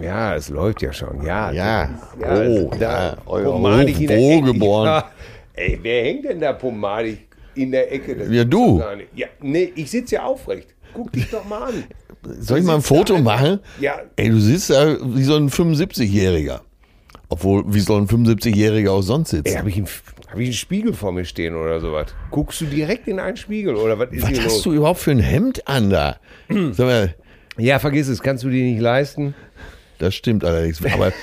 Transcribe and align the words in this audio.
Ja, 0.00 0.34
es 0.34 0.48
läuft 0.48 0.82
ja 0.82 0.92
schon. 0.92 1.24
Ja, 1.24 1.52
ja. 1.52 1.90
ja 2.20 2.42
oh, 2.42 2.70
da, 2.78 3.16
euer 3.26 3.52
Wohlgeboren. 3.52 4.86
Ja, 4.86 5.10
ey, 5.54 5.78
wer 5.82 6.04
hängt 6.04 6.24
denn 6.24 6.40
da 6.40 6.52
pomadig 6.52 7.28
in 7.54 7.70
der 7.70 7.92
Ecke? 7.92 8.16
Das 8.16 8.28
ja, 8.30 8.44
du. 8.44 8.82
Ja, 9.14 9.26
nee, 9.40 9.72
ich 9.74 9.90
sitze 9.90 10.16
ja 10.16 10.24
aufrecht. 10.24 10.68
Guck 10.92 11.12
dich 11.12 11.30
doch 11.30 11.44
mal 11.44 11.68
an. 11.68 11.84
Soll 12.40 12.60
ich 12.60 12.64
mal 12.64 12.76
ein 12.76 12.82
Foto 12.82 13.18
machen? 13.18 13.60
Ja. 13.80 14.00
Ey, 14.16 14.30
du 14.30 14.40
sitzt 14.40 14.70
da 14.70 14.96
wie 15.02 15.24
so 15.24 15.36
ein 15.36 15.50
75-Jähriger. 15.50 16.60
Obwohl, 17.28 17.64
wie 17.66 17.80
soll 17.80 18.02
ein 18.02 18.08
75-Jähriger 18.08 18.90
auch 18.90 19.02
sonst 19.02 19.30
sitzen? 19.30 19.46
Ey, 19.46 19.54
habe 19.54 19.68
ich, 19.68 19.76
einen, 19.76 19.86
hab 20.28 20.38
ich 20.38 20.46
einen 20.46 20.52
Spiegel 20.52 20.92
vor 20.92 21.12
mir 21.12 21.24
stehen 21.24 21.56
oder 21.56 21.80
sowas? 21.80 22.14
Guckst 22.30 22.60
du 22.60 22.66
direkt 22.66 23.08
in 23.08 23.18
einen 23.18 23.36
Spiegel 23.36 23.76
oder 23.76 23.98
was 23.98 24.10
ist 24.12 24.22
Was 24.22 24.30
hast 24.30 24.44
los? 24.44 24.62
du 24.62 24.72
überhaupt 24.72 25.00
für 25.00 25.10
ein 25.10 25.20
Hemd 25.20 25.66
an 25.66 25.90
da? 25.90 26.16
Sag 26.48 26.86
mal. 26.86 27.14
Ja, 27.56 27.78
vergiss 27.78 28.08
es, 28.08 28.22
kannst 28.22 28.44
du 28.44 28.50
dir 28.50 28.64
nicht 28.64 28.80
leisten. 28.80 29.34
Das 30.04 30.14
stimmt 30.14 30.44
allerdings. 30.44 30.84
Aber 30.84 31.14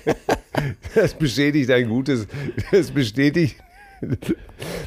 das 0.94 1.14
bestätigt 1.14 1.70
ein 1.70 1.88
gutes, 1.88 2.26
das 2.70 2.90
bestätigt. 2.90 3.56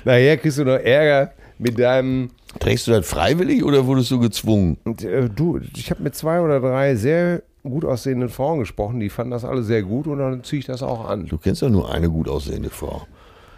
Nachher 0.06 0.38
kriegst 0.38 0.60
du 0.60 0.64
noch 0.64 0.78
Ärger 0.78 1.34
mit 1.58 1.80
deinem. 1.80 2.30
Trägst 2.60 2.86
du 2.86 2.92
das 2.92 3.08
freiwillig 3.10 3.64
oder 3.64 3.88
wurdest 3.88 4.12
du 4.12 4.20
gezwungen? 4.20 4.78
Und, 4.84 5.04
äh, 5.04 5.28
du, 5.28 5.60
ich 5.76 5.90
habe 5.90 6.04
mit 6.04 6.14
zwei 6.14 6.40
oder 6.40 6.60
drei 6.60 6.94
sehr 6.94 7.42
gut 7.64 7.84
aussehenden 7.84 8.30
Frauen 8.30 8.60
gesprochen, 8.60 9.00
die 9.00 9.10
fanden 9.10 9.32
das 9.32 9.44
alle 9.44 9.64
sehr 9.64 9.82
gut 9.82 10.06
und 10.06 10.20
dann 10.20 10.44
ziehe 10.44 10.60
ich 10.60 10.68
das 10.68 10.84
auch 10.84 11.10
an. 11.10 11.26
Du 11.26 11.40
kennst 11.40 11.64
ja 11.64 11.70
nur 11.70 11.92
eine 11.92 12.12
gut 12.12 12.28
aussehende 12.28 12.70
Frau. 12.70 13.08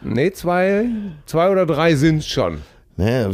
Nee, 0.01 0.31
zwei, 0.31 0.85
zwei 1.25 1.49
oder 1.49 1.65
drei 1.65 1.95
sind 1.95 2.19
es 2.19 2.27
schon. 2.27 2.61
Nee, 2.95 3.25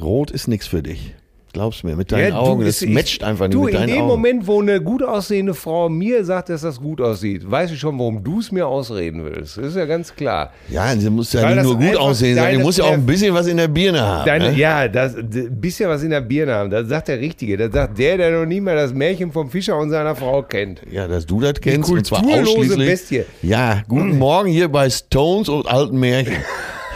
Rot 0.00 0.30
ist 0.30 0.48
nichts 0.48 0.66
für 0.66 0.82
dich. 0.82 1.14
Glaubst 1.58 1.82
mir, 1.82 1.96
mit 1.96 2.12
deinen 2.12 2.28
ja, 2.28 2.38
Augen, 2.38 2.64
das 2.64 2.86
matcht 2.86 3.24
einfach 3.24 3.48
nicht 3.48 3.54
du, 3.54 3.64
mit 3.64 3.74
deinen 3.74 3.88
in 3.88 3.94
dem 3.96 4.02
Augen. 4.02 4.08
Moment, 4.10 4.46
wo 4.46 4.62
eine 4.62 4.80
gut 4.80 5.02
aussehende 5.02 5.54
Frau 5.54 5.88
mir 5.88 6.24
sagt, 6.24 6.50
dass 6.50 6.60
das 6.60 6.80
gut 6.80 7.00
aussieht, 7.00 7.50
weiß 7.50 7.72
ich 7.72 7.80
schon, 7.80 7.98
warum 7.98 8.22
du 8.22 8.38
es 8.38 8.52
mir 8.52 8.68
ausreden 8.68 9.24
willst. 9.24 9.58
Das 9.58 9.66
ist 9.66 9.76
ja 9.76 9.84
ganz 9.84 10.14
klar. 10.14 10.52
Ja, 10.68 10.96
sie 10.96 11.10
muss 11.10 11.32
ja 11.32 11.42
Weil 11.42 11.56
nicht 11.56 11.64
nur 11.64 11.76
gut 11.76 11.96
aussehen 11.96 12.36
sein, 12.36 12.58
sie 12.58 12.62
muss 12.62 12.76
ja 12.76 12.84
auch 12.84 12.92
ein 12.92 13.04
bisschen 13.04 13.34
was 13.34 13.48
in 13.48 13.56
der 13.56 13.66
Birne 13.66 14.00
haben. 14.00 14.24
Deine, 14.24 14.52
ne? 14.52 14.56
Ja, 14.56 14.86
das 14.86 15.16
bisschen 15.18 15.88
was 15.90 16.04
in 16.04 16.10
der 16.10 16.20
Birne 16.20 16.54
haben, 16.54 16.70
das 16.70 16.86
sagt 16.86 17.08
der 17.08 17.18
Richtige. 17.18 17.56
Das 17.56 17.72
sagt 17.72 17.98
der, 17.98 18.18
der 18.18 18.30
noch 18.30 18.46
nie 18.46 18.60
mal 18.60 18.76
das 18.76 18.94
Märchen 18.94 19.32
vom 19.32 19.50
Fischer 19.50 19.76
und 19.76 19.90
seiner 19.90 20.14
Frau 20.14 20.44
kennt. 20.44 20.82
Ja, 20.88 21.08
dass 21.08 21.26
du 21.26 21.40
das 21.40 21.54
kennst, 21.60 21.90
und 21.90 22.06
zwar 22.06 22.20
ausschließlich. 22.24 22.88
Bestie. 22.88 23.24
Ja, 23.42 23.82
guten 23.88 24.16
Morgen 24.16 24.48
hier 24.48 24.68
bei 24.68 24.88
Stones 24.90 25.48
und 25.48 25.66
alten 25.66 25.98
Märchen. 25.98 26.36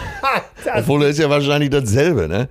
Obwohl, 0.76 1.00
das 1.00 1.10
ist 1.10 1.18
ja 1.18 1.28
wahrscheinlich 1.28 1.70
dasselbe, 1.70 2.28
ne? 2.28 2.48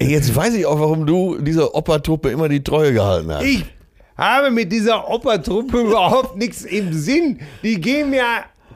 Jetzt 0.00 0.34
weiß 0.34 0.54
ich 0.54 0.66
auch, 0.66 0.78
warum 0.80 1.06
du 1.06 1.38
dieser 1.38 1.74
Opertruppe 1.74 2.30
immer 2.30 2.48
die 2.48 2.62
Treue 2.62 2.92
gehalten 2.92 3.32
hast. 3.32 3.44
Ich 3.44 3.64
habe 4.16 4.50
mit 4.50 4.70
dieser 4.72 5.08
Opertruppe 5.08 5.80
überhaupt 5.80 6.36
nichts 6.36 6.62
im 6.62 6.92
Sinn. 6.92 7.40
Die 7.62 7.80
gehen 7.80 8.10
mir 8.10 8.24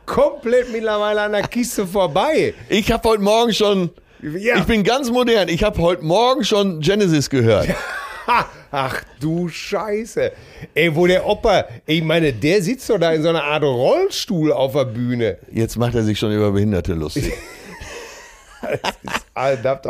komplett 0.06 0.72
mittlerweile 0.72 1.22
an 1.22 1.32
der 1.32 1.42
Kiste 1.42 1.86
vorbei. 1.86 2.54
Ich 2.68 2.90
habe 2.90 3.08
heute 3.08 3.22
Morgen 3.22 3.52
schon. 3.52 3.90
Ja. 4.22 4.56
Ich 4.58 4.64
bin 4.64 4.82
ganz 4.82 5.10
modern. 5.10 5.48
Ich 5.48 5.62
habe 5.62 5.80
heute 5.80 6.04
Morgen 6.04 6.44
schon 6.44 6.80
Genesis 6.80 7.28
gehört. 7.28 7.68
Ach 8.70 9.02
du 9.20 9.48
Scheiße. 9.48 10.32
Ey, 10.74 10.94
wo 10.94 11.06
der 11.06 11.26
Opa, 11.26 11.64
ich 11.86 12.02
meine, 12.02 12.32
der 12.32 12.62
sitzt 12.62 12.90
doch 12.90 12.98
da 12.98 13.12
in 13.12 13.22
so 13.22 13.28
einer 13.30 13.44
Art 13.44 13.62
Rollstuhl 13.62 14.52
auf 14.52 14.72
der 14.72 14.84
Bühne. 14.84 15.38
Jetzt 15.50 15.76
macht 15.76 15.94
er 15.94 16.02
sich 16.02 16.18
schon 16.18 16.32
über 16.32 16.52
Behinderte 16.52 16.94
lustig. 16.94 17.32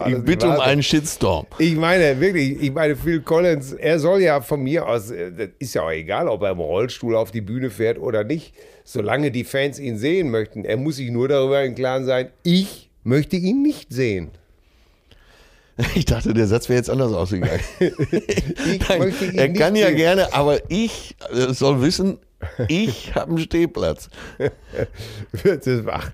ich 0.07 0.25
bitte 0.25 0.49
um 0.49 0.61
einen 0.61 0.83
Shitstorm. 0.83 1.47
Ich 1.59 1.75
meine, 1.77 2.21
wirklich, 2.21 2.63
ich 2.63 2.73
meine, 2.73 2.97
Phil 2.97 3.21
Collins, 3.21 3.73
er 3.73 3.99
soll 3.99 4.23
ja 4.23 4.41
von 4.41 4.63
mir 4.63 4.87
aus, 4.87 5.11
äh, 5.11 5.49
ist 5.59 5.75
ja 5.75 5.83
auch 5.83 5.91
egal, 5.91 6.29
ob 6.29 6.43
er 6.43 6.53
im 6.53 6.61
Rollstuhl 6.61 7.17
auf 7.17 7.31
die 7.31 7.41
Bühne 7.41 7.71
fährt 7.71 7.99
oder 7.99 8.25
nicht, 8.25 8.55
solange 8.85 9.31
die 9.31 9.45
Fans 9.45 9.79
ihn 9.79 9.99
sehen 9.99 10.31
möchten. 10.31 10.65
Er 10.65 10.77
muss 10.77 10.97
sich 10.97 11.11
nur 11.11 11.29
darüber 11.29 11.63
im 11.65 11.75
Klaren 11.75 12.05
sein, 12.05 12.29
ich 12.43 12.91
möchte 13.05 13.37
ihn 13.37 13.63
nicht 13.63 13.93
sehen. 13.93 14.31
Ich 15.95 16.07
dachte, 16.07 16.35
der 16.35 16.49
Satz 16.49 16.69
wäre 16.69 16.79
jetzt 16.79 16.91
anders 16.91 17.13
ausgegangen. 17.13 17.61
Nein, 17.79 19.15
er 19.35 19.53
kann 19.53 19.77
ja 19.77 19.87
sehen. 19.87 19.97
gerne, 19.97 20.33
aber 20.35 20.59
ich 20.69 21.15
äh, 21.33 21.53
soll 21.53 21.81
wissen, 21.83 22.19
ich 22.69 23.15
habe 23.15 23.31
einen 23.31 23.39
Stehplatz. 23.39 24.09
das 25.45 25.67
macht. 25.85 26.13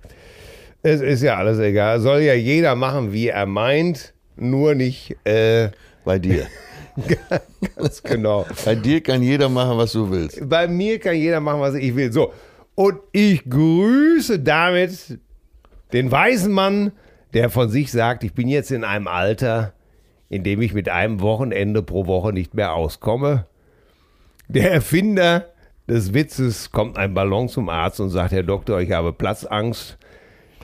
Es 0.84 1.00
ist 1.00 1.22
ja 1.22 1.36
alles 1.38 1.58
egal. 1.60 1.98
Soll 2.00 2.20
ja 2.20 2.34
jeder 2.34 2.74
machen, 2.74 3.10
wie 3.10 3.28
er 3.28 3.46
meint, 3.46 4.12
nur 4.36 4.74
nicht 4.74 5.16
äh, 5.24 5.70
bei 6.04 6.18
dir. 6.18 6.46
Ganz 7.76 8.02
genau. 8.02 8.44
Bei 8.66 8.74
dir 8.74 9.00
kann 9.00 9.22
jeder 9.22 9.48
machen, 9.48 9.78
was 9.78 9.92
du 9.92 10.10
willst. 10.10 10.46
Bei 10.46 10.68
mir 10.68 10.98
kann 10.98 11.16
jeder 11.16 11.40
machen, 11.40 11.62
was 11.62 11.74
ich 11.74 11.96
will. 11.96 12.12
So. 12.12 12.34
Und 12.74 12.98
ich 13.12 13.48
grüße 13.48 14.40
damit 14.40 15.18
den 15.94 16.12
weisen 16.12 16.52
Mann, 16.52 16.92
der 17.32 17.48
von 17.48 17.70
sich 17.70 17.90
sagt, 17.90 18.22
ich 18.22 18.34
bin 18.34 18.48
jetzt 18.48 18.70
in 18.70 18.84
einem 18.84 19.08
Alter, 19.08 19.72
in 20.28 20.44
dem 20.44 20.60
ich 20.60 20.74
mit 20.74 20.90
einem 20.90 21.22
Wochenende 21.22 21.82
pro 21.82 22.06
Woche 22.06 22.34
nicht 22.34 22.52
mehr 22.52 22.74
auskomme. 22.74 23.46
Der 24.48 24.70
Erfinder 24.70 25.46
des 25.88 26.12
Witzes 26.12 26.72
kommt 26.72 26.98
ein 26.98 27.14
Ballon 27.14 27.48
zum 27.48 27.70
Arzt 27.70 28.00
und 28.00 28.10
sagt, 28.10 28.32
Herr 28.32 28.42
Doktor, 28.42 28.82
ich 28.82 28.92
habe 28.92 29.14
Platzangst. 29.14 29.96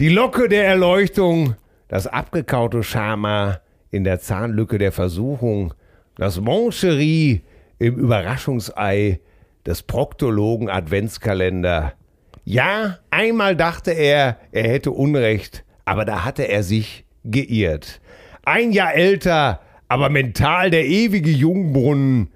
Die 0.00 0.08
Locke 0.08 0.48
der 0.48 0.64
Erleuchtung, 0.64 1.56
das 1.88 2.06
abgekaute 2.06 2.82
Schama 2.82 3.60
in 3.90 4.02
der 4.02 4.18
Zahnlücke 4.18 4.78
der 4.78 4.92
Versuchung, 4.92 5.74
das 6.16 6.40
Moncherie 6.40 7.42
im 7.78 7.96
Überraschungsei 7.96 9.20
des 9.66 9.82
Proktologen 9.82 10.70
Adventskalender. 10.70 11.92
Ja, 12.46 12.96
einmal 13.10 13.56
dachte 13.56 13.90
er, 13.90 14.38
er 14.52 14.62
hätte 14.62 14.90
Unrecht, 14.90 15.66
aber 15.84 16.06
da 16.06 16.24
hatte 16.24 16.48
er 16.48 16.62
sich 16.62 17.04
geirrt. 17.24 18.00
Ein 18.42 18.72
Jahr 18.72 18.94
älter 18.94 19.60
Aber 19.88 20.08
mental 20.08 20.70
der 20.70 20.86
ewige 20.86 21.30
Jungbrunnen. 21.30 22.30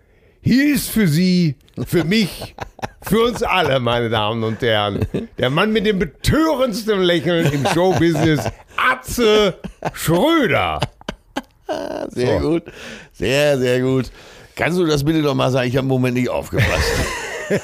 Hier 0.47 0.75
ist 0.75 0.91
für 0.91 1.09
Sie, 1.09 1.55
für 1.87 2.05
mich, 2.05 2.55
für 3.01 3.25
uns 3.25 3.43
alle, 3.43 3.81
meine 3.81 4.11
Damen 4.11 4.45
und 4.45 4.61
Herren, 4.61 5.07
der 5.39 5.49
Mann 5.49 5.73
mit 5.73 5.87
dem 5.87 5.99
betörendsten 5.99 7.01
Lächeln 7.01 7.51
im 7.51 7.67
Showbusiness, 7.73 8.51
Atze 8.77 9.55
Schröder. 9.95 10.81
Sehr 12.11 12.43
So. 12.43 12.51
gut. 12.51 12.65
Sehr, 13.15 13.59
sehr 13.59 13.81
gut. 13.81 14.11
Kannst 14.55 14.79
du 14.79 14.85
das 14.85 15.03
bitte 15.03 15.23
doch 15.23 15.35
mal 15.35 15.51
sagen? 15.51 15.67
Ich 15.67 15.77
habe 15.79 15.87
im 15.87 15.89
Moment 15.89 16.15
nicht 16.15 16.29
aufgepasst. 16.29 16.93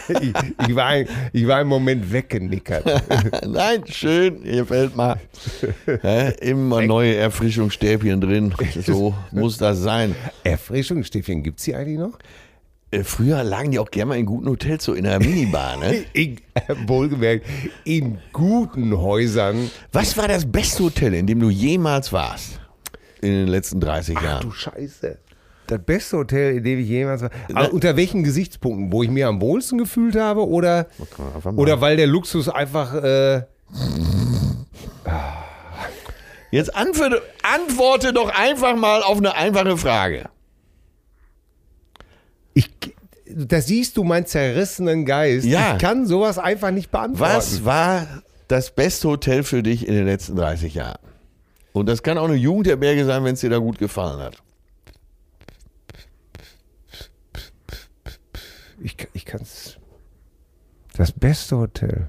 Ich, 0.08 0.32
ich, 0.68 0.74
war, 0.74 0.94
ich 1.32 1.46
war 1.46 1.60
im 1.60 1.68
Moment 1.68 2.10
weggenickert. 2.10 3.02
Nein, 3.46 3.82
schön. 3.86 4.40
Hier 4.42 4.64
fällt 4.64 4.96
mal 4.96 5.20
hä, 6.00 6.32
immer 6.40 6.80
neue 6.80 7.14
Erfrischungsstäbchen 7.16 8.22
drin. 8.22 8.54
So 8.86 9.14
muss 9.32 9.58
das 9.58 9.80
sein. 9.80 10.16
Erfrischungsstäbchen, 10.44 11.42
gibt's 11.42 11.64
die 11.64 11.74
eigentlich 11.74 11.98
noch? 11.98 12.18
Äh, 12.90 13.04
Früher 13.04 13.44
lagen 13.44 13.70
die 13.70 13.78
auch 13.78 13.90
gerne 13.90 14.10
mal 14.10 14.18
in 14.18 14.26
guten 14.26 14.48
Hotels 14.48 14.84
so 14.84 14.94
in 14.94 15.04
der 15.04 15.18
Minibar. 15.20 15.76
Ne? 15.76 16.04
In, 16.12 16.38
wohlgemerkt, 16.86 17.46
in 17.84 18.18
guten 18.32 18.96
Häusern. 18.98 19.70
Was 19.92 20.16
war 20.16 20.28
das 20.28 20.50
beste 20.50 20.84
Hotel, 20.84 21.14
in 21.14 21.26
dem 21.26 21.40
du 21.40 21.50
jemals 21.50 22.12
warst? 22.12 22.60
In 23.22 23.30
den 23.30 23.48
letzten 23.48 23.80
30 23.80 24.16
Du 24.18 24.24
Jahren. 24.24 24.52
Scheiße. 24.52 25.18
Das 25.68 25.80
beste 25.84 26.16
Hotel, 26.18 26.56
in 26.56 26.64
dem 26.64 26.80
ich 26.80 26.88
jemals 26.88 27.22
war. 27.22 27.30
Aber 27.54 27.72
unter 27.72 27.96
welchen 27.96 28.24
Gesichtspunkten? 28.24 28.92
Wo 28.92 29.02
ich 29.04 29.10
mir 29.10 29.28
am 29.28 29.40
wohlsten 29.40 29.78
gefühlt 29.78 30.16
habe 30.16 30.46
oder, 30.48 30.88
oder 31.56 31.80
weil 31.80 31.96
der 31.96 32.08
Luxus 32.08 32.48
einfach. 32.48 32.94
Äh, 32.94 33.42
Jetzt 36.50 36.74
antworte, 36.74 37.22
antworte 37.44 38.12
doch 38.12 38.28
einfach 38.34 38.74
mal 38.74 39.02
auf 39.04 39.18
eine 39.18 39.34
einfache 39.36 39.76
Frage. 39.76 40.28
Ich, 42.54 42.70
da 43.26 43.60
siehst 43.60 43.96
du 43.96 44.04
meinen 44.04 44.26
zerrissenen 44.26 45.04
Geist. 45.04 45.46
Ja. 45.46 45.74
Ich 45.74 45.82
kann 45.82 46.06
sowas 46.06 46.38
einfach 46.38 46.70
nicht 46.70 46.90
beantworten. 46.90 47.34
Was 47.34 47.64
war 47.64 48.06
das 48.48 48.70
beste 48.72 49.08
Hotel 49.08 49.42
für 49.42 49.62
dich 49.62 49.86
in 49.86 49.94
den 49.94 50.06
letzten 50.06 50.36
30 50.36 50.74
Jahren? 50.74 50.98
Und 51.72 51.86
das 51.86 52.02
kann 52.02 52.18
auch 52.18 52.24
eine 52.24 52.34
Jugendherberge 52.34 53.04
sein, 53.04 53.24
wenn 53.24 53.34
es 53.34 53.40
dir 53.40 53.50
da 53.50 53.58
gut 53.58 53.78
gefallen 53.78 54.20
hat. 54.20 54.42
Ich, 58.82 58.96
ich 59.12 59.24
kann 59.24 59.42
es. 59.42 59.76
Das 60.96 61.12
beste 61.12 61.58
Hotel. 61.58 62.08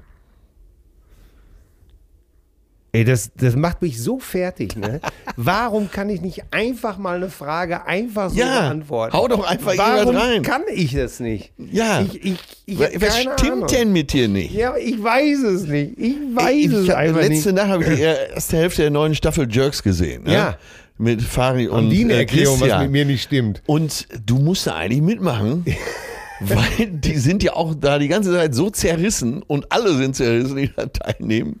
Ey, 2.94 3.04
das, 3.04 3.30
das 3.34 3.56
macht 3.56 3.80
mich 3.80 4.02
so 4.02 4.18
fertig, 4.18 4.76
ne? 4.76 5.00
Warum 5.36 5.90
kann 5.90 6.10
ich 6.10 6.20
nicht 6.20 6.42
einfach 6.50 6.98
mal 6.98 7.16
eine 7.16 7.30
Frage 7.30 7.86
einfach 7.86 8.28
so 8.28 8.36
Ja, 8.36 8.60
beantworten? 8.60 9.14
hau 9.16 9.28
doch 9.28 9.44
einfach 9.48 9.72
Warum 9.78 10.14
rein. 10.14 10.42
kann 10.42 10.60
ich 10.70 10.92
das 10.94 11.18
nicht? 11.18 11.52
Ja. 11.56 12.02
Ich, 12.02 12.22
ich, 12.22 12.38
ich 12.66 12.78
Was 13.00 13.18
stimmt 13.18 13.40
Ahnung. 13.50 13.66
denn 13.68 13.92
mit 13.92 14.12
dir 14.12 14.28
nicht? 14.28 14.52
Ja, 14.52 14.76
ich 14.76 15.02
weiß 15.02 15.38
es 15.42 15.62
nicht. 15.66 15.94
Ich 15.96 16.16
weiß 16.34 16.54
ich, 16.54 16.72
es 16.72 16.90
einfach 16.90 17.20
letzte 17.22 17.52
nicht. 17.52 17.62
Nacht 17.62 17.68
habe 17.68 17.84
ich 17.84 17.94
die 17.96 18.02
erste 18.02 18.56
Hälfte 18.58 18.82
der 18.82 18.90
neuen 18.90 19.14
Staffel 19.14 19.48
Jerks 19.50 19.82
gesehen. 19.82 20.24
Ne? 20.24 20.34
Ja. 20.34 20.58
Mit 20.98 21.22
Fari 21.22 21.68
und 21.68 21.84
Und 21.84 21.90
die 21.90 22.04
eine 22.04 22.12
äh, 22.12 22.18
Erklärung, 22.18 22.56
was 22.56 22.68
Christian. 22.68 22.82
mit 22.82 22.90
mir 22.92 23.04
nicht 23.06 23.22
stimmt. 23.22 23.62
Und 23.64 24.06
du 24.26 24.36
musst 24.36 24.66
da 24.66 24.74
eigentlich 24.76 25.00
mitmachen, 25.00 25.64
weil 26.40 26.88
die 26.90 27.16
sind 27.16 27.42
ja 27.42 27.54
auch 27.54 27.74
da 27.74 27.98
die 27.98 28.08
ganze 28.08 28.32
Zeit 28.34 28.54
so 28.54 28.68
zerrissen 28.68 29.42
und 29.42 29.72
alle 29.72 29.94
sind 29.96 30.14
zerrissen, 30.14 30.56
die 30.56 30.70
da 30.76 30.84
teilnehmen. 30.84 31.60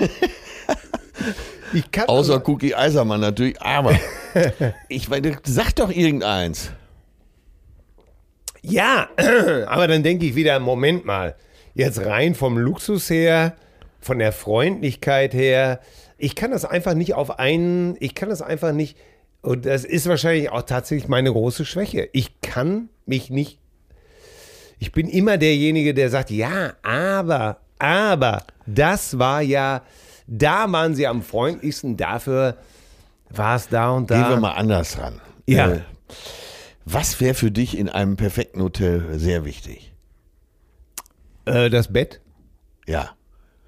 Ich 1.72 1.90
kann 1.90 2.08
Außer 2.08 2.46
Cookie 2.48 2.74
Eisermann 2.74 3.20
natürlich, 3.20 3.60
aber 3.60 3.98
ich 4.88 5.08
meine, 5.08 5.38
sag 5.44 5.74
doch 5.76 5.90
irgendeins. 5.90 6.70
Ja, 8.62 9.08
aber 9.66 9.88
dann 9.88 10.02
denke 10.02 10.26
ich 10.26 10.34
wieder, 10.34 10.58
Moment 10.60 11.04
mal, 11.04 11.36
jetzt 11.74 12.04
rein 12.04 12.34
vom 12.34 12.56
Luxus 12.56 13.10
her, 13.10 13.54
von 14.00 14.18
der 14.18 14.32
Freundlichkeit 14.32 15.34
her, 15.34 15.80
ich 16.16 16.34
kann 16.34 16.50
das 16.50 16.64
einfach 16.64 16.94
nicht 16.94 17.14
auf 17.14 17.38
einen, 17.38 17.96
ich 18.00 18.14
kann 18.14 18.28
das 18.28 18.40
einfach 18.40 18.72
nicht, 18.72 18.96
und 19.42 19.66
das 19.66 19.84
ist 19.84 20.08
wahrscheinlich 20.08 20.50
auch 20.50 20.62
tatsächlich 20.62 21.08
meine 21.08 21.30
große 21.30 21.66
Schwäche. 21.66 22.08
Ich 22.12 22.40
kann 22.40 22.88
mich 23.04 23.28
nicht, 23.28 23.58
ich 24.78 24.92
bin 24.92 25.08
immer 25.08 25.36
derjenige, 25.36 25.92
der 25.92 26.08
sagt, 26.08 26.30
ja, 26.30 26.74
aber, 26.82 27.58
aber, 27.78 28.44
das 28.66 29.18
war 29.18 29.42
ja, 29.42 29.82
da 30.26 30.70
waren 30.70 30.94
sie 30.94 31.06
am 31.06 31.22
freundlichsten, 31.22 31.96
dafür 31.96 32.56
war 33.30 33.56
es 33.56 33.68
da 33.68 33.90
und 33.90 34.10
da. 34.10 34.20
Gehen 34.20 34.30
wir 34.30 34.40
mal 34.40 34.52
anders 34.52 34.98
ran. 34.98 35.20
Ja. 35.46 35.70
Äh, 35.70 35.80
was 36.84 37.20
wäre 37.20 37.34
für 37.34 37.50
dich 37.50 37.76
in 37.78 37.88
einem 37.88 38.16
perfekten 38.16 38.62
Hotel 38.62 39.18
sehr 39.18 39.44
wichtig? 39.44 39.92
Äh, 41.46 41.70
das 41.70 41.92
Bett? 41.92 42.20
Ja. 42.86 43.10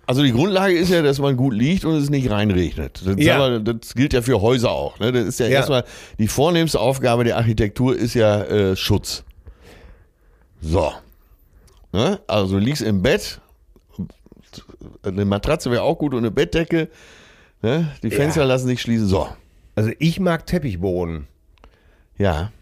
Also 0.06 0.22
die 0.22 0.30
Grundlage 0.32 0.78
ist 0.78 0.90
ja, 0.90 1.02
dass 1.02 1.18
man 1.18 1.36
gut 1.36 1.52
liegt 1.54 1.84
und 1.84 1.94
es 1.96 2.10
nicht 2.10 2.30
reinregnet. 2.30 3.02
Das, 3.04 3.16
Ja. 3.18 3.38
aber, 3.38 3.58
das 3.58 3.94
gilt 3.94 4.12
ja 4.12 4.22
für 4.22 4.40
Häuser 4.40 4.70
auch. 4.70 4.98
Ne? 5.00 5.10
Das 5.10 5.24
ist 5.24 5.40
ja, 5.40 5.46
Ja. 5.46 5.52
erstmal 5.58 5.84
die 6.18 6.28
vornehmste 6.28 6.78
Aufgabe 6.78 7.24
der 7.24 7.36
Architektur 7.36 7.96
ist 7.96 8.14
ja 8.14 8.42
äh, 8.44 8.76
Schutz. 8.76 9.24
So. 10.60 10.92
Ne? 11.92 12.20
Also 12.28 12.58
du 12.58 12.64
liegst 12.64 12.82
im 12.82 13.02
Bett, 13.02 13.40
eine 15.02 15.24
Matratze 15.24 15.70
wäre 15.70 15.82
auch 15.82 15.98
gut 15.98 16.12
und 16.12 16.18
eine 16.18 16.30
Bettdecke. 16.30 16.88
Ne? 17.62 17.92
Die 18.02 18.10
Fenster 18.10 18.44
lassen 18.44 18.66
sich 18.66 18.80
schließen. 18.80 19.06
So. 19.06 19.28
Also 19.74 19.90
ich 19.98 20.20
mag 20.20 20.46
Teppichboden. 20.46 21.26
Ja. 22.18 22.52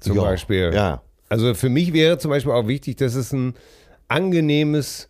zum 0.00 0.16
Ja. 0.16 0.22
Beispiel. 0.22 0.70
Ja. 0.74 1.02
Also 1.28 1.54
für 1.54 1.68
mich 1.68 1.92
wäre 1.92 2.18
zum 2.18 2.30
Beispiel 2.30 2.52
auch 2.52 2.66
wichtig, 2.66 2.96
dass 2.96 3.14
es 3.14 3.32
ein 3.32 3.54
angenehmes 4.08 5.08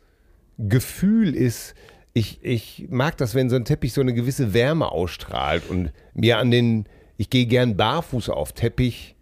Gefühl 0.58 1.34
ist. 1.34 1.74
Ich, 2.12 2.44
ich 2.44 2.86
mag 2.90 3.16
das, 3.16 3.34
wenn 3.34 3.48
so 3.48 3.56
ein 3.56 3.64
Teppich 3.64 3.92
so 3.92 4.00
eine 4.00 4.12
gewisse 4.12 4.52
Wärme 4.52 4.90
ausstrahlt 4.90 5.68
und 5.68 5.92
mir 6.12 6.38
an 6.38 6.50
den, 6.50 6.86
ich 7.16 7.30
gehe 7.30 7.46
gern 7.46 7.76
barfuß 7.76 8.28
auf 8.30 8.52
Teppich. 8.52 9.16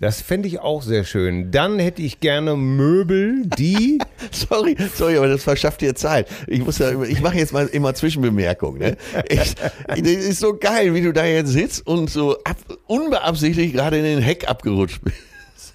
Das 0.00 0.20
fände 0.20 0.46
ich 0.46 0.60
auch 0.60 0.82
sehr 0.82 1.02
schön. 1.02 1.50
Dann 1.50 1.80
hätte 1.80 2.02
ich 2.02 2.20
gerne 2.20 2.56
Möbel, 2.56 3.42
die. 3.58 3.98
Sorry, 4.30 4.76
sorry, 4.94 5.16
aber 5.16 5.28
das 5.28 5.42
verschafft 5.42 5.80
dir 5.80 5.94
Zeit. 5.94 6.28
Ich 6.46 6.64
muss 6.64 6.78
ja, 6.78 7.02
ich 7.02 7.20
mache 7.20 7.36
jetzt 7.36 7.52
mal 7.52 7.66
immer 7.66 7.94
Zwischenbemerkungen. 7.94 8.78
Ne? 8.78 8.96
Ich, 9.28 9.54
das 9.54 10.00
ist 10.00 10.40
so 10.40 10.56
geil, 10.56 10.94
wie 10.94 11.02
du 11.02 11.12
da 11.12 11.24
jetzt 11.24 11.50
sitzt 11.50 11.86
und 11.86 12.10
so 12.10 12.36
ab, 12.44 12.56
unbeabsichtigt 12.86 13.74
gerade 13.74 13.98
in 13.98 14.04
den 14.04 14.20
Heck 14.20 14.48
abgerutscht 14.48 15.02
bist. 15.02 15.74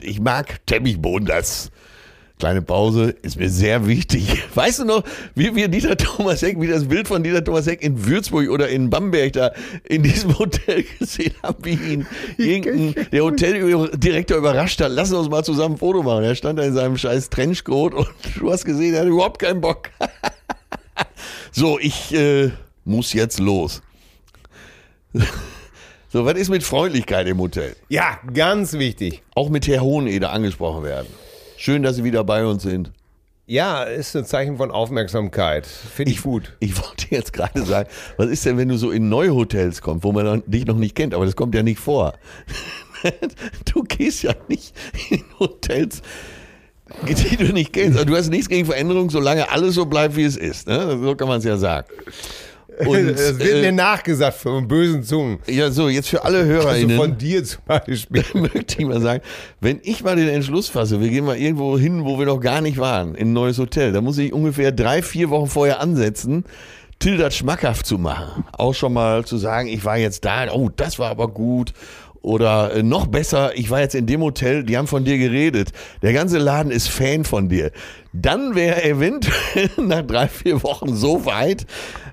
Ich 0.00 0.20
mag 0.20 0.64
Teppichboden, 0.66 1.26
das. 1.26 1.70
Kleine 2.38 2.62
Pause 2.62 3.14
ist 3.22 3.38
mir 3.38 3.48
sehr 3.48 3.86
wichtig. 3.86 4.42
Weißt 4.54 4.80
du 4.80 4.84
noch, 4.84 5.04
wie 5.34 5.54
wir 5.54 5.68
Dieter 5.68 5.96
Thomas 5.96 6.42
Heck, 6.42 6.60
wie 6.60 6.66
das 6.66 6.86
Bild 6.88 7.06
von 7.06 7.22
Dieter 7.22 7.44
Thomas 7.44 7.66
Heck 7.66 7.82
in 7.82 8.04
Würzburg 8.06 8.48
oder 8.50 8.68
in 8.68 8.90
Bamberg 8.90 9.32
da 9.34 9.52
in 9.84 10.02
diesem 10.02 10.38
Hotel 10.38 10.84
gesehen 10.98 11.34
haben, 11.42 11.64
wie 11.64 11.74
ihn 11.74 12.06
irgendein, 12.38 13.06
der 13.12 13.22
Hoteldirektor 13.22 14.38
überrascht 14.38 14.80
hat. 14.80 14.90
Lass 14.90 15.12
uns 15.12 15.28
mal 15.28 15.44
zusammen 15.44 15.76
ein 15.76 15.78
Foto 15.78 16.02
machen. 16.02 16.24
Er 16.24 16.34
stand 16.34 16.58
da 16.58 16.64
in 16.64 16.74
seinem 16.74 16.98
scheiß 16.98 17.30
Trenchcoat 17.30 17.94
und 17.94 18.08
du 18.38 18.50
hast 18.50 18.64
gesehen, 18.64 18.94
er 18.94 19.02
hat 19.02 19.08
überhaupt 19.08 19.38
keinen 19.38 19.60
Bock. 19.60 19.90
so, 21.52 21.78
ich 21.78 22.12
äh, 22.12 22.50
muss 22.84 23.12
jetzt 23.12 23.38
los. 23.38 23.82
So, 26.08 26.26
was 26.26 26.34
ist 26.34 26.50
mit 26.50 26.62
Freundlichkeit 26.62 27.26
im 27.26 27.38
Hotel? 27.38 27.74
Ja, 27.88 28.18
ganz 28.34 28.74
wichtig. 28.74 29.22
Auch 29.34 29.48
mit 29.48 29.66
Herr 29.66 29.80
Hoheneder 29.80 30.30
angesprochen 30.32 30.84
werden. 30.84 31.06
Schön, 31.64 31.84
dass 31.84 31.94
Sie 31.94 32.02
wieder 32.02 32.24
bei 32.24 32.44
uns 32.44 32.64
sind. 32.64 32.90
Ja, 33.46 33.84
ist 33.84 34.16
ein 34.16 34.24
Zeichen 34.24 34.56
von 34.56 34.72
Aufmerksamkeit. 34.72 35.64
Finde 35.64 36.10
ich 36.10 36.22
gut. 36.22 36.56
Ich 36.58 36.76
wollte 36.76 37.06
jetzt 37.10 37.32
gerade 37.32 37.62
sagen, 37.62 37.88
was 38.16 38.30
ist 38.30 38.44
denn, 38.44 38.58
wenn 38.58 38.66
du 38.66 38.76
so 38.76 38.90
in 38.90 39.08
neue 39.08 39.32
Hotels 39.32 39.80
kommst, 39.80 40.02
wo 40.02 40.10
man 40.10 40.42
dich 40.48 40.66
noch 40.66 40.74
nicht 40.74 40.96
kennt, 40.96 41.14
aber 41.14 41.24
das 41.24 41.36
kommt 41.36 41.54
ja 41.54 41.62
nicht 41.62 41.78
vor. 41.78 42.14
Du 43.64 43.84
gehst 43.84 44.24
ja 44.24 44.32
nicht 44.48 44.74
in 45.10 45.22
Hotels, 45.38 46.02
die 47.06 47.36
du 47.36 47.52
nicht 47.52 47.72
kennst. 47.72 47.96
Also 47.96 48.06
du 48.06 48.16
hast 48.16 48.28
nichts 48.28 48.48
gegen 48.48 48.66
Veränderung, 48.66 49.10
solange 49.10 49.48
alles 49.50 49.76
so 49.76 49.86
bleibt, 49.86 50.16
wie 50.16 50.24
es 50.24 50.36
ist. 50.36 50.66
Ne? 50.66 50.98
So 51.00 51.14
kann 51.14 51.28
man 51.28 51.38
es 51.38 51.44
ja 51.44 51.56
sagen. 51.56 51.86
Und, 52.86 53.08
Es 53.08 53.38
wird 53.38 53.60
mir 53.60 53.68
äh, 53.68 53.72
nachgesagt 53.72 54.38
von 54.38 54.66
bösen 54.66 55.02
Zungen. 55.02 55.38
ja, 55.46 55.70
so, 55.70 55.88
jetzt 55.88 56.08
für 56.08 56.24
alle 56.24 56.38
Also 56.38 56.50
HörerInnen. 56.50 56.96
von 56.96 57.18
dir 57.18 57.44
zum 57.44 57.62
Beispiel. 57.66 58.24
möchte 58.34 58.80
ich 58.80 58.86
mal 58.86 59.00
sagen, 59.00 59.22
wenn 59.60 59.80
ich 59.82 60.02
mal 60.02 60.16
den 60.16 60.28
Entschluss 60.28 60.68
fasse, 60.68 61.00
wir 61.00 61.08
gehen 61.08 61.24
mal 61.24 61.36
irgendwo 61.36 61.78
hin, 61.78 62.04
wo 62.04 62.18
wir 62.18 62.26
noch 62.26 62.40
gar 62.40 62.60
nicht 62.60 62.78
waren, 62.78 63.14
in 63.14 63.28
ein 63.28 63.32
neues 63.32 63.58
Hotel, 63.58 63.92
da 63.92 64.00
muss 64.00 64.18
ich 64.18 64.32
ungefähr 64.32 64.72
drei, 64.72 65.02
vier 65.02 65.30
Wochen 65.30 65.48
vorher 65.48 65.80
ansetzen, 65.80 66.44
Till 67.02 67.16
das 67.16 67.34
schmackhaft 67.34 67.84
zu 67.84 67.98
machen. 67.98 68.44
Auch 68.52 68.74
schon 68.74 68.92
mal 68.92 69.24
zu 69.24 69.36
sagen, 69.36 69.66
ich 69.66 69.84
war 69.84 69.98
jetzt 69.98 70.24
da, 70.24 70.46
oh, 70.52 70.70
das 70.76 71.00
war 71.00 71.10
aber 71.10 71.26
gut. 71.26 71.72
Oder 72.22 72.72
äh, 72.72 72.82
noch 72.84 73.08
besser, 73.08 73.56
ich 73.56 73.68
war 73.70 73.80
jetzt 73.80 73.96
in 73.96 74.06
dem 74.06 74.22
Hotel, 74.22 74.62
die 74.62 74.78
haben 74.78 74.86
von 74.86 75.04
dir 75.04 75.18
geredet. 75.18 75.72
Der 76.02 76.12
ganze 76.12 76.38
Laden 76.38 76.70
ist 76.70 76.88
Fan 76.88 77.24
von 77.24 77.48
dir. 77.48 77.72
Dann 78.12 78.54
wäre 78.54 78.82
er 78.82 78.90
eventuell 78.90 79.70
nach 79.78 80.02
drei, 80.02 80.28
vier 80.28 80.62
Wochen 80.62 80.94
so 80.94 81.24
weit, 81.26 81.66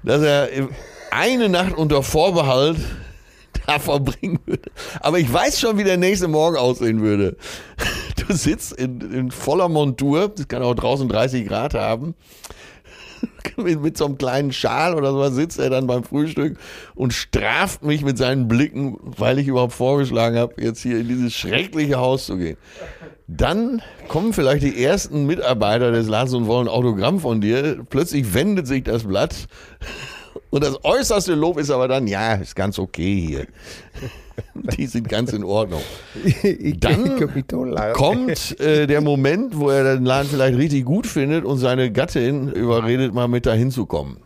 dass 0.04 0.24
er 0.24 0.52
äh, 0.52 0.68
eine 1.12 1.48
Nacht 1.48 1.78
unter 1.78 2.02
Vorbehalt 2.02 2.78
da 3.68 3.78
verbringen 3.78 4.40
würde. 4.46 4.72
Aber 5.00 5.20
ich 5.20 5.32
weiß 5.32 5.60
schon, 5.60 5.78
wie 5.78 5.84
der 5.84 5.98
nächste 5.98 6.28
Morgen 6.28 6.58
aussehen 6.58 7.02
würde. 7.02 7.38
Du 8.28 8.36
sitzt 8.36 8.74
in, 8.74 9.00
in 9.12 9.32
voller 9.32 9.70
Montur, 9.70 10.28
das 10.28 10.48
kann 10.48 10.62
auch 10.62 10.76
draußen 10.76 11.10
30 11.10 11.48
Grad 11.48 11.74
haben. 11.74 12.14
Mit, 13.58 13.82
mit 13.82 13.98
so 13.98 14.06
einem 14.06 14.18
kleinen 14.18 14.52
Schal 14.52 14.96
oder 14.96 15.12
so 15.12 15.30
sitzt 15.30 15.60
er 15.60 15.70
dann 15.70 15.88
beim 15.88 16.04
Frühstück 16.04 16.58
und 16.96 17.14
straft 17.14 17.84
mich 17.84 18.04
mit 18.04 18.18
seinen 18.18 18.48
Blicken, 18.48 18.98
weil 19.02 19.40
ich 19.40 19.48
überhaupt 19.48 19.74
vorgeschlagen 19.74 20.38
habe, 20.38 20.62
jetzt 20.62 20.82
hier 20.82 21.00
in 21.00 21.08
dieses 21.08 21.34
schreckliche 21.34 21.98
Haus 21.98 22.26
zu 22.26 22.38
gehen. 22.38 22.58
Dann 23.28 23.82
kommen 24.08 24.34
vielleicht 24.34 24.64
die 24.64 24.84
ersten 24.84 25.26
Mitarbeiter 25.26 25.92
des 25.92 26.08
Ladens 26.08 26.34
und 26.34 26.48
wollen 26.48 26.68
Autogramm 26.68 27.20
von 27.20 27.42
dir. 27.42 27.86
Plötzlich 27.90 28.34
wendet 28.34 28.68
sich 28.68 28.84
das 28.84 29.04
Blatt. 29.04 29.48
Und 30.50 30.64
das 30.64 30.84
äußerste 30.84 31.36
Lob 31.36 31.60
ist 31.60 31.70
aber 31.70 31.88
dann, 31.88 32.08
ja, 32.08 32.34
ist 32.36 32.56
ganz 32.56 32.80
okay 32.80 33.22
hier. 33.28 33.48
Die 34.78 34.88
sind 34.88 35.10
ganz 35.10 35.34
in 35.34 35.44
Ordnung. 35.44 35.82
Dann 36.80 37.20
kommt 37.94 38.60
äh, 38.60 38.88
der 38.88 39.02
Moment, 39.02 39.58
wo 39.58 39.70
er 39.70 39.96
den 39.96 40.06
Laden 40.06 40.30
vielleicht 40.30 40.58
richtig 40.58 40.86
gut 40.86 41.08
findet 41.08 41.46
und 41.46 41.58
seine 41.58 41.92
Gattin 41.92 42.52
überredet, 42.52 43.14
mal 43.14 43.28
mit 43.28 43.46
dahin 43.46 43.72
zu 43.72 43.86
kommen. 43.86 44.18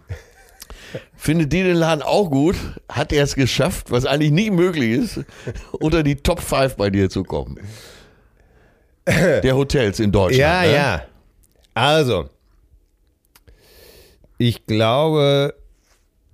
Findet 1.16 1.54
die 1.54 1.64
den 1.64 1.76
Laden 1.76 2.02
auch 2.02 2.30
gut, 2.30 2.56
hat 2.90 3.12
er 3.14 3.24
es 3.24 3.36
geschafft, 3.36 3.92
was 3.92 4.06
eigentlich 4.06 4.32
nie 4.32 4.52
möglich 4.52 4.92
ist, 4.92 5.22
unter 5.72 6.04
die 6.04 6.16
Top 6.16 6.42
5 6.42 6.76
bei 6.76 6.90
dir 6.90 7.10
zu 7.10 7.24
kommen. 7.24 7.60
Der 9.08 9.56
Hotels 9.56 10.00
in 10.00 10.12
Deutschland. 10.12 10.40
Ja, 10.40 10.62
ne? 10.62 10.74
ja. 10.74 11.02
Also, 11.74 12.30
ich 14.38 14.66
glaube, 14.66 15.56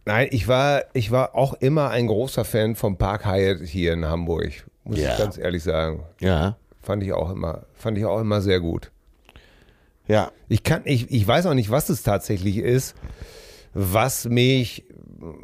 nein, 0.09 0.27
ich 0.31 0.47
war, 0.47 0.83
ich 0.93 1.11
war 1.11 1.35
auch 1.35 1.53
immer 1.53 1.89
ein 1.91 2.07
großer 2.07 2.43
Fan 2.43 2.75
vom 2.75 2.97
Park 2.97 3.25
Hyatt 3.25 3.59
hier 3.63 3.93
in 3.93 4.05
Hamburg. 4.05 4.51
Muss 4.83 4.97
Ja. 4.99 5.11
ich 5.13 5.17
ganz 5.19 5.37
ehrlich 5.37 5.63
sagen. 5.63 6.03
Ja, 6.19 6.57
Fand 6.81 7.03
ich 7.03 7.13
auch 7.13 7.29
immer, 7.29 7.65
fand 7.75 7.97
ich 7.97 8.05
auch 8.05 8.19
immer 8.19 8.41
sehr 8.41 8.59
gut. 8.59 8.91
ja. 10.07 10.31
Ich 10.47 10.63
kann, 10.63 10.81
ich, 10.85 11.11
ich 11.11 11.27
weiß 11.27 11.45
auch 11.45 11.53
nicht, 11.53 11.69
was 11.69 11.89
es 11.89 12.01
tatsächlich 12.01 12.57
ist, 12.57 12.95
was 13.75 14.25
mich 14.25 14.83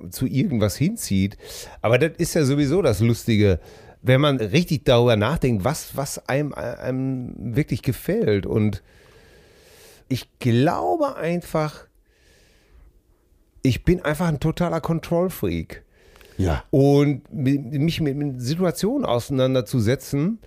zu 0.10 0.26
irgendwas 0.26 0.76
hinzieht. 0.76 1.38
Aber 1.84 2.00
das 2.00 2.14
ist 2.18 2.34
ja 2.34 2.44
sowieso 2.46 2.82
das 2.82 3.02
Lustige, 3.02 3.60
wenn 4.02 4.22
man 4.22 4.38
richtig 4.38 4.86
darüber 4.86 5.16
nachdenkt, 5.18 5.64
was, 5.64 5.96
was 5.96 6.28
einem, 6.28 6.54
einem 6.54 7.36
wirklich 7.56 7.82
gefällt. 7.84 8.46
Und 8.48 8.82
ich 10.08 10.28
glaube 10.40 11.16
einfach, 11.18 11.86
ich 13.66 13.84
bin 13.84 14.02
einfach 14.04 14.28
ein 14.28 14.40
totaler 14.40 14.82
Kontrollfreak. 14.82 15.84
Ja. 16.38 16.64
Und 16.70 17.22
mi- 17.34 17.58
mich 17.80 18.02
mit, 18.02 18.42
Situationen 18.42 19.06
auseinanderzusetzen, 19.06 20.40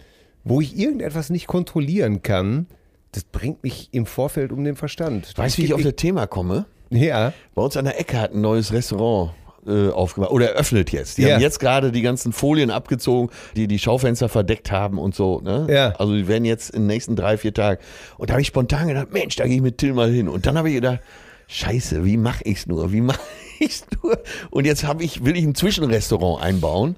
wo 0.45 0.61
ich 0.61 0.79
irgendetwas 0.79 1.31
nicht 1.31 1.47
kontrollieren 1.47 2.23
kann, 2.23 2.67
das 3.13 3.25
bringt 3.25 3.63
mich 3.63 3.89
im 3.93 4.07
Vorfeld 4.07 4.53
um 4.53 4.65
den 4.65 4.77
Verstand. 4.77 5.37
Weißt 5.37 5.57
du, 5.59 5.63
wie 5.63 5.67
ich 5.67 5.75
auf 5.75 5.83
das 5.83 5.97
Thema 5.97 6.27
komme? 6.27 6.67
Ja. 6.91 7.33
Bei 7.55 7.63
uns 7.63 7.77
an 7.77 7.87
der 7.87 7.99
Ecke 7.99 8.21
hat 8.21 8.35
ein 8.35 8.41
neues 8.43 8.73
Restaurant 8.73 9.33
äh, 9.67 9.89
aufgemacht 9.91 10.31
oder 10.31 10.51
eröffnet 10.53 10.91
jetzt. 10.93 11.19
Die 11.19 11.23
Ja. 11.23 11.35
haben 11.35 11.41
jetzt 11.43 11.59
gerade 11.59 11.91
die 11.91 12.03
ganzen 12.03 12.33
Folien 12.33 12.71
abgezogen, 12.71 13.31
die 13.57 13.67
die 13.67 13.79
Schaufenster 13.79 14.29
verdeckt 14.29 14.71
haben 14.71 14.99
und 14.99 15.15
so. 15.15 15.41
Ne? 15.41 15.67
Ja. 15.71 15.91
Also 15.99 16.15
die 16.15 16.29
werden 16.29 16.45
jetzt 16.45 16.71
in 16.71 16.83
den 16.83 16.87
nächsten 16.87 17.17
drei, 17.17 17.37
vier 17.39 17.53
Tagen. 17.53 17.81
Und 18.19 18.31
da 18.31 18.35
habe 18.35 18.43
ich 18.43 18.49
spontan 18.49 18.89
gedacht, 18.89 19.09
Mensch, 19.13 19.37
da 19.37 19.45
gehe 19.47 19.57
ich 19.57 19.63
mit 19.63 19.79
Till 19.79 19.95
mal 19.95 20.11
hin. 20.11 20.29
Und 20.29 20.47
dann 20.47 20.57
habe 20.57 20.69
ich 20.69 20.77
gedacht, 20.77 21.01
Scheiße, 21.49 22.05
wie 22.05 22.17
mache 22.17 22.45
ich's 22.45 22.67
nur? 22.67 22.93
Wie 22.93 23.01
mache 23.01 23.21
ich's 23.59 23.85
nur? 24.03 24.23
Und 24.51 24.67
jetzt 24.67 24.85
habe 24.85 25.03
ich, 25.03 25.25
will 25.25 25.37
ich 25.37 25.45
ein 25.45 25.55
Zwischenrestaurant 25.55 26.43
einbauen. 26.43 26.97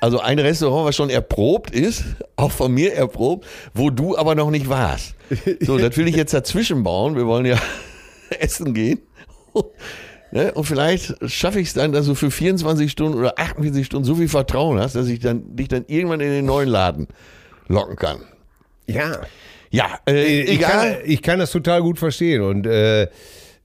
Also 0.00 0.20
ein 0.20 0.38
Restaurant, 0.38 0.86
was 0.86 0.96
schon 0.96 1.10
erprobt 1.10 1.72
ist, 1.72 2.04
auch 2.36 2.52
von 2.52 2.72
mir 2.72 2.94
erprobt, 2.94 3.46
wo 3.74 3.90
du 3.90 4.16
aber 4.16 4.34
noch 4.34 4.50
nicht 4.50 4.68
warst. 4.68 5.14
So, 5.60 5.76
das 5.76 5.96
will 5.96 6.08
ich 6.08 6.16
jetzt 6.16 6.32
dazwischen 6.32 6.82
bauen. 6.82 7.16
Wir 7.16 7.26
wollen 7.26 7.44
ja 7.44 7.58
essen 8.38 8.72
gehen. 8.72 9.00
Ne? 10.32 10.52
Und 10.52 10.64
vielleicht 10.64 11.14
schaffe 11.28 11.60
ich 11.60 11.68
es 11.68 11.74
dann, 11.74 11.92
dass 11.92 12.06
du 12.06 12.14
für 12.14 12.30
24 12.30 12.90
Stunden 12.90 13.18
oder 13.18 13.38
48 13.38 13.84
Stunden 13.84 14.04
so 14.04 14.14
viel 14.14 14.28
Vertrauen 14.28 14.78
hast, 14.78 14.94
dass 14.94 15.08
ich 15.08 15.18
dann, 15.18 15.56
dich 15.56 15.66
dann 15.68 15.84
irgendwann 15.88 16.20
in 16.20 16.30
den 16.30 16.46
neuen 16.46 16.68
Laden 16.68 17.08
locken 17.66 17.96
kann. 17.96 18.20
Ja. 18.86 19.20
Ja, 19.70 19.98
äh, 20.06 20.42
Ich 20.42 20.60
kann, 20.60 20.86
egal. 20.86 21.02
ich 21.04 21.22
kann 21.22 21.38
das 21.40 21.50
total 21.50 21.82
gut 21.82 21.98
verstehen. 21.98 22.42
Und 22.42 22.66
äh, 22.66 23.08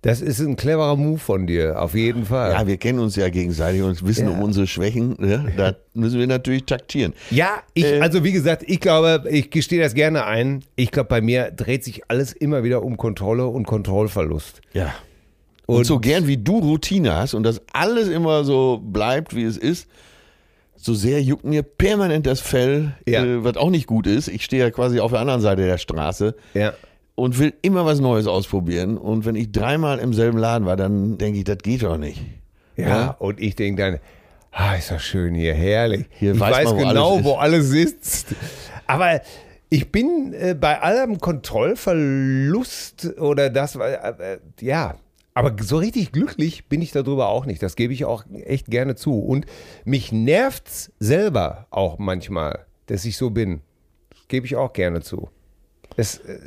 das 0.06 0.22
ist 0.22 0.40
ein 0.40 0.56
cleverer 0.56 0.96
Move 0.96 1.18
von 1.18 1.48
dir, 1.48 1.82
auf 1.82 1.96
jeden 1.96 2.26
Fall. 2.26 2.52
Ja, 2.52 2.68
wir 2.68 2.78
kennen 2.78 3.00
uns 3.00 3.16
ja 3.16 3.28
gegenseitig 3.30 3.82
und 3.82 4.06
wissen 4.08 4.28
Ja. 4.28 4.34
um 4.34 4.42
unsere 4.44 4.68
Schwächen. 4.68 5.16
Ne? 5.20 5.52
Da 5.58 5.76
müssen 5.96 6.20
wir 6.20 6.28
natürlich 6.28 6.66
taktieren. 6.66 7.14
Ja, 7.32 7.64
ich, 7.74 7.86
Äh, 7.86 8.00
also 8.02 8.24
wie 8.24 8.32
gesagt, 8.32 8.64
ich 8.68 8.80
glaube, 8.80 9.24
ich 9.30 9.50
gestehe 9.50 9.82
das 9.82 9.96
gerne 9.96 10.26
ein. 10.26 10.64
Ich 10.76 10.92
glaube, 10.92 11.10
bei 11.10 11.22
mir 11.22 11.50
dreht 11.52 11.84
sich 11.84 12.04
alles 12.10 12.34
immer 12.34 12.64
wieder 12.64 12.84
um 12.84 12.98
Kontrolle 12.98 13.48
und 13.48 13.66
Kontrollverlust. 13.66 14.62
Ja. 14.74 14.94
Und, 15.66 15.78
Und- 15.78 15.86
so 15.86 15.98
gern 16.00 16.28
wie 16.28 16.38
du 16.38 16.60
Routine 16.60 17.16
hast 17.16 17.34
und 17.34 17.42
das 17.42 17.60
alles 17.74 18.08
immer 18.08 18.44
so 18.44 18.80
bleibt, 18.84 19.36
wie 19.36 19.44
es 19.44 19.58
ist, 19.58 19.88
so 20.78 20.94
sehr 20.94 21.20
juckt 21.24 21.46
mir 21.46 21.64
permanent 21.64 22.28
das 22.28 22.42
Fell, 22.42 22.94
Ja. 23.08 23.24
äh, 23.26 23.44
was 23.44 23.58
auch 23.58 23.72
nicht 23.72 23.88
gut 23.88 24.06
ist. 24.06 24.28
Ich 24.28 24.44
stehe 24.46 24.62
ja 24.62 24.70
quasi 24.70 25.00
auf 25.00 25.10
der 25.10 25.22
anderen 25.22 25.42
Seite 25.42 25.64
der 25.66 25.80
Straße 25.80 26.36
Ja. 26.54 26.74
Und 27.16 27.40
will 27.40 27.54
immer 27.62 27.86
was 27.86 28.00
Neues 28.00 28.28
ausprobieren. 28.28 28.98
Und 28.98 29.26
wenn 29.26 29.36
ich 29.36 29.52
dreimal 29.52 30.00
im 30.00 30.14
selben 30.14 30.38
Laden 30.38 30.66
war, 30.68 30.76
dann 30.76 31.18
denke 31.18 31.40
ich, 31.40 31.44
das 31.46 31.58
geht 31.60 31.84
doch 31.84 31.98
nicht. 31.98 32.22
Ja, 32.78 32.88
Ja. 32.88 33.16
und 33.20 33.40
ich 33.40 33.56
denke 33.56 33.82
dann, 33.82 34.00
ah, 34.52 34.76
ist 34.76 34.92
das 34.92 35.02
schön 35.02 35.34
hier, 35.34 35.54
herrlich. 35.54 36.06
Hier 36.12 36.34
ich 36.34 36.40
weiß 36.40 36.56
weiß, 36.56 36.66
man, 36.74 36.76
wo 36.76 36.88
genau, 36.88 37.12
alles 37.14 37.26
wo 37.26 37.34
alles 37.36 37.70
sitzt. 37.70 38.28
Aber 38.88 39.22
ich 39.70 39.92
bin 39.92 40.34
äh, 40.34 40.56
bei 40.60 40.82
allem 40.82 41.20
Kontrollverlust 41.20 43.18
oder 43.20 43.50
das, 43.50 43.76
äh, 43.76 43.94
äh, 43.94 44.38
ja, 44.62 44.96
aber 45.34 45.54
so 45.62 45.78
richtig 45.78 46.12
glücklich 46.12 46.68
bin 46.68 46.82
ich 46.82 46.92
darüber 46.92 47.28
auch 47.28 47.46
nicht. 47.46 47.62
Das 47.62 47.76
gebe 47.76 47.92
ich 47.94 48.06
auch 48.06 48.24
echt 48.46 48.68
gerne 48.68 48.96
zu. 48.96 49.20
Und 49.20 49.46
mich 49.84 50.12
nervt's 50.12 50.92
selber 51.00 51.68
auch 51.72 51.98
manchmal, 51.98 52.66
dass 52.86 53.04
ich 53.04 53.18
so 53.18 53.32
bin. 53.32 53.62
Das 54.12 54.28
gebe 54.30 54.46
ich 54.46 54.56
auch 54.56 54.72
gerne 54.72 55.02
zu. 55.02 55.30
Es, 55.98 56.18
äh, 56.20 56.38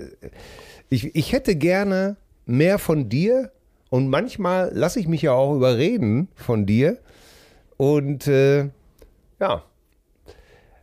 ich, 0.89 1.15
ich 1.15 1.33
hätte 1.33 1.57
gerne 1.57 2.17
mehr 2.47 2.79
von 2.79 3.09
dir 3.09 3.51
und 3.91 4.09
manchmal 4.09 4.71
lasse 4.75 5.01
ich 5.01 5.09
mich 5.09 5.23
ja 5.23 5.33
auch 5.33 5.55
überreden 5.55 6.29
von 6.35 6.67
dir. 6.67 6.99
Und 7.77 8.27
äh, 8.27 8.69
ja. 9.41 9.63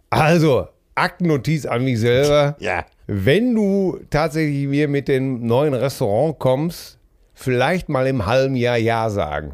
Also, 0.09 0.67
Aktennotiz 0.95 1.65
an 1.65 1.83
mich 1.83 1.99
selber. 1.99 2.55
Ja. 2.59 2.85
Wenn 3.07 3.53
du 3.53 3.99
tatsächlich 4.09 4.67
mir 4.67 4.87
mit 4.87 5.07
dem 5.07 5.45
neuen 5.45 5.75
Restaurant 5.75 6.39
kommst, 6.39 6.97
vielleicht 7.35 7.87
mal 7.87 8.07
im 8.07 8.25
halben 8.25 8.55
Jahr 8.55 8.77
Ja 8.77 9.11
sagen. 9.11 9.53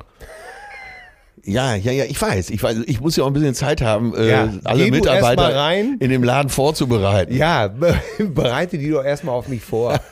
Ja, 1.43 1.75
ja, 1.75 1.91
ja, 1.91 2.05
ich 2.05 2.21
weiß. 2.21 2.49
Ich 2.51 2.61
weiß, 2.61 2.77
ich 2.85 3.01
muss 3.01 3.15
ja 3.15 3.23
auch 3.23 3.27
ein 3.27 3.33
bisschen 3.33 3.55
Zeit 3.55 3.81
haben, 3.81 4.13
äh, 4.15 4.29
Ja, 4.29 4.53
alle 4.63 4.83
erst 4.83 4.91
mal 4.91 4.97
Mitarbeiter 4.97 5.73
in 5.99 6.09
dem 6.09 6.23
Laden 6.23 6.49
vorzubereiten. 6.49 7.35
Ja, 7.35 7.67
be 7.67 7.95
bereite 8.19 8.77
die 8.77 8.89
doch 8.89 9.03
erstmal 9.03 9.35
auf 9.35 9.47
mich 9.47 9.61
vor. 9.61 9.99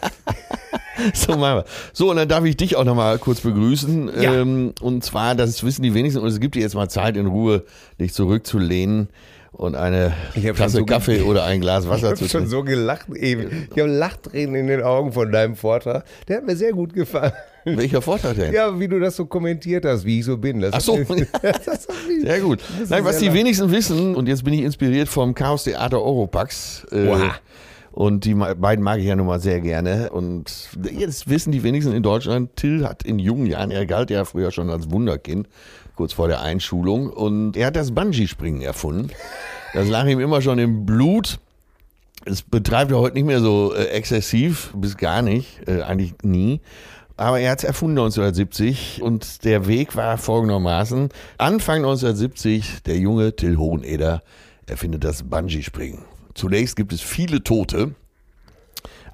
So 1.13 1.37
machen 1.37 1.59
wir. 1.59 1.65
So, 1.93 2.09
und 2.09 2.17
dann 2.17 2.27
darf 2.27 2.43
ich 2.43 2.57
dich 2.57 2.75
auch 2.75 2.83
nochmal 2.83 3.19
kurz 3.19 3.39
begrüßen. 3.39 4.11
Ja. 4.21 4.33
Ähm, 4.41 4.73
und 4.81 5.01
zwar, 5.03 5.33
das 5.33 5.63
wissen 5.63 5.81
die 5.81 5.93
wenigsten, 5.93 6.19
und 6.19 6.27
es 6.27 6.41
gibt 6.41 6.55
dir 6.55 6.59
jetzt 6.61 6.75
mal 6.75 6.89
Zeit 6.89 7.15
in 7.15 7.27
Ruhe, 7.27 7.63
dich 8.01 8.13
zurückzulehnen 8.13 9.07
und 9.51 9.75
eine 9.75 10.13
Ich 10.35 10.43
Tasse 10.43 10.57
schon 10.57 10.69
so 10.69 10.85
Kaffee 10.85 11.21
oder 11.21 11.45
ein 11.45 11.61
Glas 11.61 11.83
Ich 11.85 11.89
Wasser 11.89 12.07
habe 12.07 12.17
zu 12.17 12.23
schon 12.25 12.41
trinken. 12.41 12.49
so 12.49 12.63
gelacht 12.63 13.09
eben. 13.15 13.67
Ich 13.73 13.81
habe 13.81 13.89
Lachtränen 13.91 14.55
in 14.55 14.67
den 14.67 14.81
Augen 14.83 15.13
von 15.13 15.31
deinem 15.31 15.55
Vortrag. 15.55 16.03
Der 16.27 16.37
hat 16.37 16.45
mir 16.45 16.55
sehr 16.55 16.71
gut 16.73 16.93
gefallen. 16.93 17.33
Welcher 17.65 18.01
Vorteil 18.01 18.35
denn? 18.35 18.53
Ja, 18.53 18.79
wie 18.79 18.87
du 18.87 18.99
das 18.99 19.15
so 19.15 19.25
kommentiert 19.25 19.85
hast, 19.85 20.05
wie 20.05 20.19
ich 20.19 20.25
so 20.25 20.37
bin. 20.37 20.61
Das 20.61 20.73
Ach 20.73 20.81
so. 20.81 20.97
das 21.65 21.87
Sehr 22.21 22.39
gut. 22.39 22.61
muss 22.79 22.89
Nein, 22.89 23.03
was 23.05 23.17
die 23.17 23.25
lachen. 23.25 23.37
wenigsten 23.37 23.71
wissen, 23.71 24.15
und 24.15 24.27
jetzt 24.27 24.43
bin 24.43 24.53
ich 24.53 24.61
inspiriert 24.61 25.07
vom 25.09 25.35
Chaos 25.35 25.63
Theater 25.63 26.01
Europax. 26.01 26.85
Äh, 26.91 27.07
Oha. 27.07 27.35
Und 27.91 28.23
die 28.23 28.35
beiden 28.35 28.83
mag 28.83 28.99
ich 28.99 29.05
ja 29.05 29.15
nun 29.15 29.27
mal 29.27 29.39
sehr 29.39 29.59
gerne. 29.61 30.09
Und 30.11 30.69
jetzt 30.91 31.29
wissen 31.29 31.51
die 31.51 31.63
wenigsten 31.63 31.91
in 31.93 32.03
Deutschland, 32.03 32.55
Till 32.55 32.85
hat 32.87 33.03
in 33.03 33.19
jungen 33.19 33.45
Jahren, 33.45 33.71
er 33.71 33.85
galt 33.85 34.09
ja 34.09 34.25
früher 34.25 34.51
schon 34.51 34.69
als 34.69 34.91
Wunderkind, 34.91 35.47
kurz 35.95 36.13
vor 36.13 36.27
der 36.27 36.41
Einschulung. 36.41 37.09
Und 37.09 37.57
er 37.57 37.67
hat 37.67 37.75
das 37.75 37.91
Bungee-Springen 37.91 38.61
erfunden. 38.61 39.09
Das 39.73 39.87
lag 39.89 40.07
ihm 40.07 40.19
immer 40.19 40.41
schon 40.41 40.59
im 40.59 40.85
Blut. 40.85 41.39
Es 42.25 42.41
betreibt 42.41 42.91
er 42.91 42.99
heute 42.99 43.15
nicht 43.15 43.25
mehr 43.25 43.39
so 43.39 43.73
äh, 43.73 43.85
exzessiv, 43.87 44.71
bis 44.75 44.97
gar 44.97 45.21
nicht, 45.21 45.67
äh, 45.67 45.81
eigentlich 45.81 46.13
nie. 46.21 46.61
Aber 47.19 47.41
er 47.41 47.51
hat 47.51 47.59
es 47.59 47.65
erfunden 47.65 47.97
1970 47.97 49.01
und 49.01 49.43
der 49.43 49.67
Weg 49.67 49.97
war 49.97 50.17
folgendermaßen. 50.17 51.09
Anfang 51.37 51.79
1970, 51.79 52.83
der 52.83 52.97
junge 52.97 53.35
Till 53.35 53.57
Hoheneder 53.57 54.23
erfindet 54.67 55.03
das 55.03 55.23
Bungee-Springen. 55.23 56.05
Zunächst 56.33 56.77
gibt 56.77 56.93
es 56.93 57.01
viele 57.01 57.43
Tote, 57.43 57.93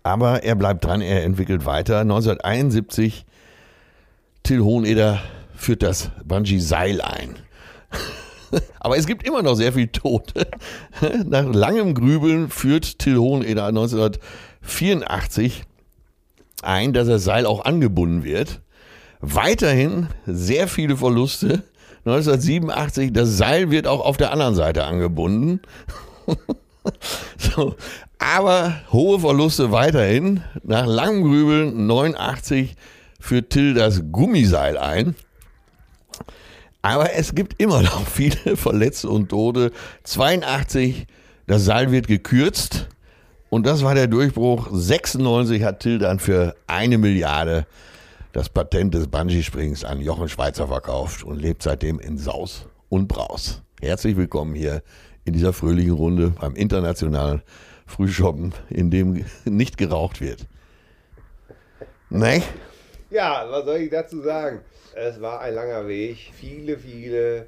aber 0.04 0.44
er 0.44 0.54
bleibt 0.54 0.86
dran, 0.86 1.02
er 1.02 1.24
entwickelt 1.24 1.66
weiter. 1.66 2.02
1971, 2.02 3.26
Till 4.44 4.60
Hoheneder 4.60 5.24
führt 5.56 5.82
das 5.82 6.12
Bungee-Seil 6.24 7.02
ein. 7.02 7.38
Aber 8.80 8.98
es 8.98 9.08
gibt 9.08 9.28
immer 9.28 9.42
noch 9.42 9.56
sehr 9.56 9.74
viel 9.74 9.88
Tote. 9.88 10.48
Nach 11.26 11.52
langem 11.52 11.96
Grübeln 11.96 12.50
führt 12.50 13.00
Till 13.00 13.18
Hoheneder 13.18 13.66
1984 13.66 15.64
ein, 16.66 16.94
dass 16.94 17.08
das 17.08 17.24
Seil 17.24 17.46
auch 17.46 17.66
angebunden 17.66 18.24
wird. 18.24 18.62
Weiterhin 19.22 20.08
sehr 20.26 20.68
viele 20.68 20.98
Verluste. 20.98 21.64
1987, 22.06 23.14
das 23.14 23.38
Seil 23.38 23.72
wird 23.72 23.88
auch 23.88 24.06
auf 24.06 24.18
der 24.18 24.32
anderen 24.32 24.56
Seite 24.56 24.84
angebunden. 24.86 25.62
so, 27.38 27.76
aber 28.20 28.82
hohe 28.92 29.20
Verluste 29.20 29.72
weiterhin. 29.72 30.44
Nach 30.64 30.86
langem 30.86 31.24
Grübeln 31.24 31.88
89 31.88 32.76
führt 33.20 33.50
Till 33.50 33.74
das 33.74 34.04
Gummiseil 34.12 34.78
ein. 34.78 35.16
Aber 36.82 37.14
es 37.14 37.34
gibt 37.34 37.60
immer 37.60 37.82
noch 37.82 38.08
viele 38.14 38.56
Verletzte 38.56 39.10
und 39.10 39.30
Tote. 39.30 39.72
82, 40.04 41.08
das 41.48 41.66
Seil 41.66 41.92
wird 41.92 42.08
gekürzt. 42.08 42.88
Und 43.50 43.66
das 43.66 43.84
war 43.84 43.96
der 43.96 44.08
Durchbruch. 44.08 44.68
96 44.72 45.64
hat 45.64 45.80
Till 45.80 46.00
dann 46.00 46.20
für 46.20 46.56
eine 46.68 46.98
Milliarde 46.98 47.66
das 48.34 48.50
Patent 48.50 48.94
des 48.94 49.08
Bungee-Springs 49.08 49.86
an 49.86 50.02
Jochen 50.02 50.28
Schweizer 50.28 50.68
verkauft 50.68 51.24
und 51.24 51.40
lebt 51.40 51.64
seitdem 51.64 52.00
in 52.00 52.18
Saus 52.18 52.66
und 52.90 53.08
Braus. 53.08 53.62
Herzlich 53.80 54.18
willkommen 54.18 54.56
hier 54.56 54.82
in 55.26 55.34
dieser 55.34 55.54
fröhlichen 55.54 55.94
Runde 55.94 56.34
beim 56.40 56.56
internationalen 56.56 57.44
Frühschoppen, 57.86 58.54
in 58.70 58.90
dem 58.90 59.24
nicht 59.46 59.78
geraucht 59.78 60.22
wird. 60.22 60.48
Ne? 62.10 62.42
Ja, 63.10 63.46
was 63.50 63.66
soll 63.66 63.78
ich 63.78 63.92
dazu 63.92 64.22
sagen? 64.22 64.62
Es 64.96 65.22
war 65.22 65.42
ein 65.42 65.54
langer 65.54 65.88
Weg, 65.88 66.32
viele, 66.34 66.78
viele, 66.78 67.48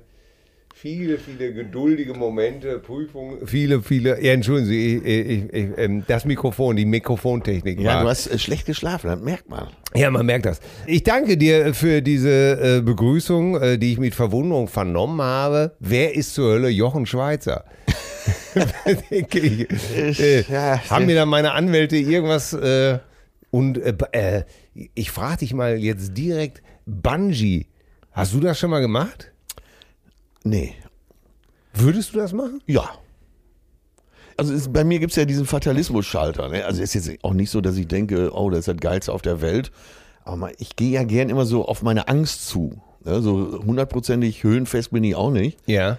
viele, 0.79 1.17
viele 1.17 1.53
geduldige 1.53 2.13
Momente, 2.13 2.77
Prüfungen, 2.79 3.47
viele, 3.47 3.81
viele. 3.81 4.21
Ja, 4.21 4.33
entschuldigen 4.33 4.67
Sie, 4.67 4.97
ich, 4.97 5.05
ich, 5.05 5.53
ich, 5.53 5.77
ähm, 5.77 6.03
das 6.07 6.25
Mikrofon, 6.25 6.75
die 6.75 6.85
Mikrofontechnik. 6.85 7.79
Ja, 7.79 7.95
war, 7.95 8.03
du 8.03 8.09
hast 8.09 8.27
äh, 8.27 8.37
schlecht 8.37 8.65
geschlafen, 8.67 9.07
das 9.07 9.19
merkt 9.19 9.49
man. 9.49 9.67
Ja, 9.95 10.11
man 10.11 10.25
merkt 10.25 10.45
das. 10.45 10.59
Ich 10.85 11.03
danke 11.03 11.37
dir 11.37 11.73
für 11.73 12.01
diese 12.01 12.77
äh, 12.77 12.81
Begrüßung, 12.81 13.59
äh, 13.59 13.77
die 13.79 13.93
ich 13.93 13.97
mit 13.97 14.13
Verwunderung 14.13 14.67
vernommen 14.67 15.21
habe. 15.21 15.75
Wer 15.79 16.15
ist 16.15 16.35
zur 16.35 16.51
Hölle 16.53 16.69
Jochen 16.69 17.05
Schweizer? 17.05 17.65
Ich. 18.99 20.19
Äh, 20.19 20.41
Ja, 20.49 20.81
haben 20.89 21.05
mir 21.05 21.15
dann 21.15 21.29
meine 21.29 21.53
Anwälte 21.53 21.95
irgendwas 21.95 22.53
äh, 22.53 22.99
und 23.51 23.77
äh, 23.77 23.93
äh, 24.11 24.43
ich 24.93 25.11
frage 25.11 25.37
dich 25.37 25.53
mal 25.53 25.77
jetzt 25.77 26.17
direkt, 26.17 26.61
Bungee, 26.85 27.67
hast 28.11 28.33
du 28.33 28.39
das 28.39 28.59
schon 28.59 28.69
mal 28.69 28.81
gemacht? 28.81 29.31
Nee, 30.49 30.75
Würdest 31.79 32.13
du 32.13 32.17
das 32.17 32.33
machen? 32.33 32.61
Ja. 32.65 32.89
Also 34.35 34.53
es, 34.53 34.71
bei 34.71 34.83
mir 34.83 34.99
gibt 34.99 35.11
es 35.11 35.15
ja 35.15 35.25
diesen 35.25 35.45
Fatalismus-Schalter. 35.45 36.49
Ne? 36.49 36.65
Also 36.65 36.81
es 36.81 36.95
ist 36.95 37.07
jetzt 37.07 37.23
auch 37.23 37.33
nicht 37.33 37.49
so, 37.49 37.61
dass 37.61 37.77
ich 37.77 37.87
denke, 37.87 38.31
oh, 38.33 38.49
das 38.49 38.59
ist 38.59 38.67
das 38.67 38.77
Geilste 38.77 39.13
auf 39.13 39.21
der 39.21 39.41
Welt. 39.41 39.71
Aber 40.23 40.51
ich 40.59 40.75
gehe 40.75 40.91
ja 40.91 41.03
gern 41.03 41.29
immer 41.29 41.45
so 41.45 41.65
auf 41.65 41.83
meine 41.83 42.07
Angst 42.07 42.47
zu. 42.47 42.81
Ne? 43.03 43.21
So 43.21 43.59
hundertprozentig 43.65 44.43
höhenfest 44.43 44.91
bin 44.91 45.03
ich 45.03 45.15
auch 45.15 45.31
nicht. 45.31 45.57
Ja. 45.65 45.97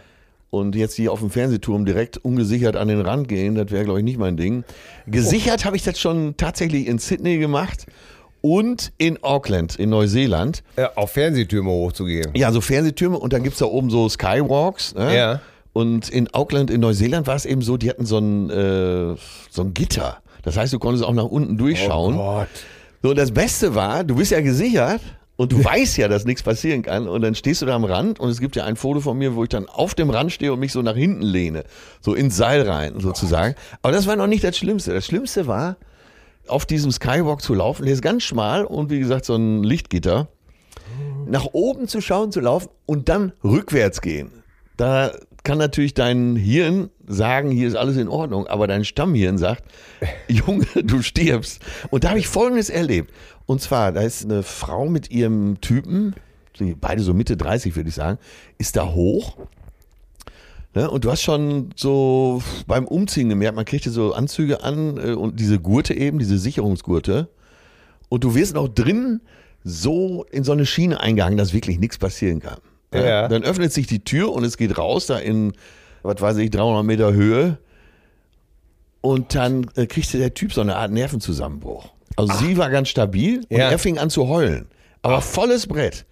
Und 0.51 0.75
jetzt 0.77 0.95
hier 0.95 1.13
auf 1.13 1.21
dem 1.21 1.31
Fernsehturm 1.31 1.85
direkt 1.85 2.19
ungesichert 2.19 2.77
an 2.77 2.89
den 2.89 3.01
Rand 3.01 3.29
gehen, 3.29 3.55
das 3.55 3.71
wäre, 3.71 3.85
glaube 3.85 4.01
ich, 4.01 4.05
nicht 4.05 4.19
mein 4.19 4.37
Ding. 4.37 4.65
Gesichert 5.07 5.65
habe 5.65 5.77
ich 5.77 5.83
das 5.83 6.01
schon 6.01 6.37
tatsächlich 6.39 6.87
in 6.87 6.99
Sydney 6.99 7.39
gemacht 7.39 7.87
und 8.41 8.93
in 8.99 9.23
Auckland, 9.23 9.77
in 9.77 9.91
Neuseeland. 9.91 10.63
Äh, 10.77 10.87
auf 10.95 11.13
Fernsehtürme 11.13 11.71
hochzugehen. 11.71 12.33
Ja, 12.35 12.53
so 12.53 12.61
Fernsehtürme 12.61 13.19
und 13.19 13.33
dann 13.33 13.43
gibt's 13.43 13.59
da 13.59 13.67
oben 13.67 13.91
so 13.91 14.09
Skywalks. 14.09 14.95
Ne? 14.95 15.17
Ja. 15.17 15.41
Und 15.73 16.09
in 16.09 16.33
Auckland, 16.35 16.71
in 16.71 16.81
Neuseeland 16.81 17.27
war 17.27 17.37
es 17.37 17.45
eben 17.45 17.63
so, 17.63 17.77
die 17.77 17.91
hatten 17.91 18.07
so 18.07 18.19
ein, 18.19 18.51
äh, 18.51 19.17
so 19.51 19.63
ein 19.63 19.75
Gitter. 19.75 20.19
Das 20.43 20.57
heißt, 20.57 20.73
du 20.73 20.79
konntest 20.79 21.05
auch 21.05 21.13
nach 21.13 21.25
unten 21.25 21.57
durchschauen. 21.57 22.15
Oh 22.15 22.39
Gott. 22.39 22.49
so, 23.03 23.11
und 23.11 23.19
das 23.19 23.33
Beste 23.33 23.75
war, 23.75 24.05
du 24.05 24.17
bist 24.17 24.31
ja 24.31 24.41
gesichert 24.41 25.01
und 25.37 25.53
du 25.53 25.63
weißt 25.65 25.99
ja, 25.99 26.09
dass 26.09 26.25
nichts 26.25 26.43
passieren 26.43 26.83
kann. 26.83 27.07
Und 27.07 27.23
dann 27.23 27.35
stehst 27.35 27.63
du 27.63 27.67
da 27.67 27.77
am 27.77 27.85
Rand 27.85 28.19
und 28.19 28.29
es 28.29 28.41
gibt 28.41 28.57
ja 28.57 28.65
ein 28.65 28.77
Foto 28.77 29.01
von 29.01 29.17
mir, 29.17 29.37
wo 29.37 29.45
ich 29.45 29.49
dann 29.51 29.67
auf 29.69 29.95
dem 29.95 30.11
Rand 30.11 30.33
stehe 30.33 30.53
und 30.53 30.59
mich 30.59 30.73
so 30.73 30.83
nach 30.83 30.97
hinten 30.97 31.23
lehne. 31.23 31.65
So 32.01 32.15
ins 32.15 32.37
Seil 32.37 32.63
rein, 32.63 32.95
sozusagen. 32.99 33.55
Aber 33.83 33.93
das 33.93 34.07
war 34.07 34.17
noch 34.17 34.27
nicht 34.27 34.43
das 34.43 34.57
Schlimmste. 34.57 34.95
Das 34.95 35.07
Schlimmste 35.07 35.47
war, 35.47 35.77
auf 36.49 36.67
diesem 36.67 36.91
Skywalk 36.91 37.43
zu 37.43 37.55
laufen. 37.55 37.85
Der 37.85 37.93
ist 37.93 38.03
ganz 38.03 38.23
schmal 38.23 38.65
und 38.65 38.91
wie 38.91 38.99
gesagt, 38.99 39.25
so 39.25 39.35
ein 39.35 39.63
Lichtgitter. 39.63 40.29
Nach 41.27 41.47
oben 41.53 41.89
zu 41.89 42.01
schauen, 42.01 42.33
zu 42.33 42.41
laufen 42.41 42.69
und 42.87 43.09
dann 43.09 43.33
rückwärts 43.45 44.01
gehen. 44.01 44.31
Da 44.77 45.13
kann 45.43 45.59
natürlich 45.59 45.95
dein 45.95 46.37
Hirn 46.37 46.91
sagen, 47.07 47.51
hier 47.51 47.69
ist 47.69 47.75
alles 47.75 47.97
in 47.97 48.09
Ordnung, 48.09 48.47
aber 48.47 48.67
dein 48.67 48.85
Stammhirn 48.85 49.39
sagt, 49.39 49.65
Junge, 50.29 50.67
du 50.83 51.03
stirbst. 51.03 51.61
Und 51.91 52.05
da 52.05 52.11
habe 52.11 52.19
ich 52.19 52.29
Folgendes 52.29 52.71
erlebt. 52.71 53.13
Und 53.47 53.61
zwar, 53.61 53.93
da 53.93 54.03
ist 54.03 54.25
eine 54.25 54.43
Frau 54.43 54.89
mit 54.89 55.11
ihrem 55.11 55.61
Typen, 55.61 56.15
beide 56.81 57.03
so 57.03 57.15
Mitte 57.15 57.37
30, 57.37 57.77
würde 57.77 57.89
ich 57.89 57.95
sagen, 57.95 58.19
ist 58.59 58.77
da 58.77 58.93
hoch. 58.93 59.37
Ne? 60.79 60.89
Und 60.89 61.05
du 61.05 61.11
hast 61.11 61.23
schon 61.23 61.71
so 61.75 62.41
beim 62.69 62.87
Umziehen 62.87 63.29
gemerkt, 63.29 63.57
man 63.57 63.65
kriegt 63.65 63.83
hier 63.83 63.91
so 63.93 64.13
Anzüge 64.13 64.63
an 64.63 64.97
äh, 64.97 65.11
und 65.11 65.41
diese 65.41 65.59
Gurte 65.59 65.93
eben, 65.93 66.21
diese 66.21 66.39
Sicherungsgurte. 66.39 67.29
Und 68.09 68.23
du 68.23 68.37
wirst 68.37 68.55
noch 68.55 68.69
drin 68.69 69.21
so 69.65 70.25
in 70.31 70.45
so 70.45 70.53
eine 70.53 70.67
Schiene 70.67 71.01
eingehangen, 71.01 71.37
dass 71.37 71.53
wirklich 71.53 71.81
nichts 71.81 71.99
passieren 71.99 72.39
kann. 72.39 72.59
Ne? 72.93 73.05
Ja. 73.05 73.27
Dann 73.27 73.43
öffnet 73.43 73.73
sich 73.73 73.89
die 73.89 74.05
Tür 74.05 74.31
und 74.33 74.45
es 74.45 74.57
geht 74.57 74.79
raus, 74.79 75.07
da 75.07 75.19
in, 75.19 75.53
was 76.05 76.21
weiß 76.21 76.37
ich, 76.37 76.51
300 76.51 76.85
Meter 76.85 77.13
Höhe. 77.13 77.59
Und 79.01 79.35
dann 79.35 79.69
äh, 79.75 79.87
kriegte 79.87 80.19
der 80.19 80.33
Typ 80.33 80.53
so 80.53 80.61
eine 80.61 80.77
Art 80.77 80.93
Nervenzusammenbruch. 80.93 81.89
Also 82.15 82.35
sie 82.35 82.57
war 82.57 82.71
ganz 82.71 82.89
stabil 82.89 83.39
und 83.49 83.57
Ja. 83.59 83.69
er 83.69 83.81
fing 83.81 83.99
an 83.99 84.11
zu 84.11 84.29
heulen. 84.29 84.67
Aber 85.03 85.23
volles 85.23 85.67
Brett. 85.67 86.07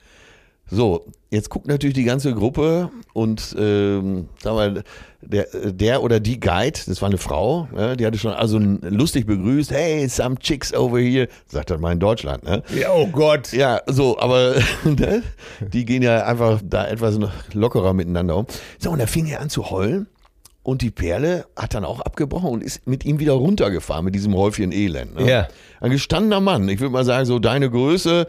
So, 0.69 1.07
jetzt 1.31 1.49
guckt 1.49 1.69
natürlich 1.69 1.95
die 1.95 2.05
ganze 2.05 2.35
Gruppe 2.35 2.91
und 3.13 3.55
ähm, 3.57 4.29
sag 4.43 4.55
mal, 4.55 4.83
der, 5.21 5.47
der 5.53 6.03
oder 6.03 6.19
die 6.19 6.41
Guide, 6.41 6.79
das 6.87 7.01
war 7.01 7.09
eine 7.09 7.19
Frau, 7.19 7.69
ne, 7.73 7.97
die 7.97 8.05
hatte 8.05 8.19
schon 8.19 8.33
also 8.33 8.59
lustig 8.59 9.27
begrüßt, 9.27 9.71
hey, 9.71 10.09
some 10.09 10.37
chicks 10.39 10.75
over 10.75 10.99
here, 10.99 11.29
sagt 11.47 11.71
er 11.71 11.79
mal 11.79 11.93
in 11.93 12.01
Deutschland, 12.01 12.43
ne? 12.43 12.63
Ja, 12.79 12.93
oh 12.93 13.07
Gott. 13.07 13.53
Ja, 13.53 13.81
so, 13.87 14.19
aber 14.19 14.57
ne, 14.85 15.23
die 15.61 15.85
gehen 15.85 16.03
ja 16.03 16.25
einfach 16.25 16.61
da 16.65 16.87
etwas 16.87 17.19
lockerer 17.53 17.93
miteinander 17.93 18.37
um. 18.37 18.47
So, 18.79 18.91
und 18.91 18.99
da 18.99 19.07
fing 19.07 19.27
er 19.27 19.41
an 19.41 19.51
zu 19.51 19.71
heulen 19.71 20.09
und 20.67 20.83
die 20.83 20.91
Perle 20.91 21.47
hat 21.55 21.75
dann 21.75 21.85
auch 21.85 22.01
abgebrochen 22.01 22.51
und 22.51 22.65
ist 22.65 22.89
mit 22.89 23.05
ihm 23.05 23.21
wieder 23.21 23.35
runtergefahren, 23.35 24.05
mit 24.05 24.17
diesem 24.17 24.35
Häufchen 24.35 24.73
Elend. 24.73 25.15
Ne? 25.15 25.31
Ja. 25.31 25.49
Ein 25.81 25.93
gestandener 25.93 26.41
Mann, 26.41 26.69
ich 26.69 26.81
würde 26.81 26.93
mal 26.93 27.05
sagen, 27.05 27.25
so 27.25 27.39
deine 27.39 27.71
Größe. 27.71 28.27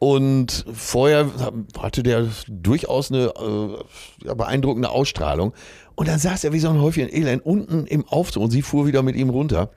Und 0.00 0.64
vorher 0.72 1.30
hatte 1.78 2.02
der 2.02 2.26
durchaus 2.48 3.12
eine 3.12 3.26
äh, 3.26 4.26
ja, 4.26 4.32
beeindruckende 4.32 4.88
Ausstrahlung. 4.88 5.52
Und 5.94 6.08
dann 6.08 6.18
saß 6.18 6.42
er 6.44 6.54
wie 6.54 6.58
so 6.58 6.70
ein 6.70 6.80
Häufchen 6.80 7.12
Elend 7.14 7.44
unten 7.44 7.86
im 7.86 8.08
Aufzug 8.08 8.44
und 8.44 8.50
sie 8.50 8.62
fuhr 8.62 8.86
wieder 8.86 9.02
mit 9.02 9.14
ihm 9.14 9.28
runter. 9.28 9.68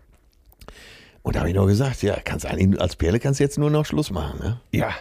Und 1.24 1.36
da 1.36 1.42
habe 1.42 1.50
ich 1.50 1.56
noch 1.56 1.68
gesagt, 1.68 2.04
ja, 2.04 2.16
kannst 2.24 2.46
eigentlich 2.46 2.80
als 2.80 2.96
Perle 2.96 3.20
kannst 3.20 3.42
du 3.42 3.44
jetzt 3.44 3.58
nur 3.58 3.70
noch 3.70 3.86
Schluss 3.86 4.12
machen. 4.12 4.40
Ne? 4.40 4.62
Ja. 4.72 4.92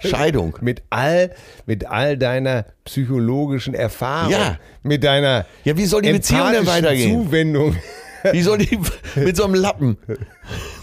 Scheidung. 0.00 0.58
Mit 0.60 0.82
all, 0.90 1.30
mit 1.66 1.86
all 1.86 2.18
deiner 2.18 2.64
psychologischen 2.84 3.74
Erfahrung. 3.74 4.32
Ja. 4.32 4.58
Mit 4.82 5.04
deiner 5.04 5.46
Ja, 5.62 5.76
wie 5.76 5.86
soll 5.86 6.02
die 6.02 6.10
Beziehung 6.10 6.50
denn 6.50 6.66
weitergehen? 6.66 7.26
Zuwendung. 7.26 7.76
Wie 8.32 8.42
soll 8.42 8.58
die 8.58 8.78
mit 9.16 9.36
so 9.36 9.44
einem 9.44 9.54
Lappen? 9.54 9.96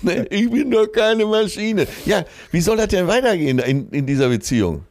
Ne, 0.04 0.28
ich 0.30 0.50
bin 0.52 0.70
doch 0.70 0.86
keine 0.86 1.26
Maschine. 1.26 1.88
Ja, 2.06 2.24
wie 2.52 2.62
soll 2.62 2.78
das 2.78 2.90
denn 2.90 3.08
weitergehen 3.08 3.58
in, 3.58 3.90
in 3.90 4.06
dieser 4.06 4.30
Beziehung? 4.30 4.86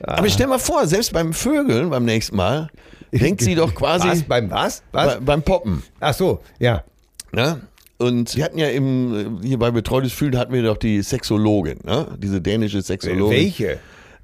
Aber 0.00 0.30
stell 0.30 0.46
mal 0.46 0.58
vor, 0.58 0.86
selbst 0.86 1.12
beim 1.12 1.34
Vögeln 1.34 1.90
beim 1.90 2.06
nächsten 2.06 2.36
Mal 2.36 2.70
denkt 3.12 3.42
sie 3.42 3.54
doch 3.54 3.74
quasi 3.74 4.08
Was? 4.08 4.22
Beim 4.22 4.50
was? 4.50 4.82
Was? 4.92 5.14
bei, 5.14 5.20
beim 5.20 5.42
Poppen. 5.42 5.82
Ach 6.00 6.14
so, 6.14 6.40
ja. 6.58 6.84
Ne? 7.32 7.60
Und 7.98 8.36
wir 8.36 8.44
hatten 8.44 8.58
ja 8.58 8.68
im, 8.68 9.40
hier 9.42 9.58
bei 9.58 9.70
Betreutes 9.70 10.12
Fühlen 10.12 10.36
hatten 10.36 10.52
wir 10.52 10.62
doch 10.62 10.76
die 10.76 11.02
Sexologin, 11.02 11.80
ne? 11.84 12.06
diese 12.18 12.40
dänische 12.40 12.82
Sexologin. 12.82 13.30
Welche? 13.38 13.78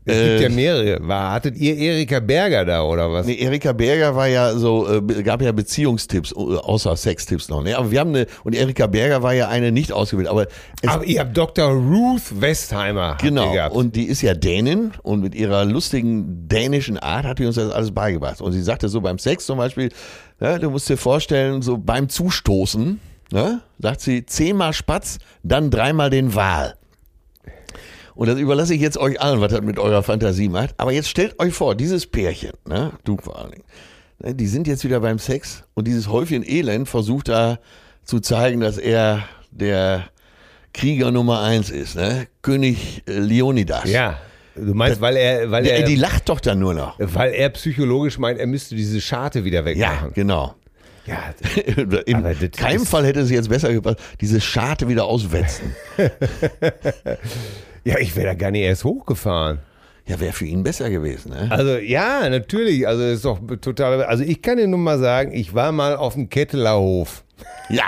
Es 0.05 0.17
Äh, 0.17 0.29
gibt 0.31 0.41
ja 0.41 0.49
mehrere. 0.49 0.99
War, 1.07 1.33
hattet 1.33 1.57
ihr 1.57 1.77
Erika 1.77 2.19
Berger 2.19 2.65
da 2.65 2.83
oder 2.83 3.13
was? 3.13 3.25
Nee, 3.27 3.37
Erika 3.37 3.73
Berger 3.73 4.17
war 4.17 4.27
ja 4.27 4.53
so, 4.57 4.89
äh, 4.89 5.23
gab 5.23 5.41
ja 5.43 5.53
Beziehungstipps, 5.53 6.33
äh, 6.33 6.35
außer 6.35 6.97
Sextipps 6.97 7.49
noch. 7.49 7.63
Ne? 7.63 7.77
Aber 7.79 7.91
wir 7.93 8.01
haben 8.01 8.11
eine, 8.11 8.27
und 8.43 8.55
Erika 8.57 8.89
Berger 8.89 9.23
war 9.23 9.33
ja 9.33 9.49
eine 9.49 9.71
nicht 9.71 9.93
ausgewählt, 9.93 10.27
aber 10.29 10.47
Aber 10.87 11.05
ihr 11.05 11.21
habt 11.21 11.37
Dr. 11.37 11.67
Ruth 11.71 12.41
Westheimer 12.41 13.17
Genau, 13.21 13.53
gehabt. 13.53 13.77
und 13.77 13.95
die 13.95 14.05
ist 14.07 14.23
ja 14.23 14.35
Dänin 14.35 14.91
und 15.05 15.21
mit 15.21 15.35
ihrer 15.37 15.65
lustigen 15.65 16.49
dänischen 16.49 16.99
Art 16.99 17.25
hat 17.25 17.39
die 17.39 17.47
uns 17.47 17.55
das 17.55 17.71
alles 17.73 17.93
beigebracht. 17.93 18.41
Und 18.41 18.51
sie 18.53 18.63
sagte 18.63 18.89
so 18.89 19.01
beim 19.01 19.19
Sex 19.19 19.47
zum 19.47 19.59
Beispiel, 19.59 19.91
ja, 20.41 20.59
du 20.59 20.71
musst 20.71 20.89
dir 20.89 20.97
vorstellen, 20.97 21.63
so 21.63 21.79
beim 21.79 22.09
Zustoßen, 22.09 22.99
ne, 23.31 23.61
sagt 23.79 24.01
sie 24.01 24.27
zehnmal 24.27 24.73
Spatz, 24.73 25.19
dann 25.45 25.71
dreimal 25.71 26.11
den 26.11 26.35
Wal. 26.35 26.75
Und 28.15 28.29
das 28.29 28.39
überlasse 28.39 28.75
ich 28.75 28.81
jetzt 28.81 28.99
euch 28.99 29.21
allen, 29.21 29.41
was 29.41 29.53
das 29.53 29.63
mit 29.63 29.79
eurer 29.79 30.03
Fantasie 30.03 30.49
macht. 30.49 30.75
Aber 30.79 30.93
jetzt 30.93 31.09
stellt 31.09 31.39
euch 31.41 31.55
vor, 31.55 31.75
dieses 31.75 32.07
Pärchen, 32.07 32.53
ne, 32.67 32.93
du 33.05 33.17
vor 33.17 33.39
allen 33.39 33.53
Dingen, 33.53 33.65
ne, 34.19 34.35
die 34.35 34.47
sind 34.47 34.67
jetzt 34.67 34.85
wieder 34.85 35.01
beim 35.01 35.19
Sex 35.19 35.65
und 35.75 35.87
dieses 35.89 36.09
Häufchen 36.09 36.45
Elend 36.47 36.89
versucht 36.89 37.29
da 37.29 37.59
zu 38.05 38.21
zeigen, 38.21 38.61
dass 38.61 38.79
er 38.79 39.25
der 39.51 40.05
Krieger 40.75 41.11
Nummer 41.11 41.43
eins 41.43 41.69
ist, 41.71 41.97
ne? 41.97 42.27
König 42.41 43.03
äh, 43.07 43.19
Leonidas. 43.19 43.91
Ja. 43.91 44.19
Du 44.55 44.75
meinst, 44.75 45.01
weil 45.01 45.17
er, 45.17 45.51
weil 45.51 45.65
Der, 45.65 45.79
er, 45.81 45.87
die 45.87 45.97
lacht 45.97 46.29
doch 46.29 46.41
dann 46.41 46.59
nur 46.59 46.75
noch. 46.75 46.97
weil 46.99 47.33
er 47.33 47.49
psychologisch 47.51 48.19
meint, 48.19 48.39
er 48.39 48.47
müsste 48.47 48.75
diese 48.75 49.01
Scharte 49.01 49.45
wieder 49.45 49.61
Ja, 49.61 49.65
wegmachen. 49.67 50.13
genau. 50.15 50.55
Ja, 51.07 51.35
In 52.07 52.51
keinem 52.53 52.87
Fall 52.87 53.05
hätte 53.07 53.21
es 53.21 53.31
jetzt 53.31 53.49
besser 53.49 53.73
gepasst, 53.73 53.99
diese 54.21 54.41
Scharte 54.41 54.89
wieder 54.89 55.05
auswetzen. 55.07 55.75
ja, 57.85 57.99
ich 57.99 58.15
wäre 58.17 58.27
da 58.29 58.35
gar 58.35 58.51
nicht 58.51 58.63
erst 58.63 58.85
hochgefahren. 58.85 59.59
Ja, 60.07 60.19
wäre 60.19 60.33
für 60.33 60.47
ihn 60.47 60.65
besser 60.65 60.91
gewesen, 60.91 61.31
ne? 61.31 61.47
Also 61.51 61.77
ja, 61.77 62.29
natürlich. 62.29 62.87
Also 62.89 63.05
ist 63.05 63.25
doch 63.25 63.39
total. 63.61 64.03
Also 64.05 64.25
ich 64.25 64.43
kann 64.43 64.57
dir 64.57 64.67
nur 64.67 64.81
mal 64.81 64.99
sagen, 64.99 65.33
ich 65.33 65.55
war 65.55 65.71
mal 65.71 65.95
auf 65.97 66.15
dem 66.15 66.29
Kettelerhof 66.29 67.23
Ja. 67.71 67.85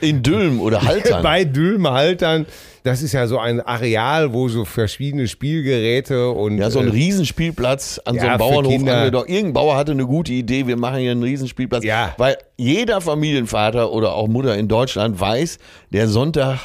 In 0.00 0.22
Dülmen 0.22 0.60
oder 0.60 0.82
Haltern. 0.86 1.22
bei 1.22 1.44
Dülmhaltern. 1.44 2.46
Das 2.82 3.00
ist 3.00 3.12
ja 3.12 3.26
so 3.26 3.38
ein 3.38 3.60
Areal, 3.60 4.32
wo 4.34 4.48
so 4.48 4.64
verschiedene 4.64 5.26
Spielgeräte 5.26 6.30
und 6.30 6.58
Ja, 6.58 6.70
so 6.70 6.80
ein 6.80 6.88
äh, 6.88 6.90
Riesenspielplatz 6.90 8.00
an 8.04 8.16
so 8.16 8.26
Ja, 8.26 8.32
einem 8.32 8.32
für 8.32 8.38
Bauernhof 8.38 8.74
angedockt. 8.74 9.30
Irgendein 9.30 9.52
Bauer 9.54 9.76
hatte 9.76 9.92
eine 9.92 10.06
gute 10.06 10.32
Idee, 10.32 10.66
wir 10.66 10.76
machen 10.76 10.98
hier 10.98 11.12
einen 11.12 11.22
Riesenspielplatz. 11.22 11.84
Ja. 11.84 12.12
Weil 12.18 12.36
jeder 12.58 13.00
Familienvater 13.00 13.90
oder 13.90 14.14
auch 14.14 14.28
Mutter 14.28 14.56
in 14.56 14.68
Deutschland 14.68 15.18
weiß, 15.18 15.58
der 15.92 16.08
Sonntag 16.08 16.58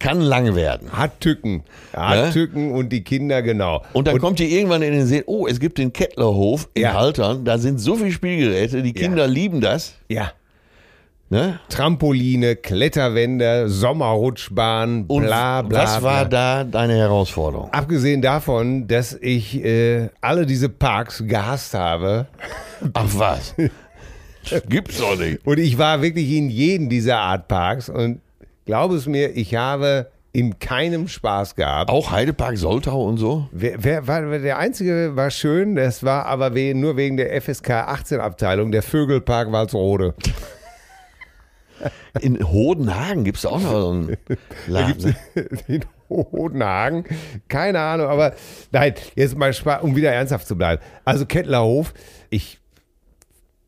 kann 0.00 0.20
lang 0.20 0.56
werden. 0.56 0.90
hat 0.92 1.20
Tücken, 1.20 1.62
hat 1.94 2.16
Ne? 2.26 2.30
Tücken 2.32 2.72
und 2.72 2.88
die 2.88 3.04
Kinder 3.04 3.42
genau. 3.42 3.84
Und 3.92 4.08
dann 4.08 4.18
kommt 4.18 4.40
ihr 4.40 4.48
irgendwann 4.48 4.82
in 4.82 4.92
den 4.92 5.06
Sinn, 5.06 5.22
oh, 5.26 5.46
es 5.46 5.60
gibt 5.60 5.78
den 5.78 5.92
Kettlerhof 5.92 6.68
in 6.74 6.82
Ja. 6.82 6.94
Haltern, 6.94 7.44
da 7.44 7.58
sind 7.58 7.78
so 7.78 7.94
viele 7.94 8.10
Spielgeräte, 8.10 8.82
die 8.82 8.92
Kinder 8.92 9.28
lieben 9.28 9.60
das. 9.60 9.94
Ja, 10.08 10.32
Ne? 11.32 11.60
Trampoline, 11.68 12.56
Kletterwände, 12.56 13.68
Sommerrutschbahn, 13.68 15.04
Und 15.06 15.22
bla 15.26 15.62
bla. 15.62 15.82
was 15.84 16.02
war 16.02 16.24
da 16.24 16.64
deine 16.64 16.96
Herausforderung? 16.96 17.72
Abgesehen 17.72 18.20
davon, 18.20 18.88
dass 18.88 19.14
ich 19.20 19.64
äh, 19.64 20.08
alle 20.20 20.44
diese 20.44 20.68
Parks 20.68 21.22
gehasst 21.24 21.74
habe. 21.74 22.26
Ach 22.94 23.06
was? 23.12 23.54
Gibt's 24.68 24.98
doch 24.98 25.16
nicht. 25.16 25.46
Und 25.46 25.60
ich 25.60 25.78
war 25.78 26.02
wirklich 26.02 26.28
in 26.32 26.50
jedem 26.50 26.88
dieser 26.88 27.18
Art 27.18 27.46
Parks 27.46 27.88
und 27.88 28.20
glaube 28.64 28.96
es 28.96 29.06
mir, 29.06 29.36
ich 29.36 29.54
habe 29.54 30.10
in 30.32 30.58
keinem 30.58 31.08
Spaß 31.08 31.56
gehabt. 31.56 31.90
Auch 31.90 32.10
Heidepark 32.10 32.56
Soltau 32.56 33.04
und 33.04 33.16
so? 33.16 33.48
Wer, 33.52 33.82
wer 33.82 34.06
war 34.06 34.22
der 34.38 34.58
einzige 34.58 35.16
war 35.16 35.30
schön, 35.30 35.74
das 35.74 36.04
war 36.04 36.26
aber 36.26 36.54
we, 36.54 36.74
nur 36.74 36.96
wegen 36.96 37.16
der 37.16 37.40
FSK 37.40 37.70
18 37.70 38.20
Abteilung, 38.20 38.70
der 38.70 38.82
Vögelpark 38.82 39.50
Walsrode. 39.50 40.14
In 42.20 42.46
Hodenhagen 42.46 43.24
gibt's 43.24 43.46
auch 43.46 43.60
noch 43.60 43.70
so 43.70 43.90
einen 43.90 44.16
Laden. 44.66 45.16
in 45.66 45.84
Hodenhagen. 46.10 47.04
Keine 47.48 47.80
Ahnung, 47.80 48.08
aber 48.08 48.34
nein, 48.72 48.94
jetzt 49.14 49.38
mal 49.38 49.52
Spaß, 49.54 49.82
um 49.82 49.96
wieder 49.96 50.12
ernsthaft 50.12 50.46
zu 50.46 50.56
bleiben. 50.56 50.82
Also 51.04 51.24
Kettlerhof, 51.24 51.94
ich 52.28 52.60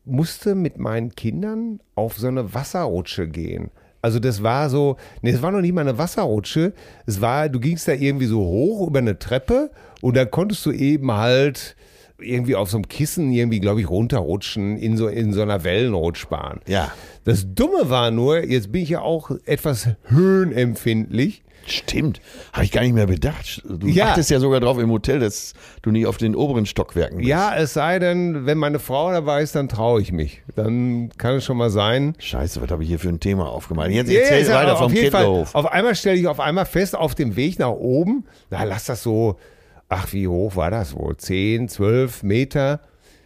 musste 0.05 0.55
mit 0.55 0.77
meinen 0.77 1.15
Kindern 1.15 1.79
auf 1.95 2.17
so 2.17 2.27
eine 2.27 2.53
Wasserrutsche 2.53 3.27
gehen. 3.27 3.71
Also 4.03 4.19
das 4.19 4.43
war 4.43 4.69
so, 4.69 4.97
nee, 5.21 5.31
es 5.31 5.41
war 5.41 5.51
noch 5.51 5.61
nicht 5.61 5.73
mal 5.73 5.81
eine 5.81 5.97
Wasserrutsche. 5.97 6.73
Es 7.05 7.21
war, 7.21 7.47
du 7.47 7.59
gingst 7.61 7.87
da 7.87 7.93
irgendwie 7.93 8.25
so 8.25 8.39
hoch 8.41 8.85
über 8.87 8.99
eine 8.99 9.17
Treppe 9.17 9.71
und 10.01 10.17
dann 10.17 10.29
konntest 10.29 10.65
du 10.65 10.71
eben 10.71 11.11
halt 11.13 11.77
irgendwie 12.19 12.55
auf 12.55 12.69
so 12.69 12.77
einem 12.77 12.89
Kissen 12.89 13.31
irgendwie, 13.31 13.61
glaube 13.61 13.79
ich, 13.79 13.89
runterrutschen 13.89 14.77
in 14.77 14.97
so, 14.97 15.07
in 15.07 15.31
so 15.31 15.41
einer 15.41 15.63
Wellenrutschbahn. 15.63 16.59
Ja. 16.67 16.91
Das 17.23 17.45
Dumme 17.55 17.89
war 17.89 18.11
nur, 18.11 18.43
jetzt 18.43 18.73
bin 18.73 18.83
ich 18.83 18.89
ja 18.89 19.01
auch 19.01 19.31
etwas 19.45 19.87
höhenempfindlich. 20.03 21.42
Stimmt. 21.65 22.19
Habe 22.51 22.65
ich 22.65 22.71
gar 22.71 22.81
nicht 22.81 22.93
mehr 22.93 23.07
bedacht. 23.07 23.61
Du 23.65 23.87
Ja. 23.87 24.07
achtest 24.09 24.29
ja 24.29 24.39
sogar 24.39 24.59
drauf 24.59 24.77
im 24.79 24.91
Hotel, 24.91 25.19
dass 25.19 25.53
du 25.81 25.91
nicht 25.91 26.05
auf 26.07 26.17
den 26.17 26.35
oberen 26.35 26.65
Stockwerken 26.65 27.17
bist. 27.17 27.29
Ja, 27.29 27.55
es 27.55 27.73
sei 27.73 27.99
denn, 27.99 28.45
wenn 28.45 28.57
meine 28.57 28.79
Frau 28.79 29.11
dabei 29.11 29.41
ist, 29.41 29.55
dann 29.55 29.69
traue 29.69 30.01
ich 30.01 30.11
mich. 30.11 30.41
Dann 30.55 31.09
kann 31.17 31.35
es 31.35 31.45
schon 31.45 31.57
mal 31.57 31.69
sein. 31.69 32.15
Scheiße, 32.19 32.61
was 32.61 32.69
habe 32.69 32.83
ich 32.83 32.89
hier 32.89 32.99
für 32.99 33.09
ein 33.09 33.19
Thema 33.19 33.47
aufgemacht? 33.49 33.89
Jetzt 33.91 34.11
erzähl 34.11 34.45
ja, 34.45 34.55
weiter 34.55 34.73
auf 34.73 34.79
vom 34.79 34.93
Kettlerhof. 34.93 35.55
Auf 35.55 35.71
einmal 35.71 35.95
stelle 35.95 36.17
ich 36.17 36.27
auf 36.27 36.39
einmal 36.39 36.65
fest, 36.65 36.95
auf 36.95 37.15
dem 37.15 37.35
Weg 37.35 37.59
nach 37.59 37.69
oben, 37.71 38.25
na 38.49 38.63
lass 38.63 38.85
das 38.85 39.03
so, 39.03 39.37
ach 39.89 40.11
wie 40.11 40.27
hoch 40.27 40.55
war 40.55 40.69
das 40.71 40.95
wohl, 40.95 41.15
10, 41.15 41.69
12 41.69 42.23
Meter, 42.23 42.81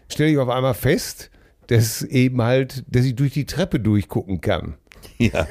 stelle 0.10 0.30
ich 0.32 0.38
auf 0.38 0.50
einmal 0.50 0.74
fest, 0.74 1.32
dass 1.68 2.02
eben 2.02 2.42
halt, 2.42 2.84
dass 2.88 3.04
ich 3.06 3.16
durch 3.16 3.34
die 3.34 3.46
Treppe 3.46 3.80
durchgucken 3.80 4.42
kann. 4.42 4.76
Ja. 5.18 5.48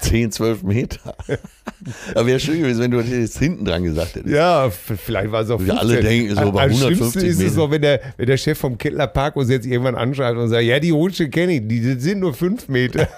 10, 0.00 0.32
12 0.32 0.62
Meter. 0.62 1.16
Aber 2.14 2.26
wäre 2.26 2.40
schön 2.40 2.60
gewesen, 2.60 2.80
wenn 2.80 2.90
du 2.90 2.98
das 2.98 3.10
jetzt 3.10 3.38
hinten 3.38 3.64
dran 3.64 3.82
gesagt 3.82 4.16
hättest. 4.16 4.34
Ja, 4.34 4.70
vielleicht 4.70 5.32
war 5.32 5.42
es 5.42 5.50
auch 5.50 5.60
Wir 5.60 5.78
alle 5.78 6.00
denken 6.00 6.34
so 6.34 6.52
bei 6.52 6.64
am 6.64 6.70
150 6.70 6.96
schlimmsten 6.96 7.18
ist 7.20 7.36
es 7.36 7.38
Meter. 7.38 7.50
so, 7.52 7.70
wenn 7.70 7.82
der, 7.82 8.00
wenn 8.16 8.26
der 8.26 8.36
Chef 8.36 8.58
vom 8.58 8.78
Kettlerpark 8.78 9.36
uns 9.36 9.50
jetzt 9.50 9.66
irgendwann 9.66 9.94
anschreibt 9.94 10.38
und 10.38 10.48
sagt, 10.48 10.62
ja, 10.62 10.78
die 10.78 10.90
Rutsche 10.90 11.28
kenne 11.28 11.54
ich, 11.54 11.68
die 11.68 11.80
sind 11.80 12.20
nur 12.20 12.34
fünf 12.34 12.68
Meter. 12.68 13.08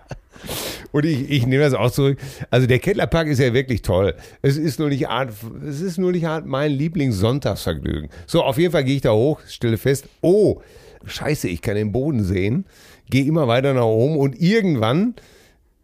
und 0.93 1.05
ich, 1.05 1.31
ich 1.31 1.47
nehme 1.47 1.63
das 1.63 1.75
auch 1.75 1.91
zurück. 1.91 2.19
Also 2.51 2.67
der 2.67 2.79
Kettlerpark 2.79 3.29
ist 3.29 3.39
ja 3.39 3.53
wirklich 3.53 3.83
toll. 3.83 4.15
Es 4.41 4.57
ist 4.57 4.79
nur 4.79 4.89
nicht 4.89 5.09
Art, 5.09 5.31
es 5.67 5.81
ist 5.81 5.99
nur 5.99 6.13
nicht 6.13 6.27
Art 6.27 6.47
mein 6.47 6.73
Lieblingssonntagsvergnügen. 6.73 8.09
So, 8.27 8.43
auf 8.43 8.59
jeden 8.59 8.73
Fall 8.73 8.85
gehe 8.85 8.97
ich 8.97 9.03
da 9.03 9.13
hoch, 9.13 9.41
stelle 9.47 9.77
fest, 9.77 10.07
oh, 10.21 10.61
scheiße, 11.05 11.49
ich 11.49 11.63
kann 11.63 11.75
den 11.75 11.93
Boden 11.93 12.25
sehen, 12.25 12.65
gehe 13.11 13.25
immer 13.25 13.49
weiter 13.49 13.75
nach 13.75 13.85
oben 13.85 14.17
und 14.17 14.41
irgendwann 14.41 15.15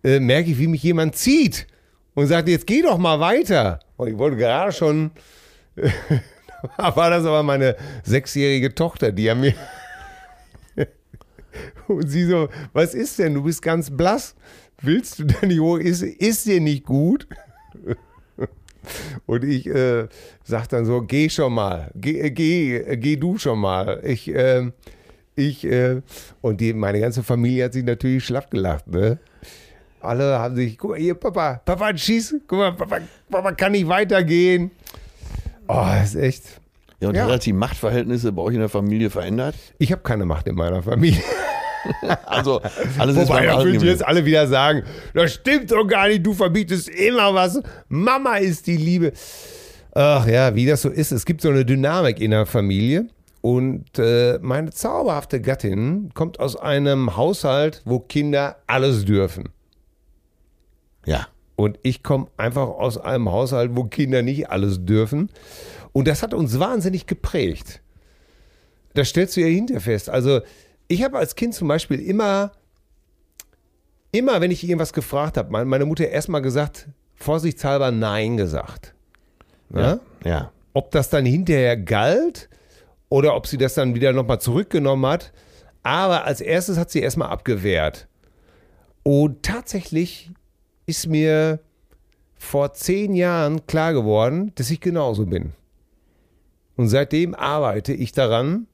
äh, 0.05 0.21
merke 0.21 0.51
ich, 0.51 0.59
wie 0.59 0.67
mich 0.69 0.83
jemand 0.83 1.17
zieht 1.17 1.67
und 2.15 2.27
sagt, 2.27 2.49
jetzt 2.49 2.67
geh 2.67 2.83
doch 2.83 2.99
mal 2.99 3.21
weiter. 3.21 3.81
Und 3.97 4.09
ich 4.09 4.19
wollte 4.19 4.37
gerade 4.37 4.73
schon, 4.73 5.11
da 5.77 6.97
war 6.97 7.11
das 7.11 7.25
aber 7.25 7.43
meine 7.43 7.77
sechsjährige 8.05 8.75
Tochter, 8.75 9.13
die 9.13 9.31
an 9.31 9.41
mir, 9.41 9.55
und 11.89 12.09
sie 12.09 12.25
so, 12.25 12.49
was 12.73 12.95
ist 12.95 13.19
denn, 13.19 13.35
du 13.35 13.43
bist 13.43 13.63
ganz 13.63 13.91
blass, 13.91 14.35
willst 14.83 15.19
du 15.19 15.25
denn 15.25 15.49
nicht 15.49 15.61
hoch, 15.61 15.79
ist, 15.79 16.03
ist 16.03 16.47
dir 16.47 16.61
nicht 16.61 16.85
gut? 16.85 17.27
Und 19.27 19.45
ich 19.45 19.67
äh, 19.67 20.09
sag 20.45 20.69
dann 20.69 20.87
so, 20.87 21.03
geh 21.03 21.29
schon 21.29 21.53
mal, 21.53 21.91
geh, 21.95 22.21
äh, 22.21 22.31
geh, 22.31 22.77
äh, 22.77 22.97
geh 22.97 23.17
du 23.17 23.39
schon 23.39 23.59
mal. 23.59 24.01
Ich, 24.05 24.29
äh, 24.35 24.71
ich, 25.35 25.65
äh, 25.65 26.01
und 26.41 26.61
die, 26.61 26.73
meine 26.73 27.01
ganze 27.01 27.23
Familie 27.23 27.65
hat 27.65 27.75
sich 27.75 27.85
natürlich 27.85 28.25
schlapp 28.25 28.51
gelacht, 28.51 28.87
ne? 28.89 29.19
Alle 30.01 30.39
haben 30.39 30.55
sich, 30.57 30.79
guck 30.79 30.91
mal, 30.91 30.99
hier, 30.99 31.15
Papa, 31.15 31.61
Papa, 31.65 31.97
schieß, 31.97 32.37
guck 32.47 32.59
mal, 32.59 32.73
Papa, 32.73 32.99
Papa 33.31 33.53
kann 33.53 33.73
nicht 33.73 33.89
weitergehen. 33.89 34.71
Oh, 35.67 35.85
das 35.87 36.15
ist 36.15 36.23
echt. 36.23 36.45
Ja, 37.01 37.09
und 37.09 37.15
Ja. 37.15 37.29
hat 37.29 37.45
die 37.45 37.53
Machtverhältnisse 37.53 38.33
bei 38.33 38.43
euch 38.43 38.55
in 38.55 38.61
der 38.61 38.69
Familie 38.69 39.11
verändert? 39.11 39.55
Ich 39.79 39.93
habe 39.93 40.03
keine 40.03 40.25
Macht 40.25 40.47
in 40.47 40.55
meiner 40.55 40.83
Familie. 40.83 41.23
Also, 42.27 42.61
alles 42.99 43.17
ist 43.17 43.29
Wobei, 43.29 43.47
beim 43.47 43.57
da 43.59 43.65
würden 43.65 43.83
jetzt 43.85 44.05
alle 44.05 44.25
wieder 44.27 44.47
sagen, 44.49 44.83
das 45.15 45.33
stimmt 45.35 45.71
doch 45.71 45.85
gar 45.87 46.09
nicht, 46.09 46.27
du 46.27 46.35
verbietest 46.35 46.89
immer 46.89 47.33
was. 47.33 47.63
Mama 47.89 48.37
ist 48.37 48.67
die 48.67 48.77
Liebe. 48.77 49.13
Ach 49.95 50.27
ja, 50.27 50.55
wie 50.55 50.67
das 50.67 50.83
so 50.83 50.91
ist. 50.91 51.13
Es 51.13 51.25
gibt 51.25 51.41
so 51.41 51.49
eine 51.49 51.65
Dynamik 51.65 52.21
in 52.21 52.33
der 52.33 52.47
Familie. 52.47 53.07
Und 53.41 53.87
äh, 53.99 54.39
meine 54.43 54.71
zauberhafte 54.71 55.41
Gattin 55.41 56.11
kommt 56.15 56.41
aus 56.41 56.57
einem 56.57 57.17
Haushalt, 57.17 57.81
wo 57.85 58.01
Kinder 58.01 58.57
alles 58.67 59.05
dürfen. 59.05 59.49
Ja. 61.09 61.27
Und 61.57 61.79
ich 61.83 62.03
komme 62.03 62.29
einfach 62.37 62.69
aus 62.69 62.99
einem 62.99 63.33
Haushalt, 63.33 63.73
wo 63.75 63.85
Kinder 63.85 64.23
nicht 64.23 64.51
alles 64.51 64.85
dürfen. 64.85 65.31
Und 65.93 66.07
das 66.07 66.23
hat 66.23 66.35
uns 66.35 66.59
wahnsinnig 66.61 67.07
geprägt. 67.07 67.81
Das 68.95 69.09
stellst 69.09 69.37
du 69.37 69.41
ja 69.41 69.47
hinterher 69.47 69.81
fest. 69.81 70.09
Also, 70.11 70.41
ich 70.87 71.03
habe 71.03 71.19
als 71.19 71.35
Kind 71.35 71.55
zum 71.55 71.67
Beispiel 71.67 71.99
immer, 72.01 72.53
immer, 74.13 74.41
wenn 74.41 74.51
ich 74.51 74.63
irgendwas 74.63 74.93
gefragt 74.93 75.37
habe, 75.37 75.51
meine- 75.51 75.85
Mutter 75.85 76.09
erstmal 76.09 76.43
gesagt, 76.43 76.89
vorsichtshalber 77.15 77.91
Nein 77.91 78.37
gesagt. 78.37 78.95
Ja? 79.75 80.01
Ja. 80.25 80.53
Ob 80.75 80.91
das 80.93 81.11
dann 81.11 81.27
hinterher 81.27 81.77
galt 81.77 82.49
oder 83.09 83.35
ob 83.35 83.47
sie 83.47 83.59
das 83.59 83.75
dann 83.75 83.95
wieder 83.95 84.13
nochmal 84.13 84.41
zurückgenommen 84.41 85.07
hat. 85.11 85.33
Aber 85.83 86.25
als 86.25 86.41
erstes 86.41 86.79
hat 86.79 86.91
sie 86.91 87.01
erstmal 87.01 87.31
abgewehrt. 87.31 88.07
Und 89.03 89.43
tatsächlich 89.43 90.31
ist 90.89 91.07
mir 91.07 91.61
vor 92.37 92.73
zehn 92.73 93.15
Jahren 93.15 93.67
klar 93.67 93.93
geworden, 93.93 94.53
dass 94.55 94.71
ich 94.71 94.81
genauso 94.81 95.27
bin. 95.27 95.53
Und 96.77 96.89
seitdem 96.89 97.35
arbeite 97.35 97.93
ich 97.93 98.13
daran. 98.13 98.67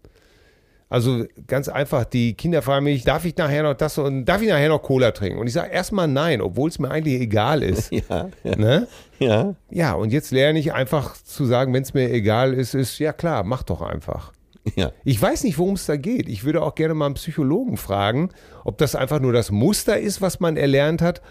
Also 0.91 1.25
ganz 1.49 1.69
einfach, 1.69 2.05
die 2.05 2.35
Kinder 2.35 2.63
fragen 2.63 2.85
mich, 2.85 3.03
darf 3.03 3.25
ich 3.25 3.37
nachher 3.37 3.65
noch 3.65 3.75
das 3.75 3.99
und 3.99 4.27
darf 4.27 4.43
ich 4.43 4.49
nachher 4.49 4.69
noch 4.69 4.83
Cola 4.83 5.11
trinken? 5.11 5.41
Und 5.41 5.49
ich 5.49 5.55
sage 5.55 5.73
erstmal 5.73 6.07
nein, 6.07 6.41
obwohl 6.41 6.69
es 6.69 6.79
mir 6.79 6.91
eigentlich 6.91 7.21
egal 7.21 7.63
ist. 7.63 7.91
Ja, 8.09 8.29
ja. 8.45 8.57
Ne? 8.57 8.87
ja. 9.19 9.55
Ja, 9.71 9.95
und 9.95 10.13
jetzt 10.13 10.31
lerne 10.31 10.59
ich 10.59 10.73
einfach 10.73 11.15
zu 11.15 11.47
sagen, 11.47 11.73
wenn 11.73 11.83
es 11.83 11.95
mir 11.95 12.11
egal 12.13 12.55
ist, 12.55 12.75
ist 12.75 12.99
ja 12.99 13.13
klar, 13.13 13.43
mach 13.43 13.65
doch 13.65 13.81
einfach. 13.83 14.33
ja. 14.77 14.93
Ich 15.05 15.21
weiß 15.21 15.43
nicht, 15.45 15.59
worum 15.59 15.75
es 15.75 15.87
da 15.87 15.97
geht. 15.97 16.29
Ich 16.29 16.45
würde 16.45 16.63
auch 16.63 16.75
gerne 16.77 16.95
mal 16.95 17.07
einen 17.07 17.15
Psychologen 17.15 17.77
fragen, 17.77 18.29
ob 18.65 18.79
das 18.79 18.95
einfach 18.95 19.19
nur 19.19 19.33
das 19.33 19.51
Muster 19.51 19.99
ist, 19.99 20.21
was 20.21 20.39
man 20.39 20.57
erlernt 20.57 21.03
hat, 21.03 21.23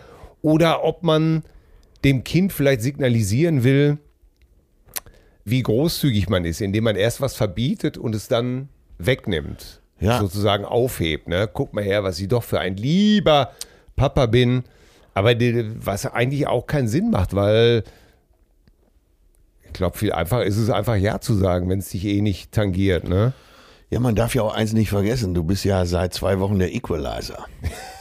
oder 0.43 0.83
ob 0.83 1.01
man 1.01 1.41
dem 2.03 2.23
Kind 2.23 2.53
vielleicht 2.53 2.81
signalisieren 2.81 3.63
will, 3.63 3.97
wie 5.45 5.63
großzügig 5.63 6.29
man 6.29 6.45
ist, 6.45 6.61
indem 6.61 6.83
man 6.83 6.95
erst 6.95 7.21
was 7.21 7.35
verbietet 7.35 7.97
und 7.97 8.13
es 8.13 8.27
dann 8.27 8.69
wegnimmt. 8.99 9.81
Ja. 9.99 10.19
Sozusagen 10.19 10.65
aufhebt. 10.65 11.27
Ne? 11.27 11.49
Guck 11.51 11.73
mal 11.73 11.83
her, 11.83 12.03
was 12.03 12.19
ich 12.19 12.27
doch 12.27 12.43
für 12.43 12.59
ein 12.59 12.77
lieber 12.77 13.51
Papa 13.95 14.25
bin. 14.25 14.63
Aber 15.13 15.33
die, 15.33 15.71
was 15.77 16.05
eigentlich 16.05 16.47
auch 16.47 16.67
keinen 16.67 16.87
Sinn 16.87 17.09
macht, 17.09 17.35
weil 17.35 17.83
ich 19.65 19.73
glaube, 19.73 19.97
viel 19.97 20.11
einfacher 20.11 20.43
ist 20.43 20.57
es 20.57 20.69
einfach 20.69 20.95
Ja 20.95 21.21
zu 21.21 21.35
sagen, 21.35 21.69
wenn 21.69 21.79
es 21.79 21.89
dich 21.89 22.05
eh 22.05 22.21
nicht 22.21 22.51
tangiert. 22.51 23.07
Ne? 23.07 23.33
Ja, 23.89 23.99
man 23.99 24.15
darf 24.15 24.35
ja 24.35 24.41
auch 24.41 24.53
eins 24.53 24.73
nicht 24.73 24.89
vergessen. 24.89 25.33
Du 25.33 25.43
bist 25.43 25.63
ja 25.63 25.85
seit 25.85 26.13
zwei 26.13 26.39
Wochen 26.39 26.59
der 26.59 26.73
Equalizer. 26.73 27.45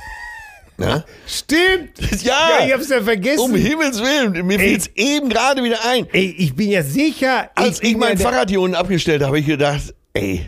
Ne? 0.79 1.05
Stimmt! 1.27 1.91
Ja, 2.23 2.59
Ja, 2.61 2.67
ich 2.67 2.73
hab's 2.73 2.89
ja 2.89 3.03
vergessen. 3.03 3.41
um 3.41 3.55
Himmels 3.55 4.01
Willen. 4.01 4.47
Mir 4.47 4.59
fiel 4.59 4.77
es 4.79 4.89
eben 4.95 5.29
gerade 5.29 5.63
wieder 5.63 5.79
ein. 5.87 6.07
Ey, 6.13 6.35
ich 6.39 6.55
bin 6.55 6.71
ja 6.71 6.83
sicher. 6.83 7.51
Als 7.55 7.83
ich 7.83 7.91
bin 7.93 7.99
mein 8.01 8.19
Fahrrad 8.19 8.49
hier 8.51 8.61
unten 8.61 8.75
abgestellt 8.77 9.21
habe, 9.23 9.29
habe 9.29 9.39
ich 9.41 9.47
gedacht, 9.47 9.95
ey, 10.15 10.47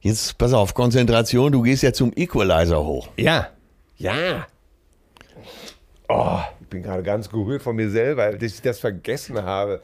jetzt 0.00 0.36
pass 0.38 0.52
auf, 0.52 0.74
Konzentration, 0.74 1.52
du 1.52 1.62
gehst 1.62 1.82
ja 1.82 1.92
zum 1.92 2.12
Equalizer 2.14 2.84
hoch. 2.84 3.08
Ja. 3.16 3.48
Ja. 3.98 4.46
Oh, 6.08 6.38
ich 6.60 6.66
bin 6.68 6.82
gerade 6.82 7.02
ganz 7.02 7.28
gerührt 7.28 7.62
von 7.62 7.74
mir 7.74 7.90
selber, 7.90 8.32
dass 8.32 8.52
ich 8.54 8.62
das 8.62 8.78
vergessen 8.78 9.42
habe. 9.42 9.80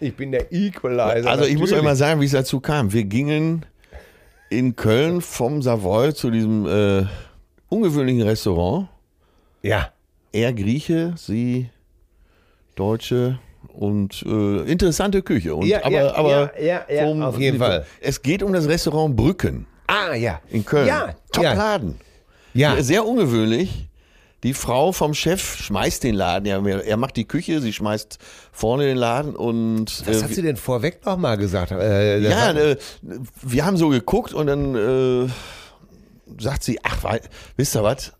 Ich 0.00 0.14
bin 0.14 0.32
der 0.32 0.52
Equalizer. 0.52 1.30
Also 1.30 1.44
ich 1.44 1.54
muss 1.54 1.64
euch 1.70 1.70
natürlich. 1.70 1.84
mal 1.84 1.96
sagen, 1.96 2.20
wie 2.20 2.26
es 2.26 2.32
dazu 2.32 2.60
kam. 2.60 2.92
Wir 2.92 3.04
gingen 3.04 3.64
in 4.50 4.76
Köln 4.76 5.20
vom 5.22 5.62
Savoy 5.62 6.12
zu 6.12 6.30
diesem 6.30 6.66
äh, 6.66 7.06
ungewöhnlichen 7.68 8.22
Restaurant. 8.22 8.88
Ja. 9.62 9.92
Er 10.32 10.52
Grieche, 10.52 11.14
sie 11.16 11.70
Deutsche 12.74 13.38
und 13.68 14.22
äh, 14.26 14.62
interessante 14.70 15.22
Küche. 15.22 15.54
Und, 15.54 15.66
Ja, 15.66 15.84
aber, 15.84 15.94
ja, 15.94 16.14
aber 16.14 16.60
ja, 16.60 16.84
ja, 16.88 17.04
ja, 17.16 17.26
auf 17.28 17.38
jeden 17.38 17.58
Fall. 17.58 17.86
Es 18.00 18.22
geht 18.22 18.42
um 18.42 18.52
das 18.52 18.66
Restaurant 18.68 19.16
Brücken 19.16 19.66
Ah, 19.86 20.14
ja. 20.14 20.40
in 20.48 20.64
Köln. 20.64 20.86
Ja. 20.86 21.14
Top 21.32 21.44
ja. 21.44 21.54
Sehr 22.82 23.06
ungewöhnlich. 23.06 23.88
Die 24.42 24.54
Frau 24.54 24.90
vom 24.90 25.14
Chef 25.14 25.56
schmeißt 25.58 26.02
den 26.02 26.16
Laden. 26.16 26.46
Ja, 26.46 26.66
er 26.66 26.96
macht 26.96 27.16
die 27.16 27.26
Küche, 27.26 27.60
sie 27.60 27.72
schmeißt 27.72 28.18
vorne 28.50 28.86
den 28.86 28.96
Laden 28.96 29.36
und 29.36 30.02
Was 30.06 30.20
äh, 30.20 30.24
hat 30.24 30.34
sie 30.34 30.42
denn 30.42 30.56
vorweg 30.56 31.04
noch 31.06 31.16
mal 31.16 31.36
gesagt? 31.36 31.70
Äh, 31.70 32.18
ja, 32.18 32.50
äh, 32.52 32.76
wir 33.42 33.64
haben 33.64 33.76
so 33.76 33.88
geguckt 33.90 34.34
und 34.34 34.48
dann 34.48 34.74
äh, 34.74 35.28
sagt 36.42 36.64
sie, 36.64 36.80
ach, 36.82 37.04
wisst 37.56 37.76
ihr 37.76 37.84
was? 37.84 38.12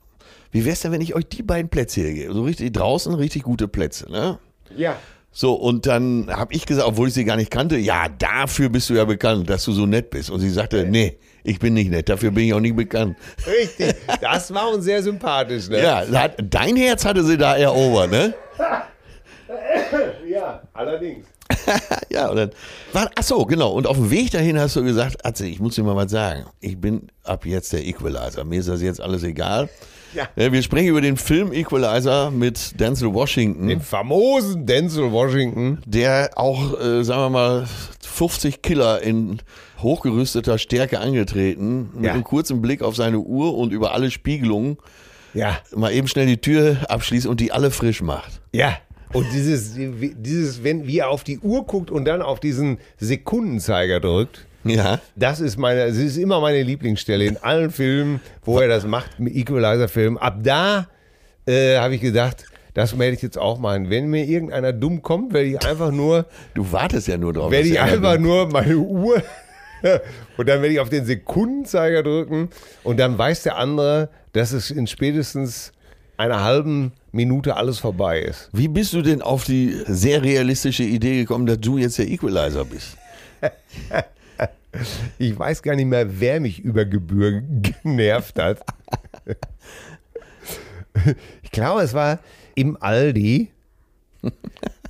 Wie 0.52 0.64
wär's 0.64 0.80
denn, 0.80 0.92
wenn 0.92 1.00
ich 1.00 1.14
euch 1.14 1.26
die 1.26 1.42
beiden 1.42 1.68
Plätze 1.70 2.02
hier 2.02 2.12
gebe? 2.12 2.34
So 2.34 2.44
richtig 2.44 2.72
draußen, 2.72 3.12
richtig 3.14 3.42
gute 3.42 3.66
Plätze, 3.66 4.10
ne? 4.10 4.38
ja. 4.76 4.96
So, 5.34 5.54
und 5.54 5.86
dann 5.86 6.28
habe 6.30 6.52
ich 6.52 6.66
gesagt, 6.66 6.86
obwohl 6.86 7.08
ich 7.08 7.14
sie 7.14 7.24
gar 7.24 7.36
nicht 7.36 7.50
kannte, 7.50 7.78
ja, 7.78 8.06
dafür 8.10 8.68
bist 8.68 8.90
du 8.90 8.94
ja 8.94 9.06
bekannt, 9.06 9.48
dass 9.48 9.64
du 9.64 9.72
so 9.72 9.86
nett 9.86 10.10
bist. 10.10 10.28
Und 10.28 10.40
sie 10.40 10.50
sagte, 10.50 10.84
nee, 10.84 11.16
ich 11.42 11.58
bin 11.58 11.72
nicht 11.72 11.90
nett, 11.90 12.10
dafür 12.10 12.30
bin 12.32 12.44
ich 12.44 12.52
auch 12.52 12.60
nicht 12.60 12.76
bekannt. 12.76 13.16
Richtig. 13.46 13.94
Das 14.20 14.52
war 14.52 14.70
uns 14.70 14.84
sehr 14.84 15.02
sympathisch, 15.02 15.70
ne? 15.70 15.82
Ja, 15.82 16.06
hat, 16.12 16.36
dein 16.50 16.76
Herz 16.76 17.06
hatte 17.06 17.24
sie 17.24 17.38
da 17.38 17.56
erobert, 17.56 18.10
ne? 18.10 18.34
ja 20.28 20.62
allerdings. 20.74 21.26
Ja, 22.10 22.28
und 22.28 22.36
dann 22.36 22.50
war, 22.92 23.10
ach 23.14 23.22
so, 23.22 23.46
genau. 23.46 23.72
Und 23.72 23.86
auf 23.86 23.96
dem 23.96 24.10
Weg 24.10 24.30
dahin 24.32 24.58
hast 24.58 24.76
du 24.76 24.84
gesagt, 24.84 25.24
Atze, 25.24 25.46
ich 25.46 25.60
muss 25.60 25.76
dir 25.76 25.82
mal 25.82 25.96
was 25.96 26.10
sagen. 26.10 26.44
Ich 26.60 26.78
bin 26.78 27.08
ab 27.24 27.46
jetzt 27.46 27.72
der 27.72 27.86
Equalizer. 27.86 28.44
Mir 28.44 28.60
ist 28.60 28.68
das 28.68 28.82
jetzt 28.82 29.00
alles 29.00 29.22
egal. 29.22 29.70
Ja. 30.14 30.28
Wir 30.52 30.62
sprechen 30.62 30.88
über 30.88 31.00
den 31.00 31.16
Film 31.16 31.52
Equalizer 31.52 32.30
mit 32.30 32.78
Denzel 32.80 33.12
Washington, 33.14 33.68
Den 33.68 33.80
famosen 33.80 34.66
Denzel 34.66 35.10
Washington. 35.12 35.78
der 35.86 36.30
auch, 36.36 36.78
äh, 36.80 37.02
sagen 37.04 37.20
wir 37.22 37.30
mal, 37.30 37.66
50 38.02 38.62
Killer 38.62 39.00
in 39.02 39.38
hochgerüsteter 39.78 40.58
Stärke 40.58 41.00
angetreten, 41.00 41.90
mit 41.94 42.04
Ja. 42.04 42.12
einem 42.12 42.24
kurzen 42.24 42.60
Blick 42.62 42.82
auf 42.82 42.94
seine 42.94 43.18
Uhr 43.18 43.56
und 43.56 43.72
über 43.72 43.92
alle 43.94 44.10
Spiegelungen 44.10 44.76
Ja. 45.34 45.58
mal 45.74 45.92
eben 45.92 46.08
schnell 46.08 46.26
die 46.26 46.36
Tür 46.38 46.76
abschließt 46.88 47.26
und 47.26 47.40
die 47.40 47.52
alle 47.52 47.70
frisch 47.70 48.02
macht. 48.02 48.40
Ja. 48.52 48.76
Und 49.14 49.26
dieses, 49.32 49.74
dieses, 49.76 50.62
wenn, 50.64 50.86
wie 50.86 50.98
er 50.98 51.10
auf 51.10 51.22
die 51.24 51.38
Uhr 51.38 51.66
guckt 51.66 51.90
und 51.90 52.04
dann 52.06 52.22
auf 52.22 52.40
diesen 52.40 52.78
Sekundenzeiger 52.98 54.00
drückt, 54.00 54.46
Ja. 54.64 55.00
das 55.16 55.40
ist 55.40 55.58
meine, 55.58 55.86
das 55.88 55.96
ist 55.96 56.16
immer 56.16 56.40
meine 56.40 56.62
Lieblingsstelle 56.62 57.24
in 57.24 57.36
allen 57.38 57.70
Filmen, 57.70 58.20
wo 58.44 58.58
er 58.60 58.68
das 58.68 58.86
macht, 58.86 59.12
im 59.18 59.26
Equalizer-Film. 59.26 60.18
Ab 60.18 60.38
da 60.42 60.88
äh, 61.46 61.76
habe 61.78 61.94
ich 61.96 62.00
gedacht, 62.00 62.44
das 62.74 62.98
werde 62.98 63.14
ich 63.14 63.22
jetzt 63.22 63.38
auch 63.38 63.58
machen. 63.58 63.90
Wenn 63.90 64.06
mir 64.08 64.24
irgendeiner 64.24 64.72
dumm 64.72 65.02
kommt, 65.02 65.32
werde 65.34 65.48
ich 65.48 65.66
einfach 65.66 65.90
nur, 65.90 66.26
Du 66.54 66.70
wartest 66.72 67.08
ja 67.08 67.16
nur 67.18 67.32
drauf. 67.32 67.50
werde 67.50 67.68
ich 67.68 67.80
einfach 67.80 68.18
nur 68.18 68.48
meine 68.48 68.76
Uhr 68.76 69.22
und 70.36 70.48
dann 70.48 70.62
werde 70.62 70.68
ich 70.74 70.80
auf 70.80 70.88
den 70.88 71.04
Sekundenzeiger 71.04 72.02
drücken 72.02 72.48
und 72.84 72.98
dann 73.00 73.18
weiß 73.18 73.42
der 73.42 73.56
andere, 73.58 74.08
dass 74.32 74.52
es 74.52 74.70
in 74.70 74.86
spätestens 74.86 75.72
einer 76.16 76.44
halben 76.44 76.92
Minute 77.10 77.56
alles 77.56 77.78
vorbei 77.80 78.20
ist. 78.20 78.48
Wie 78.52 78.68
bist 78.68 78.92
du 78.92 79.02
denn 79.02 79.22
auf 79.22 79.44
die 79.44 79.76
sehr 79.86 80.22
realistische 80.22 80.84
Idee 80.84 81.18
gekommen, 81.20 81.46
dass 81.46 81.58
du 81.60 81.78
jetzt 81.78 81.98
der 81.98 82.08
Equalizer 82.08 82.64
bist? 82.64 82.96
Ich 85.18 85.38
weiß 85.38 85.62
gar 85.62 85.74
nicht 85.74 85.86
mehr, 85.86 86.20
wer 86.20 86.40
mich 86.40 86.60
über 86.60 86.84
Gebühr 86.84 87.42
genervt 87.42 88.38
hat. 88.38 88.60
Ich 91.42 91.50
glaube, 91.50 91.82
es 91.82 91.94
war 91.94 92.18
im 92.54 92.76
Aldi. 92.80 93.50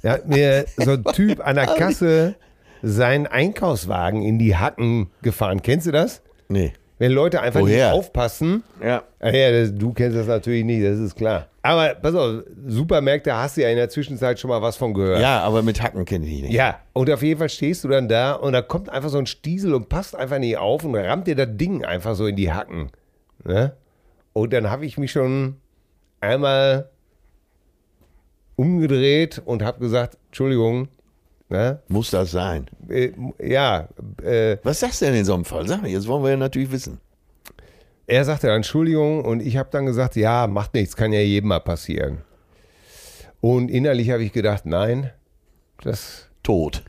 Da 0.03 0.13
hat 0.13 0.29
mir 0.29 0.67
so 0.77 0.93
ein 0.93 1.05
Typ 1.05 1.47
an 1.47 1.57
der 1.57 1.67
Kasse 1.67 2.35
seinen 2.83 3.27
Einkaufswagen 3.27 4.23
in 4.23 4.39
die 4.39 4.57
Hacken 4.57 5.11
gefahren. 5.23 5.63
Kennst 5.63 5.87
du 5.87 5.93
das? 5.93 6.23
Nee. 6.49 6.73
Wenn 7.03 7.11
Leute 7.11 7.43
einfach 7.43 7.63
Woher? 7.63 7.89
nicht 7.89 7.99
aufpassen. 7.99 8.63
Ja. 8.81 9.03
Ah 9.19 9.31
ja, 9.31 9.51
das, 9.51 9.75
du 9.75 9.93
kennst 9.93 10.17
das 10.17 10.29
natürlich 10.29 10.65
nicht, 10.65 10.85
das 10.85 11.01
ist 11.01 11.17
klar. 11.17 11.49
Aber 11.61 11.97
pass 11.97 12.15
auf, 12.15 12.45
Supermärkte 12.69 13.35
hast 13.35 13.57
du 13.57 13.63
ja 13.63 13.71
in 13.71 13.77
der 13.77 13.89
Zwischenzeit 13.89 14.39
schon 14.39 14.51
mal 14.51 14.63
was 14.63 14.77
von 14.77 14.95
gehört. 14.95 15.21
Ja, 15.21 15.41
aber 15.41 15.65
mit 15.65 15.83
Hacken 15.83 16.05
kenne 16.05 16.27
ich 16.27 16.43
nicht. 16.43 16.53
Ja, 16.53 16.79
und 16.93 17.11
auf 17.11 17.25
jeden 17.25 17.41
Fall 17.41 17.49
stehst 17.49 17.83
du 17.83 17.89
dann 17.89 18.09
da 18.09 18.35
und 18.35 18.53
da 18.53 18.63
kommt 18.63 18.89
einfach 18.89 19.09
so 19.09 19.19
ein 19.19 19.27
Stiesel 19.27 19.75
und 19.75 19.89
passt 19.89 20.15
einfach 20.15 20.39
nicht 20.39 20.59
auf 20.59 20.85
und 20.85 20.95
rammt 20.95 21.27
dir 21.27 21.35
das 21.35 21.49
Ding 21.51 21.85
einfach 21.85 22.15
so 22.15 22.25
in 22.29 22.37
die 22.37 22.53
Hacken. 22.53 22.93
Ne? 23.43 23.73
Und 24.33 24.53
dann 24.53 24.71
habe 24.71 24.87
ich 24.87 24.97
mich 24.97 25.11
schon 25.11 25.57
einmal 26.21 26.89
umgedreht 28.55 29.43
und 29.45 29.65
habe 29.65 29.81
gesagt, 29.81 30.19
Entschuldigung, 30.29 30.87
ne? 31.53 31.79
Muss 31.89 32.11
das 32.11 32.33
sein? 32.33 32.67
äh, 32.89 33.13
ja, 33.39 33.89
äh, 34.23 34.57
Was 34.65 34.81
sagst 34.81 35.01
du 35.03 35.07
denn 35.07 35.15
in 35.15 35.25
so 35.25 35.35
einem 35.35 35.45
Fall? 35.45 35.69
Sag 35.69 35.83
mir, 35.83 35.89
jetzt 35.91 36.09
wollen 36.09 36.25
wir 36.25 36.31
ja 36.31 36.37
natürlich 36.37 36.73
wissen. 36.73 36.99
er 38.07 38.25
sagte 38.25 38.49
dann 38.49 38.57
Entschuldigung 38.57 39.25
und 39.25 39.41
ich 39.41 39.57
habe 39.57 39.69
dann 39.71 39.87
gesagt, 39.87 40.17
ja, 40.17 40.47
macht 40.49 40.75
nichts, 40.75 40.97
kann 40.97 41.13
ja 41.13 41.21
jedem 41.21 41.49
mal 41.49 41.61
passieren. 41.61 42.19
Und 43.41 43.71
innerlich 43.71 44.11
habe 44.11 44.23
ich 44.25 44.33
gedacht, 44.33 44.67
nein, 44.67 45.11
das 45.83 46.29
Tot. 46.43 46.83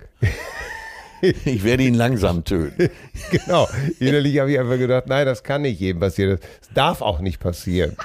Ich 1.45 1.63
werde 1.63 1.83
ihn 1.83 1.93
langsam 1.93 2.43
töten. 2.43 2.89
Genau. 3.31 3.67
Innerlich 3.99 4.39
habe 4.39 4.51
ich 4.51 4.59
einfach 4.59 4.77
gedacht, 4.77 5.05
nein, 5.07 5.25
das 5.25 5.41
kann 5.43 5.61
nicht 5.61 5.79
jedem 5.79 6.01
passieren. 6.01 6.37
Das 6.59 6.69
darf 6.73 7.01
auch 7.01 7.19
nicht 7.21 7.39
passieren. 7.39 7.95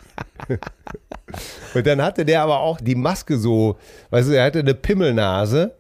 Und 1.75 1.87
dann 1.87 2.01
hatte 2.01 2.25
der 2.25 2.43
aber 2.43 2.61
auch 2.61 2.81
die 2.81 2.95
Maske 2.95 3.37
so, 3.37 3.77
weißt 4.11 4.29
du, 4.29 4.33
er 4.35 4.45
hatte 4.45 4.61
eine 4.61 4.75
Pimmelnase. 4.75 5.73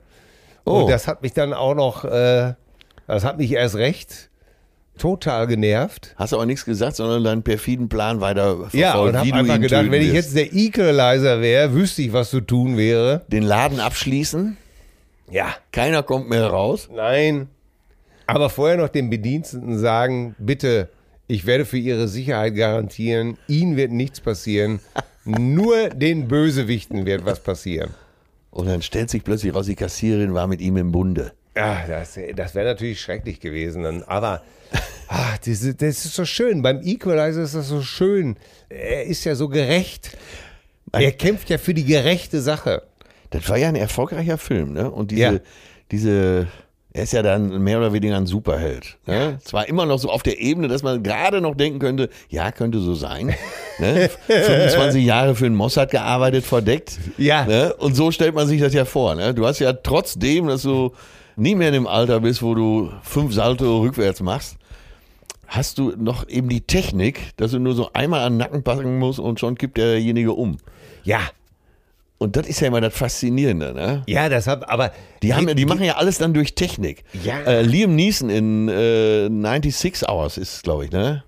Oh. 0.68 0.82
Und 0.82 0.90
das 0.90 1.06
hat 1.08 1.22
mich 1.22 1.32
dann 1.32 1.52
auch 1.52 1.74
noch, 1.74 2.04
äh, 2.04 2.54
das 3.06 3.24
hat 3.24 3.38
mich 3.38 3.52
erst 3.52 3.76
recht 3.76 4.30
total 4.98 5.46
genervt. 5.46 6.14
Hast 6.16 6.32
aber 6.34 6.44
nichts 6.46 6.64
gesagt, 6.64 6.96
sondern 6.96 7.22
deinen 7.24 7.42
perfiden 7.42 7.88
Plan 7.88 8.20
weiter 8.20 8.50
verfolgt, 8.52 8.74
Ja, 8.74 8.98
und 8.98 9.16
habe 9.16 9.32
einfach 9.32 9.60
gedacht, 9.60 9.90
wenn 9.90 10.02
ich 10.02 10.12
jetzt 10.12 10.36
der 10.36 10.52
Equalizer 10.52 11.40
wäre, 11.40 11.72
wüsste 11.72 12.02
ich, 12.02 12.12
was 12.12 12.30
zu 12.30 12.40
tun 12.40 12.76
wäre. 12.76 13.22
Den 13.28 13.44
Laden 13.44 13.80
abschließen, 13.80 14.56
Ja. 15.30 15.54
keiner 15.72 16.02
kommt 16.02 16.28
mehr 16.28 16.46
raus. 16.48 16.88
Nein. 16.92 17.48
Aber 18.26 18.50
vorher 18.50 18.76
noch 18.76 18.88
den 18.88 19.08
Bediensteten 19.08 19.78
sagen, 19.78 20.34
bitte, 20.38 20.88
ich 21.28 21.46
werde 21.46 21.64
für 21.64 21.78
Ihre 21.78 22.08
Sicherheit 22.08 22.56
garantieren, 22.56 23.38
Ihnen 23.46 23.76
wird 23.76 23.92
nichts 23.92 24.20
passieren. 24.20 24.80
Nur 25.24 25.90
den 25.90 26.26
Bösewichten 26.28 27.06
wird 27.06 27.24
was 27.24 27.40
passieren. 27.40 27.90
Und 28.50 28.66
dann 28.66 28.82
stellt 28.82 29.10
sich 29.10 29.24
plötzlich 29.24 29.54
raus, 29.54 29.66
die 29.66 29.74
Kassiererin 29.74 30.34
war 30.34 30.46
mit 30.46 30.60
ihm 30.60 30.76
im 30.76 30.90
Bunde. 30.92 31.32
Ja, 31.56 31.84
das, 31.86 32.18
das 32.36 32.54
wäre 32.54 32.66
natürlich 32.66 33.00
schrecklich 33.00 33.40
gewesen. 33.40 33.82
Dann. 33.82 34.02
Aber 34.04 34.42
Ach, 35.08 35.38
diese, 35.38 35.74
das 35.74 36.04
ist 36.04 36.14
so 36.14 36.24
schön. 36.24 36.62
Beim 36.62 36.80
Equalizer 36.82 37.42
ist 37.42 37.54
das 37.54 37.68
so 37.68 37.82
schön. 37.82 38.36
Er 38.68 39.04
ist 39.04 39.24
ja 39.24 39.34
so 39.34 39.48
gerecht. 39.48 40.16
Er 40.92 41.12
kämpft 41.12 41.50
ja 41.50 41.58
für 41.58 41.74
die 41.74 41.84
gerechte 41.84 42.40
Sache. 42.40 42.82
Das 43.30 43.48
war 43.48 43.56
ja 43.58 43.68
ein 43.68 43.76
erfolgreicher 43.76 44.38
Film, 44.38 44.72
ne? 44.72 44.90
Und 44.90 45.10
diese, 45.10 45.20
Ja. 45.22 45.38
diese, 45.90 46.48
er 46.92 47.02
ist 47.02 47.12
ja 47.12 47.22
dann 47.22 47.62
mehr 47.62 47.78
oder 47.78 47.92
weniger 47.92 48.16
ein 48.16 48.26
Superheld. 48.26 48.96
Ne? 49.06 49.38
Zwar 49.44 49.68
immer 49.68 49.84
noch 49.84 49.98
so 49.98 50.08
auf 50.10 50.22
der 50.22 50.40
Ebene, 50.40 50.68
dass 50.68 50.82
man 50.82 51.02
gerade 51.02 51.40
noch 51.40 51.54
denken 51.54 51.78
könnte, 51.78 52.08
ja, 52.28 52.50
könnte 52.50 52.80
so 52.80 52.94
sein. 52.94 53.34
ne? 53.78 54.08
25 54.26 55.04
Jahre 55.04 55.34
für 55.34 55.44
den 55.44 55.54
Mossad 55.54 55.90
gearbeitet, 55.90 56.44
verdeckt. 56.44 56.98
Ja. 57.18 57.44
Ne? 57.44 57.74
Und 57.74 57.94
so 57.94 58.10
stellt 58.10 58.34
man 58.34 58.46
sich 58.46 58.60
das 58.60 58.72
ja 58.72 58.84
vor. 58.84 59.14
Ne? 59.14 59.34
Du 59.34 59.46
hast 59.46 59.58
ja 59.58 59.74
trotzdem, 59.74 60.48
dass 60.48 60.62
du 60.62 60.92
nie 61.36 61.54
mehr 61.54 61.68
in 61.68 61.74
dem 61.74 61.86
Alter 61.86 62.20
bist, 62.20 62.42
wo 62.42 62.54
du 62.54 62.90
fünf 63.02 63.34
Salto 63.34 63.80
rückwärts 63.80 64.20
machst, 64.20 64.56
hast 65.46 65.78
du 65.78 65.92
noch 65.96 66.26
eben 66.28 66.48
die 66.48 66.62
Technik, 66.62 67.36
dass 67.36 67.52
du 67.52 67.58
nur 67.58 67.74
so 67.74 67.90
einmal 67.92 68.22
an 68.22 68.34
den 68.34 68.38
Nacken 68.38 68.62
packen 68.62 68.98
musst 68.98 69.18
und 69.18 69.40
schon 69.40 69.56
kippt 69.56 69.76
derjenige 69.76 70.32
um. 70.32 70.56
Ja, 71.04 71.20
Und 72.18 72.34
das 72.34 72.48
ist 72.48 72.60
ja 72.60 72.66
immer 72.66 72.80
das 72.80 72.94
Faszinierende, 72.94 73.72
ne? 73.74 74.02
ja, 74.08 74.28
das 74.28 74.48
hat, 74.48 74.68
aber 74.68 74.90
Die, 75.22 75.34
haben, 75.34 75.46
ja- 75.46 75.54
die 75.54 75.64
machen 75.66 75.84
ja 75.84 75.96
alles 75.96 76.18
dann 76.18 76.34
durch 76.34 76.54
Technik. 76.56 77.04
Ja. 77.22 77.38
Äh, 77.42 77.62
Liam 77.62 77.94
Neeson 77.94 78.28
in 78.28 78.68
äh, 78.68 79.28
96 79.28 80.08
Hours 80.08 80.36
ist, 80.36 80.62
glaube 80.64 80.86
ich, 80.86 80.90
ne? 80.90 81.22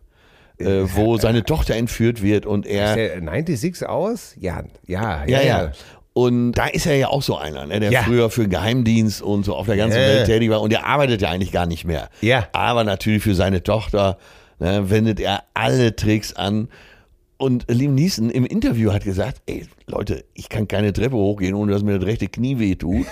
Äh, 0.58 0.82
wo 0.94 1.16
seine 1.16 1.44
Tochter 1.44 1.74
entführt 1.76 2.22
wird 2.22 2.44
und 2.44 2.66
Ist 2.66 2.72
er. 2.74 2.96
der 2.96 3.20
96 3.22 3.88
aus? 3.88 4.34
Ja, 4.38 4.64
ja, 4.86 5.24
Ja, 5.26 5.40
ja. 5.42 5.72
Und 6.12 6.52
da 6.52 6.66
ist 6.66 6.86
er 6.86 6.96
ja 6.96 7.06
auch 7.08 7.22
so 7.22 7.36
einer, 7.38 7.66
ne, 7.66 7.78
der 7.80 7.92
Ja. 7.92 8.02
früher 8.02 8.28
für 8.28 8.48
Geheimdienst 8.48 9.22
und 9.22 9.44
so 9.44 9.54
auf 9.54 9.66
der 9.66 9.76
ganzen 9.76 10.00
Ja. 10.00 10.06
Welt 10.08 10.26
tätig 10.26 10.50
war. 10.50 10.60
Und 10.60 10.70
der 10.72 10.84
arbeitet 10.86 11.22
ja 11.22 11.30
eigentlich 11.30 11.52
gar 11.52 11.66
nicht 11.66 11.84
mehr. 11.84 12.10
Ja. 12.20 12.48
Aber 12.52 12.82
natürlich 12.84 13.22
für 13.22 13.34
seine 13.36 13.62
Tochter 13.62 14.18
ne, 14.58 14.90
wendet 14.90 15.20
er 15.20 15.44
alle 15.54 15.94
Tricks 15.94 16.34
an. 16.34 16.68
Und 17.40 17.64
Liam 17.70 17.94
Neeson 17.94 18.28
im 18.28 18.44
Interview 18.44 18.92
hat 18.92 19.02
gesagt, 19.04 19.40
ey, 19.46 19.64
Leute, 19.86 20.24
ich 20.34 20.50
kann 20.50 20.68
keine 20.68 20.92
Treppe 20.92 21.16
hochgehen, 21.16 21.54
ohne 21.54 21.72
dass 21.72 21.82
mir 21.82 21.98
das 21.98 22.06
rechte 22.06 22.28
Knie 22.28 22.58
wehtut. 22.58 23.06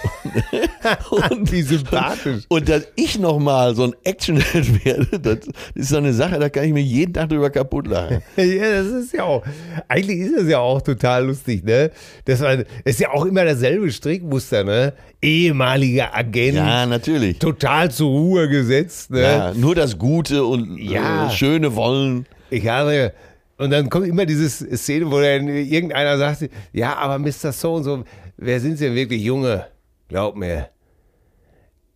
und, 1.30 1.50
Wie 1.50 1.62
sympathisch. 1.62 2.44
und 2.48 2.68
dass 2.68 2.86
ich 2.94 3.18
nochmal 3.18 3.74
so 3.74 3.84
ein 3.84 3.94
Actionheld 4.04 4.84
werde, 4.84 5.18
das 5.18 5.38
ist 5.74 5.88
so 5.88 5.96
eine 5.96 6.12
Sache, 6.12 6.38
da 6.38 6.50
kann 6.50 6.64
ich 6.64 6.74
mir 6.74 6.82
jeden 6.82 7.14
Tag 7.14 7.30
drüber 7.30 7.48
kaputt 7.48 7.86
lachen. 7.86 8.20
Ja, 8.36 8.82
das 8.82 8.86
ist 8.88 9.12
ja 9.14 9.24
auch, 9.24 9.42
eigentlich 9.88 10.18
ist 10.18 10.36
das 10.36 10.46
ja 10.46 10.58
auch 10.58 10.82
total 10.82 11.26
lustig, 11.26 11.64
ne? 11.64 11.90
Das, 12.26 12.40
war, 12.40 12.56
das 12.58 12.66
ist 12.84 13.00
ja 13.00 13.10
auch 13.12 13.24
immer 13.24 13.46
dasselbe 13.46 13.90
Strickmuster, 13.90 14.62
ne? 14.62 14.92
Ehemaliger 15.22 16.14
Agent, 16.14 16.56
Ja, 16.56 16.84
natürlich. 16.84 17.38
total 17.38 17.90
zur 17.90 18.10
Ruhe 18.10 18.48
gesetzt, 18.50 19.10
ne? 19.10 19.22
Ja, 19.22 19.54
nur 19.54 19.74
das 19.74 19.96
Gute 19.98 20.44
und 20.44 20.76
Ja. 20.78 21.28
äh, 21.28 21.30
Schöne 21.30 21.74
wollen. 21.74 22.26
Ich 22.50 22.66
habe, 22.68 23.12
und 23.58 23.70
dann 23.70 23.90
kommt 23.90 24.06
immer 24.06 24.24
diese 24.26 24.48
Szene, 24.76 25.10
wo 25.10 25.20
dann 25.20 25.48
irgendeiner 25.48 26.16
sagt, 26.18 26.48
ja, 26.72 26.96
aber 26.96 27.18
Mr. 27.18 27.52
So 27.52 27.74
und 27.74 27.84
so, 27.84 28.04
wer 28.36 28.60
sind 28.60 28.76
Sie 28.78 28.86
denn 28.86 28.94
wirklich, 28.94 29.22
Junge? 29.22 29.66
Glaub 30.08 30.36
mir, 30.36 30.70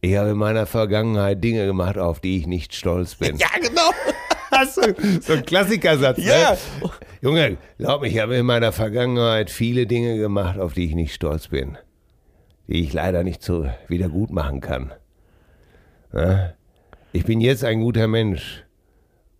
ich 0.00 0.16
habe 0.16 0.30
in 0.30 0.36
meiner 0.36 0.66
Vergangenheit 0.66 1.42
Dinge 1.42 1.64
gemacht, 1.64 1.96
auf 1.96 2.20
die 2.20 2.38
ich 2.38 2.46
nicht 2.46 2.74
stolz 2.74 3.14
bin. 3.14 3.36
Ja, 3.38 3.48
genau. 3.60 3.90
Du 4.84 5.20
so 5.22 5.32
ein 5.32 5.46
Klassikersatz, 5.46 6.18
Ja. 6.18 6.50
ne? 6.52 6.58
Junge, 7.22 7.56
glaub 7.78 8.02
mir, 8.02 8.08
ich 8.08 8.18
habe 8.18 8.36
in 8.36 8.44
meiner 8.44 8.70
Vergangenheit 8.70 9.48
viele 9.50 9.86
Dinge 9.86 10.18
gemacht, 10.18 10.58
auf 10.58 10.74
die 10.74 10.84
ich 10.84 10.94
nicht 10.94 11.14
stolz 11.14 11.48
bin. 11.48 11.78
Die 12.68 12.82
ich 12.82 12.92
leider 12.92 13.22
nicht 13.24 13.42
so 13.42 13.66
wieder 13.88 14.08
gut 14.10 14.30
machen 14.30 14.60
kann. 14.60 14.92
Ne? 16.12 16.54
Ich 17.12 17.24
bin 17.24 17.40
jetzt 17.40 17.64
ein 17.64 17.80
guter 17.80 18.08
Mensch. 18.08 18.64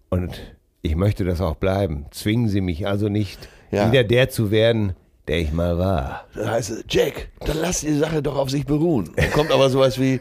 Und 0.08 0.40
ich 0.82 0.96
möchte 0.96 1.24
das 1.24 1.40
auch 1.40 1.56
bleiben. 1.56 2.06
Zwingen 2.10 2.48
Sie 2.48 2.60
mich 2.60 2.86
also 2.86 3.08
nicht, 3.08 3.48
Ja. 3.70 3.90
wieder 3.90 4.04
der 4.04 4.28
zu 4.28 4.50
werden, 4.50 4.94
der 5.28 5.38
ich 5.38 5.52
mal 5.52 5.78
war. 5.78 6.26
Da 6.34 6.50
heißt 6.50 6.70
es, 6.70 6.84
Jack, 6.88 7.28
dann 7.46 7.58
lass 7.60 7.80
die 7.80 7.94
Sache 7.96 8.22
doch 8.22 8.36
auf 8.36 8.50
sich 8.50 8.66
beruhen. 8.66 9.10
Dann 9.16 9.30
kommt 9.30 9.50
aber 9.52 9.70
sowas 9.70 9.98
wie, 10.00 10.20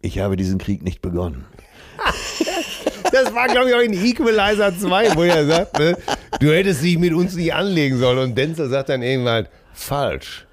ich 0.00 0.18
habe 0.18 0.36
diesen 0.36 0.58
Krieg 0.58 0.82
nicht 0.82 1.00
begonnen. 1.02 1.44
Das 3.12 3.34
war, 3.34 3.48
glaube 3.48 3.70
ich, 3.70 3.74
auch 3.74 3.80
in 3.80 3.92
Equalizer 3.92 4.72
2, 4.78 5.16
wo 5.16 5.24
er 5.24 5.44
sagt, 5.44 5.80
ne, 5.80 5.96
du 6.38 6.52
hättest 6.54 6.80
dich 6.84 6.96
mit 6.96 7.12
uns 7.12 7.34
nicht 7.34 7.52
anlegen 7.52 7.98
sollen. 7.98 8.18
Und 8.18 8.38
Denzel 8.38 8.68
sagt 8.68 8.88
dann 8.88 9.02
irgendwann, 9.02 9.48
falsch. 9.72 10.46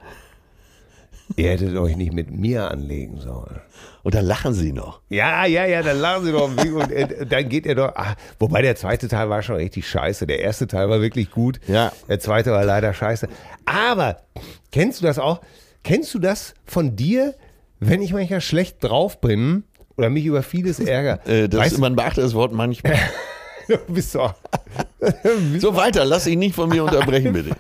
Ihr 1.36 1.50
hättet 1.50 1.76
euch 1.76 1.96
nicht 1.98 2.14
mit 2.14 2.32
mir 2.32 2.72
anlegen 2.72 3.20
sollen. 3.20 3.60
Und 4.04 4.16
dann 4.16 4.26
lachen 4.26 4.54
sie 4.54 4.72
noch. 4.72 5.02
Ja, 5.10 5.46
ja, 5.46 5.66
ja, 5.66 5.84
dann 5.84 6.00
lachen 6.00 6.26
sie 6.26 6.32
doch. 6.32 6.46
Und 6.46 6.92
äh, 6.92 7.26
dann 7.26 7.50
geht 7.50 7.66
er 7.66 7.76
doch. 7.76 7.96
Ah, 7.96 8.16
wobei 8.40 8.62
der 8.62 8.76
zweite 8.76 9.08
Teil 9.08 9.30
war 9.30 9.42
schon 9.44 9.58
richtig 9.58 9.88
scheiße. 9.88 10.26
Der 10.26 10.40
erste 10.40 10.68
Teil 10.68 10.90
war 10.90 11.02
wirklich 11.02 11.30
gut. 11.30 11.60
Ja. 11.68 11.92
Der 12.08 12.20
zweite 12.20 12.52
war 12.52 12.64
leider 12.64 12.94
scheiße. 12.94 13.28
Aber 13.66 14.22
kennst 14.72 15.02
du 15.02 15.06
das 15.06 15.20
auch? 15.20 15.42
Kennst 15.84 16.14
du 16.14 16.20
das 16.20 16.54
von 16.66 16.96
dir, 16.96 17.36
wenn 17.80 18.02
ich 18.02 18.14
manchmal 18.14 18.42
schlecht 18.42 18.84
drauf 18.84 19.20
bin 19.20 19.64
oder 19.98 20.10
mich 20.10 20.26
über 20.26 20.44
vieles 20.44 20.80
ärgere? 20.80 21.20
Äh, 21.28 21.50
das, 21.50 21.60
weißt, 21.60 21.78
man 21.80 21.96
beachtet 21.96 22.24
das 22.24 22.34
Wort 22.34 22.54
manchmal. 22.54 22.98
du 23.68 23.78
bist 23.94 24.16
doch 24.16 24.34
So 25.60 25.76
weiter, 25.76 26.06
lass 26.06 26.24
dich 26.24 26.38
nicht 26.38 26.56
von 26.56 26.70
mir 26.70 26.84
unterbrechen, 26.84 27.34
bitte. 27.34 27.56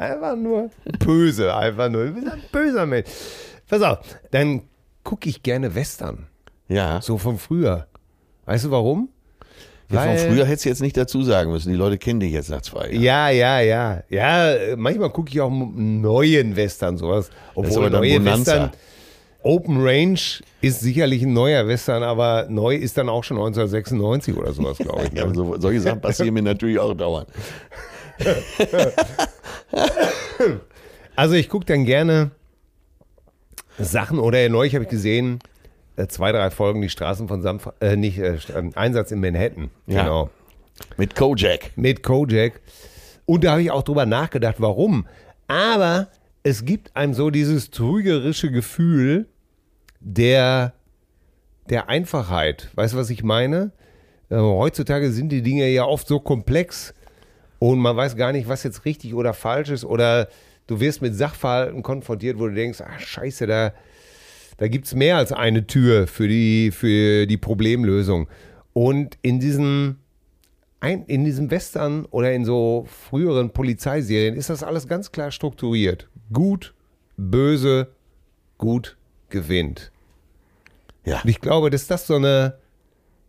Einfach 0.00 0.36
nur 0.36 0.70
böse, 0.98 1.54
einfach 1.54 1.88
nur. 1.90 2.06
Du 2.06 2.14
bist 2.14 2.26
ein 2.28 2.40
böser 2.50 2.86
Mensch. 2.86 3.08
Pass 3.68 3.82
auf, 3.82 3.98
dann 4.30 4.62
gucke 5.04 5.28
ich 5.28 5.42
gerne 5.42 5.74
Western. 5.74 6.26
Ja. 6.68 7.00
So 7.02 7.18
von 7.18 7.38
früher. 7.38 7.86
Weißt 8.46 8.64
du 8.64 8.70
warum? 8.70 9.08
Ja, 9.92 10.02
von 10.04 10.16
früher 10.18 10.44
hättest 10.46 10.64
du 10.66 10.68
jetzt 10.68 10.82
nicht 10.82 10.96
dazu 10.96 11.22
sagen 11.24 11.50
müssen. 11.50 11.70
Die 11.70 11.76
Leute 11.76 11.98
kennen 11.98 12.20
dich 12.20 12.32
jetzt 12.32 12.48
nach 12.48 12.62
zwei 12.62 12.90
Jahren. 12.90 13.02
Ja, 13.02 13.28
ja, 13.30 13.60
ja. 13.60 14.02
Ja, 14.08 14.76
manchmal 14.76 15.10
gucke 15.10 15.30
ich 15.30 15.40
auch 15.40 15.50
neuen 15.50 16.54
Western, 16.54 16.96
sowas. 16.96 17.30
Obwohl 17.54 17.90
neue 17.90 18.18
Bonanza. 18.20 18.52
Western. 18.52 18.70
Open 19.42 19.78
Range 19.80 20.20
ist 20.60 20.80
sicherlich 20.80 21.22
ein 21.22 21.32
neuer 21.32 21.66
Western, 21.66 22.02
aber 22.02 22.46
neu 22.50 22.76
ist 22.76 22.98
dann 22.98 23.08
auch 23.08 23.24
schon 23.24 23.38
1996 23.38 24.36
oder 24.36 24.52
sowas, 24.52 24.76
glaube 24.78 25.06
ich. 25.10 25.18
Ja, 25.18 25.26
Ne? 25.26 25.34
so, 25.34 25.58
solche 25.58 25.80
Sachen 25.80 26.00
passieren 26.00 26.34
mir 26.34 26.42
natürlich 26.42 26.78
auch 26.78 26.94
dauernd. 26.94 27.28
Also 31.16 31.34
ich 31.34 31.48
gucke 31.48 31.66
dann 31.66 31.84
gerne 31.84 32.30
Sachen 33.78 34.18
oder 34.18 34.48
neulich 34.48 34.74
habe 34.74 34.84
ich 34.84 34.90
gesehen, 34.90 35.40
äh, 35.96 36.06
zwei, 36.06 36.32
drei 36.32 36.50
Folgen, 36.50 36.80
die 36.80 36.88
Straßen 36.88 37.28
von 37.28 37.42
Sanf 37.42 37.68
äh, 37.80 37.96
nicht, 37.96 38.18
äh, 38.18 38.38
ähm, 38.56 38.72
Einsatz 38.74 39.10
in 39.10 39.20
Manhattan. 39.20 39.70
Ja. 39.86 40.02
Genau. 40.02 40.30
Mit 40.96 41.14
Kojak. 41.14 41.72
mit 41.76 42.02
Kojak. 42.02 42.60
Und 43.26 43.44
da 43.44 43.52
habe 43.52 43.62
ich 43.62 43.70
auch 43.70 43.82
drüber 43.82 44.06
nachgedacht, 44.06 44.56
warum. 44.58 45.06
Aber 45.46 46.08
es 46.42 46.64
gibt 46.64 46.96
einem 46.96 47.12
so 47.12 47.30
dieses 47.30 47.70
trügerische 47.70 48.50
Gefühl 48.50 49.28
der, 50.00 50.72
der 51.68 51.88
Einfachheit. 51.88 52.70
Weißt 52.74 52.94
du, 52.94 52.98
was 52.98 53.10
ich 53.10 53.22
meine? 53.22 53.72
Äh, 54.30 54.36
heutzutage 54.36 55.12
sind 55.12 55.28
die 55.30 55.42
Dinge 55.42 55.68
ja 55.68 55.84
oft 55.84 56.08
so 56.08 56.18
komplex 56.18 56.94
und 57.60 57.78
man 57.78 57.94
weiß 57.94 58.16
gar 58.16 58.32
nicht, 58.32 58.48
was 58.48 58.64
jetzt 58.64 58.84
richtig 58.86 59.14
oder 59.14 59.34
falsch 59.34 59.68
ist. 59.68 59.84
Oder 59.84 60.28
du 60.66 60.80
wirst 60.80 61.02
mit 61.02 61.14
Sachverhalten 61.14 61.82
konfrontiert, 61.82 62.38
wo 62.38 62.48
du 62.48 62.54
denkst, 62.54 62.80
ach 62.80 62.98
scheiße, 62.98 63.46
da, 63.46 63.72
da 64.56 64.66
gibt 64.66 64.86
es 64.86 64.94
mehr 64.94 65.18
als 65.18 65.30
eine 65.30 65.66
Tür 65.66 66.06
für 66.06 66.26
die, 66.26 66.70
für 66.72 67.26
die 67.26 67.36
Problemlösung. 67.36 68.28
Und 68.72 69.18
in 69.20 69.40
diesen 69.40 69.98
ein, 70.80 71.04
in 71.04 71.26
diesem 71.26 71.50
Western 71.50 72.06
oder 72.06 72.32
in 72.32 72.46
so 72.46 72.86
früheren 72.88 73.50
Polizeiserien 73.50 74.34
ist 74.34 74.48
das 74.48 74.62
alles 74.62 74.88
ganz 74.88 75.12
klar 75.12 75.30
strukturiert. 75.30 76.08
Gut, 76.32 76.72
böse, 77.18 77.88
gut 78.56 78.96
gewinnt. 79.28 79.92
Ja. 81.04 81.20
Und 81.20 81.28
ich 81.28 81.42
glaube, 81.42 81.68
dass 81.68 81.86
das 81.86 82.06
so 82.06 82.14
eine, 82.16 82.58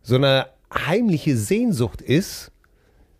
so 0.02 0.14
eine 0.14 0.46
heimliche 0.72 1.36
Sehnsucht 1.36 2.00
ist, 2.00 2.51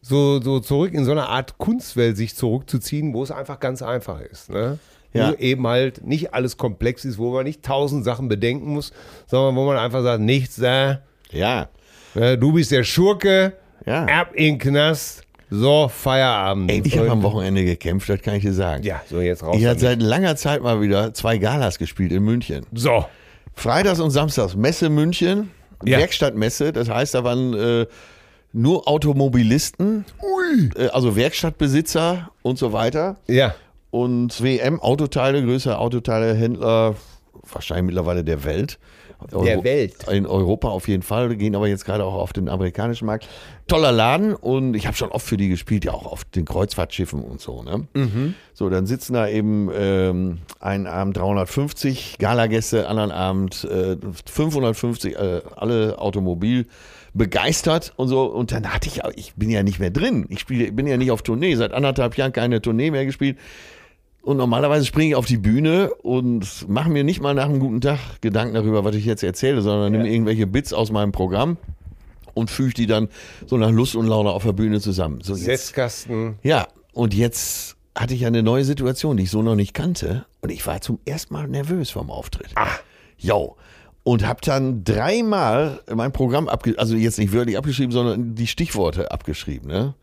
so, 0.02 0.40
so 0.40 0.60
zurück 0.60 0.92
in 0.92 1.04
so 1.04 1.12
eine 1.12 1.28
Art 1.28 1.56
Kunstwelt 1.58 2.16
sich 2.16 2.34
zurückzuziehen, 2.36 3.14
wo 3.14 3.22
es 3.22 3.30
einfach 3.30 3.60
ganz 3.60 3.82
einfach 3.82 4.20
ist. 4.20 4.50
Ne? 4.50 4.78
Ja. 5.12 5.30
Wo 5.30 5.34
eben 5.36 5.66
halt 5.66 6.04
nicht 6.06 6.34
alles 6.34 6.56
komplex 6.56 7.04
ist, 7.04 7.18
wo 7.18 7.32
man 7.32 7.44
nicht 7.44 7.62
tausend 7.62 8.04
Sachen 8.04 8.28
bedenken 8.28 8.72
muss, 8.72 8.92
sondern 9.26 9.54
wo 9.56 9.64
man 9.66 9.76
einfach 9.76 10.02
sagt, 10.02 10.20
nichts 10.22 10.56
da, 10.56 11.00
Ja. 11.30 11.68
Ne, 12.14 12.36
Du 12.36 12.52
bist 12.52 12.70
der 12.72 12.82
Schurke, 12.84 13.52
Ja. 13.86 14.04
ab 14.06 14.34
in 14.34 14.54
den 14.54 14.58
Knast, 14.58 15.22
so 15.50 15.88
Feierabend. 15.88 16.70
Ey, 16.70 16.82
ich 16.84 16.96
habe 16.98 17.10
am 17.10 17.22
Wochenende 17.22 17.64
gekämpft, 17.64 18.08
das 18.08 18.22
kann 18.22 18.34
ich 18.36 18.42
dir 18.42 18.54
sagen. 18.54 18.82
Ja, 18.84 19.02
so 19.08 19.20
jetzt 19.20 19.42
raus. 19.42 19.56
Ich 19.58 19.66
habe 19.66 19.78
seit 19.78 20.00
langer 20.02 20.34
Zeit 20.36 20.62
mal 20.62 20.80
wieder 20.80 21.12
zwei 21.14 21.36
Galas 21.38 21.78
gespielt 21.78 22.10
in 22.12 22.22
München. 22.24 22.66
so. 22.72 23.04
Freitags 23.54 24.00
und 24.00 24.10
Samstags 24.10 24.56
Messe 24.56 24.88
München, 24.88 25.50
Ja. 25.84 25.98
Werkstattmesse, 25.98 26.72
das 26.72 26.88
heißt, 26.88 27.14
da 27.14 27.22
waren 27.22 27.52
äh, 27.52 27.86
nur 28.52 28.88
Automobilisten, 28.88 30.04
äh, 30.76 30.88
also 30.88 31.16
Werkstattbesitzer 31.16 32.30
und 32.42 32.58
so 32.58 32.72
weiter. 32.72 33.16
Ja. 33.26 33.54
Und 33.90 34.42
WM 34.42 34.80
Autoteile, 34.80 35.42
größter 35.42 35.78
Autoteilehändler, 35.78 36.96
wahrscheinlich 37.50 37.86
mittlerweile 37.86 38.24
der 38.24 38.44
Welt. 38.44 38.78
Der 39.30 39.62
Welt. 39.62 40.08
In 40.10 40.26
Europa 40.26 40.68
auf 40.68 40.88
jeden 40.88 41.02
Fall, 41.02 41.36
gehen 41.36 41.54
aber 41.54 41.68
jetzt 41.68 41.84
gerade 41.84 42.04
auch 42.04 42.14
auf 42.14 42.32
den 42.32 42.48
amerikanischen 42.48 43.06
Markt. 43.06 43.28
Toller 43.68 43.92
Laden 43.92 44.34
und 44.34 44.74
ich 44.74 44.86
habe 44.86 44.96
schon 44.96 45.10
oft 45.10 45.24
für 45.24 45.36
die 45.36 45.48
gespielt, 45.48 45.84
ja 45.84 45.92
auch 45.92 46.06
auf 46.06 46.24
den 46.24 46.44
Kreuzfahrtschiffen 46.44 47.22
und 47.22 47.40
so. 47.40 47.62
Ne? 47.62 47.86
So, 48.52 48.68
dann 48.68 48.86
sitzen 48.86 49.12
da 49.14 49.28
eben 49.28 49.70
ähm, 49.72 50.38
einen 50.58 50.86
Abend 50.86 51.16
350 51.16 52.16
Galagäste, 52.18 52.88
anderen 52.88 53.12
Abend 53.12 53.64
äh, 53.64 53.96
550, 54.26 55.14
äh, 55.14 55.42
alle 55.54 55.98
Automobil 55.98 56.66
begeistert 57.14 57.92
und 57.96 58.08
so. 58.08 58.24
Und 58.24 58.52
dann 58.52 58.72
hatte 58.72 58.88
ich, 58.88 59.00
ich 59.16 59.34
bin 59.34 59.50
ja 59.50 59.62
nicht 59.62 59.78
mehr 59.78 59.90
drin. 59.90 60.26
Ich 60.28 60.40
spiele, 60.40 60.72
bin 60.72 60.86
ja 60.86 60.96
nicht 60.96 61.10
auf 61.10 61.22
Tournee. 61.22 61.54
Seit 61.54 61.72
anderthalb 61.72 62.16
Jahren 62.16 62.32
keine 62.32 62.60
Tournee 62.62 62.90
mehr 62.90 63.04
gespielt. 63.04 63.38
Und 64.22 64.36
normalerweise 64.36 64.86
springe 64.86 65.08
ich 65.08 65.14
auf 65.16 65.26
die 65.26 65.36
Bühne 65.36 65.92
und 65.94 66.68
mache 66.68 66.88
mir 66.88 67.02
nicht 67.02 67.20
mal 67.20 67.34
nach 67.34 67.46
einem 67.46 67.58
guten 67.58 67.80
Tag 67.80 67.98
Gedanken 68.20 68.54
darüber, 68.54 68.84
was 68.84 68.94
ich 68.94 69.04
jetzt 69.04 69.24
erzähle, 69.24 69.62
sondern 69.62 69.92
nehme 69.92 70.08
irgendwelche 70.08 70.46
Bits 70.46 70.72
aus 70.72 70.92
meinem 70.92 71.10
Programm 71.10 71.56
und 72.34 72.48
füge 72.48 72.72
die 72.72 72.86
dann 72.86 73.08
so 73.46 73.56
nach 73.56 73.70
Lust 73.70 73.96
und 73.96 74.06
Laune 74.06 74.30
auf 74.30 74.44
der 74.44 74.52
Bühne 74.52 74.80
zusammen. 74.80 75.20
So 75.22 75.34
jetzt, 75.34 75.44
Setzkasten. 75.44 76.36
ja, 76.42 76.68
und 76.92 77.14
jetzt 77.14 77.76
hatte 77.96 78.14
ich 78.14 78.24
eine 78.24 78.42
neue 78.44 78.64
Situation, 78.64 79.16
die 79.16 79.24
ich 79.24 79.30
so 79.30 79.42
noch 79.42 79.56
nicht 79.56 79.74
kannte. 79.74 80.24
Und 80.40 80.50
ich 80.50 80.66
war 80.66 80.80
zum 80.80 81.00
ersten 81.04 81.34
Mal 81.34 81.48
nervös 81.48 81.90
vom 81.90 82.10
Auftritt. 82.10 82.50
Ah. 82.54 82.68
Jo. 83.18 83.56
Und 84.04 84.26
habe 84.26 84.40
dann 84.42 84.82
dreimal 84.82 85.80
mein 85.94 86.12
Programm 86.12 86.48
abgeschrieben, 86.48 86.80
also 86.80 86.96
jetzt 86.96 87.18
nicht 87.18 87.32
wörtlich 87.32 87.56
abgeschrieben, 87.56 87.92
sondern 87.92 88.34
die 88.34 88.48
Stichworte 88.48 89.12
abgeschrieben. 89.12 89.68
Ne? 89.68 89.94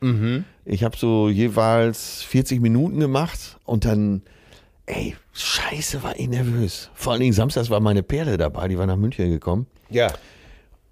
Ich 0.63 0.83
habe 0.83 0.95
so 0.95 1.27
jeweils 1.27 2.21
40 2.23 2.61
Minuten 2.61 2.99
gemacht 2.99 3.57
und 3.65 3.83
dann, 3.83 4.21
ey, 4.85 5.15
scheiße, 5.33 6.01
war 6.01 6.17
ich 6.17 6.29
nervös. 6.29 6.89
Vor 6.93 7.11
allen 7.11 7.21
Dingen 7.21 7.33
samstags 7.33 7.69
war 7.69 7.81
meine 7.81 8.03
Perle 8.03 8.37
dabei, 8.37 8.69
die 8.69 8.77
war 8.77 8.85
nach 8.85 8.95
München 8.95 9.29
gekommen. 9.29 9.67
Ja. 9.89 10.13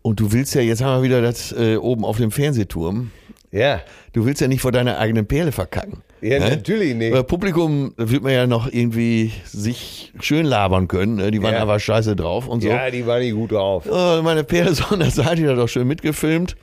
Und 0.02 0.20
du 0.20 0.32
willst 0.32 0.56
ja, 0.56 0.62
jetzt 0.62 0.82
haben 0.82 1.02
wir 1.02 1.04
wieder 1.04 1.22
das 1.22 1.52
äh, 1.54 1.78
oben 1.78 2.04
auf 2.04 2.18
dem 2.18 2.32
Fernsehturm. 2.32 3.12
Ja. 3.52 3.82
Du 4.14 4.26
willst 4.26 4.42
ja 4.42 4.48
nicht 4.48 4.62
vor 4.62 4.72
deiner 4.72 4.98
eigenen 4.98 5.26
Perle 5.26 5.52
verkacken. 5.52 6.02
Ja, 6.22 6.40
ne? 6.40 6.50
natürlich 6.50 6.96
nicht. 6.96 7.14
Bei 7.14 7.24
Publikum 7.24 7.94
da 7.96 8.10
wird 8.10 8.24
man 8.24 8.34
ja 8.34 8.48
noch 8.48 8.72
irgendwie 8.72 9.32
sich 9.46 10.12
schön 10.20 10.46
labern 10.46 10.88
können. 10.88 11.16
Ne? 11.16 11.32
Die 11.32 11.42
waren 11.42 11.54
Ja. 11.54 11.62
aber 11.62 11.80
scheiße 11.80 12.16
drauf 12.16 12.48
und 12.48 12.62
so. 12.62 12.68
Ja, 12.68 12.90
die 12.90 13.06
war 13.06 13.20
nicht 13.20 13.34
gut 13.36 13.52
drauf. 13.52 13.86
Oh, 13.90 14.22
meine 14.24 14.44
Perle 14.44 14.74
so 14.76 14.86
an 14.86 15.00
der 15.00 15.12
Seite, 15.12 15.38
die 15.38 15.48
hat 15.48 15.58
doch 15.58 15.70
schön 15.70 15.88
mitgefilmt. 15.88 16.56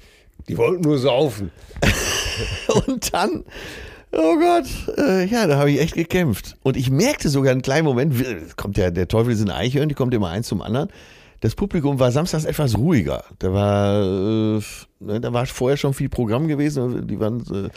Die 0.49 0.59
wollten 0.59 0.83
nur 0.83 0.99
saufen. 0.99 1.51
Und 2.87 3.15
dann, 3.15 3.45
oh 4.13 4.37
Gott, 4.37 4.99
äh, 4.99 5.25
ja, 5.25 5.47
da 5.47 5.57
habe 5.57 5.71
ich 5.71 5.81
echt 5.81 5.95
gekämpft. 5.95 6.57
Und 6.63 6.77
ich 6.77 6.91
merkte 6.91 7.29
sogar 7.29 7.53
einen 7.53 7.63
kleinen 7.63 7.85
Moment, 7.85 8.15
kommt 8.57 8.77
ja, 8.77 8.91
der 8.91 9.09
Teufel 9.09 9.33
ist 9.33 9.41
in 9.41 9.51
Eichhörnchen, 9.51 9.89
die 9.89 9.95
kommt 9.95 10.13
immer 10.13 10.29
eins 10.29 10.49
zum 10.49 10.61
anderen. 10.61 10.89
Das 11.45 11.55
Publikum 11.55 11.99
war 12.01 12.11
samstags 12.11 12.47
etwas 12.47 12.75
ruhiger. 12.75 13.23
Da 13.39 13.53
war, 13.53 14.03
äh, 14.03 14.61
ne, 15.01 15.21
da 15.21 15.31
war 15.31 15.45
vorher 15.45 15.77
schon 15.77 15.93
viel 15.93 16.09
Programm 16.09 16.49
gewesen. 16.49 17.07
Die 17.07 17.21
waren, 17.21 17.41
äh, 17.53 17.69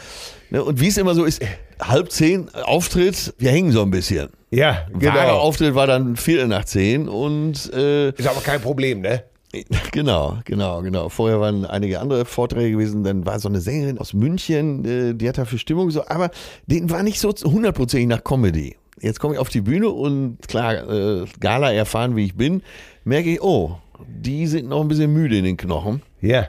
ne, 0.52 0.64
und 0.64 0.80
wie 0.80 0.88
es 0.88 0.96
immer 0.96 1.14
so 1.14 1.26
ist, 1.26 1.42
halb 1.82 2.10
zehn 2.10 2.48
Auftritt, 2.56 3.34
wir 3.38 3.52
hängen 3.52 3.74
so 3.74 3.82
ein 3.82 3.92
bisschen. 3.92 4.30
Ja, 4.52 4.86
Wahre 4.94 5.00
genau. 5.00 5.40
Auftritt 5.40 5.76
war 5.76 5.86
dann 5.86 6.16
Viertel 6.16 6.48
nach 6.48 6.64
zehn 6.64 7.10
und 7.10 7.70
äh, 7.74 8.12
Ist 8.12 8.30
aber 8.30 8.40
kein 8.40 8.62
Problem, 8.62 9.02
ne? 9.02 9.26
Genau, 9.92 10.38
genau, 10.46 10.82
genau. 10.82 11.10
Vorher 11.10 11.42
waren 11.42 11.66
einige 11.66 12.00
andere 12.00 12.24
Vorträge 12.24 12.72
gewesen. 12.72 13.04
Dann 13.04 13.26
war 13.26 13.38
so 13.42 13.50
eine 13.50 13.60
Sängerin 13.60 13.98
aus 13.98 14.14
München, 14.14 14.86
äh, 14.86 15.14
die 15.14 15.28
hat 15.28 15.40
da 15.40 15.44
für 15.44 15.58
Stimmung 15.58 15.92
so, 15.92 16.08
aber 16.08 16.32
denen 16.68 16.90
war 16.90 17.04
nicht 17.04 17.20
so 17.20 17.34
hundertprozentig 17.44 18.08
nach 18.08 18.24
Comedy. 18.24 18.78
Jetzt 19.00 19.20
komme 19.20 19.36
ich 19.36 19.40
auf 19.40 19.50
die 19.50 19.62
Bühne 19.62 19.90
und 19.90 20.40
klar, 20.48 20.90
äh, 20.90 21.26
Gala 21.40 21.72
erfahren, 21.72 22.16
wie 22.16 22.26
ich 22.26 22.36
bin, 22.36 22.64
merke 23.04 23.32
ich, 23.32 23.42
oh, 23.42 23.78
die 24.08 24.48
sind 24.48 24.68
noch 24.68 24.82
ein 24.82 24.88
bisschen 24.88 25.14
müde 25.14 25.38
in 25.38 25.44
den 25.44 25.58
Knochen. 25.58 26.02
Ja. 26.22 26.48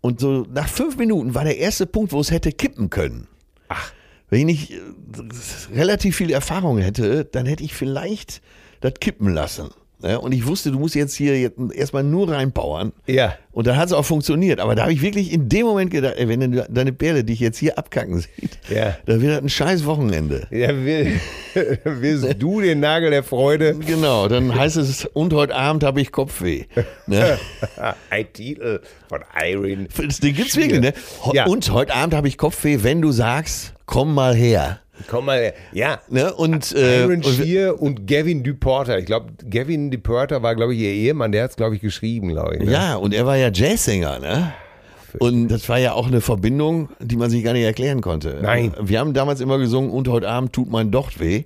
Und 0.00 0.20
so 0.20 0.46
nach 0.52 0.68
fünf 0.68 0.96
Minuten 0.96 1.34
war 1.34 1.44
der 1.44 1.58
erste 1.58 1.86
Punkt, 1.86 2.12
wo 2.12 2.20
es 2.20 2.30
hätte 2.30 2.52
kippen 2.52 2.90
können. 2.90 3.28
Ach. 3.68 3.92
Wenn 4.30 4.40
ich 4.40 4.70
nicht 4.70 4.72
äh, 4.72 5.74
relativ 5.74 6.16
viel 6.16 6.30
Erfahrung 6.30 6.78
hätte, 6.78 7.24
dann 7.24 7.46
hätte 7.46 7.64
ich 7.64 7.74
vielleicht 7.74 8.42
das 8.80 8.94
kippen 9.00 9.32
lassen. 9.32 9.70
Ja, 10.00 10.18
und 10.18 10.32
ich 10.32 10.46
wusste, 10.46 10.70
du 10.70 10.78
musst 10.78 10.94
jetzt 10.94 11.14
hier 11.16 11.38
jetzt 11.40 11.58
erstmal 11.74 12.04
nur 12.04 12.30
reinbauern. 12.30 12.92
Ja. 13.06 13.34
Und 13.50 13.66
dann 13.66 13.76
hat 13.76 13.86
es 13.86 13.92
auch 13.92 14.04
funktioniert. 14.04 14.60
Aber 14.60 14.76
da 14.76 14.82
habe 14.82 14.92
ich 14.92 15.02
wirklich 15.02 15.32
in 15.32 15.48
dem 15.48 15.66
Moment 15.66 15.90
gedacht, 15.90 16.14
ey, 16.16 16.28
wenn 16.28 16.62
deine 16.68 16.92
Perle 16.92 17.24
dich 17.24 17.40
jetzt 17.40 17.58
hier 17.58 17.76
abkacken 17.78 18.20
sieht, 18.20 18.58
Ja. 18.68 18.96
dann 19.06 19.20
wird 19.20 19.32
das 19.32 19.42
ein 19.42 19.48
scheiß 19.48 19.84
Wochenende. 19.86 20.46
Ja, 20.52 20.68
will, 20.68 21.18
willst 21.84 22.40
du 22.40 22.60
den 22.60 22.78
Nagel 22.78 23.10
der 23.10 23.24
Freude? 23.24 23.74
Genau, 23.74 24.28
dann 24.28 24.54
heißt 24.54 24.76
es, 24.76 25.04
und 25.06 25.32
heute 25.32 25.56
Abend 25.56 25.82
habe 25.82 26.00
ich 26.00 26.12
Kopfweh. 26.12 26.66
Ne? 27.08 27.36
Ein 28.10 28.32
Titel 28.32 28.80
von 29.08 29.20
Irene. 29.36 29.88
Den 30.22 30.34
gibt's 30.34 30.56
wirklich, 30.56 30.80
ne? 30.80 30.92
Ja. 31.32 31.46
Und 31.46 31.72
heute 31.72 31.94
Abend 31.94 32.14
habe 32.14 32.28
ich 32.28 32.38
Kopfweh, 32.38 32.84
wenn 32.84 33.02
du 33.02 33.10
sagst, 33.10 33.74
komm 33.86 34.14
mal 34.14 34.34
her. 34.36 34.78
Komm 35.06 35.26
mal 35.26 35.38
her. 35.38 35.54
Ja. 35.72 36.00
Ne? 36.08 36.32
Und, 36.34 36.72
äh, 36.72 37.04
Iron 37.04 37.16
und 37.16 37.26
Shear 37.26 37.80
und 37.80 38.06
Gavin 38.06 38.42
DuPorter. 38.42 38.98
Ich 38.98 39.06
glaube, 39.06 39.32
Gavin 39.48 39.90
DuPorter 39.90 40.42
war, 40.42 40.54
glaube 40.54 40.74
ich, 40.74 40.80
ihr 40.80 40.90
Ehemann. 40.90 41.32
Der 41.32 41.44
hat 41.44 41.50
es, 41.50 41.56
glaube 41.56 41.76
ich, 41.76 41.80
geschrieben, 41.80 42.28
glaube 42.28 42.56
ich. 42.56 42.64
Ne? 42.64 42.72
ja, 42.72 42.96
und 42.96 43.14
er 43.14 43.26
war 43.26 43.36
ja 43.36 43.50
Jazzsänger, 43.52 44.18
ne? 44.18 44.52
Und 45.18 45.48
das 45.48 45.68
war 45.68 45.78
ja 45.78 45.92
auch 45.92 46.06
eine 46.06 46.20
Verbindung, 46.20 46.90
die 47.00 47.16
man 47.16 47.30
sich 47.30 47.42
gar 47.42 47.52
nicht 47.52 47.64
erklären 47.64 48.00
konnte. 48.00 48.38
Nein. 48.42 48.72
Wir 48.80 49.00
haben 49.00 49.14
damals 49.14 49.40
immer 49.40 49.58
gesungen, 49.58 49.90
und 49.90 50.08
heute 50.08 50.28
Abend 50.28 50.52
tut 50.52 50.70
mein 50.70 50.90
Docht 50.90 51.18
weh. 51.18 51.44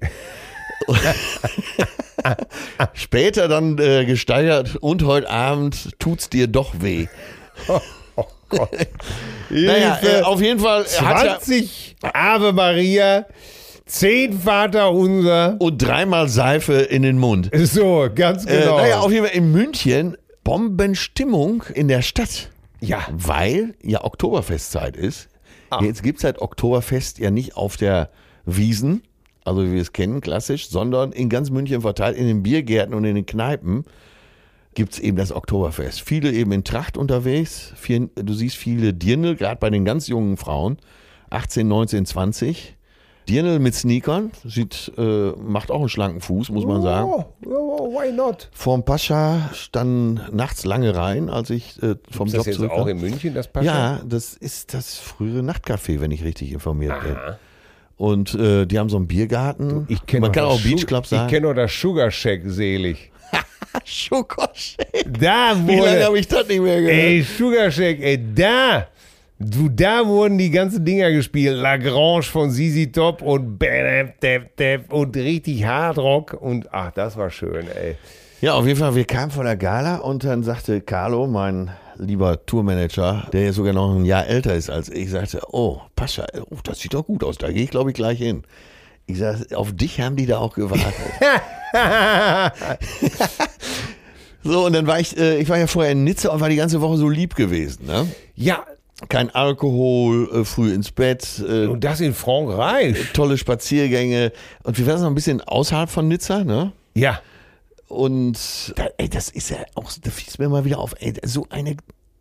Später 2.95 3.49
dann 3.49 3.79
äh, 3.79 4.05
gesteigert, 4.05 4.77
und 4.77 5.05
heute 5.05 5.31
Abend 5.31 5.99
tut's 6.01 6.29
dir 6.29 6.49
doch 6.49 6.75
weh. 6.81 7.07
Gott. 8.53 8.71
Naja, 9.51 10.01
äh, 10.03 10.23
auf 10.23 10.41
jeden 10.41 10.61
Fall 10.61 10.85
hat 10.85 11.27
er 11.27 11.39
20 11.41 11.97
Ave 12.15 12.55
Maria, 12.55 13.27
10 13.85 14.39
Vater 14.41 14.91
unser. 14.93 15.57
und 15.59 15.77
dreimal 15.77 16.29
Seife 16.29 16.73
in 16.73 17.03
den 17.03 17.19
Mund. 17.19 17.51
So, 17.55 18.09
ganz 18.15 18.47
genau. 18.47 18.79
Äh, 18.79 18.83
naja, 18.83 19.01
auf 19.01 19.13
jeden 19.13 19.27
Fall 19.27 19.37
in 19.37 19.53
München 19.53 20.17
Bombenstimmung 20.43 21.65
in 21.75 21.89
der 21.89 22.01
Stadt. 22.01 22.51
ja. 22.81 23.07
Weil 23.13 23.75
ja 23.83 24.05
Oktoberfestzeit 24.05 24.97
ist. 24.97 25.29
Ah. 25.69 25.83
Jetzt 25.83 26.03
gibt 26.03 26.19
es 26.19 26.25
halt 26.25 26.41
Oktoberfest 26.41 27.19
ja 27.19 27.31
nicht 27.31 27.55
auf 27.55 27.77
der 27.77 28.09
Wiesen, 28.47 29.03
also 29.45 29.65
wie 29.67 29.73
wir 29.73 29.83
es 29.83 29.93
kennen, 29.93 30.21
klassisch, 30.23 30.69
sondern 30.69 31.13
in 31.13 31.29
ganz 31.29 31.51
München 31.51 31.83
verteilt, 31.83 32.17
in 32.17 32.27
den 32.27 32.43
Biergärten 32.43 32.95
und 32.95 33.05
in 33.05 33.15
den 33.17 33.27
Kneipen 33.27 33.85
gibt 34.75 34.95
es 34.95 34.99
eben 35.01 35.17
das 35.17 35.33
Oktoberfest. 35.33 36.01
Viele 36.01 36.33
eben 36.33 36.53
in 36.53 36.65
Tracht 36.65 36.97
unterwegs. 36.97 37.73
Viel, 37.77 38.11
du 38.15 38.33
siehst 38.33 38.57
viele 38.57 38.95
Dirndl, 38.95 39.37
gerade 39.37 39.59
bei 39.59 39.71
den 39.71 39.85
ganz 39.85 40.09
jungen 40.09 40.37
Frauen, 40.37 40.79
18, 41.31 41.67
19, 41.69 42.07
20. 42.07 42.77
Dirndl 43.29 43.61
mit 43.61 43.73
Sneakern, 43.75 44.33
sieht, 44.45 44.91
äh, 44.99 45.31
macht 45.39 45.71
auch 45.71 45.79
einen 45.79 45.89
schlanken 45.89 46.21
Fuß, 46.21 46.51
muss 46.51 46.67
man 46.67 46.83
sagen. 46.83 47.09
Oh, 47.09 47.25
oh, 47.47 47.93
why 47.97 48.11
not? 48.11 48.51
Vorm 48.53 48.85
Pascha 48.85 49.49
standen 49.55 50.21
nachts 50.33 50.65
lange 50.65 50.97
Reihen, 50.97 51.31
als 51.31 51.51
ich 51.51 51.81
äh, 51.85 51.95
vom 52.11 52.27
Ist 52.27 52.35
Job 52.35 52.45
das 52.47 52.57
zurückkam. 52.57 52.81
auch 52.81 52.87
in 52.89 53.01
München, 53.01 53.33
das 53.33 53.47
Pascha? 53.47 53.65
Ja, 53.67 54.01
das 54.05 54.35
ist 54.35 54.75
das 54.75 54.99
frühere 54.99 55.43
Nachtcafé, 55.43 56.01
wenn 56.01 56.11
ich 56.11 56.25
richtig 56.25 56.51
informiert 56.53 57.01
bin. 57.05 57.17
Und 57.97 58.35
äh, 58.35 58.67
die 58.67 58.81
haben 58.81 58.89
so 58.89 58.97
einen 58.97 59.07
Biergarten. 59.07 59.87
Ich 59.89 60.01
Man 60.19 60.33
kann 60.33 60.45
auch 60.47 60.61
Beach 60.61 60.81
Sugar- 60.81 60.87
Club 60.87 61.05
Ich 61.05 61.11
sagen. 61.11 61.31
kenne 61.31 61.47
doch 61.47 61.55
das 61.55 61.73
Sugar 61.81 62.11
Shack 62.11 62.41
selig. 62.47 63.12
Schokoshake. 63.85 65.05
Da 65.07 65.55
Wie 65.57 65.77
lange 65.77 65.81
wurde, 65.81 66.05
habe 66.05 66.19
ich 66.19 66.29
das 66.29 66.49
nicht 66.49 66.61
mehr 66.61 66.81
gehört? 66.81 66.97
ey, 66.97 67.23
Sugar 67.23 67.79
ey, 67.79 68.21
da, 68.35 68.87
du, 69.39 69.69
da 69.69 70.07
wurden 70.07 70.39
die 70.39 70.51
ganzen 70.51 70.85
Dinger 70.85 71.11
gespielt. 71.11 71.57
Lagrange 71.57 72.23
von 72.23 72.51
ZZ 72.51 72.93
Top 72.93 73.23
und 73.23 73.59
und 74.89 75.17
richtig 75.17 75.65
Hardrock 75.65 76.35
und 76.35 76.73
ach, 76.73 76.93
das 76.93 77.17
war 77.17 77.31
schön, 77.31 77.67
ey. 77.69 77.97
Ja, 78.41 78.55
auf 78.55 78.67
jeden 78.67 78.79
Fall, 78.79 78.95
wir 78.95 79.05
kamen 79.05 79.31
von 79.31 79.45
der 79.45 79.57
Gala 79.57 79.99
und 79.99 80.25
dann 80.25 80.43
sagte 80.43 80.81
Carlo, 80.81 81.29
mein 81.29 81.71
lieber 81.97 82.45
Tourmanager, 82.45 83.29
der 83.33 83.45
ja 83.45 83.53
sogar 83.53 83.73
noch 83.73 83.95
ein 83.95 84.05
Jahr 84.05 84.27
älter 84.27 84.55
ist 84.55 84.69
als 84.69 84.89
ich, 84.89 85.11
sagte, 85.11 85.41
oh, 85.53 85.81
Pascha, 85.95 86.27
oh, 86.51 86.57
das 86.65 86.81
sieht 86.81 86.95
doch 86.95 87.07
gut 87.07 87.23
aus, 87.23 87.39
da 87.39 87.53
gehe 87.53 87.63
ich 87.63 87.71
glaube 87.71 87.91
ich 87.91 87.95
gleich 87.95 88.19
hin. 88.19 88.43
Ich 89.13 89.19
sage, 89.19 89.57
auf 89.57 89.73
dich 89.73 90.01
haben 90.01 90.17
die 90.17 90.27
da 90.27 90.39
auch 90.39 90.55
gewartet. 90.55 90.93
so, 94.45 94.67
und 94.67 94.73
dann 94.73 94.87
war 94.87 94.99
ich, 95.01 95.17
äh, 95.17 95.39
ich 95.39 95.49
war 95.49 95.59
ja 95.59 95.67
vorher 95.67 95.93
in 95.93 96.05
Nizza 96.05 96.31
und 96.31 96.41
war 96.41 96.49
die 96.49 96.57
ganze 96.57 96.81
Woche 96.81 96.97
so 96.97 97.09
lieb 97.09 97.37
gewesen, 97.37 97.87
ne? 97.87 98.09
Ja, 98.35 98.65
Kein 99.09 99.31
Alkohol, 99.35 100.29
äh, 100.33 100.45
früh 100.45 100.73
ins 100.73 100.91
Bett, 100.93 101.43
äh, 101.49 101.67
und 101.67 101.83
das 101.85 102.01
in 102.01 102.15
Frankreich. 102.15 102.97
tolle 103.15 103.37
Spaziergänge. 103.39 104.33
Und 104.63 104.79
wir 104.79 104.87
waren 104.87 105.01
noch 105.01 105.09
ein 105.09 105.15
bisschen 105.15 105.41
außerhalb 105.41 105.91
von 105.91 106.09
Nizza, 106.09 106.45
ne? 106.45 106.73
Ja, 106.95 107.21
Und 107.89 108.73
da, 108.77 108.87
ey, 108.99 109.09
das 109.09 109.29
ist 109.29 109.51
ja 109.51 109.59
auch, 109.75 109.91
da 110.03 110.11
fiel 110.11 110.29
es 110.29 110.39
mir 110.39 110.49
mal 110.49 110.65
wieder 110.65 110.79
auf, 110.79 110.95
ey, 111.01 111.15
so 111.25 111.47
eine 111.51 111.77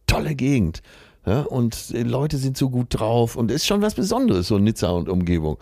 tolle 0.07 0.35
Gegend. 0.35 0.81
Ja? 1.25 1.41
Und 1.41 1.89
die 1.89 2.03
Leute 2.03 2.37
sind 2.37 2.57
so 2.57 2.69
gut 2.69 2.87
drauf 2.89 3.35
und 3.35 3.51
ist 3.51 3.65
schon 3.67 3.81
was 3.81 3.93
Besonderes, 3.95 4.47
so 4.47 4.57
Nizza 4.57 4.89
und 4.89 5.07
Umgebung. 5.07 5.57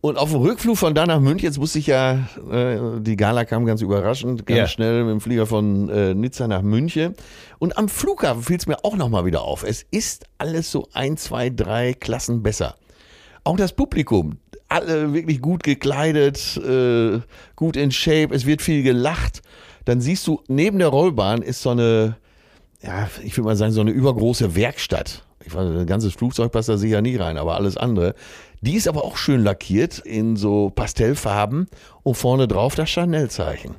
Und 0.00 0.16
auf 0.16 0.30
dem 0.30 0.40
Rückflug 0.40 0.76
von 0.78 0.94
da 0.94 1.06
nach 1.06 1.18
München, 1.18 1.46
jetzt 1.46 1.58
musste 1.58 1.80
ich 1.80 1.88
ja, 1.88 2.28
äh, 2.52 2.78
die 3.00 3.16
Gala 3.16 3.44
kam 3.44 3.66
ganz 3.66 3.82
überraschend, 3.82 4.46
ganz 4.46 4.58
Ja. 4.58 4.66
schnell 4.68 5.02
mit 5.04 5.10
dem 5.12 5.20
Flieger 5.20 5.44
von 5.46 5.88
äh, 5.88 6.14
Nizza 6.14 6.46
nach 6.46 6.62
München. 6.62 7.14
Und 7.58 7.76
am 7.76 7.88
Flughafen 7.88 8.42
fiel 8.42 8.56
es 8.58 8.66
mir 8.68 8.84
auch 8.84 8.96
nochmal 8.96 9.24
wieder 9.24 9.42
auf. 9.42 9.64
Es 9.64 9.84
ist 9.90 10.26
alles 10.38 10.70
so 10.70 10.88
ein, 10.92 11.16
zwei, 11.16 11.50
drei 11.50 11.94
Klassen 11.94 12.44
besser. 12.44 12.76
Auch 13.42 13.56
das 13.56 13.72
Publikum, 13.72 14.38
alle 14.68 15.12
wirklich 15.14 15.40
gut 15.40 15.64
gekleidet, 15.64 16.56
äh, 16.58 17.18
gut 17.56 17.76
in 17.76 17.90
Shape, 17.90 18.32
es 18.32 18.46
wird 18.46 18.62
viel 18.62 18.84
gelacht. 18.84 19.42
Dann 19.84 20.00
siehst 20.00 20.26
du, 20.28 20.42
neben 20.46 20.78
der 20.78 20.88
Rollbahn 20.88 21.42
ist 21.42 21.62
so 21.62 21.70
eine, 21.70 22.18
ja, 22.82 23.08
ich 23.22 23.36
würde 23.36 23.46
mal 23.46 23.56
sagen, 23.56 23.72
so 23.72 23.80
eine 23.80 23.90
übergroße 23.90 24.54
Werkstatt. 24.54 25.24
Ich 25.44 25.54
weiß, 25.54 25.68
ein 25.68 25.86
ganzes 25.86 26.14
Flugzeug 26.14 26.52
passt 26.52 26.68
da 26.68 26.76
sicher 26.76 27.00
nie 27.00 27.16
rein, 27.16 27.38
aber 27.38 27.54
alles 27.54 27.76
andere. 27.76 28.14
Die 28.60 28.74
ist 28.74 28.88
aber 28.88 29.04
auch 29.04 29.16
schön 29.16 29.42
lackiert 29.42 29.98
in 29.98 30.36
so 30.36 30.70
Pastellfarben 30.70 31.68
und 32.02 32.16
vorne 32.16 32.48
drauf 32.48 32.74
das 32.74 32.90
Chanel-Zeichen. 32.90 33.76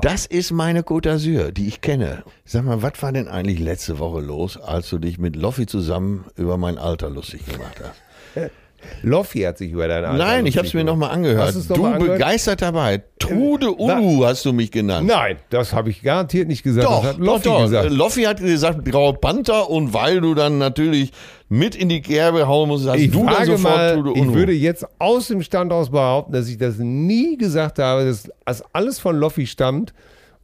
Das 0.00 0.26
ist 0.26 0.50
meine 0.50 0.82
Côte 0.82 1.08
d'Azur, 1.08 1.52
die 1.52 1.68
ich 1.68 1.80
kenne. 1.80 2.24
Sag 2.44 2.64
mal, 2.64 2.82
was 2.82 3.00
war 3.00 3.12
denn 3.12 3.28
eigentlich 3.28 3.60
letzte 3.60 3.98
Woche 3.98 4.20
los, 4.20 4.56
als 4.56 4.88
du 4.90 4.98
dich 4.98 5.18
mit 5.18 5.36
Loffi 5.36 5.66
zusammen 5.66 6.24
über 6.36 6.56
mein 6.56 6.78
Alter 6.78 7.10
lustig 7.10 7.46
gemacht 7.46 7.80
hast? 7.80 8.50
Loffi 9.02 9.40
hat 9.40 9.58
sich 9.58 9.72
über 9.72 9.88
dein 9.88 10.04
Alter 10.04 10.18
Nein, 10.18 10.46
ich 10.46 10.56
habe 10.58 10.66
es 10.66 10.74
mir 10.74 10.84
nochmal 10.84 11.10
angehört. 11.10 11.54
Noch 11.54 11.76
du 11.76 11.82
mal 11.82 11.94
angehört? 11.94 12.18
begeistert 12.18 12.62
dabei. 12.62 13.02
Trude 13.18 13.72
Ulu 13.78 14.24
hast 14.24 14.44
du 14.44 14.52
mich 14.52 14.70
genannt. 14.70 15.06
Nein, 15.06 15.36
das 15.50 15.72
habe 15.72 15.90
ich 15.90 16.02
garantiert 16.02 16.48
nicht 16.48 16.62
gesagt. 16.62 16.86
Doch, 16.86 17.02
das 17.02 17.12
hat 17.14 17.18
Loffi 17.20 17.44
doch. 17.48 17.62
gesagt. 17.62 17.90
Loffi 17.90 18.22
hat 18.22 18.40
gesagt, 18.40 18.84
Grauer 18.86 19.20
Panther 19.20 19.68
und 19.70 19.92
weil 19.94 20.20
du 20.20 20.34
dann 20.34 20.58
natürlich 20.58 21.12
mit 21.48 21.74
in 21.74 21.88
die 21.88 22.00
Kerbe 22.00 22.46
hauen 22.46 22.68
musst, 22.68 22.86
hast 22.88 22.98
Ich 22.98 23.10
du 23.10 23.24
dann 23.26 23.44
sofort 23.46 23.62
mal, 23.62 23.94
Trude 23.96 24.12
ich 24.14 24.22
Ulu. 24.26 24.34
würde 24.34 24.52
jetzt 24.52 24.86
aus 24.98 25.28
dem 25.28 25.42
Stand 25.42 25.72
aus 25.72 25.90
behaupten, 25.90 26.32
dass 26.32 26.48
ich 26.48 26.58
das 26.58 26.78
nie 26.78 27.36
gesagt 27.36 27.78
habe, 27.78 28.04
dass 28.04 28.30
das 28.44 28.64
alles 28.72 28.98
von 28.98 29.16
Loffi 29.16 29.46
stammt 29.46 29.92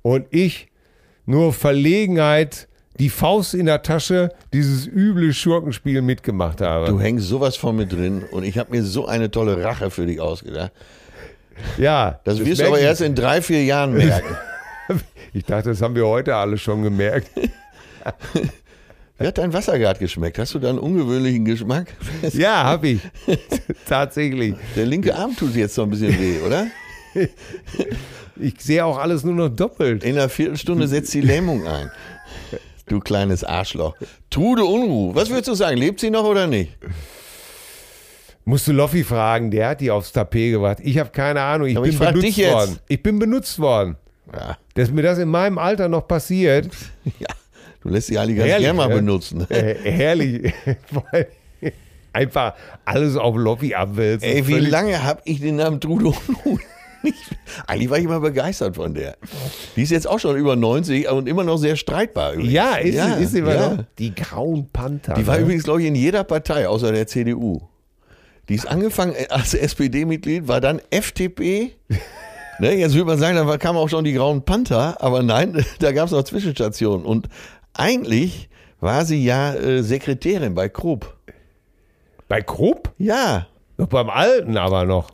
und 0.03 0.26
ich 0.30 0.68
nur 1.24 1.53
Verlegenheit, 1.53 2.68
die 2.99 3.11
Faust 3.11 3.55
in 3.55 3.67
der 3.67 3.83
Tasche, 3.83 4.33
dieses 4.53 4.87
üble 4.87 5.33
Schurkenspiel 5.33 6.03
mitgemacht 6.03 6.61
habe. 6.61 6.87
du 6.87 7.01
hängst 7.01 7.27
sowas 7.29 7.57
von 7.57 7.77
mir 7.77 7.87
drin 7.87 8.25
und 8.31 8.45
ich 8.45 8.59
habe 8.59 8.71
mir 8.73 8.83
so 8.83 9.07
eine 9.07 9.31
tolle 9.31 9.63
Rache 9.63 9.91
für 9.91 10.07
dich 10.07 10.21
ausgedacht. 10.21 10.73
ja, 11.79 12.21
Das, 12.25 12.45
wirst 12.45 12.61
du 12.61 12.67
aber 12.67 12.79
erst 12.79 13.01
in 13.03 13.15
drei, 13.15 13.43
vier 13.43 13.65
Jahren 13.65 13.93
merken. 13.97 14.37
Ich 15.33 15.45
dachte, 15.45 15.71
das 15.71 15.83
haben 15.83 15.95
wir 15.95 16.07
heute 16.07 16.35
alle 16.35 16.57
schon 16.59 16.83
gemerkt. 16.83 17.31
Wie 19.19 19.27
hat 19.27 19.39
dein 19.39 19.53
Wasser 19.53 19.79
gerade 19.79 19.99
geschmeckt? 19.99 20.39
Hast 20.39 20.55
du 20.55 20.59
da 20.59 20.69
einen 20.69 20.79
ungewöhnlichen 20.79 21.45
Geschmack? 21.45 21.89
ja, 22.33 22.65
habe 22.65 22.89
ich. 22.89 23.01
Tatsächlich. 23.89 24.55
Der 24.77 24.85
linke 24.87 25.15
Arm 25.17 25.35
tut 25.35 25.55
jetzt 25.55 25.75
so 25.75 25.83
ein 25.83 25.91
bisschen 25.91 26.19
weh, 26.21 26.41
oder? 26.47 26.67
Ich 28.39 28.61
sehe 28.61 28.85
auch 28.85 28.99
alles 28.99 29.25
nur 29.25 29.35
noch 29.35 29.49
doppelt. 29.49 30.05
In 30.05 30.17
einer 30.19 30.29
Viertelstunde 30.29 30.87
setzt 30.87 31.15
die 31.15 31.23
Lähmung 31.23 31.67
ein. 31.67 31.91
Du 32.89 33.01
kleines 33.01 33.43
Arschloch. 33.43 33.95
Trude 34.30 34.64
Unruh. 34.64 35.14
Was 35.14 35.28
würdest 35.28 35.49
du 35.49 35.55
sagen? 35.55 35.76
Lebt 35.76 36.01
sie 36.01 36.11
noch 36.11 36.24
oder 36.24 36.47
nicht? 36.47 36.76
Musst 38.45 38.68
du 38.68 38.72
Loffi 38.72 39.03
fragen, 39.03 39.51
der 39.51 39.70
hat 39.70 39.80
die 39.80 39.91
aufs 39.91 40.12
Tapet 40.12 40.53
gebracht. 40.53 40.78
Ich 40.82 40.99
habe 40.99 41.11
keine 41.11 41.41
Ahnung, 41.43 41.66
ich 41.66 41.76
Aber 41.76 41.87
bin 41.87 41.93
ich 41.93 41.99
benutzt 41.99 42.39
worden. 42.39 42.78
Ich 42.87 43.03
bin 43.03 43.18
benutzt 43.18 43.59
worden. 43.59 43.97
Ja, 44.32 44.57
Dass 44.74 44.91
mir 44.91 45.03
das 45.03 45.18
in 45.18 45.28
meinem 45.28 45.59
Alter 45.59 45.89
noch 45.89 46.07
passiert, 46.07 46.68
ja. 47.18 47.28
Du 47.80 47.89
lässt 47.89 48.07
sie 48.09 48.18
alle 48.18 48.34
ganz 48.34 48.49
gerne 48.49 48.72
mal 48.72 48.89
benutzen. 48.89 49.47
äh, 49.51 49.74
herrlich. 49.84 50.53
Weil 51.11 51.28
Einfach 52.16 52.55
alles 52.87 53.14
auf 53.16 53.37
Loffi 53.37 53.74
abwälzen. 53.74 54.26
Ey, 54.26 54.47
wie 54.47 54.55
lange 54.59 55.03
habe 55.05 55.20
ich 55.26 55.39
den 55.41 55.57
Namen 55.57 55.80
Trude 55.80 56.07
Unruh? 56.07 56.59
Eigentlich 57.67 57.91
war 57.91 57.99
ich 57.99 58.05
immer 58.05 58.21
begeistert 58.21 58.77
von 58.77 58.95
der. 58.95 59.17
Die 59.77 59.83
ist 59.83 59.91
jetzt 59.91 60.07
auch 60.07 60.19
schon 60.19 60.37
über 60.37 60.57
90 60.57 61.09
und 61.11 61.29
immer 61.29 61.45
noch 61.45 61.57
sehr 61.57 61.77
streitbar. 61.77 62.33
Übrigens. 62.33 62.53
Ja, 62.53 62.75
ist, 62.77 62.95
ja, 62.95 63.15
ist 63.15 63.35
immer 63.35 63.55
ja. 63.55 63.69
noch. 63.71 63.85
Die 63.99 64.15
grauen 64.15 64.69
Panther. 64.73 65.15
Die 65.15 65.27
war 65.27 65.37
ne? 65.37 65.43
übrigens, 65.43 65.65
glaube 65.65 65.83
ich, 65.83 65.89
in 65.89 65.95
jeder 65.95 66.25
Partei, 66.25 66.69
außer 66.69 66.93
der 66.93 67.07
CDU. 67.07 67.61
Die 68.49 68.55
ist 68.55 68.67
angefangen 68.67 69.15
als 69.29 69.55
SPD-Mitglied, 69.55 70.49
war 70.49 70.61
dann 70.61 70.81
FDP. 70.91 71.73
Ne, 72.59 72.73
jetzt 72.73 72.95
würde 72.95 73.05
man 73.05 73.19
sagen, 73.19 73.37
da 73.37 73.59
kamen 73.59 73.79
auch 73.79 73.91
schon 73.91 74.05
die 74.05 74.15
Grauen 74.15 74.43
Panther, 74.43 74.97
aber 75.03 75.23
nein, 75.23 75.63
da 75.79 75.93
gab 75.93 76.07
es 76.07 76.13
noch 76.13 76.23
Zwischenstationen. 76.23 77.05
Und 77.05 77.29
eigentlich 77.75 78.49
war 78.81 79.05
sie 79.05 79.23
ja 79.23 79.53
äh, 79.53 79.83
Sekretärin 79.83 80.55
bei 80.55 80.71
Krupp. 80.71 81.17
Bei 82.29 82.41
Krupp? 82.41 82.93
Ja, 82.97 83.47
Noch 83.77 83.89
beim 83.89 84.09
Alten 84.09 84.57
aber 84.57 84.87
noch. 84.87 85.11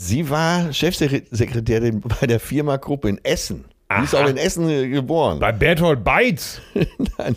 Sie 0.00 0.30
war 0.30 0.72
Chefsekretärin 0.72 2.00
bei 2.00 2.26
der 2.26 2.40
Firma 2.40 2.78
Krupp 2.78 3.04
in 3.04 3.22
Essen. 3.22 3.66
Die 3.90 4.04
ist 4.04 4.14
Aha. 4.14 4.24
auch 4.24 4.28
in 4.28 4.36
Essen 4.36 4.68
äh, 4.68 4.88
geboren. 4.88 5.40
Bei 5.40 5.52
Berthold 5.52 6.04
Beitz. 6.04 6.60
Nein, 7.18 7.34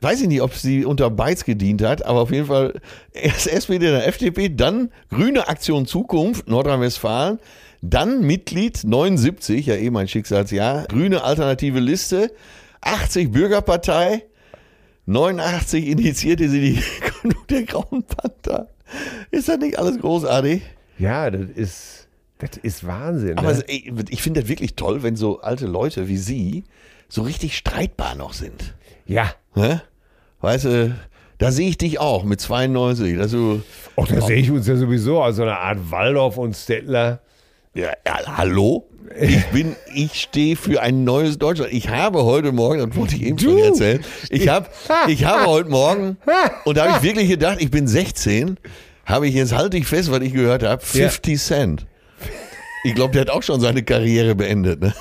weiß 0.00 0.22
ich 0.22 0.28
nicht, 0.28 0.40
ob 0.40 0.54
sie 0.54 0.84
unter 0.84 1.10
Beiz 1.10 1.44
gedient 1.44 1.82
hat, 1.82 2.06
aber 2.06 2.20
auf 2.20 2.30
jeden 2.30 2.46
Fall 2.46 2.80
erst 3.12 3.48
SPD 3.48 3.90
der 3.90 4.06
FDP, 4.06 4.48
dann 4.48 4.90
Grüne 5.10 5.48
Aktion 5.48 5.84
Zukunft, 5.86 6.48
Nordrhein-Westfalen, 6.48 7.38
dann 7.82 8.22
Mitglied 8.22 8.84
79, 8.84 9.66
ja 9.66 9.74
eh 9.74 9.90
mein 9.90 10.06
Schicksalsjahr, 10.08 10.86
Grüne 10.86 11.22
Alternative 11.24 11.80
Liste, 11.80 12.32
80 12.82 13.32
Bürgerpartei, 13.32 14.22
89 15.06 15.86
initiierte 15.86 16.48
sie 16.48 16.60
die 16.60 16.82
Gründung 17.00 17.46
der 17.50 17.62
Grauen 17.64 18.04
Panther. 18.04 18.68
Ist 19.32 19.48
das 19.48 19.58
nicht 19.58 19.78
alles 19.78 19.98
großartig? 19.98 20.62
Ja, 20.98 21.30
das 21.30 21.50
ist, 21.54 22.05
das 22.38 22.50
ist 22.62 22.86
Wahnsinn. 22.86 23.38
Aber 23.38 23.52
ne? 23.52 23.64
ey, 23.66 23.92
ich 24.10 24.22
finde 24.22 24.40
das 24.40 24.48
wirklich 24.48 24.74
toll, 24.74 25.02
wenn 25.02 25.16
so 25.16 25.40
alte 25.40 25.66
Leute 25.66 26.08
wie 26.08 26.16
sie 26.18 26.64
so 27.08 27.22
richtig 27.22 27.56
streitbar 27.56 28.14
noch 28.14 28.32
sind. 28.32 28.74
Ja. 29.06 29.32
Hä? 29.54 29.80
Weißt 30.40 30.64
du, 30.66 30.94
da 31.38 31.50
sehe 31.50 31.68
ich 31.68 31.78
dich 31.78 31.98
auch 31.98 32.24
mit 32.24 32.40
92, 32.40 33.16
dass 33.16 33.30
du, 33.30 33.62
Och, 33.96 34.08
da 34.08 34.20
sehe 34.20 34.36
ich 34.36 34.50
uns 34.50 34.66
ja 34.66 34.76
sowieso 34.76 35.22
als 35.22 35.36
so 35.36 35.42
eine 35.42 35.56
Art 35.58 35.90
Waldorf 35.90 36.36
und 36.36 36.54
Stettler. 36.56 37.20
ja, 37.74 37.90
ja, 38.06 38.36
hallo? 38.36 38.88
Ich 39.20 39.46
bin, 39.52 39.76
ich 39.94 40.20
stehe 40.20 40.56
für 40.56 40.82
ein 40.82 41.04
neues 41.04 41.38
Deutschland. 41.38 41.72
Ich 41.72 41.88
habe 41.88 42.24
heute 42.24 42.52
Morgen, 42.52 42.86
das 42.88 42.96
wollte 42.98 43.14
ich 43.16 43.22
eben 43.22 43.38
schon 43.38 43.56
Du? 43.56 43.62
erzählen, 43.62 44.04
ich 44.30 44.48
habe, 44.48 44.66
ich 45.08 45.24
habe 45.24 45.46
heute 45.46 45.70
Morgen, 45.70 46.16
und 46.64 46.76
da 46.76 46.86
habe 46.86 46.96
ich 46.98 47.02
wirklich 47.14 47.28
gedacht, 47.28 47.58
ich 47.60 47.70
bin 47.70 47.86
16, 47.86 48.56
habe 49.04 49.28
ich 49.28 49.34
jetzt, 49.34 49.54
halte 49.54 49.76
ich 49.76 49.86
fest, 49.86 50.10
was 50.10 50.20
ich 50.20 50.32
gehört 50.32 50.64
habe, 50.64 50.84
50 50.84 51.38
Cent. 51.40 51.86
Ich 52.84 52.94
glaube, 52.94 53.12
der 53.12 53.22
hat 53.22 53.30
auch 53.30 53.42
schon 53.42 53.60
seine 53.60 53.82
Karriere 53.82 54.34
beendet, 54.34 54.80
ne? 54.80 54.94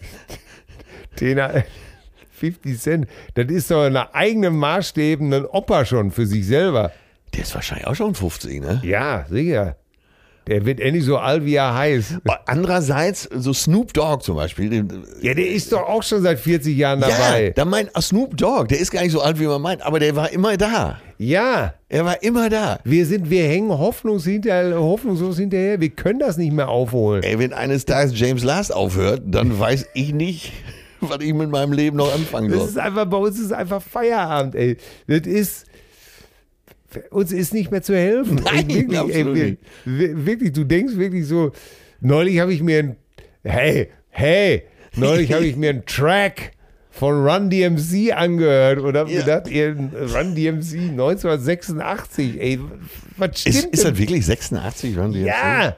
Den 1.20 1.38
50 2.32 2.80
Cent. 2.80 3.06
Das 3.34 3.46
ist 3.46 3.70
doch 3.70 3.84
eine 3.84 4.14
eigene 4.14 4.50
Maßstäben, 4.50 5.32
ein 5.32 5.44
Opa 5.44 5.84
schon 5.84 6.10
für 6.10 6.26
sich 6.26 6.46
selber. 6.46 6.92
Der 7.34 7.42
ist 7.42 7.54
wahrscheinlich 7.54 7.86
auch 7.86 7.94
schon 7.94 8.14
50, 8.14 8.60
ne? 8.60 8.80
Ja, 8.82 9.26
sicher. 9.28 9.76
Der 10.46 10.64
wird 10.66 10.80
endlich 10.80 11.04
so 11.04 11.18
alt, 11.18 11.44
wie 11.44 11.54
er 11.54 11.74
heißt. 11.74 12.18
Andererseits, 12.46 13.28
so 13.32 13.52
Snoop 13.52 13.92
Dogg 13.92 14.22
zum 14.24 14.36
Beispiel, 14.36 14.84
Ja, 15.22 15.34
der 15.34 15.46
ist 15.48 15.70
doch 15.72 15.82
auch 15.88 16.02
schon 16.02 16.22
seit 16.22 16.40
40 16.40 16.76
Jahren 16.76 17.00
dabei. 17.00 17.44
Ja, 17.46 17.50
da 17.50 17.64
meint 17.64 17.90
ah, 17.94 18.00
Snoop 18.02 18.36
Dogg, 18.36 18.66
der 18.68 18.80
ist 18.80 18.90
gar 18.90 19.02
nicht 19.02 19.12
so 19.12 19.20
alt, 19.20 19.38
wie 19.38 19.46
man 19.46 19.62
meint, 19.62 19.82
aber 19.82 20.00
der 20.00 20.16
war 20.16 20.30
immer 20.32 20.56
da. 20.56 20.98
Ja, 21.18 21.74
Er 21.88 22.04
war 22.04 22.22
immer 22.22 22.48
da. 22.48 22.80
wir 22.84 23.06
sind, 23.06 23.30
wir 23.30 23.44
hängen 23.44 23.70
hoffnungs 23.70 24.24
hinter, 24.24 24.74
hoffnungslos 24.80 25.38
hinterher. 25.38 25.80
Wir 25.80 25.90
können 25.90 26.18
das 26.18 26.36
nicht 26.38 26.52
mehr 26.52 26.68
aufholen. 26.68 27.22
Ey, 27.22 27.38
wenn 27.38 27.52
eines 27.52 27.84
Tages 27.84 28.18
James 28.18 28.42
Last 28.42 28.74
aufhört, 28.74 29.22
dann 29.26 29.58
weiß 29.60 29.86
ich 29.94 30.12
nicht, 30.14 30.52
was 31.00 31.18
ich 31.20 31.32
mit 31.34 31.50
meinem 31.50 31.72
Leben 31.72 31.96
noch 31.98 32.12
anfangen 32.14 32.48
Das 32.50 32.58
soll. 32.58 32.68
ist 32.70 32.78
einfach, 32.78 33.04
bei 33.06 33.16
uns 33.18 33.38
ist 33.38 33.52
einfach 33.52 33.80
Feierabend, 33.82 34.54
ey. 34.54 34.76
Das 35.06 35.20
ist, 35.20 35.66
uns 37.10 37.32
ist 37.32 37.52
nicht 37.54 37.70
mehr 37.70 37.82
zu 37.82 37.94
helfen. 37.96 38.36
Nein, 38.44 38.68
ey, 38.68 38.88
wirklich, 38.90 39.14
ey, 39.16 39.56
wir- 39.84 40.26
wirklich, 40.26 40.52
du 40.52 40.64
denkst 40.64 40.96
wirklich 40.96 41.26
so, 41.26 41.52
neulich 42.00 42.38
habe 42.40 42.52
ich 42.52 42.62
mir 42.62 42.78
ein, 42.80 42.96
hey, 43.44 43.90
hey, 44.08 44.62
neulich 44.96 45.32
habe 45.32 45.44
ich 45.46 45.56
mir 45.56 45.70
einen 45.70 45.86
Track 45.86 46.52
von 46.90 47.24
Run 47.26 47.50
DMC 47.50 48.12
angehört 48.12 48.80
und 48.80 48.96
habe 48.96 49.10
Ja. 49.10 49.20
gedacht, 49.20 49.48
ihr, 49.48 49.76
Run 50.14 50.34
DMC 50.34 50.90
1986, 50.90 52.40
ey, 52.40 52.58
was 53.16 53.40
stimmt 53.40 53.56
Ist, 53.56 53.64
ist 53.66 53.84
das 53.84 53.96
wirklich 53.98 54.26
86, 54.26 54.98
Run 54.98 55.12
DMC? 55.12 55.26
Ja, 55.26 55.76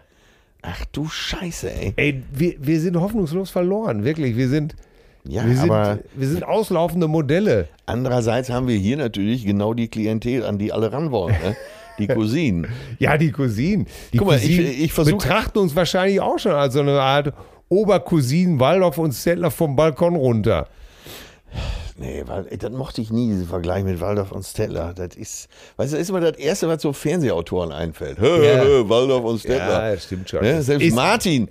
Ach 0.65 0.85
du 0.93 1.09
Scheiße, 1.09 1.71
ey. 1.73 1.93
ey, 1.97 2.23
wir, 2.33 2.55
wir 2.61 2.81
sind 2.81 2.97
hoffnungslos 2.97 3.51
verloren, 3.51 4.05
wirklich, 4.05 4.37
wir 4.37 4.49
sind, 4.49 4.77
Ja, 5.25 5.47
wir 5.47 5.57
sind, 5.57 5.71
aber 5.71 5.99
wir 6.15 6.29
sind 6.29 6.43
auslaufende 6.45 7.07
Modelle. 7.09 7.69
andererseits 7.87 8.51
haben 8.51 8.67
wir 8.67 8.77
hier 8.77 8.97
natürlich 8.97 9.45
genau 9.47 9.73
die 9.73 9.89
Klientel, 9.89 10.45
an 10.45 10.59
die 10.59 10.73
alle 10.73 10.93
ran 10.93 11.11
wollen. 11.13 11.35
Ne? 11.43 11.57
Die 11.99 12.07
Cousinen. 12.09 12.67
Ja, 12.99 13.17
die 13.17 13.31
Cousinen. 13.31 13.87
Die 14.13 14.19
Guck 14.19 14.29
mal, 14.29 14.37
ich- 14.39 14.43
Cousinen 14.43 14.73
ich 14.81 14.93
versuch- 14.93 15.19
betrachten 15.19 15.59
uns 15.59 15.77
wahrscheinlich 15.77 16.21
auch 16.21 16.39
schon 16.39 16.53
als 16.53 16.75
so 16.75 16.81
eine 16.81 17.01
Art 17.01 17.33
Obercousinen 17.69 18.59
Waldorf 18.61 18.99
und 18.99 19.13
Stettler 19.13 19.51
vom 19.51 19.77
Balkon 19.77 20.17
runter. 20.17 20.69
nee, 21.97 22.23
weil, 22.27 22.45
das 22.59 22.71
mochte 22.73 23.01
ich 23.01 23.11
nie, 23.11 23.29
diesen 23.29 23.47
Vergleich 23.47 23.85
mit 23.85 24.01
Waldorf 24.01 24.33
und 24.33 24.45
Stettler. 24.45 24.93
Das 24.95 25.15
ist, 25.17 25.49
weißt 25.77 25.93
du, 25.93 25.97
das 25.97 26.03
ist 26.03 26.11
immer 26.11 26.21
das 26.21 26.37
Erste, 26.37 26.69
was 26.69 26.83
so 26.83 26.93
Fernsehautoren 26.93 27.71
einfällt. 27.73 28.19
Hö, 28.19 28.45
Ja. 28.45 28.63
hö, 28.63 28.89
Waldorf 28.89 29.25
und 29.25 29.39
Stettler. 29.39 29.85
Ja, 29.89 29.95
das 29.95 30.05
stimmt 30.05 30.29
schon. 30.29 30.41
Ne? 30.43 30.63
Selbst 30.63 30.85
Ist- 30.85 30.95
Martin 30.97 31.49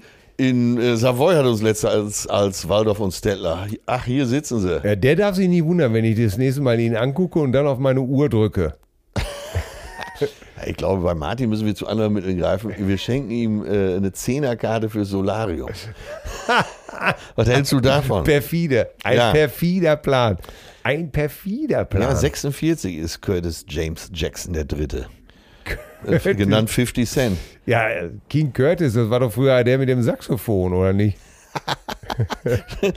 in 0.49 0.77
äh, 0.79 0.95
Savoy 0.97 1.35
hat 1.35 1.45
uns 1.45 1.61
letzter 1.61 1.89
als, 1.91 2.25
als 2.27 2.67
Waldorf 2.67 2.99
und 2.99 3.11
Stettler. 3.13 3.67
Ach, 3.85 4.05
hier 4.05 4.25
sitzen 4.25 4.59
sie. 4.59 4.81
Ja, 4.83 4.95
der 4.95 5.15
darf 5.15 5.35
sich 5.35 5.47
nie 5.47 5.63
wundern, 5.63 5.93
wenn 5.93 6.03
ich 6.05 6.17
das 6.19 6.37
nächste 6.37 6.61
Mal 6.61 6.79
ihn 6.79 6.95
angucke 6.95 7.39
und 7.39 7.51
dann 7.51 7.67
auf 7.67 7.77
meine 7.77 8.01
Uhr 8.01 8.27
drücke. 8.29 8.73
Ich 10.67 10.77
glaube, 10.77 11.01
bei 11.01 11.15
Martin 11.15 11.49
müssen 11.49 11.65
wir 11.65 11.73
zu 11.73 11.87
anderen 11.87 12.13
Mitteln 12.13 12.37
greifen. 12.37 12.71
Wir 12.77 12.97
schenken 12.99 13.31
ihm 13.31 13.65
äh, 13.65 13.95
eine 13.95 14.11
Zehnerkarte 14.11 14.91
für 14.91 15.05
Solarium. 15.05 15.71
Was 17.35 17.47
hältst 17.49 17.71
du 17.71 17.79
davon? 17.79 18.23
Perfide. 18.23 18.91
Ein 19.03 19.17
Ja. 19.17 19.31
perfider 19.31 19.95
Plan. 19.95 20.37
Ein 20.83 21.11
perfider 21.11 21.83
Plan. 21.85 22.03
Ja, 22.03 22.15
46 22.15 22.95
ist 22.97 23.21
Curtis 23.21 23.65
James 23.67 24.11
Jackson 24.13 24.53
der 24.53 24.65
Dritte. 24.65 25.07
Äh, 26.08 26.36
genannt 26.36 26.70
50 26.70 27.10
Cent. 27.10 27.38
Ja, 27.66 27.88
King 28.30 28.52
Curtis, 28.54 28.93
das 28.93 29.10
war 29.10 29.20
doch 29.20 29.32
früher 29.32 29.64
der 29.64 29.78
mit 29.78 29.89
dem 29.89 30.02
Saxophon, 30.02 30.74
oder 30.74 30.93
nicht? 30.93 31.18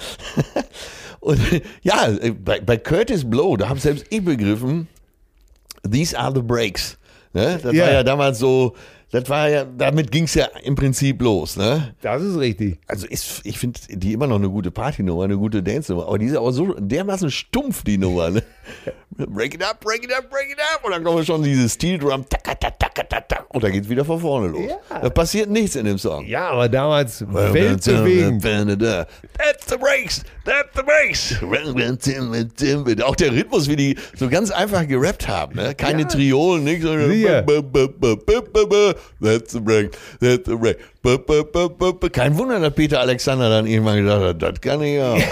Und 1.21 1.41
ja, 1.83 2.09
äh, 2.09 2.31
bei, 2.33 2.61
bei 2.61 2.77
Curtis 2.77 3.29
Blow, 3.29 3.57
da 3.57 3.69
habe 3.69 3.81
selbst 3.81 4.07
ich 4.11 4.25
begriffen, 4.25 4.89
these 5.91 6.19
are 6.19 6.33
the 6.35 6.43
breaks. 6.43 6.99
Ne? 7.33 7.59
Das 7.63 7.73
Ja. 7.73 7.85
war 7.85 7.93
ja 7.93 8.03
damals 8.03 8.39
so, 8.39 8.75
das 9.11 9.29
war 9.29 9.49
ja, 9.49 9.65
damit 9.65 10.11
ging 10.13 10.25
es 10.25 10.35
ja 10.35 10.47
im 10.63 10.75
Prinzip 10.75 11.23
los. 11.23 11.57
Ne? 11.57 11.95
Das 12.03 12.23
ist 12.23 12.39
richtig. 12.39 12.79
Also 12.87 13.07
ist, 13.07 13.41
ich 13.45 13.59
finde 13.59 13.81
die 13.89 14.13
immer 14.13 14.27
noch 14.27 14.37
eine 14.37 14.51
gute 14.51 14.71
Partynummer, 14.71 15.25
eine 15.25 15.37
gute 15.39 15.63
Dance-Nummer, 15.63 16.07
aber 16.07 16.19
die 16.19 16.27
ist 16.27 16.37
aber 16.37 16.53
so 16.53 16.75
dermaßen 16.79 17.31
stumpf, 17.31 17.85
die 17.85 17.97
Nummer. 17.99 18.31
Ne? 18.31 18.43
Break 19.17 19.55
it 19.55 19.63
up, 19.63 19.81
break 19.81 20.05
it 20.05 20.13
up, 20.13 20.29
break 20.31 20.51
it 20.51 20.59
up. 20.75 20.85
Und 20.85 20.93
dann 20.93 21.05
kommt 21.05 21.27
schon 21.27 21.43
dieses 21.43 21.75
Steel 21.75 21.99
Drum, 21.99 22.25
und 23.49 23.63
da 23.63 23.71
geht's 23.71 23.89
wieder 23.89 24.05
von 24.05 24.21
vorne 24.21 24.49
los. 24.49 24.63
Ja. 24.69 25.01
Da 25.01 25.11
passiert 25.11 25.49
nichts 25.49 25.77
in 25.77 25.85
dem 25.87 25.99
Song. 25.99 26.27
Ja, 26.27 26.51
aber 26.51 26.69
damals 26.69 27.25
weltbewegend. 27.33 28.43
That's 28.43 29.67
the 29.69 29.77
breaks, 29.77 30.23
that's 30.45 30.71
the 30.75 30.83
breaks. 30.83 31.35
Auch 33.03 33.17
der 33.17 33.33
Rhythmus, 33.33 33.69
wie 33.69 33.77
die 33.77 33.97
so 34.17 34.29
ganz 34.29 34.51
einfach 34.51 34.87
gerappt 34.87 35.29
haben. 35.29 35.55
Ne? 35.57 35.75
Keine 35.75 36.03
Ja. 36.03 36.09
Triolen, 36.09 36.65
nichts. 36.65 36.85
That's 39.21 39.53
the 39.53 39.61
break, 39.61 39.97
that's 40.21 40.43
the 40.47 40.57
break. 40.57 42.13
Kein 42.13 42.37
Wunder, 42.37 42.61
dass 42.61 42.75
Peter 42.75 43.01
Alexander 43.01 43.49
dann 43.51 43.67
irgendwann 43.67 44.03
gesagt 44.03 44.23
hat, 44.25 44.43
das 44.43 44.61
kann 44.61 44.83
ich 44.83 44.97
ja. 44.97 45.17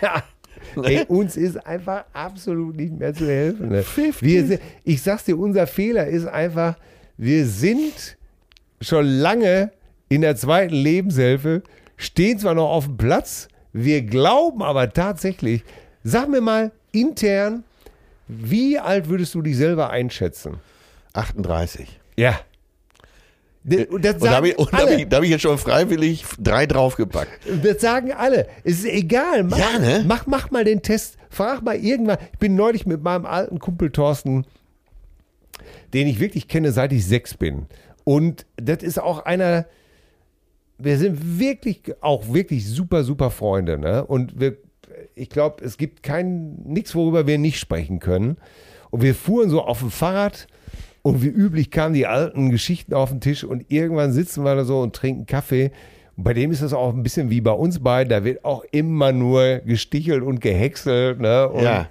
Ey, 0.84 1.04
uns 1.08 1.36
ist 1.36 1.64
einfach 1.66 2.04
absolut 2.12 2.76
nicht 2.76 2.92
mehr 2.98 3.14
zu 3.14 3.26
helfen. 3.26 3.68
Ne? 3.68 3.82
50. 3.82 4.22
Wir, 4.22 4.46
sind- 4.46 4.60
ich 4.84 5.02
sag's 5.02 5.24
dir, 5.24 5.38
unser 5.38 5.66
Fehler 5.66 6.06
ist 6.06 6.26
einfach, 6.26 6.76
wir 7.16 7.46
sind 7.46 8.16
schon 8.80 9.06
lange 9.06 9.72
in 10.08 10.20
der 10.22 10.36
zweiten 10.36 10.74
Lebenshilfe, 10.74 11.62
stehen 11.96 12.38
zwar 12.38 12.54
noch 12.54 12.70
auf 12.70 12.84
dem 12.86 12.96
Platz, 12.96 13.48
wir 13.72 14.02
glauben 14.02 14.62
aber 14.62 14.92
tatsächlich, 14.92 15.64
sag 16.04 16.28
mir 16.28 16.40
mal 16.40 16.70
intern, 16.92 17.64
wie 18.28 18.78
alt 18.78 19.08
würdest 19.08 19.34
du 19.34 19.42
dich 19.42 19.56
selber 19.56 19.90
einschätzen? 19.90 20.56
38. 21.14 21.98
Ja. 22.16 22.38
Und 23.90 24.04
das 24.04 24.14
Und 24.14 24.24
da 24.24 24.36
habe 24.36 24.48
ich, 24.50 24.58
und 24.58 24.72
hab 24.72 24.88
hab 24.88 25.22
ich 25.22 25.30
jetzt 25.30 25.42
schon 25.42 25.58
freiwillig 25.58 26.24
drei 26.38 26.66
draufgepackt. 26.66 27.30
Das 27.62 27.80
sagen 27.80 28.12
alle. 28.12 28.46
Es 28.64 28.80
ist 28.80 28.86
egal. 28.86 29.44
Mach, 29.44 29.58
Ja, 29.58 29.78
ne? 29.78 30.04
mach, 30.06 30.26
mach 30.26 30.50
mal 30.50 30.64
den 30.64 30.82
Test. 30.82 31.16
Frag 31.30 31.62
mal 31.62 31.76
irgendwann. 31.76 32.18
Ich 32.32 32.38
bin 32.38 32.54
neulich 32.54 32.86
mit 32.86 33.02
meinem 33.02 33.26
alten 33.26 33.58
Kumpel 33.58 33.90
Thorsten, 33.90 34.46
den 35.92 36.06
ich 36.06 36.20
wirklich 36.20 36.48
kenne, 36.48 36.72
seit 36.72 36.92
ich 36.92 37.06
sechs 37.06 37.34
bin. 37.34 37.66
Und 38.04 38.46
das 38.56 38.82
ist 38.82 38.98
auch 38.98 39.24
einer, 39.26 39.66
wir 40.78 40.96
sind 40.96 41.38
wirklich, 41.38 41.82
auch 42.00 42.32
wirklich 42.32 42.66
super, 42.66 43.04
super 43.04 43.30
Freunde. 43.30 43.78
Ne? 43.78 44.04
Und 44.04 44.40
wir, 44.40 44.56
ich 45.14 45.28
glaube, 45.28 45.64
es 45.64 45.76
gibt 45.76 46.02
kein, 46.02 46.54
nichts, 46.64 46.94
worüber 46.94 47.26
wir 47.26 47.38
nicht 47.38 47.58
sprechen 47.58 47.98
können. 47.98 48.38
Und 48.90 49.02
wir 49.02 49.14
fuhren 49.14 49.50
so 49.50 49.62
auf 49.62 49.80
dem 49.80 49.90
Fahrrad 49.90 50.46
und 51.08 51.22
wie 51.22 51.28
üblich 51.28 51.70
kamen 51.70 51.94
die 51.94 52.06
alten 52.06 52.50
Geschichten 52.50 52.92
auf 52.92 53.08
den 53.08 53.20
Tisch 53.20 53.42
und 53.42 53.64
irgendwann 53.70 54.12
sitzen 54.12 54.44
wir 54.44 54.54
da 54.54 54.64
so 54.64 54.80
und 54.80 54.94
trinken 54.94 55.24
Kaffee. 55.24 55.70
Und 56.18 56.24
bei 56.24 56.34
dem 56.34 56.50
ist 56.50 56.62
das 56.62 56.74
auch 56.74 56.92
ein 56.92 57.02
bisschen 57.02 57.30
wie 57.30 57.40
bei 57.40 57.52
uns 57.52 57.78
beiden. 57.78 58.10
Da 58.10 58.24
wird 58.24 58.44
auch 58.44 58.62
immer 58.72 59.12
nur 59.12 59.60
gestichelt 59.64 60.22
und 60.22 60.40
gehäckselt. 60.40 61.18
Ne? 61.18 61.48
Und 61.48 61.62
Ja. 61.62 61.88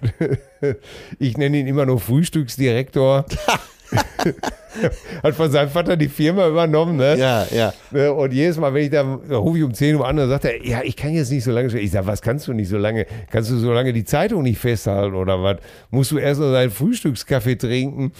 ich 1.19 1.35
nenne 1.35 1.57
ihn 1.57 1.65
immer 1.65 1.87
nur 1.87 1.99
Frühstücksdirektor. 1.99 3.25
Hat 5.23 5.33
von 5.33 5.49
seinem 5.49 5.69
Vater 5.69 5.97
die 5.97 6.09
Firma 6.09 6.47
übernommen. 6.47 6.97
Ne? 6.97 7.17
Ja, 7.17 7.47
ja. 7.51 7.73
Ne, 7.89 8.13
Und 8.13 8.31
jedes 8.33 8.57
Mal, 8.57 8.73
wenn 8.73 8.83
ich 8.83 8.91
da, 8.91 9.19
da 9.27 9.37
rufe 9.37 9.57
ich 9.57 9.63
um 9.63 9.73
10 9.73 9.95
Uhr 9.95 10.07
an, 10.07 10.17
dann 10.17 10.29
sagt 10.29 10.45
er, 10.45 10.63
ja, 10.63 10.81
ich 10.83 10.95
kann 10.95 11.13
jetzt 11.13 11.31
nicht 11.31 11.43
so 11.43 11.51
lange. 11.51 11.75
Ich 11.79 11.91
sage, 11.91 12.05
was 12.05 12.21
kannst 12.21 12.47
du 12.47 12.53
nicht 12.53 12.69
so 12.69 12.77
lange? 12.77 13.07
Kannst 13.31 13.49
du 13.49 13.57
so 13.57 13.71
lange 13.71 13.93
die 13.93 14.03
Zeitung 14.03 14.43
nicht 14.43 14.59
festhalten 14.59 15.15
oder 15.15 15.41
was? 15.41 15.57
Musst 15.89 16.11
du 16.11 16.17
erst 16.19 16.39
noch 16.39 16.51
deinen 16.51 16.69
Frühstückskaffee 16.69 17.55
trinken? 17.55 18.11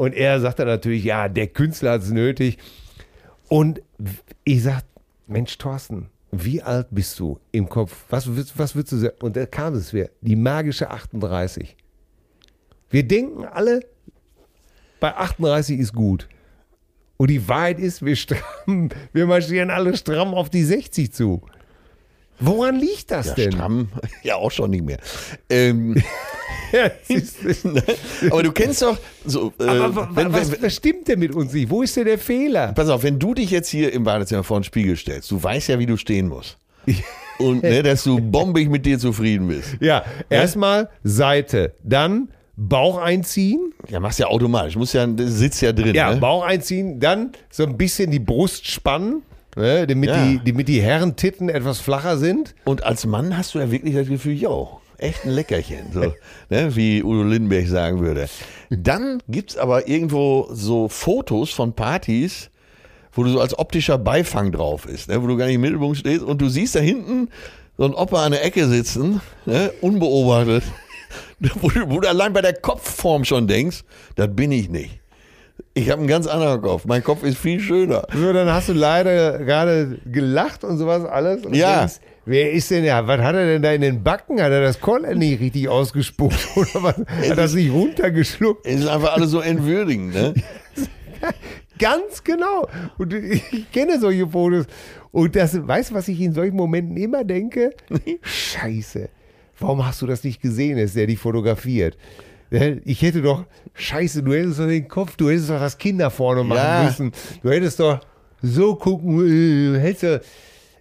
Und 0.00 0.14
er 0.14 0.40
sagt 0.40 0.58
dann 0.58 0.66
natürlich, 0.66 1.04
ja, 1.04 1.28
der 1.28 1.46
Künstler 1.48 1.90
hat 1.92 2.00
es 2.00 2.10
nötig. 2.10 2.56
Und 3.50 3.82
ich 4.44 4.62
sag, 4.62 4.82
Mensch, 5.26 5.58
Thorsten, 5.58 6.08
wie 6.32 6.62
alt 6.62 6.86
bist 6.90 7.18
du 7.18 7.38
im 7.52 7.68
Kopf? 7.68 8.06
Was, 8.08 8.26
würdest- 8.26 8.58
was 8.58 8.74
würdest 8.74 8.92
du 8.92 8.96
sagen? 8.96 9.16
Und 9.20 9.36
da 9.36 9.44
kam 9.44 9.74
es 9.74 9.92
wieder, 9.92 10.08
die 10.22 10.36
magische 10.36 10.88
38. 10.90 11.76
Wir 12.88 13.02
denken 13.06 13.44
alle, 13.44 13.80
bei 15.00 15.14
38 15.14 15.78
ist 15.78 15.92
gut. 15.92 16.28
Und 17.18 17.28
die 17.28 17.46
Wahrheit 17.46 17.78
ist, 17.78 18.02
wir 18.02 18.16
stramm, 18.24 18.88
wir 19.12 19.26
marschieren 19.26 19.68
alle 19.68 19.94
stramm 19.98 20.32
auf 20.32 20.48
die 20.48 20.64
60 20.64 21.12
zu. 21.12 21.42
Woran 22.40 22.76
liegt 22.76 23.10
das 23.10 23.26
Ja, 23.28 23.34
denn? 23.34 23.52
stramm. 23.52 23.88
Ja, 24.22 24.36
auch 24.36 24.50
schon 24.50 24.70
nicht 24.70 24.84
mehr. 24.84 24.98
Ähm, 25.48 26.02
Ja, 26.72 26.88
ist- 27.08 27.38
aber 28.30 28.44
du 28.44 28.52
kennst 28.52 28.80
doch 28.82 28.96
so. 29.24 29.52
Äh, 29.58 29.64
Aber 29.64 30.08
wenn, 30.14 30.32
was, 30.32 30.52
wenn, 30.52 30.62
was 30.62 30.76
stimmt 30.76 31.08
denn 31.08 31.18
mit 31.18 31.34
uns 31.34 31.52
nicht? 31.52 31.68
Wo 31.68 31.82
ist 31.82 31.96
denn 31.96 32.04
der 32.04 32.18
Fehler? 32.18 32.72
pass 32.72 32.88
auf, 32.88 33.02
wenn 33.02 33.18
du 33.18 33.34
dich 33.34 33.50
jetzt 33.50 33.68
hier 33.68 33.92
im 33.92 34.04
Badezimmer 34.04 34.44
vor 34.44 34.60
den 34.60 34.64
Spiegel 34.64 34.96
stellst, 34.96 35.28
du 35.32 35.42
weißt 35.42 35.68
ja, 35.68 35.78
wie 35.80 35.86
du 35.86 35.96
stehen 35.96 36.28
musst. 36.28 36.58
Und 37.38 37.62
ne, 37.64 37.82
dass 37.82 38.04
du 38.04 38.20
bombig 38.20 38.68
mit 38.70 38.86
dir 38.86 38.98
zufrieden 39.00 39.48
bist. 39.48 39.78
Ja, 39.80 40.04
erstmal 40.28 40.88
Seite, 41.02 41.72
dann 41.82 42.28
Bauch 42.56 42.98
einziehen. 42.98 43.72
Ja, 43.88 43.98
machst 43.98 44.18
ja 44.20 44.26
automatisch. 44.28 44.76
Muss 44.76 44.92
ja, 44.92 45.08
sitzt 45.16 45.62
ja 45.62 45.72
drin. 45.72 45.94
Ja, 45.94 46.14
ne? 46.14 46.20
Bauch 46.20 46.44
einziehen, 46.44 47.00
dann 47.00 47.32
so 47.50 47.64
ein 47.64 47.76
bisschen 47.78 48.10
die 48.12 48.18
Brust 48.20 48.70
spannen, 48.70 49.22
ne, 49.56 49.86
damit, 49.86 50.10
Ja. 50.10 50.24
die, 50.24 50.40
damit 50.44 50.68
die 50.68 50.80
Herrentitten 50.82 51.48
etwas 51.48 51.78
flacher 51.80 52.16
sind. 52.18 52.54
Und 52.64 52.84
als 52.84 53.06
Mann 53.06 53.36
hast 53.36 53.54
du 53.54 53.58
ja 53.58 53.70
wirklich 53.70 53.94
das 53.94 54.08
Gefühl, 54.08 54.34
yo, 54.34 54.80
echt 54.98 55.24
ein 55.24 55.30
Leckerchen, 55.30 55.92
so, 55.92 56.00
ne, 56.50 56.74
wie 56.76 57.02
Udo 57.02 57.22
Lindenberg 57.22 57.66
sagen 57.68 58.00
würde. 58.00 58.28
Dann 58.70 59.22
gibt's 59.28 59.56
aber 59.56 59.88
irgendwo 59.88 60.48
so 60.52 60.88
Fotos 60.88 61.50
von 61.50 61.72
Partys, 61.72 62.50
wo 63.12 63.24
du 63.24 63.30
so 63.30 63.40
als 63.40 63.58
optischer 63.58 63.98
Beifang 63.98 64.52
drauf 64.52 64.86
ist, 64.86 65.08
ne, 65.08 65.22
wo 65.22 65.26
du 65.26 65.36
gar 65.36 65.46
nicht 65.46 65.56
im 65.56 65.62
Mittelpunkt 65.62 65.98
stehst 65.98 66.22
und 66.22 66.40
du 66.40 66.48
siehst 66.48 66.74
da 66.76 66.80
hinten 66.80 67.28
so 67.76 67.84
ein 67.86 67.94
Opa 67.94 68.24
an 68.26 68.32
der 68.32 68.44
Ecke 68.44 68.68
sitzen, 68.68 69.20
ne, 69.46 69.72
unbeobachtet, 69.80 70.62
wo 71.60 71.70
du, 71.70 71.90
wo 71.90 71.98
du 72.00 72.08
allein 72.08 72.32
bei 72.32 72.42
der 72.42 72.52
Kopfform 72.52 73.24
schon 73.24 73.48
denkst, 73.48 73.82
das 74.16 74.28
bin 74.36 74.52
ich 74.52 74.68
nicht. 74.68 74.99
Ich 75.74 75.90
habe 75.90 76.00
einen 76.00 76.08
ganz 76.08 76.26
anderen 76.26 76.60
Kopf. 76.62 76.84
Mein 76.86 77.02
Kopf 77.04 77.22
ist 77.22 77.38
viel 77.38 77.60
schöner. 77.60 78.06
So, 78.14 78.32
dann 78.32 78.48
hast 78.48 78.68
du 78.68 78.72
leider 78.72 79.38
gerade 79.38 79.98
gelacht 80.06 80.64
und 80.64 80.78
sowas 80.78 81.04
alles. 81.04 81.44
Und 81.46 81.54
Ja. 81.54 81.78
denkst, 81.80 82.00
wer 82.26 82.52
ist 82.52 82.70
denn 82.70 82.84
ja? 82.84 83.06
Was 83.06 83.20
hat 83.20 83.34
er 83.34 83.46
denn 83.46 83.62
da 83.62 83.72
in 83.72 83.80
den 83.80 84.02
Backen? 84.02 84.40
Hat 84.40 84.52
er 84.52 84.60
das 84.62 84.80
Koller 84.80 85.14
nicht 85.14 85.40
richtig 85.40 85.68
ausgespuckt 85.68 86.38
oder 86.56 86.82
was? 86.82 86.96
Hat 86.96 87.38
das 87.38 87.54
nicht 87.54 87.72
runtergeschluckt? 87.72 88.66
Es 88.66 88.80
ist 88.80 88.86
einfach 88.88 89.14
alles 89.14 89.30
so 89.30 89.40
entwürdigend, 89.40 90.14
ne? 90.14 90.34
Ganz 91.78 92.22
genau. 92.24 92.68
Und 92.98 93.12
ich 93.14 93.70
kenne 93.72 93.98
solche 93.98 94.26
Fotos. 94.28 94.66
Und 95.12 95.34
das, 95.34 95.66
weißt 95.66 95.90
du, 95.90 95.94
was 95.94 96.08
ich 96.08 96.20
in 96.20 96.32
solchen 96.34 96.56
Momenten 96.56 96.96
immer 96.96 97.24
denke? 97.24 97.70
Scheiße. 98.22 99.08
Warum 99.58 99.86
hast 99.86 100.00
du 100.02 100.06
das 100.06 100.22
nicht 100.24 100.40
gesehen, 100.40 100.78
ist 100.78 100.96
der 100.96 101.06
dich 101.06 101.18
fotografiert? 101.18 101.96
Ich 102.50 103.02
hätte 103.02 103.22
doch, 103.22 103.44
scheiße, 103.74 104.22
du 104.24 104.32
hättest 104.34 104.58
doch 104.58 104.66
den 104.66 104.88
Kopf, 104.88 105.16
du 105.16 105.30
hättest 105.30 105.50
doch 105.50 105.60
das 105.60 105.78
Kind 105.78 106.00
da 106.00 106.10
vorne 106.10 106.42
machen 106.42 106.56
Ja. 106.58 106.82
müssen. 106.84 107.12
Du 107.42 107.50
hättest 107.50 107.78
doch 107.78 108.00
so 108.42 108.74
gucken, 108.74 109.74
äh, 109.76 109.78
hättest 109.78 110.02
du, 110.02 110.20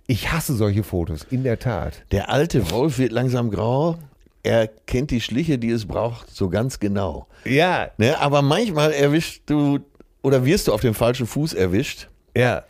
ich 0.08 0.32
hasse 0.32 0.56
solche 0.56 0.82
Fotos, 0.84 1.28
in 1.30 1.44
der 1.44 1.60
Tat. 1.60 2.02
Der 2.12 2.30
alte 2.30 2.72
Wolf 2.72 2.98
wird 2.98 3.12
langsam 3.12 3.52
grau. 3.52 3.98
Er 4.42 4.68
kennt 4.68 5.12
die 5.12 5.22
Schliche, 5.22 5.60
die 5.60 5.70
es 5.70 5.86
braucht, 5.86 6.34
so 6.34 6.50
ganz 6.50 6.80
genau. 6.80 7.28
Ja, 7.46 7.92
Ne? 7.98 8.18
Aber 8.20 8.42
manchmal 8.42 8.92
erwischt 8.94 9.44
du 9.46 9.80
oder 10.24 10.46
wirst 10.46 10.68
du 10.68 10.74
auf 10.74 10.82
dem 10.82 10.94
falschen 10.96 11.28
Fuß 11.28 11.54
erwischt. 11.54 12.08
ja. 12.36 12.64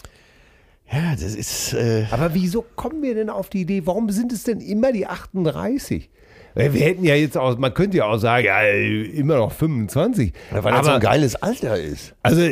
Ja, 0.91 1.11
das 1.11 1.35
ist. 1.35 1.73
Äh, 1.73 2.07
Aber 2.09 2.33
wieso 2.33 2.63
kommen 2.75 3.03
wir 3.03 3.13
denn 3.13 3.29
auf 3.29 3.49
die 3.51 3.61
Idee, 3.61 3.83
warum 3.85 4.09
sind 4.09 4.33
es 4.33 4.41
denn 4.41 4.59
immer 4.59 4.91
die 4.91 5.05
38? 5.05 6.09
Wir 6.55 6.69
hätten 6.71 7.03
ja 7.03 7.15
jetzt 7.15 7.37
auch, 7.37 7.57
man 7.57 7.73
könnte 7.73 7.97
ja 7.97 8.05
auch 8.05 8.17
sagen, 8.17 8.45
ja, 8.45 8.61
immer 8.63 9.37
noch 9.37 9.51
25. 9.51 10.33
Ja, 10.51 10.63
weil 10.63 10.73
das 10.73 10.85
so 10.85 10.91
ein 10.93 10.99
geiles 10.99 11.35
Alter 11.35 11.77
ist. 11.79 12.13
Also 12.23 12.49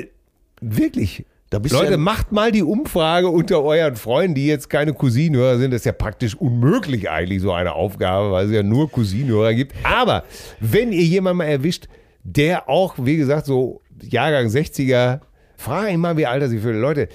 wirklich. 0.62 1.26
Da 1.50 1.60
bist 1.60 1.74
Leute, 1.74 1.92
ja- 1.92 1.98
macht 1.98 2.34
mal 2.34 2.52
die 2.52 2.62
Umfrage 2.64 3.30
unter 3.30 3.64
euren 3.64 3.96
Freunden, 3.96 4.36
die 4.36 4.48
jetzt 4.48 4.70
keine 4.70 4.94
Cousinenhörer 4.94 5.58
sind. 5.58 5.72
Das 5.72 5.82
ist 5.82 5.86
ja 5.86 5.94
praktisch 5.94 6.36
unmöglich 6.36 7.10
eigentlich 7.10 7.42
so 7.42 7.54
eine 7.54 7.72
Aufgabe, 7.74 8.32
weil 8.32 8.48
es 8.48 8.52
ja 8.52 8.64
nur 8.64 8.92
Cousinenhörer 8.92 9.54
gibt. 9.54 9.74
Aber 9.84 10.24
wenn 10.60 10.92
ihr 10.92 11.04
jemanden 11.04 11.38
mal 11.38 11.46
erwischt, 11.46 11.88
der 12.24 12.68
auch, 12.68 12.96
wie 12.98 13.16
gesagt, 13.16 13.46
so 13.46 13.82
Jahrgang 14.02 14.48
60er, 14.48 15.22
frage 15.56 15.92
ihn 15.92 16.02
mal, 16.02 16.18
wie 16.18 16.26
alt 16.26 16.42
er 16.42 16.50
sich 16.50 16.62
fühlt. 16.62 16.76
Leute, 16.76 17.08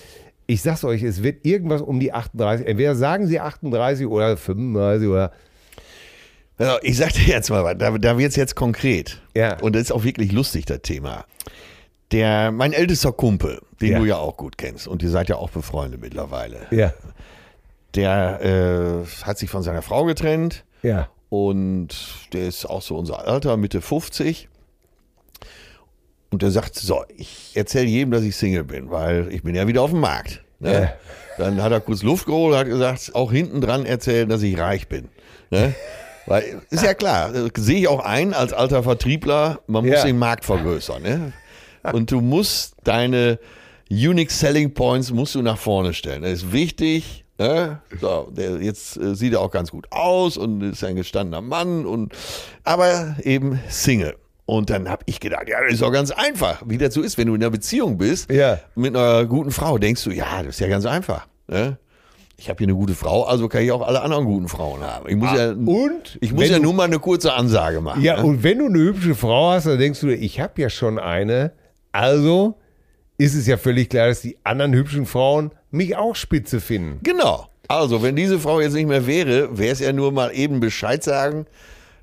ich 0.46 0.62
sag's 0.62 0.82
euch, 0.84 1.02
es 1.02 1.22
wird 1.22 1.44
irgendwas 1.44 1.82
um 1.82 2.00
die 2.00 2.14
38. 2.14 2.66
Entweder 2.66 2.94
sagen 2.94 3.26
sie 3.26 3.38
38 3.38 4.06
oder 4.06 4.38
35 4.38 5.08
oder 5.08 5.32
ich 6.82 6.96
sag 6.96 7.12
dir 7.12 7.26
jetzt 7.26 7.50
mal 7.50 7.64
was, 7.64 7.76
da, 7.78 7.90
da 7.98 8.18
wird's 8.18 8.36
jetzt 8.36 8.54
konkret. 8.54 9.20
Ja. 9.34 9.58
Und 9.60 9.74
das 9.74 9.82
ist 9.82 9.92
auch 9.92 10.04
wirklich 10.04 10.32
lustig, 10.32 10.64
das 10.66 10.82
Thema. 10.82 11.24
Der, 12.12 12.52
mein 12.52 12.72
ältester 12.72 13.12
Kumpel, 13.12 13.60
den 13.80 13.92
Ja. 13.92 13.98
du 13.98 14.04
ja 14.04 14.16
auch 14.16 14.36
gut 14.36 14.58
kennst 14.58 14.86
und 14.86 15.02
ihr 15.02 15.10
seid 15.10 15.28
ja 15.28 15.36
auch 15.36 15.50
befreundet 15.50 16.00
mittlerweile, 16.00 16.66
ja, 16.70 16.92
der 17.94 18.40
äh, 18.42 19.24
hat 19.24 19.38
sich 19.38 19.50
von 19.50 19.62
seiner 19.62 19.82
Frau 19.82 20.04
getrennt 20.04 20.64
ja. 20.82 21.08
und 21.30 21.88
der 22.32 22.48
ist 22.48 22.66
auch 22.66 22.82
so 22.82 22.96
unser 22.96 23.26
Alter, 23.26 23.56
Mitte 23.56 23.80
50. 23.80 24.48
Und 26.30 26.40
der 26.42 26.50
sagt, 26.50 26.76
so, 26.76 27.04
ich 27.16 27.52
erzähle 27.54 27.86
jedem, 27.86 28.10
dass 28.10 28.22
ich 28.22 28.36
Single 28.36 28.64
bin, 28.64 28.90
weil 28.90 29.28
ich 29.32 29.42
bin 29.42 29.54
ja 29.54 29.66
wieder 29.66 29.82
auf 29.82 29.90
dem 29.90 30.00
Markt. 30.00 30.42
Ne? 30.60 30.72
Ja. 30.72 30.92
Dann 31.36 31.62
hat 31.62 31.72
er 31.72 31.80
kurz 31.80 32.02
Luft 32.02 32.24
geholt, 32.24 32.56
hat 32.56 32.66
gesagt, 32.66 33.14
auch 33.14 33.30
hinten 33.32 33.60
dran 33.60 33.84
erzählen, 33.84 34.28
dass 34.28 34.42
ich 34.42 34.58
reich 34.58 34.88
bin. 34.88 35.08
Ne? 35.50 35.74
Weil, 36.26 36.62
ist 36.70 36.84
ja 36.84 36.94
klar, 36.94 37.30
sehe 37.56 37.80
ich 37.80 37.88
auch 37.88 38.00
ein 38.04 38.32
als 38.34 38.52
alter 38.52 38.82
Vertriebler, 38.82 39.60
man 39.66 39.84
muss 39.84 39.94
Ja. 39.96 40.04
den 40.04 40.18
Markt 40.18 40.44
vergrößern. 40.44 41.02
Ne? 41.02 41.32
Und 41.92 42.10
du 42.10 42.20
musst 42.20 42.74
deine 42.84 43.38
Unique 43.90 44.30
Selling 44.30 44.72
Points 44.72 45.10
musst 45.10 45.34
du 45.34 45.42
nach 45.42 45.58
vorne 45.58 45.92
stellen. 45.94 46.22
Das 46.22 46.32
ist 46.32 46.52
wichtig. 46.52 47.24
Ne? 47.38 47.80
So, 48.00 48.28
der, 48.30 48.62
jetzt 48.62 48.96
äh, 48.96 49.14
sieht 49.16 49.32
er 49.32 49.40
auch 49.40 49.50
ganz 49.50 49.70
gut 49.70 49.86
aus 49.90 50.36
und 50.36 50.62
ist 50.62 50.84
ein 50.84 50.96
gestandener 50.96 51.40
Mann 51.40 51.84
und 51.86 52.12
aber 52.62 53.16
eben 53.22 53.58
Single. 53.68 54.14
Und 54.44 54.70
dann 54.70 54.88
habe 54.88 55.02
ich 55.06 55.18
gedacht, 55.18 55.48
ja, 55.48 55.60
das 55.62 55.74
ist 55.74 55.82
doch 55.82 55.92
ganz 55.92 56.10
einfach, 56.10 56.62
wie 56.66 56.78
das 56.78 56.94
so 56.94 57.00
ist, 57.02 57.16
wenn 57.18 57.26
du 57.28 57.34
in 57.34 57.42
einer 57.42 57.50
Beziehung 57.50 57.98
bist 57.98 58.30
Ja. 58.30 58.58
mit 58.74 58.94
einer 58.96 59.24
guten 59.26 59.50
Frau, 59.50 59.78
denkst 59.78 60.04
du, 60.04 60.10
ja, 60.10 60.42
das 60.42 60.54
ist 60.56 60.60
ja 60.60 60.68
ganz 60.68 60.84
einfach. 60.86 61.26
Ne? 61.48 61.78
Ich 62.36 62.48
habe 62.48 62.58
hier 62.58 62.66
eine 62.66 62.74
gute 62.74 62.94
Frau, 62.94 63.22
also 63.24 63.48
kann 63.48 63.62
ich 63.62 63.70
auch 63.72 63.82
alle 63.86 64.02
anderen 64.02 64.24
guten 64.24 64.48
Frauen 64.48 64.82
haben. 64.82 65.08
Ich 65.08 65.14
muss 65.16 65.32
ja, 65.32 65.50
Ah, 65.50 65.54
Und 65.64 66.18
ich 66.20 66.32
muss 66.32 66.48
ja 66.48 66.56
du- 66.56 66.62
nur 66.64 66.74
mal 66.74 66.84
eine 66.84 66.98
kurze 66.98 67.32
Ansage 67.34 67.80
machen. 67.80 68.02
Ja, 68.02 68.16
ne? 68.16 68.24
und 68.24 68.42
wenn 68.42 68.58
du 68.58 68.66
eine 68.66 68.78
hübsche 68.78 69.14
Frau 69.14 69.50
hast, 69.52 69.66
dann 69.66 69.78
denkst 69.78 70.00
du, 70.00 70.08
ich 70.08 70.40
habe 70.40 70.60
ja 70.60 70.68
schon 70.70 70.98
eine. 70.98 71.52
Also 71.92 72.58
ist 73.18 73.34
es 73.34 73.46
ja 73.46 73.56
völlig 73.56 73.90
klar, 73.90 74.08
dass 74.08 74.22
die 74.22 74.36
anderen 74.42 74.72
hübschen 74.72 75.06
Frauen 75.06 75.52
mich 75.70 75.96
auch 75.96 76.16
spitze 76.16 76.60
finden. 76.60 76.98
Genau. 77.02 77.46
Also, 77.68 78.02
wenn 78.02 78.16
diese 78.16 78.38
Frau 78.40 78.60
jetzt 78.60 78.74
nicht 78.74 78.88
mehr 78.88 79.06
wäre, 79.06 79.56
wäre 79.56 79.72
es 79.72 79.78
ja 79.80 79.92
nur 79.92 80.10
mal 80.12 80.30
eben 80.34 80.58
Bescheid 80.60 81.02
sagen 81.04 81.46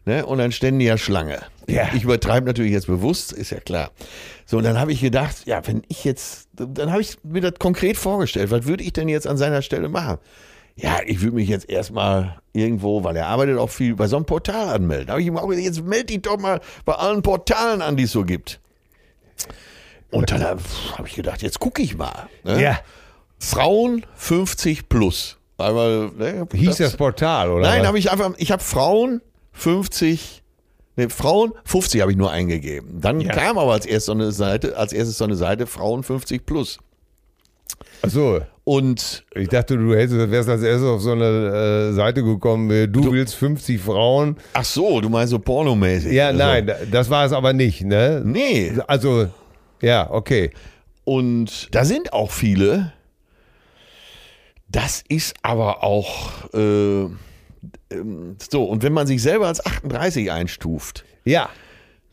ne? 0.10 0.26
und 0.26 0.40
dann 0.40 0.52
ständen 0.52 0.80
die 0.80 0.86
ja 0.86 0.98
Schlange. 0.98 1.40
Ja. 1.68 1.90
Ich 1.94 2.04
übertreibe 2.04 2.46
natürlich 2.48 2.72
jetzt 2.72 2.88
bewusst, 2.88 3.32
ist 3.32 3.52
ja 3.52 3.60
klar. 3.60 3.92
So, 4.46 4.58
und 4.58 4.64
dann 4.64 4.80
habe 4.80 4.92
ich 4.92 5.02
gedacht, 5.02 5.46
ja, 5.46 5.66
wenn 5.68 5.84
ich 5.88 6.04
jetzt, 6.04 6.50
dann 6.54 6.92
habe 6.92 7.02
ich 7.02 7.18
mir 7.24 7.42
das 7.42 7.54
konkret 7.60 7.96
vorgestellt, 7.96 8.52
was 8.52 8.66
würde 8.66 8.84
ich 8.84 8.94
denn 8.94 9.08
jetzt 9.08 9.28
an 9.28 9.38
seiner 9.38 9.62
Stelle 9.62 9.88
machen? 9.88 10.18
Ja, 10.76 11.00
ich 11.06 11.22
würde 11.22 11.36
mich 11.36 11.50
jetzt 11.50 11.70
erstmal 11.70 12.40
irgendwo, 12.54 13.04
weil 13.04 13.16
er 13.16 13.28
arbeitet 13.28 13.58
auch 13.58 13.70
viel, 13.70 13.96
bei 13.96 14.08
so 14.08 14.16
einem 14.16 14.26
Portal 14.26 14.70
anmelden. 14.70 15.08
Da 15.08 15.14
habe 15.14 15.22
ich 15.22 15.28
ihm 15.28 15.38
auch 15.38 15.48
gesagt, 15.48 15.66
jetzt 15.66 15.84
melde 15.84 16.06
dich 16.06 16.22
doch 16.22 16.40
mal 16.40 16.62
bei 16.86 16.94
allen 16.94 17.22
Portalen 17.22 17.82
an, 17.82 17.98
die 17.98 18.04
es 18.04 18.12
so 18.12 18.24
gibt. 18.24 18.60
Und 20.12 20.32
dann 20.32 20.44
habe 20.44 20.62
ich 21.06 21.16
gedacht, 21.16 21.42
jetzt 21.42 21.60
gucke 21.60 21.82
ich 21.82 21.98
mal. 21.98 22.30
Ne? 22.44 22.62
Ja. 22.62 22.80
Frauen 23.38 24.06
50 24.16 24.90
plus. 24.90 25.38
Weil, 25.58 26.12
ne, 26.18 26.48
Hieß 26.54 26.78
das, 26.78 26.96
Portal, 26.96 27.52
oder? 27.52 27.68
Nein, 27.68 27.86
habe 27.86 28.00
ich 28.00 28.10
einfach, 28.10 28.32
ich 28.38 28.52
habe 28.52 28.64
Frauen 28.64 29.22
50, 29.60 30.44
ne, 30.96 31.10
Frauen 31.10 31.52
50 31.66 32.02
habe 32.02 32.12
ich 32.12 32.18
nur 32.18 32.32
eingegeben. 32.32 33.00
Dann 33.02 33.20
Ja. 33.22 33.34
kam 33.34 33.58
aber 33.58 33.74
als 33.74 33.86
erstes 33.86 34.06
so 34.06 34.12
eine 34.14 34.32
Seite, 34.32 34.78
als 34.78 34.94
erstes 34.94 35.18
so 35.18 35.26
eine 35.26 35.36
Seite 35.36 35.68
Frauen 35.68 36.04
50 36.04 36.46
plus. 36.46 36.80
Ach 38.02 38.10
so. 38.10 38.40
Und 38.64 39.26
Ich 39.36 39.48
dachte, 39.50 39.76
du 39.78 39.96
hättest, 39.96 40.30
wärst 40.32 40.48
als 40.50 40.62
erstes 40.62 40.88
auf 40.88 41.02
so 41.02 41.12
eine 41.14 41.90
äh, 41.90 41.94
Seite 41.94 42.24
gekommen, 42.24 42.70
äh, 42.70 42.88
du, 42.88 43.12
willst 43.12 43.34
50 43.36 43.80
Frauen. 43.82 44.38
ach 44.54 44.64
so, 44.66 45.02
du 45.02 45.10
meinst 45.10 45.32
so 45.32 45.40
pornomäßig. 45.40 46.14
Ja, 46.14 46.28
Also, 46.28 46.38
nein, 46.40 46.72
das 46.92 47.10
war 47.10 47.26
es 47.26 47.32
aber 47.32 47.54
nicht, 47.54 47.82
ne? 47.84 48.22
Nee. 48.24 48.74
Also, 48.88 49.28
ja, 49.82 50.10
okay. 50.12 50.52
Und 51.04 51.74
da 51.74 51.84
sind 51.86 52.14
auch 52.14 52.30
viele. 52.32 52.94
Das 54.68 55.04
ist 55.08 55.36
aber 55.42 55.84
auch 55.84 56.54
äh, 56.54 57.08
ähm, 57.92 58.36
so. 58.52 58.64
Und 58.64 58.84
wenn 58.84 58.94
man 58.94 59.08
sich 59.08 59.22
selber 59.22 59.48
als 59.48 59.66
38 59.66 60.32
einstuft, 60.32 61.04
Ja, 61.26 61.50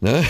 ne, 0.01 0.25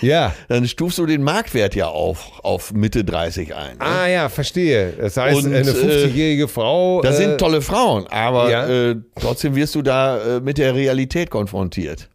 ja. 0.00 0.34
dann 0.48 0.66
stufst 0.66 0.98
du 0.98 1.06
den 1.06 1.22
Marktwert 1.22 1.74
ja 1.74 1.86
auf, 1.88 2.40
auf 2.42 2.72
Mitte 2.72 3.04
30 3.04 3.54
ein. 3.54 3.78
Ne? 3.78 3.84
Ah 3.84 4.06
ja, 4.08 4.28
verstehe. 4.28 4.92
Das 4.92 5.16
heißt, 5.16 5.36
Und, 5.46 5.54
eine 5.54 5.58
äh, 5.68 5.72
50-jährige 5.72 6.48
Frau. 6.48 7.00
Das 7.02 7.16
äh, 7.16 7.26
sind 7.26 7.38
tolle 7.38 7.62
Frauen, 7.62 8.06
aber 8.08 8.50
Ja. 8.50 8.66
äh, 8.68 8.96
trotzdem 9.20 9.54
wirst 9.54 9.74
du 9.74 9.82
da 9.82 10.36
äh, 10.36 10.40
mit 10.40 10.58
der 10.58 10.74
Realität 10.74 11.30
konfrontiert. 11.30 12.08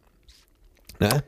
Ne? 1.00 1.22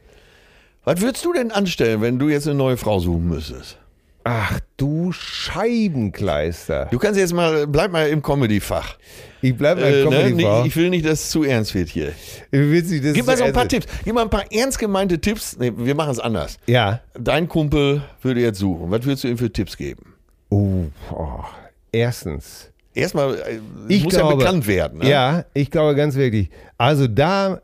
Was 0.84 1.01
würdest 1.01 1.24
du 1.24 1.32
denn 1.32 1.51
anstellen, 1.53 2.01
wenn 2.01 2.18
du 2.18 2.28
jetzt 2.28 2.46
eine 2.46 2.57
neue 2.57 2.76
Frau 2.76 2.98
suchen 3.01 3.28
müsstest? 3.28 3.76
Ach 4.24 4.59
du 4.76 5.12
Scheibenkleister. 5.12 6.88
Du 6.90 6.98
kannst 6.98 7.18
jetzt 7.18 7.32
mal, 7.32 7.66
bleib 7.66 7.90
mal 7.92 8.09
im 8.09 8.22
Comedy-Fach. 8.22 8.96
Ich 9.43 9.57
bleibe 9.57 9.80
Äh, 9.80 10.05
beim 10.05 10.12
ne? 10.12 10.16
Comedy 10.18 10.34
Nicht- 10.34 10.66
Ich 10.66 10.76
will 10.76 10.91
nicht, 10.91 11.05
dass 11.07 11.20
es 11.24 11.30
zu 11.30 11.45
ernst 11.45 11.74
wird 11.74 11.88
hier. 11.88 12.12
Das 12.51 13.14
Gib 13.14 13.26
mal 13.26 13.36
so 13.36 13.45
ein 13.45 13.53
paar 13.53 13.68
Tipps. 13.68 13.86
Gib 14.05 14.14
mal 14.14 14.22
ein 14.22 14.30
paar 14.30 14.45
ernst 14.53 14.78
gemeinte 14.78 15.20
Tipps. 15.20 15.57
Nee, 15.59 15.72
wir 15.76 15.95
machen 15.95 16.11
es 16.12 16.18
anders. 16.20 16.59
Ja. 16.66 17.01
Dein 17.18 17.49
Kumpel 17.49 18.03
würde 18.22 18.41
jetzt 18.41 18.59
suchen. 18.59 18.91
Was 18.91 19.05
würdest 19.05 19.24
du 19.24 19.28
ihm 19.28 19.38
für 19.38 19.53
Tipps 19.53 19.76
geben? 19.76 20.14
Oh, 20.51 20.84
oh. 21.12 21.45
Erstens. 21.93 22.70
Erstmal, 22.95 23.34
äh, 23.36 23.61
Ich 23.88 24.03
muss 24.05 24.14
glaube, 24.14 24.32
ja 24.32 24.36
bekannt 24.38 24.66
werden. 24.66 24.99
Ne? 24.99 25.09
Ja, 25.09 25.45
ich 25.55 25.70
glaube 25.70 25.95
ganz 25.95 26.16
wirklich. 26.16 26.51
Also 26.76 27.07
da 27.07 27.61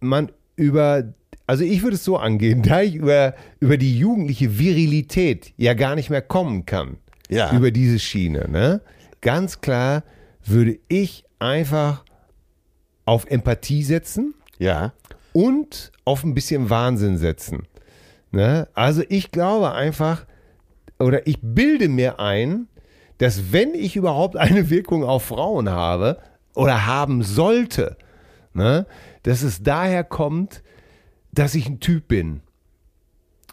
man 0.00 0.30
über, 0.56 1.12
also 1.46 1.64
ich 1.64 1.82
würde 1.82 1.96
es 1.96 2.04
so 2.04 2.16
angehen, 2.16 2.62
da 2.66 2.80
ich 2.82 2.94
über, 2.94 3.34
über 3.58 3.76
die 3.76 3.98
jugendliche 3.98 4.58
Virilität 4.58 5.52
ja 5.56 5.74
gar 5.74 5.96
nicht 5.96 6.08
mehr 6.08 6.22
kommen 6.22 6.66
kann, 6.66 6.96
Ja. 7.28 7.52
über 7.54 7.70
diese 7.70 7.98
Schiene, 7.98 8.48
ne? 8.48 8.80
Ganz 9.20 9.60
klar 9.60 10.02
würde 10.50 10.78
ich 10.88 11.24
einfach 11.38 12.04
auf 13.04 13.26
Empathie 13.26 13.82
setzen 13.82 14.34
Ja. 14.58 14.92
und 15.32 15.92
auf 16.04 16.24
ein 16.24 16.34
bisschen 16.34 16.70
Wahnsinn 16.70 17.18
setzen. 17.18 17.66
Ne? 18.30 18.68
Also 18.74 19.02
ich 19.08 19.30
glaube 19.30 19.72
einfach, 19.72 20.26
oder 20.98 21.26
ich 21.26 21.38
bilde 21.42 21.88
mir 21.88 22.20
ein, 22.20 22.68
dass 23.18 23.52
wenn 23.52 23.74
ich 23.74 23.96
überhaupt 23.96 24.36
eine 24.36 24.70
Wirkung 24.70 25.04
auf 25.04 25.24
Frauen 25.24 25.68
habe 25.70 26.18
oder 26.54 26.86
haben 26.86 27.22
sollte, 27.22 27.96
ne, 28.54 28.86
dass 29.22 29.42
es 29.42 29.62
daher 29.62 30.04
kommt, 30.04 30.62
dass 31.32 31.54
ich 31.54 31.68
ein 31.68 31.80
Typ 31.80 32.08
bin. 32.08 32.40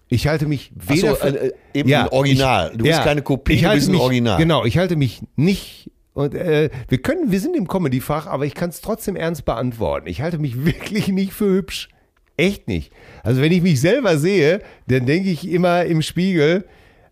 Ich 0.09 0.27
halte 0.27 0.45
mich 0.47 0.71
Ach 0.79 0.83
so, 0.83 0.93
weder 0.93 1.15
für, 1.15 1.27
äh, 1.27 1.47
äh, 1.47 1.53
eben 1.73 1.93
ein 1.93 2.07
Original. 2.09 2.71
Du 2.77 2.85
bist 2.85 3.01
keine 3.03 3.21
Kopie, 3.21 3.53
ich 3.53 3.61
du 3.63 3.71
bist 3.73 3.89
ein 3.89 3.91
mich, 3.91 4.01
Original. 4.01 4.37
Genau, 4.37 4.63
ich 4.63 4.77
halte 4.77 4.95
mich 4.95 5.21
nicht 5.35 5.91
und 6.18 6.34
äh, 6.34 6.72
wir 6.88 6.97
können, 6.97 7.32
wir 7.32 7.39
sind 7.39 7.55
im 7.55 7.68
Comedy-Fach, 7.68 8.26
aber 8.26 8.43
ich 8.47 8.55
kann 8.55 8.72
es 8.72 8.82
trotzdem 8.82 9.15
ernst 9.15 9.45
beantworten. 9.45 10.07
Ich 10.07 10.24
halte 10.24 10.39
mich 10.39 10.65
wirklich 10.65 11.09
nicht 11.09 11.32
für 11.32 11.45
hübsch. 11.45 11.89
Echt 12.38 12.68
nicht. 12.68 12.91
Also 13.24 13.39
wenn 13.39 13.51
ich 13.51 13.61
mich 13.61 13.80
selber 13.80 14.18
sehe, 14.18 14.61
dann 14.88 15.05
denke 15.05 15.30
ich 15.30 15.47
immer 15.47 15.86
im 15.86 16.01
Spiegel, 16.01 16.65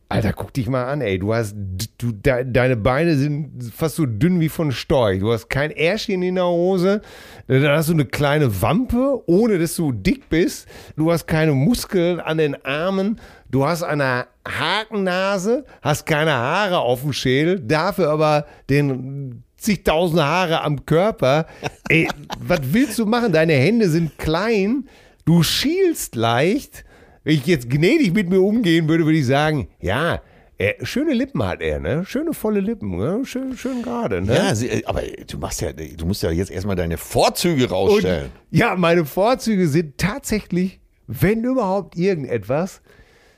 Alter, 0.07 0.33
guck 0.33 0.53
dich 0.53 0.67
mal 0.69 0.85
an, 0.85 1.01
ey. 1.01 1.17
Du 1.17 1.33
hast, 1.33 1.55
du, 1.97 2.11
de, 2.11 2.45
deine 2.45 2.77
Beine 2.77 3.15
sind 3.15 3.71
fast 3.73 3.95
so 3.95 4.05
dünn 4.05 4.39
wie 4.39 4.49
von 4.49 4.71
Storch. 4.71 5.19
Du 5.19 5.33
hast 5.33 5.49
kein 5.49 5.71
Ärschchen 5.71 6.21
in 6.21 6.35
der 6.35 6.45
Hose. 6.45 7.01
Dann 7.47 7.67
hast 7.69 7.89
du 7.89 7.93
eine 7.93 8.05
kleine 8.05 8.61
Wampe, 8.61 9.23
ohne 9.25 9.57
dass 9.57 9.75
du 9.75 9.91
dick 9.91 10.29
bist. 10.29 10.67
Du 10.95 11.11
hast 11.11 11.25
keine 11.25 11.53
Muskeln 11.53 12.19
an 12.19 12.37
den 12.37 12.63
Armen. 12.63 13.19
Du 13.49 13.65
hast 13.65 13.81
eine 13.81 14.27
Hakennase, 14.47 15.65
hast 15.81 16.05
keine 16.05 16.33
Haare 16.33 16.79
auf 16.79 17.01
dem 17.01 17.13
Schädel, 17.13 17.59
dafür 17.59 18.09
aber 18.09 18.45
den 18.69 19.43
zigtausend 19.57 20.21
Haare 20.21 20.61
am 20.61 20.85
Körper. 20.85 21.47
Ey, 21.89 22.07
was 22.39 22.59
willst 22.61 22.99
du 22.99 23.07
machen? 23.07 23.33
Deine 23.33 23.53
Hände 23.53 23.89
sind 23.89 24.17
klein. 24.19 24.87
Du 25.25 25.41
schielst 25.41 26.15
leicht. 26.15 26.85
Wenn 27.25 27.33
ich 27.33 27.45
jetzt 27.45 27.69
gnädig 27.69 28.13
mit 28.13 28.29
mir 28.29 28.39
umgehen 28.39 28.87
würde, 28.87 29.03
würde 29.03 29.17
ich 29.17 29.25
sagen, 29.25 29.67
ja, 29.81 30.21
Er, 30.57 30.75
schöne 30.85 31.13
Lippen 31.13 31.43
hat 31.43 31.59
er, 31.59 31.81
ne? 31.81 32.05
Schöne 32.05 32.31
volle 32.33 32.61
Lippen, 32.61 32.95
ne? 32.95 33.23
Schön, 33.25 33.57
schön 33.57 33.81
gerade, 33.81 34.21
ne? 34.21 34.33
Ja, 34.33 34.55
sie, 34.55 34.69
äh, 34.69 34.85
aber 34.85 35.01
du 35.01 35.37
machst 35.37 35.59
ja, 35.59 35.73
du 35.73 36.05
musst 36.05 36.23
ja 36.23 36.31
jetzt 36.31 36.49
erstmal 36.49 36.77
deine 36.77 36.95
Vorzüge 36.97 37.69
rausstellen. 37.69 38.31
Und, 38.51 38.57
ja, 38.57 38.73
meine 38.77 39.03
Vorzüge 39.03 39.67
sind 39.67 39.97
tatsächlich, 39.97 40.79
wenn 41.07 41.43
überhaupt 41.43 41.97
irgendetwas, 41.97 42.81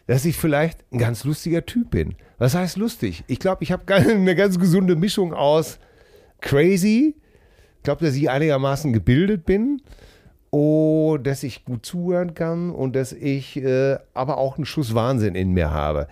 dass 0.06 0.26
ich 0.26 0.38
vielleicht 0.38 0.86
ein 0.92 1.00
ganz 1.00 1.24
lustiger 1.24 1.66
Typ 1.66 1.90
bin. 1.90 2.14
Was 2.38 2.54
heißt 2.54 2.78
lustig? 2.78 3.24
Ich 3.26 3.40
glaube, 3.40 3.64
ich 3.64 3.72
habe 3.72 3.92
eine 3.96 4.36
ganz 4.36 4.60
gesunde 4.60 4.96
Mischung 4.96 5.34
aus 5.34 5.80
crazy, 6.40 7.16
ich 7.78 7.84
glaube, 7.84 8.06
dass 8.06 8.16
ich 8.16 8.30
einigermaßen 8.30 8.94
gebildet 8.94 9.44
bin, 9.44 9.82
oh, 10.52 11.18
dass 11.18 11.44
ich 11.44 11.66
gut 11.66 11.86
zuhören 11.86 12.34
kann 12.34 12.72
und 12.72 12.96
dass 12.96 13.14
ich 13.14 13.58
äh, 13.58 13.98
aber 14.14 14.38
auch 14.38 14.58
einen 14.58 14.66
Schuss 14.66 14.94
Wahnsinn 14.94 15.36
in 15.36 15.52
mir 15.52 15.72
habe. 15.72 16.08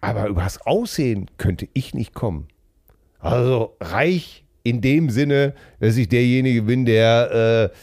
Aber 0.00 0.26
über 0.28 0.42
das 0.42 0.64
Aussehen 0.66 1.30
könnte 1.38 1.68
ich 1.72 1.94
nicht 1.94 2.14
kommen. 2.14 2.48
Also 3.18 3.76
reich 3.80 4.44
in 4.62 4.80
dem 4.80 5.10
Sinne, 5.10 5.54
dass 5.80 5.96
ich 5.96 6.08
derjenige 6.08 6.62
bin, 6.62 6.84
der, 6.84 7.70
äh, 7.72 7.76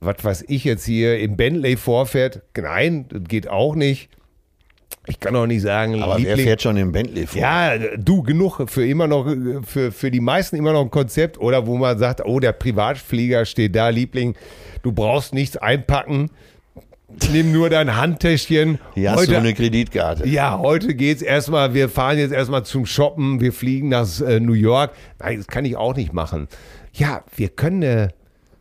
was 0.00 0.22
weiß 0.22 0.44
ich 0.48 0.64
jetzt 0.64 0.84
hier, 0.84 1.18
im 1.18 1.36
Bentley 1.36 1.76
vorfährt. 1.76 2.42
Nein, 2.56 3.06
das 3.08 3.24
geht 3.24 3.48
auch 3.48 3.74
nicht. 3.74 4.10
Ich 5.06 5.20
kann 5.20 5.36
auch 5.36 5.46
nicht 5.46 5.60
sagen, 5.60 6.02
aber 6.02 6.16
Liebling, 6.16 6.36
wer 6.36 6.44
fährt 6.44 6.62
schon 6.62 6.76
im 6.78 6.92
Bentley 6.92 7.26
vor? 7.26 7.40
Ja, 7.40 7.76
du, 7.96 8.22
genug 8.22 8.62
für 8.70 8.86
immer 8.86 9.06
noch, 9.06 9.26
für, 9.62 9.92
für 9.92 10.10
die 10.10 10.20
meisten 10.20 10.56
immer 10.56 10.72
noch 10.72 10.80
ein 10.80 10.90
Konzept 10.90 11.38
oder 11.38 11.66
wo 11.66 11.76
man 11.76 11.98
sagt, 11.98 12.24
oh, 12.24 12.40
der 12.40 12.52
Privatflieger 12.52 13.44
steht 13.44 13.76
da, 13.76 13.90
Liebling, 13.90 14.34
du 14.84 14.92
brauchst 14.92 15.34
nichts 15.34 15.56
einpacken. 15.56 16.30
Nimm 17.32 17.52
nur 17.52 17.70
dein 17.70 17.96
Handtäschchen. 17.96 18.78
Hier 18.94 19.10
hast 19.10 19.18
heute, 19.18 19.32
du 19.32 19.38
eine 19.38 19.54
Kreditkarte. 19.54 20.28
Ja, 20.28 20.58
heute 20.58 20.94
geht's 20.94 21.22
erstmal, 21.22 21.74
wir 21.74 21.88
fahren 21.88 22.18
jetzt 22.18 22.32
erstmal 22.32 22.64
zum 22.64 22.86
Shoppen, 22.86 23.40
wir 23.40 23.52
fliegen 23.52 23.88
nach 23.88 24.20
äh, 24.20 24.40
New 24.40 24.54
York. 24.54 24.92
Nein, 25.18 25.38
das 25.38 25.46
kann 25.46 25.64
ich 25.64 25.76
auch 25.76 25.94
nicht 25.94 26.12
machen. 26.12 26.48
Ja, 26.92 27.24
wir 27.36 27.48
können 27.48 27.82
äh, 27.82 28.08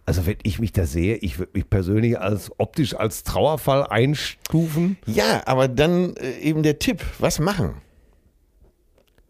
also 0.05 0.25
wenn 0.25 0.35
ich 0.43 0.59
mich 0.59 0.73
da 0.73 0.85
sehe, 0.85 1.15
ich 1.15 1.39
würde 1.39 1.51
mich 1.53 1.69
persönlich 1.69 2.19
als 2.19 2.51
optisch 2.57 2.95
als 2.95 3.23
Trauerfall 3.23 3.87
einstufen. 3.87 4.97
Ja, 5.05 5.43
aber 5.45 5.67
dann 5.67 6.15
äh, 6.17 6.39
eben 6.39 6.61
der 6.63 6.79
Tipp, 6.79 7.01
was 7.19 7.39
machen? 7.39 7.75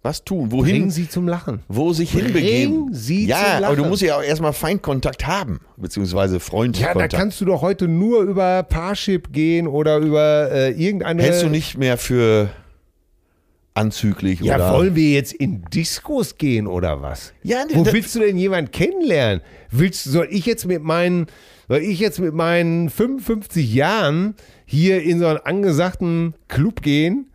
Was 0.04 0.26
tun? 0.26 0.52
Wohin? 0.52 0.74
Bringen 0.74 0.90
Sie 0.92 1.08
zum 1.08 1.30
Lachen. 1.30 1.62
Wo 1.70 1.94
sich 1.94 2.12
Bringen 2.12 2.26
hinbegeben. 2.26 2.94
Sie 2.94 3.26
ja, 3.26 3.38
zum 3.38 3.46
Lachen. 3.46 3.64
aber 3.64 3.76
du 3.78 3.86
musst 3.86 4.02
ja 4.02 4.18
auch 4.18 4.22
erstmal 4.22 4.52
Feindkontakt 4.52 5.26
haben, 5.26 5.62
beziehungsweise 5.78 6.42
Freundkontakt. 6.42 6.96
Ja, 6.96 7.08
da 7.08 7.18
kannst 7.18 7.40
du 7.40 7.46
doch 7.46 7.62
heute 7.62 7.88
nur 7.88 8.22
über 8.24 8.64
Parship 8.64 9.32
gehen 9.32 9.66
oder 9.66 9.98
über 10.00 10.52
äh, 10.52 10.72
irgendeine. 10.72 11.24
Hältst 11.24 11.44
du 11.44 11.48
nicht 11.48 11.78
mehr 11.78 11.98
für 11.98 12.50
anzüglich 13.76 14.42
ja, 14.42 14.56
oder. 14.56 14.74
wollen 14.74 14.96
wir 14.96 15.12
jetzt 15.12 15.34
in 15.34 15.64
Diskos 15.74 16.38
gehen 16.38 16.68
oder 16.68 17.02
was? 17.02 17.34
Ja, 17.42 17.64
Wo 17.72 17.86
willst 17.86 18.14
du 18.16 18.20
denn 18.20 18.38
jemanden 18.38 18.72
kennenlernen? 18.72 19.42
Willst, 19.72 20.04
soll 20.04 20.28
ich 20.30 20.46
jetzt 20.46 20.66
mit 20.66 20.84
meinen, 20.84 21.28
soll 21.70 21.80
ich 21.80 22.00
jetzt 22.00 22.20
mit 22.20 22.34
meinen 22.34 22.90
55 22.90 23.74
Jahren 23.74 24.36
hier 24.66 25.02
in 25.02 25.20
so 25.20 25.28
einen 25.28 25.40
angesagten 25.40 26.36
Club 26.50 26.82
gehen? 26.82 27.32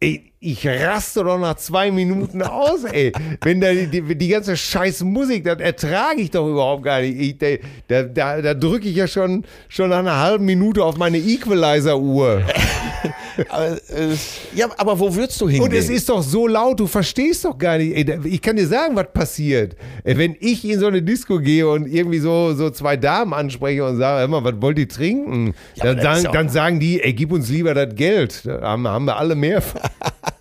Ey, 0.00 0.32
ich 0.40 0.66
raste 0.66 1.24
doch 1.24 1.38
nach 1.38 1.56
zwei 1.56 1.90
Minuten 1.90 2.42
aus, 2.42 2.84
ey. 2.84 3.12
Wenn 3.42 3.60
da 3.60 3.72
die, 3.72 3.88
die, 3.88 4.14
die 4.14 4.28
ganze 4.28 4.56
scheiß 4.56 5.02
Musik, 5.02 5.44
das 5.44 5.58
ertrage 5.58 6.20
ich 6.20 6.30
doch 6.30 6.48
überhaupt 6.48 6.84
gar 6.84 7.00
nicht. 7.00 7.18
Ich, 7.42 7.60
da 7.88 8.04
da, 8.04 8.40
da 8.40 8.54
drücke 8.54 8.88
ich 8.88 8.94
ja 8.94 9.08
schon, 9.08 9.44
schon 9.68 9.90
nach 9.90 9.98
einer 9.98 10.18
halben 10.18 10.44
Minute 10.44 10.84
auf 10.84 10.96
meine 10.96 11.18
Equalizer-Uhr. 11.18 12.42
aber, 13.48 13.72
äh, 13.72 14.14
ja, 14.54 14.68
aber 14.76 14.98
wo 14.98 15.12
würdest 15.12 15.40
du 15.40 15.48
hingehen? 15.48 15.64
Und 15.64 15.76
es 15.76 15.88
ist 15.88 16.08
doch 16.08 16.22
so 16.22 16.46
laut, 16.46 16.78
du 16.78 16.86
verstehst 16.86 17.44
doch 17.44 17.58
gar 17.58 17.78
nicht. 17.78 17.96
Ey, 17.96 18.18
ich 18.24 18.40
kann 18.40 18.54
dir 18.54 18.66
sagen, 18.66 18.94
was 18.94 19.12
passiert. 19.12 19.74
Wenn 20.04 20.36
ich 20.38 20.64
in 20.64 20.78
so 20.78 20.86
eine 20.86 21.02
Disco 21.02 21.40
gehe 21.40 21.68
und 21.68 21.86
irgendwie 21.86 22.18
so, 22.18 22.54
so 22.54 22.70
zwei 22.70 22.96
Damen 22.96 23.32
anspreche 23.32 23.84
und 23.84 23.96
sage, 23.96 24.28
mal, 24.28 24.44
was 24.44 24.54
wollt 24.60 24.78
ihr 24.78 24.88
trinken? 24.88 25.54
Ja, 25.74 25.94
dann, 25.94 26.00
sagen, 26.00 26.28
dann 26.32 26.48
sagen 26.48 26.80
die, 26.80 27.02
ey, 27.02 27.12
gib 27.12 27.32
uns 27.32 27.48
lieber 27.48 27.74
das 27.74 27.94
Geld. 27.96 28.42
Da 28.44 28.60
haben, 28.62 28.86
haben 28.86 29.04
wir 29.04 29.16
alle 29.16 29.34
mehr. 29.34 29.62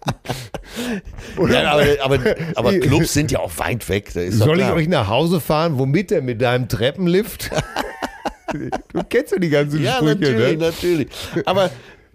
ja, 1.50 1.72
aber, 1.72 1.86
aber, 2.02 2.36
aber, 2.56 2.74
Clubs 2.80 3.14
sind 3.14 3.32
ja 3.32 3.40
auch 3.40 3.58
weit 3.58 3.88
weg. 3.90 4.12
Soll 4.12 4.60
ich 4.60 4.68
euch 4.68 4.88
nach 4.88 5.08
Hause 5.08 5.40
fahren? 5.40 5.78
Womit 5.78 6.12
denn? 6.12 6.26
Mit 6.26 6.42
deinem 6.42 6.68
Treppenlift? 6.68 7.50
du 8.94 9.04
kennst 9.10 9.32
ja 9.32 9.40
die 9.40 9.50
ganzen 9.50 9.84
ja, 9.84 9.96
Sprüche, 9.96 10.16
natürlich, 10.16 10.58
ne? 10.58 10.66
natürlich. 10.66 11.08
Aber 11.46 11.70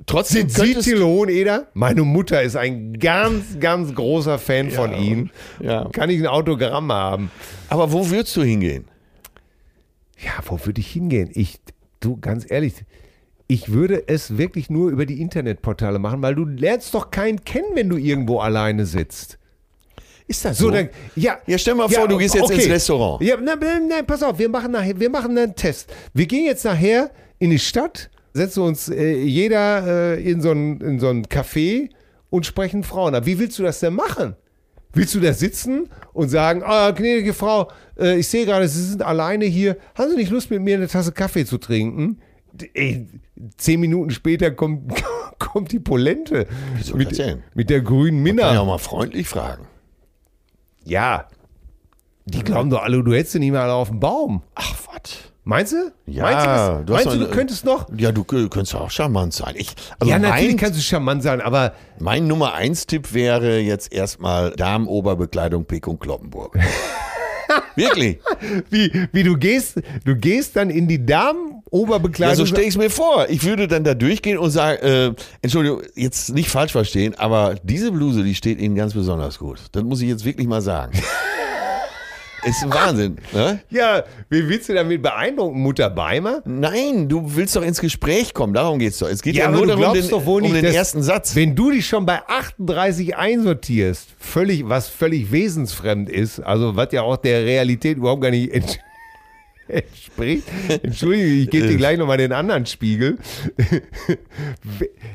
trotzdem 0.06 0.48
Sind 0.48 0.82
Sie 0.82 0.98
Hoheneder? 0.98 1.68
Meine 1.74 2.02
Mutter 2.02 2.42
ist 2.42 2.56
ein 2.56 2.98
ganz, 2.98 3.58
ganz 3.58 3.94
großer 3.94 4.38
Fan 4.38 4.70
ja, 4.70 4.76
von 4.76 4.94
Ihnen. 4.94 5.30
Ja. 5.60 5.88
Kann 5.92 6.10
ich 6.10 6.20
ein 6.20 6.26
Autogramm 6.26 6.90
haben? 6.92 7.30
Aber 7.68 7.92
wo 7.92 8.08
würdest 8.10 8.36
du 8.36 8.42
hingehen? 8.42 8.84
Ja, 10.18 10.32
wo 10.44 10.58
würde 10.64 10.80
ich 10.80 10.88
hingehen? 10.88 11.30
Ich, 11.34 11.58
du, 12.00 12.16
ganz 12.16 12.48
ehrlich, 12.48 12.74
ich 13.48 13.72
würde 13.72 14.08
es 14.08 14.38
wirklich 14.38 14.70
nur 14.70 14.90
über 14.90 15.06
die 15.06 15.20
Internetportale 15.20 15.98
machen, 15.98 16.22
weil 16.22 16.34
du 16.34 16.44
lernst 16.44 16.94
doch 16.94 17.10
keinen 17.10 17.44
kennen, 17.44 17.68
wenn 17.74 17.88
du 17.88 17.96
irgendwo 17.96 18.40
alleine 18.40 18.86
sitzt. 18.86 19.38
Ist 20.26 20.44
das 20.44 20.58
so? 20.58 20.66
so? 20.66 20.70
Dann, 20.70 20.88
ja, 21.16 21.38
ja, 21.46 21.58
stell 21.58 21.74
mal 21.74 21.88
vor, 21.88 22.02
ja, 22.02 22.06
du 22.06 22.16
gehst 22.16 22.34
jetzt 22.34 22.44
okay. 22.44 22.54
ins 22.54 22.68
Restaurant. 22.68 23.22
Ja, 23.22 23.36
nein, 23.36 23.58
nein, 23.88 24.06
pass 24.06 24.22
auf, 24.22 24.38
wir 24.38 24.48
machen, 24.48 24.72
nachher, 24.72 24.98
wir 24.98 25.10
machen 25.10 25.36
einen 25.36 25.54
Test. 25.54 25.92
Wir 26.14 26.26
gehen 26.26 26.46
jetzt 26.46 26.64
nachher 26.64 27.10
in 27.38 27.50
die 27.50 27.58
Stadt, 27.58 28.08
setzen 28.32 28.62
uns 28.62 28.88
äh, 28.88 29.14
jeder 29.14 30.16
äh, 30.16 30.22
in, 30.22 30.40
so 30.40 30.52
ein, 30.52 30.80
in 30.80 31.00
so 31.00 31.08
ein 31.08 31.26
Café 31.26 31.90
und 32.30 32.46
sprechen 32.46 32.84
Frauen 32.84 33.14
ab. 33.14 33.26
Wie 33.26 33.38
willst 33.38 33.58
du 33.58 33.62
das 33.62 33.80
denn 33.80 33.94
machen? 33.94 34.36
Willst 34.94 35.14
du 35.14 35.20
da 35.20 35.32
sitzen 35.32 35.88
und 36.12 36.28
sagen, 36.28 36.62
ah, 36.64 36.90
gnädige 36.90 37.34
Frau, 37.34 37.70
äh, 37.98 38.18
ich 38.18 38.28
sehe 38.28 38.44
gerade, 38.44 38.68
Sie 38.68 38.82
sind 38.82 39.02
alleine 39.02 39.46
hier. 39.46 39.76
Haben 39.94 40.10
Sie 40.10 40.16
nicht 40.16 40.30
Lust, 40.30 40.50
mit 40.50 40.62
mir 40.62 40.76
eine 40.76 40.88
Tasse 40.88 41.12
Kaffee 41.12 41.44
zu 41.44 41.58
trinken? 41.58 42.20
Ey, 42.74 43.06
zehn 43.56 43.80
Minuten 43.80 44.10
später 44.10 44.50
kommt, 44.50 45.02
kommt 45.38 45.72
die 45.72 45.80
Polente. 45.80 46.46
Wieso 46.76 46.96
mit, 46.96 47.20
mit 47.54 47.70
der 47.70 47.80
grünen 47.80 48.22
Minna. 48.22 48.44
Kann 48.44 48.54
ja 48.54 48.60
auch 48.60 48.66
mal 48.66 48.78
freundlich 48.78 49.28
fragen. 49.28 49.66
Ja. 50.84 51.28
Die 52.24 52.42
glauben 52.42 52.70
doch 52.70 52.82
alle, 52.82 53.02
du 53.02 53.12
hättest 53.12 53.34
nicht 53.36 53.50
mehr 53.50 53.62
alle 53.62 53.72
auf 53.72 53.88
dem 53.88 53.98
Baum. 53.98 54.42
Ach, 54.54 54.74
was? 54.86 55.32
Meinst 55.44 55.72
du? 55.72 55.92
Ja, 56.06 56.22
meinst 56.22 56.46
du, 56.46 56.84
du, 56.84 56.92
meinst 56.92 57.14
du, 57.14 57.18
du 57.18 57.30
könntest 57.30 57.64
noch? 57.64 57.88
Ja, 57.96 58.12
du 58.12 58.22
könntest 58.22 58.76
auch 58.76 58.90
charmant 58.90 59.32
sein. 59.32 59.54
Ich, 59.56 59.74
also 59.98 60.08
ja, 60.08 60.20
natürlich 60.20 60.50
mein, 60.50 60.56
kannst 60.56 60.78
du 60.78 60.82
charmant 60.82 61.22
sein, 61.24 61.40
aber. 61.40 61.74
Mein 61.98 62.28
Nummer 62.28 62.54
eins 62.54 62.86
Tipp 62.86 63.12
wäre 63.12 63.58
jetzt 63.58 63.92
erstmal 63.92 64.52
Damenoberbekleidung 64.52 65.64
Pick 65.64 65.88
und 65.88 65.98
Kloppenburg. 65.98 66.58
Wirklich? 67.76 68.18
Wie, 68.70 68.90
wie 69.12 69.22
du 69.22 69.36
gehst, 69.36 69.80
du 70.04 70.16
gehst 70.16 70.56
dann 70.56 70.70
in 70.70 70.88
die 70.88 71.04
Damenoberbekleidung. 71.04 72.32
Ja, 72.32 72.36
so 72.36 72.46
stelle 72.46 72.62
ich 72.62 72.70
es 72.70 72.78
mir 72.78 72.90
vor. 72.90 73.26
Ich 73.28 73.44
würde 73.44 73.68
dann 73.68 73.84
da 73.84 73.94
durchgehen 73.94 74.38
und 74.38 74.50
sagen, 74.50 74.82
äh, 74.82 75.12
Entschuldigung, 75.42 75.82
jetzt 75.94 76.34
nicht 76.34 76.50
falsch 76.50 76.72
verstehen, 76.72 77.14
aber 77.16 77.56
diese 77.62 77.92
Bluse, 77.92 78.24
die 78.24 78.34
steht 78.34 78.60
Ihnen 78.60 78.74
ganz 78.74 78.94
besonders 78.94 79.38
gut. 79.38 79.60
Das 79.72 79.82
muss 79.82 80.00
ich 80.02 80.08
jetzt 80.08 80.24
wirklich 80.24 80.46
mal 80.46 80.60
sagen. 80.60 80.92
Ist 82.44 82.62
ein 82.64 82.72
Wahnsinn. 82.72 83.18
Ne? 83.32 83.60
Ja, 83.70 84.02
wie 84.28 84.48
willst 84.48 84.68
du 84.68 84.74
damit 84.74 85.00
beeindrucken, 85.00 85.60
Mutter 85.60 85.88
Beimer? 85.90 86.42
Nein, 86.44 87.08
du 87.08 87.36
willst 87.36 87.54
doch 87.54 87.62
ins 87.62 87.80
Gespräch 87.80 88.34
kommen, 88.34 88.52
darum 88.52 88.80
geht 88.80 88.92
es 88.92 88.98
doch. 88.98 89.08
Es 89.08 89.22
geht 89.22 89.36
ja, 89.36 89.44
ja 89.44 89.50
nur 89.50 89.66
darum, 89.66 89.94
den, 89.94 90.08
doch 90.08 90.26
wohl 90.26 90.42
um 90.42 90.50
nicht, 90.50 90.64
den 90.64 90.74
ersten 90.74 91.02
Satz. 91.02 91.36
Wenn 91.36 91.54
du 91.54 91.70
dich 91.70 91.86
schon 91.86 92.04
bei 92.04 92.20
38 92.26 93.16
einsortierst, 93.16 94.08
völlig, 94.18 94.68
was 94.68 94.88
völlig 94.88 95.30
wesensfremd 95.30 96.10
ist, 96.10 96.40
also 96.40 96.74
was 96.74 96.88
ja 96.92 97.02
auch 97.02 97.16
der 97.16 97.44
Realität 97.44 97.96
überhaupt 97.96 98.22
gar 98.22 98.30
nicht 98.30 98.52
entspricht. 99.68 100.44
Entschuldige, 100.82 101.26
ich 101.26 101.50
gebe 101.50 101.68
dir 101.68 101.76
gleich 101.76 101.98
nochmal 101.98 102.18
den 102.18 102.32
anderen 102.32 102.66
Spiegel. 102.66 103.18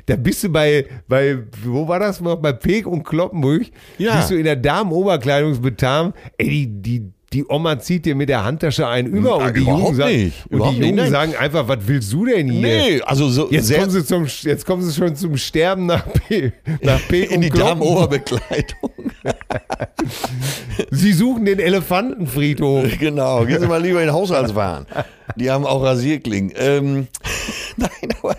da 0.06 0.16
bist 0.16 0.44
du 0.44 0.50
bei, 0.50 0.86
bei, 1.08 1.40
wo 1.64 1.88
war 1.88 2.00
das 2.00 2.22
noch? 2.22 2.38
Bei 2.38 2.54
Peek 2.54 2.88
und 2.88 3.04
Kloppenburg. 3.04 3.64
Ja. 3.98 4.16
Bist 4.18 4.32
du 4.32 4.36
in 4.36 4.46
der 4.46 4.56
Damenoberkleidungsbetam. 4.56 6.14
Ey, 6.38 6.48
die, 6.48 6.68
die, 6.68 7.12
die 7.38 7.46
Oma 7.48 7.78
zieht 7.78 8.06
dir 8.06 8.16
mit 8.16 8.30
der 8.30 8.44
Handtasche 8.44 8.88
einen 8.88 9.10
über 9.10 9.38
Na, 9.38 9.46
und 9.46 9.56
die 9.56 9.62
Jungen, 9.62 9.96
sagen, 9.96 10.34
und 10.50 10.72
die 10.72 10.88
Jungen 10.88 11.12
sagen 11.12 11.36
einfach, 11.36 11.68
was 11.68 11.78
willst 11.82 12.12
du 12.12 12.26
denn 12.26 12.50
hier? 12.50 12.62
Nee, 12.62 13.02
also 13.02 13.30
so 13.30 13.48
jetzt, 13.52 13.72
kommen 13.72 13.92
sie 13.92 14.04
zum, 14.04 14.26
jetzt 14.42 14.66
kommen 14.66 14.82
sie 14.82 14.92
schon 14.92 15.16
zum 15.16 15.38
Sterben 15.38 15.86
nach 15.86 16.04
P, 16.12 16.52
nach 16.82 17.00
P 17.08 17.24
In 17.30 17.42
die 17.42 17.52
Damenoberbekleidung. 17.52 18.90
sie 20.90 21.14
suchen 21.14 21.46
den 21.46 21.60
Elefantenfriedhof. 21.60 22.86
Genau, 23.00 23.46
gehen 23.46 23.60
Sie 23.60 23.68
mal 23.68 23.82
lieber 23.82 24.00
in 24.00 24.08
den 24.08 24.16
Haushaltswaren. 24.16 24.88
Die 25.36 25.52
haben 25.52 25.68
auch 25.68 25.84
Rasierklingen. 25.84 26.54
Ähm, 26.58 27.08
nein, 27.78 27.90
aber 28.20 28.36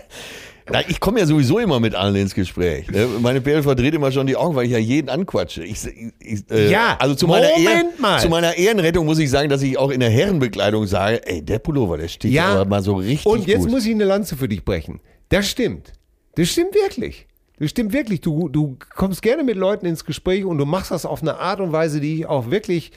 na, 0.71 0.81
ich 0.87 0.99
komme 0.99 1.19
ja 1.19 1.25
sowieso 1.25 1.59
immer 1.59 1.79
mit 1.79 1.95
allen 1.95 2.15
ins 2.15 2.33
Gespräch. 2.33 2.89
Ne? 2.89 3.07
Meine 3.21 3.41
Perle 3.41 3.63
verdreht 3.63 3.93
immer 3.93 4.11
schon 4.11 4.27
die 4.27 4.35
Augen, 4.35 4.55
weil 4.55 4.65
ich 4.65 4.71
ja 4.71 4.77
jeden 4.77 5.09
anquatsche. 5.09 5.63
Ich, 5.63 5.79
ich, 6.19 6.49
äh, 6.51 6.69
ja, 6.69 6.97
also 6.99 7.15
zu 7.15 7.27
meiner, 7.27 7.49
Ehren, 7.57 7.87
zu 8.19 8.29
meiner, 8.29 8.55
Ehrenrettung 8.55 9.05
muss 9.05 9.19
ich 9.19 9.29
sagen, 9.29 9.49
dass 9.49 9.61
ich 9.61 9.77
auch 9.77 9.89
in 9.89 9.99
der 9.99 10.09
Herrenbekleidung 10.09 10.87
sage, 10.87 11.25
ey, 11.27 11.41
der 11.41 11.59
Pullover, 11.59 11.97
der 11.97 12.07
steht 12.07 12.31
ja 12.31 12.47
aber 12.47 12.65
mal 12.65 12.81
so 12.81 12.95
richtig 12.95 13.25
Und 13.25 13.47
jetzt 13.47 13.61
gut. 13.61 13.71
muss 13.71 13.85
ich 13.85 13.93
eine 13.93 14.05
Lanze 14.05 14.35
für 14.35 14.47
dich 14.47 14.63
brechen. 14.63 14.99
Das 15.29 15.47
stimmt. 15.47 15.93
Das 16.35 16.49
stimmt 16.49 16.73
wirklich. 16.73 17.27
Das 17.59 17.69
stimmt 17.71 17.93
wirklich. 17.93 18.21
Du, 18.21 18.47
du 18.49 18.77
kommst 18.95 19.21
gerne 19.21 19.43
mit 19.43 19.57
Leuten 19.57 19.85
ins 19.85 20.05
Gespräch 20.05 20.45
und 20.45 20.57
du 20.57 20.65
machst 20.65 20.91
das 20.91 21.05
auf 21.05 21.21
eine 21.21 21.37
Art 21.37 21.59
und 21.59 21.71
Weise, 21.71 21.99
die 21.99 22.19
ich 22.19 22.25
auch 22.25 22.49
wirklich. 22.49 22.91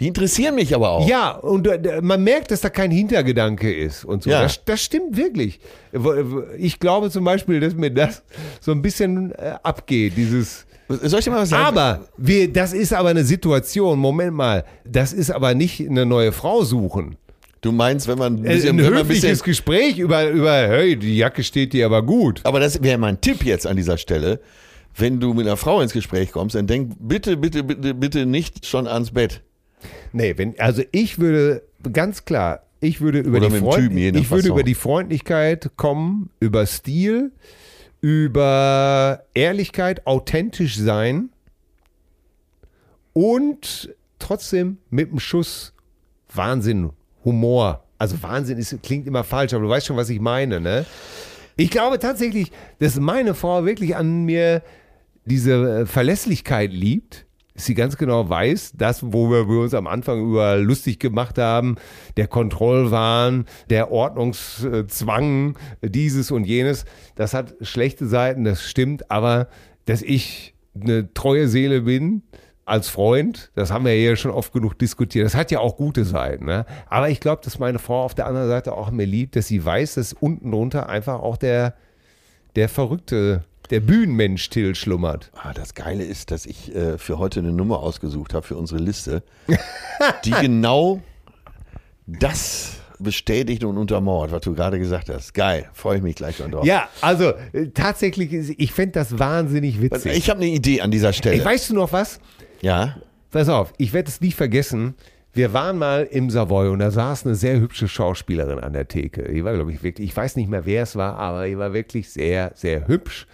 Die 0.00 0.06
interessieren 0.06 0.54
mich 0.54 0.74
aber 0.74 0.90
auch. 0.90 1.08
Ja, 1.08 1.30
und 1.32 1.66
äh, 1.66 2.00
man 2.02 2.22
merkt, 2.22 2.50
dass 2.52 2.60
da 2.60 2.70
kein 2.70 2.90
Hintergedanke 2.90 3.72
ist 3.74 4.04
und 4.04 4.22
so. 4.22 4.30
Ja. 4.30 4.42
Das, 4.42 4.64
das 4.64 4.80
stimmt 4.82 5.16
wirklich. 5.16 5.58
Ich 6.56 6.78
glaube 6.78 7.10
zum 7.10 7.24
Beispiel, 7.24 7.58
dass 7.60 7.74
mir 7.74 7.90
das 7.90 8.22
so 8.60 8.70
ein 8.72 8.80
bisschen 8.82 9.32
äh, 9.32 9.54
abgeht, 9.62 10.12
dieses. 10.16 10.66
Soll 10.88 11.18
ich 11.18 11.24
dir 11.26 11.32
mal 11.32 11.42
was 11.42 11.50
sagen? 11.50 11.64
Aber 11.76 12.06
wir, 12.16 12.50
das 12.52 12.72
ist 12.72 12.92
aber 12.94 13.10
eine 13.10 13.24
Situation, 13.24 13.98
Moment 13.98 14.34
mal, 14.34 14.64
das 14.84 15.12
ist 15.12 15.30
aber 15.30 15.54
nicht 15.54 15.80
eine 15.86 16.06
neue 16.06 16.32
Frau 16.32 16.62
suchen. 16.62 17.16
du 17.60 17.72
meinst, 17.72 18.08
wenn 18.08 18.18
man 18.18 18.36
ein 18.36 18.44
Äh, 18.46 18.54
bisschen, 18.54 18.70
ein 18.70 18.78
wenn 18.78 18.84
man 18.84 18.94
ein 18.94 18.98
höfliches 19.00 19.22
bisschen 19.30 19.44
Gespräch 19.44 19.98
über, 19.98 20.28
über, 20.30 20.52
hey, 20.52 20.96
die 20.96 21.16
Jacke 21.18 21.42
steht 21.42 21.72
dir 21.74 21.84
aber 21.86 22.02
gut. 22.02 22.40
aber 22.44 22.60
das 22.60 22.82
wäre 22.82 22.96
mein 22.98 23.20
Tipp 23.20 23.44
jetzt 23.44 23.66
an 23.66 23.76
dieser 23.76 23.98
Stelle. 23.98 24.40
Wenn 24.96 25.20
du 25.20 25.34
mit 25.34 25.46
einer 25.46 25.56
Frau 25.58 25.80
ins 25.80 25.92
Gespräch 25.92 26.32
kommst, 26.32 26.54
dann 26.54 26.66
denk 26.66 26.92
bitte, 26.98 27.36
bitte, 27.36 27.62
bitte, 27.64 27.94
bitte 27.94 28.24
nicht 28.26 28.64
schon 28.64 28.86
ans 28.86 29.10
Bett. 29.10 29.42
Nee, 30.12 30.36
wenn, 30.36 30.58
also 30.58 30.82
ich 30.92 31.18
würde 31.18 31.62
ganz 31.92 32.24
klar, 32.24 32.62
ich 32.80 33.00
würde 33.00 33.20
über, 33.20 33.38
Oder 33.38 33.50
die, 33.50 33.58
Freund, 33.58 33.82
Typen, 33.82 33.98
ich 34.16 34.30
würde 34.30 34.48
über 34.48 34.62
die 34.62 34.74
Freundlichkeit 34.74 35.70
kommen, 35.76 36.30
über 36.40 36.64
Stil, 36.66 37.32
über 38.00 39.24
Ehrlichkeit, 39.34 40.06
authentisch 40.06 40.76
sein 40.76 41.30
und 43.12 43.94
trotzdem 44.18 44.78
mit 44.90 45.08
einem 45.08 45.18
Schuss 45.18 45.74
Wahnsinn, 46.32 46.90
Humor. 47.24 47.84
Also 47.98 48.22
Wahnsinn 48.22 48.58
ist, 48.58 48.80
klingt 48.82 49.06
immer 49.06 49.24
falsch, 49.24 49.54
aber 49.54 49.64
du 49.64 49.68
weißt 49.68 49.86
schon, 49.86 49.96
was 49.96 50.08
ich 50.08 50.20
meine, 50.20 50.60
ne? 50.60 50.86
Ich 51.56 51.70
glaube 51.70 51.98
tatsächlich, 51.98 52.52
dass 52.78 53.00
meine 53.00 53.34
Frau 53.34 53.64
wirklich 53.64 53.96
an 53.96 54.24
mir 54.24 54.62
diese 55.24 55.80
äh, 55.80 55.86
Verlässlichkeit 55.86 56.72
liebt, 56.72 57.26
sie 57.58 57.74
ganz 57.74 57.96
genau 57.96 58.28
weiß, 58.28 58.72
das, 58.76 59.02
wo 59.02 59.30
wir 59.30 59.46
uns 59.48 59.74
am 59.74 59.86
Anfang 59.86 60.20
über 60.22 60.56
lustig 60.56 60.98
gemacht 60.98 61.38
haben, 61.38 61.76
der 62.16 62.26
Kontrollwahn, 62.26 63.46
der 63.70 63.90
Ordnungszwang, 63.90 65.58
dieses 65.82 66.30
und 66.30 66.44
jenes, 66.44 66.84
das 67.16 67.34
hat 67.34 67.54
schlechte 67.60 68.06
Seiten, 68.06 68.44
das 68.44 68.62
stimmt, 68.62 69.10
aber 69.10 69.48
dass 69.84 70.02
ich 70.02 70.54
eine 70.80 71.12
treue 71.12 71.48
Seele 71.48 71.82
bin, 71.82 72.22
als 72.68 72.88
Freund, 72.88 73.50
das 73.54 73.70
haben 73.70 73.86
wir 73.86 73.98
ja 73.98 74.14
schon 74.14 74.30
oft 74.30 74.52
genug 74.52 74.78
diskutiert, 74.78 75.24
das 75.24 75.34
hat 75.34 75.50
ja 75.50 75.58
auch 75.58 75.76
gute 75.76 76.04
Seiten. 76.04 76.44
Ne? 76.44 76.66
Aber 76.88 77.08
ich 77.08 77.18
glaube, 77.18 77.40
dass 77.42 77.58
meine 77.58 77.78
Frau 77.78 78.04
auf 78.04 78.14
der 78.14 78.26
anderen 78.26 78.48
Seite 78.48 78.74
auch 78.74 78.90
mir 78.90 79.06
liebt, 79.06 79.36
dass 79.36 79.46
sie 79.46 79.64
weiß, 79.64 79.94
dass 79.94 80.12
unten 80.12 80.50
drunter 80.50 80.88
einfach 80.88 81.20
auch 81.20 81.38
der, 81.38 81.74
der 82.56 82.68
verrückte, 82.68 83.44
der 83.70 83.80
Bühnenmensch 83.80 84.48
Till 84.50 84.74
schlummert. 84.74 85.30
Ah, 85.34 85.52
das 85.52 85.74
Geile 85.74 86.04
ist, 86.04 86.30
dass 86.30 86.46
ich 86.46 86.74
äh, 86.74 86.98
für 86.98 87.18
heute 87.18 87.40
eine 87.40 87.52
Nummer 87.52 87.80
ausgesucht 87.80 88.34
habe 88.34 88.46
für 88.46 88.56
unsere 88.56 88.80
Liste, 88.80 89.22
die 90.24 90.30
genau 90.30 91.00
das 92.06 92.76
bestätigt 92.98 93.64
und 93.64 93.78
untermauert, 93.78 94.32
was 94.32 94.40
du 94.40 94.54
gerade 94.54 94.78
gesagt 94.78 95.08
hast. 95.08 95.34
Geil, 95.34 95.68
freue 95.72 95.98
ich 95.98 96.02
mich 96.02 96.16
gleich 96.16 96.36
schon 96.36 96.50
drauf. 96.50 96.64
Ja, 96.64 96.88
also 97.00 97.32
äh, 97.52 97.68
tatsächlich, 97.72 98.32
ich 98.32 98.72
fände 98.72 98.92
das 98.92 99.18
wahnsinnig 99.18 99.80
witzig. 99.80 100.12
Ich 100.16 100.30
habe 100.30 100.40
eine 100.40 100.50
Idee 100.50 100.80
an 100.80 100.90
dieser 100.90 101.12
Stelle. 101.12 101.36
Ey, 101.36 101.44
weißt 101.44 101.70
du 101.70 101.74
noch 101.74 101.92
was? 101.92 102.18
ja, 102.60 102.96
Pass 103.30 103.48
auf, 103.48 103.74
ich 103.76 103.92
werde 103.92 104.08
es 104.08 104.20
nie 104.20 104.32
vergessen. 104.32 104.94
Wir 105.38 105.52
waren 105.52 105.78
mal 105.78 106.02
im 106.02 106.30
Savoy 106.30 106.66
und 106.66 106.80
da 106.80 106.90
saß 106.90 107.24
eine 107.24 107.36
sehr 107.36 107.60
hübsche 107.60 107.86
Schauspielerin 107.86 108.58
an 108.58 108.72
der 108.72 108.88
Theke. 108.88 109.22
Die 109.32 109.44
war, 109.44 109.54
glaube 109.54 109.70
ich, 109.70 109.84
wirklich, 109.84 110.08
ich 110.08 110.16
weiß 110.16 110.34
nicht 110.34 110.50
mehr, 110.50 110.66
wer 110.66 110.82
es 110.82 110.96
war, 110.96 111.16
aber 111.16 111.46
die 111.46 111.56
war 111.56 111.72
wirklich 111.72 112.10
sehr, 112.10 112.50
sehr 112.56 112.88
hübsch. 112.88 113.28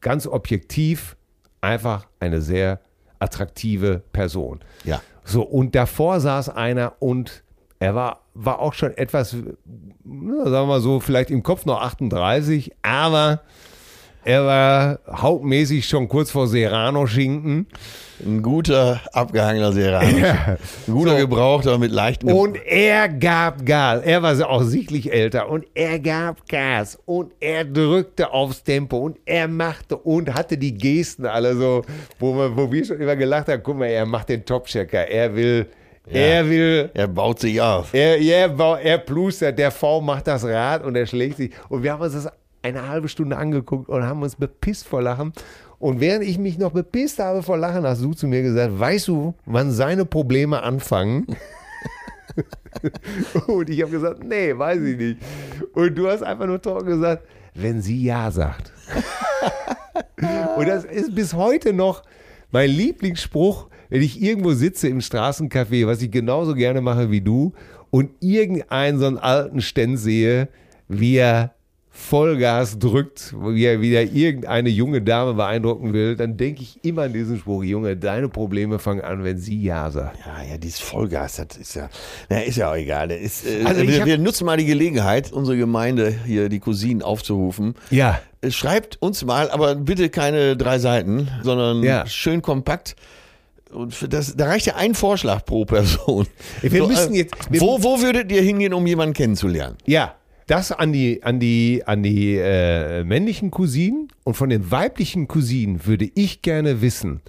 Ganz 0.00 0.26
objektiv, 0.26 1.14
einfach 1.60 2.06
eine 2.20 2.40
sehr 2.40 2.80
attraktive 3.18 4.02
Person. 4.14 4.60
ja. 4.84 5.02
So, 5.24 5.42
und 5.42 5.74
davor 5.74 6.20
saß 6.20 6.48
einer 6.48 6.94
und 7.00 7.44
er 7.80 7.94
war, 7.94 8.22
war 8.32 8.58
auch 8.58 8.72
schon 8.72 8.96
etwas, 8.96 9.32
sagen 9.32 9.58
wir 10.04 10.64
mal 10.64 10.80
so, 10.80 11.00
vielleicht 11.00 11.30
im 11.30 11.42
Kopf 11.42 11.66
noch 11.66 11.82
38, 11.82 12.72
aber 12.80 13.42
er 14.24 14.44
war 14.44 14.98
hauptmäßig 15.10 15.86
schon 15.86 16.08
kurz 16.08 16.30
vor 16.30 16.46
Serrano-Schinken. 16.46 17.66
Ein 18.24 18.40
guter, 18.40 19.00
abgehangener 19.12 19.72
Serrano. 19.72 20.06
Ein 20.06 20.58
guter 20.86 21.16
Gebrauchter 21.16 21.76
mit 21.78 21.90
leichten 21.90 22.28
Ge 22.28 22.36
Und 22.36 22.56
er 22.64 23.08
gab 23.08 23.66
Gas. 23.66 24.02
Er 24.04 24.22
war 24.22 24.48
auch 24.48 24.62
sichtlich 24.62 25.12
älter 25.12 25.48
und 25.48 25.66
er 25.74 25.98
gab 25.98 26.48
Gas 26.48 26.98
und 27.04 27.32
er 27.40 27.64
drückte 27.64 28.32
aufs 28.32 28.62
Tempo 28.62 28.98
und 28.98 29.18
er 29.26 29.48
machte 29.48 29.96
und 29.96 30.32
hatte 30.32 30.56
die 30.56 30.74
Gesten 30.74 31.26
alle 31.26 31.56
so, 31.56 31.82
wo, 32.20 32.34
wir, 32.36 32.56
wo 32.56 32.70
wir 32.70 32.84
schon 32.84 33.00
immer 33.00 33.16
gelacht 33.16 33.48
haben, 33.48 33.62
guck 33.62 33.78
mal, 33.78 33.86
er 33.86 34.06
macht 34.06 34.28
den 34.28 34.44
Topchecker, 34.44 35.08
er 35.08 35.34
will, 35.34 35.66
er 36.06 36.48
will, 36.48 36.90
Er 36.94 37.08
baut 37.08 37.40
sich 37.40 37.60
auf. 37.60 37.92
er, 37.92 38.18
er, 38.18 38.78
er 38.82 38.98
plustert, 38.98 39.58
der 39.58 39.72
V 39.72 40.00
macht 40.00 40.28
das 40.28 40.44
Rad 40.44 40.84
und 40.84 40.94
er 40.94 41.06
schlägt 41.06 41.38
sich. 41.38 41.50
Und 41.68 41.82
wir 41.82 41.92
haben 41.92 42.02
uns 42.02 42.12
das 42.12 42.28
eine 42.62 42.88
halbe 42.88 43.08
Stunde 43.08 43.36
angeguckt 43.36 43.88
und 43.88 44.04
haben 44.04 44.22
uns 44.22 44.36
bepisst 44.36 44.86
vor 44.86 45.02
Lachen. 45.02 45.32
Und 45.78 46.00
während 46.00 46.24
ich 46.24 46.38
mich 46.38 46.58
noch 46.58 46.72
bepisst 46.72 47.18
habe 47.18 47.42
vor 47.42 47.58
Lachen, 47.58 47.84
hast 47.84 48.02
du 48.02 48.14
zu 48.14 48.28
mir 48.28 48.42
gesagt, 48.42 48.78
weißt 48.78 49.08
du, 49.08 49.34
wann 49.46 49.72
seine 49.72 50.04
Probleme 50.04 50.62
anfangen? 50.62 51.26
und 53.46 53.68
ich 53.68 53.82
habe 53.82 53.90
gesagt, 53.90 54.24
nee, 54.24 54.56
weiß 54.56 54.80
ich 54.80 54.96
nicht. 54.96 55.18
Und 55.74 55.96
du 55.96 56.08
hast 56.08 56.22
einfach 56.22 56.46
nur 56.46 56.62
trocken 56.62 56.86
gesagt, 56.86 57.26
wenn 57.54 57.82
sie 57.82 58.02
Ja 58.02 58.30
sagt. 58.30 58.72
und 60.56 60.68
das 60.68 60.84
ist 60.84 61.14
bis 61.14 61.34
heute 61.34 61.72
noch 61.72 62.02
mein 62.50 62.70
Lieblingsspruch, 62.70 63.68
wenn 63.88 64.02
ich 64.02 64.22
irgendwo 64.22 64.52
sitze 64.52 64.88
im 64.88 65.00
Straßencafé, 65.00 65.86
was 65.86 66.00
ich 66.00 66.10
genauso 66.10 66.54
gerne 66.54 66.80
mache 66.80 67.10
wie 67.10 67.20
du, 67.20 67.52
und 67.90 68.10
irgendeinen 68.20 68.98
so 68.98 69.06
einen 69.06 69.18
alten 69.18 69.60
Ständ 69.60 69.98
sehe, 69.98 70.48
wie 70.88 71.16
er 71.16 71.54
Vollgas 71.94 72.78
drückt, 72.78 73.34
wie 73.38 73.64
er 73.66 73.80
wieder 73.82 74.02
irgendeine 74.02 74.70
junge 74.70 75.02
Dame 75.02 75.34
beeindrucken 75.34 75.92
will, 75.92 76.16
dann 76.16 76.38
denke 76.38 76.62
ich 76.62 76.78
immer 76.82 77.02
an 77.02 77.12
diesen 77.12 77.38
Spruch, 77.38 77.62
Junge, 77.64 77.96
deine 77.98 78.30
Probleme 78.30 78.78
fangen 78.78 79.02
an, 79.02 79.24
wenn 79.24 79.36
sie 79.38 79.60
Ja 79.62 79.90
sagt. 79.90 80.18
Ja, 80.24 80.42
ja, 80.52 80.56
dieses 80.56 80.80
Vollgas, 80.80 81.36
das 81.36 81.58
ist 81.58 81.74
ja, 81.74 81.90
na, 82.30 82.40
ist 82.40 82.56
ja 82.56 82.70
auch 82.70 82.76
egal. 82.76 83.10
Ist, 83.10 83.46
äh, 83.46 83.64
Also 83.64 83.82
ich 83.82 83.88
wir, 83.90 84.00
hab- 84.00 84.06
wir 84.06 84.16
nutzen 84.18 84.46
mal 84.46 84.56
die 84.56 84.64
Gelegenheit, 84.64 85.32
unsere 85.32 85.58
Gemeinde 85.58 86.14
hier, 86.26 86.48
die 86.48 86.60
Cousinen, 86.60 87.02
aufzurufen. 87.02 87.74
Ja. 87.90 88.20
Äh, 88.40 88.50
Schreibt 88.50 88.96
uns 89.02 89.22
mal, 89.24 89.50
aber 89.50 89.74
bitte 89.74 90.08
keine 90.08 90.56
drei 90.56 90.78
Seiten, 90.78 91.28
sondern 91.42 91.82
Ja. 91.82 92.06
schön 92.06 92.40
kompakt. 92.40 92.96
Und 93.70 94.12
das, 94.12 94.34
da 94.36 94.46
reicht 94.46 94.66
ja 94.66 94.76
ein 94.76 94.94
Vorschlag 94.94 95.44
pro 95.44 95.64
Person. 95.66 96.26
Wir 96.62 96.86
müssen 96.86 97.14
jetzt- 97.14 97.34
wir- 97.50 97.60
wo, 97.60 97.82
wo 97.82 98.00
würdet 98.00 98.32
ihr 98.32 98.42
hingehen, 98.42 98.72
um 98.74 98.86
jemanden 98.86 99.14
kennenzulernen? 99.14 99.76
Ja, 99.86 100.14
das 100.52 100.70
an 100.72 100.92
die, 100.92 101.22
an 101.22 101.40
die, 101.40 101.82
an 101.86 102.02
die 102.02 102.36
äh, 102.36 103.04
männlichen 103.04 103.50
Cousinen 103.50 104.08
und 104.24 104.34
von 104.34 104.50
den 104.50 104.70
weiblichen 104.70 105.26
Cousinen 105.28 105.86
würde 105.86 106.08
ich 106.14 106.42
gerne 106.42 106.82
wissen, 106.82 107.20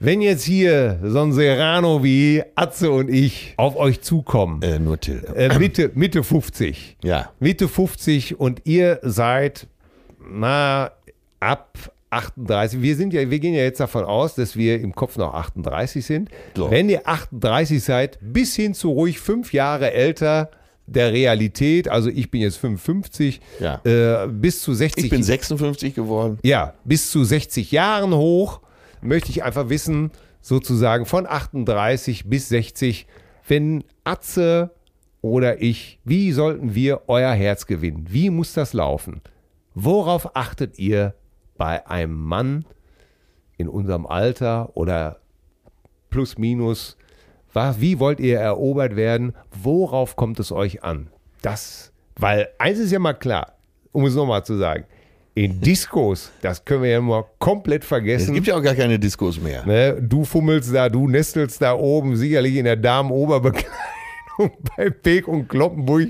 wenn 0.00 0.20
jetzt 0.20 0.44
hier 0.44 1.00
so 1.02 1.20
ein 1.22 1.32
Serrano 1.32 2.04
wie 2.04 2.42
Atze 2.54 2.90
und 2.92 3.08
ich 3.10 3.54
auf 3.56 3.74
euch 3.76 4.00
zukommen, 4.02 4.62
Äh, 4.62 4.78
nur 4.78 5.00
Till. 5.00 5.24
äh, 5.34 5.58
Mitte, 5.58 5.90
Mitte 5.94 6.22
50, 6.22 6.98
Ja. 7.02 7.32
Mitte 7.40 7.66
50 7.66 8.38
und 8.38 8.60
ihr 8.64 9.00
seid, 9.02 9.66
na, 10.30 10.90
ab 11.40 11.78
38. 12.10 12.80
Wir 12.80 12.94
sind 12.96 13.12
ja, 13.12 13.28
wir 13.30 13.38
gehen 13.38 13.54
ja 13.54 13.62
jetzt 13.62 13.80
davon 13.80 14.04
aus, 14.04 14.34
dass 14.34 14.56
wir 14.56 14.80
im 14.80 14.94
Kopf 14.94 15.16
noch 15.16 15.34
38 15.34 16.04
sind. 16.06 16.30
So. 16.56 16.70
Wenn 16.70 16.88
ihr 16.88 17.06
38 17.08 17.82
seid, 17.82 18.18
bis 18.20 18.54
hin 18.54 18.74
zu 18.74 18.90
ruhig 18.90 19.18
fünf 19.18 19.52
Jahre 19.52 19.92
älter 19.92 20.50
der 20.94 21.12
Realität, 21.12 21.88
also 21.88 22.08
ich 22.10 22.30
bin 22.30 22.40
jetzt 22.40 22.56
55, 22.56 23.40
Ja. 23.60 23.80
äh, 23.84 24.26
bis 24.28 24.62
zu 24.62 24.72
60 24.74 25.04
Ich 25.04 25.10
bin 25.10 25.22
56 25.22 25.94
geworden. 25.94 26.38
ja, 26.42 26.74
bis 26.84 27.10
zu 27.10 27.24
60 27.24 27.70
Jahren 27.72 28.14
hoch, 28.14 28.60
möchte 29.02 29.30
ich 29.30 29.42
einfach 29.44 29.68
wissen, 29.68 30.10
sozusagen 30.40 31.04
von 31.06 31.26
38 31.26 32.28
bis 32.28 32.48
60, 32.48 33.06
wenn 33.46 33.84
Atze 34.04 34.70
oder 35.20 35.60
ich, 35.62 35.98
wie 36.04 36.32
sollten 36.32 36.74
wir 36.74 37.02
euer 37.08 37.32
Herz 37.32 37.66
gewinnen? 37.66 38.06
Wie 38.08 38.30
muss 38.30 38.52
das 38.52 38.72
laufen? 38.72 39.20
Worauf 39.74 40.36
achtet 40.36 40.78
ihr 40.78 41.14
bei 41.56 41.86
einem 41.86 42.14
Mann 42.20 42.64
in 43.56 43.68
unserem 43.68 44.06
Alter 44.06 44.76
oder 44.76 45.18
plus 46.10 46.38
minus? 46.38 46.96
Wie 47.78 47.98
wollt 47.98 48.20
ihr 48.20 48.38
erobert 48.38 48.96
werden? 48.96 49.34
Worauf 49.62 50.16
kommt 50.16 50.38
es 50.40 50.52
euch 50.52 50.82
an? 50.84 51.08
Das, 51.42 51.92
weil 52.16 52.48
eins 52.58 52.78
ist 52.78 52.90
ja 52.92 52.98
mal 52.98 53.14
klar, 53.14 53.54
um 53.92 54.04
es 54.06 54.14
nochmal 54.14 54.44
zu 54.44 54.56
sagen, 54.58 54.84
in 55.34 55.60
Diskos, 55.60 56.32
das 56.42 56.64
können 56.64 56.82
wir 56.82 56.90
ja 56.90 57.00
mal 57.00 57.24
komplett 57.38 57.82
Es 57.82 57.88
vergessen. 57.88 58.34
gibt 58.34 58.48
ja 58.48 58.56
auch 58.56 58.62
gar 58.62 58.74
keine 58.74 58.98
Diskos 58.98 59.40
mehr. 59.40 59.64
Ne, 59.64 59.96
du 60.02 60.24
fummelst 60.24 60.74
da, 60.74 60.88
du 60.88 61.06
nestelst 61.08 61.62
da 61.62 61.74
oben, 61.74 62.16
sicherlich 62.16 62.56
in 62.56 62.64
der 62.64 62.74
Damenoberbekleidung 62.76 63.70
bei 64.76 64.90
Peek 64.90 65.28
und 65.28 65.48
Kloppenburg. 65.48 66.08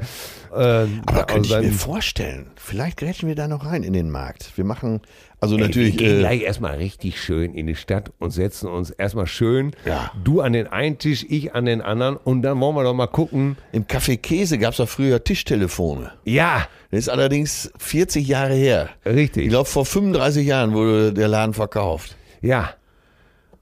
äh, 0.56 0.88
aber 1.06 1.24
könnte 1.26 1.50
ich 1.50 1.62
mir 1.62 1.72
vorstellen, 1.72 2.48
vielleicht 2.56 2.98
grätschen 2.98 3.28
wir 3.28 3.36
da 3.36 3.48
noch 3.48 3.66
rein 3.66 3.84
in 3.84 3.94
den 3.94 4.10
Markt. 4.10 4.52
Wir 4.56 4.64
machen, 4.66 5.02
also 5.40 5.56
Ey, 5.56 5.62
natürlich, 5.62 6.00
wir 6.00 6.08
gehen 6.08 6.16
äh, 6.18 6.20
gleich 6.20 6.42
erstmal 6.42 6.76
richtig 6.78 7.22
schön 7.22 7.54
in 7.54 7.68
die 7.68 7.76
Stadt 7.76 8.12
und 8.20 8.32
setzen 8.32 8.68
uns 8.70 8.90
erstmal 8.90 9.28
schön, 9.28 9.72
Ja. 9.86 10.12
du 10.24 10.42
an 10.42 10.54
den 10.54 10.68
einen 10.68 10.98
Tisch, 10.98 11.26
ich 11.30 11.54
an 11.56 11.66
den 11.66 11.82
anderen 11.82 12.18
und 12.18 12.42
dann 12.42 12.60
wollen 12.60 12.76
wir 12.76 12.84
doch 12.84 12.94
mal 12.94 13.08
gucken. 13.08 13.58
im 13.72 13.86
Café 13.86 14.18
Käse 14.18 14.58
gab 14.58 14.72
es 14.72 14.78
doch 14.78 14.90
früher 14.90 15.24
Tischtelefone. 15.24 16.12
Ja, 16.24 16.68
Das 16.92 17.00
ist 17.02 17.10
allerdings 17.10 17.72
40 17.78 18.28
Jahre 18.28 18.54
her. 18.54 18.90
richtig. 19.06 19.44
Ich 19.44 19.50
glaube, 19.50 19.68
vor 19.70 19.86
35 19.86 20.46
Jahren 20.48 20.74
wurde 20.74 21.14
der 21.14 21.28
Laden 21.28 21.54
verkauft. 21.54 22.16
Ja. 22.42 22.70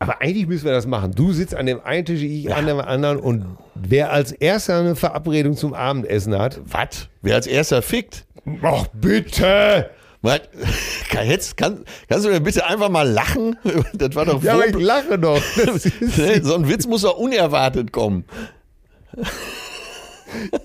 Aber 0.04 0.22
eigentlich 0.22 0.47
müssen 0.47 0.66
wir 0.66 0.74
das 0.74 0.86
machen. 0.86 1.14
Du 1.16 1.32
sitzt 1.32 1.56
an 1.56 1.66
dem 1.66 1.80
einen 1.82 2.06
Tisch, 2.06 2.22
ich 2.22 2.54
an 2.54 2.68
dem 2.68 2.80
anderen 2.80 3.18
und 3.18 3.45
wer 3.74 4.12
als 4.12 4.34
erster 4.34 4.80
eine 4.80 4.95
Verabredung 4.97 5.56
zum 5.56 5.74
Abendessen 5.74 6.38
hat. 6.38 6.60
Was? 6.66 7.08
Wer 7.22 7.36
als 7.36 7.47
erster 7.47 7.82
fickt? 7.82 8.26
Ach 8.62 8.88
bitte! 8.93 9.89
Jetzt, 11.26 11.58
kann, 11.58 11.86
kannst 12.10 12.26
du 12.26 12.30
mir 12.30 12.39
bitte 12.41 12.66
einfach 12.66 12.89
mal 12.89 13.08
lachen? 13.10 13.58
Das 13.93 14.16
war 14.16 14.26
doch 14.26 14.41
Ja, 14.43 14.54
aber 14.54 14.68
ich 14.68 14.76
lache 14.78 15.18
doch. 15.20 15.41
Ne, 16.18 16.43
So 16.43 16.56
ein 16.56 16.68
Witz 16.68 16.86
muss 16.86 17.01
doch 17.01 17.18
unerwartet 17.18 17.91
kommen. 17.93 18.26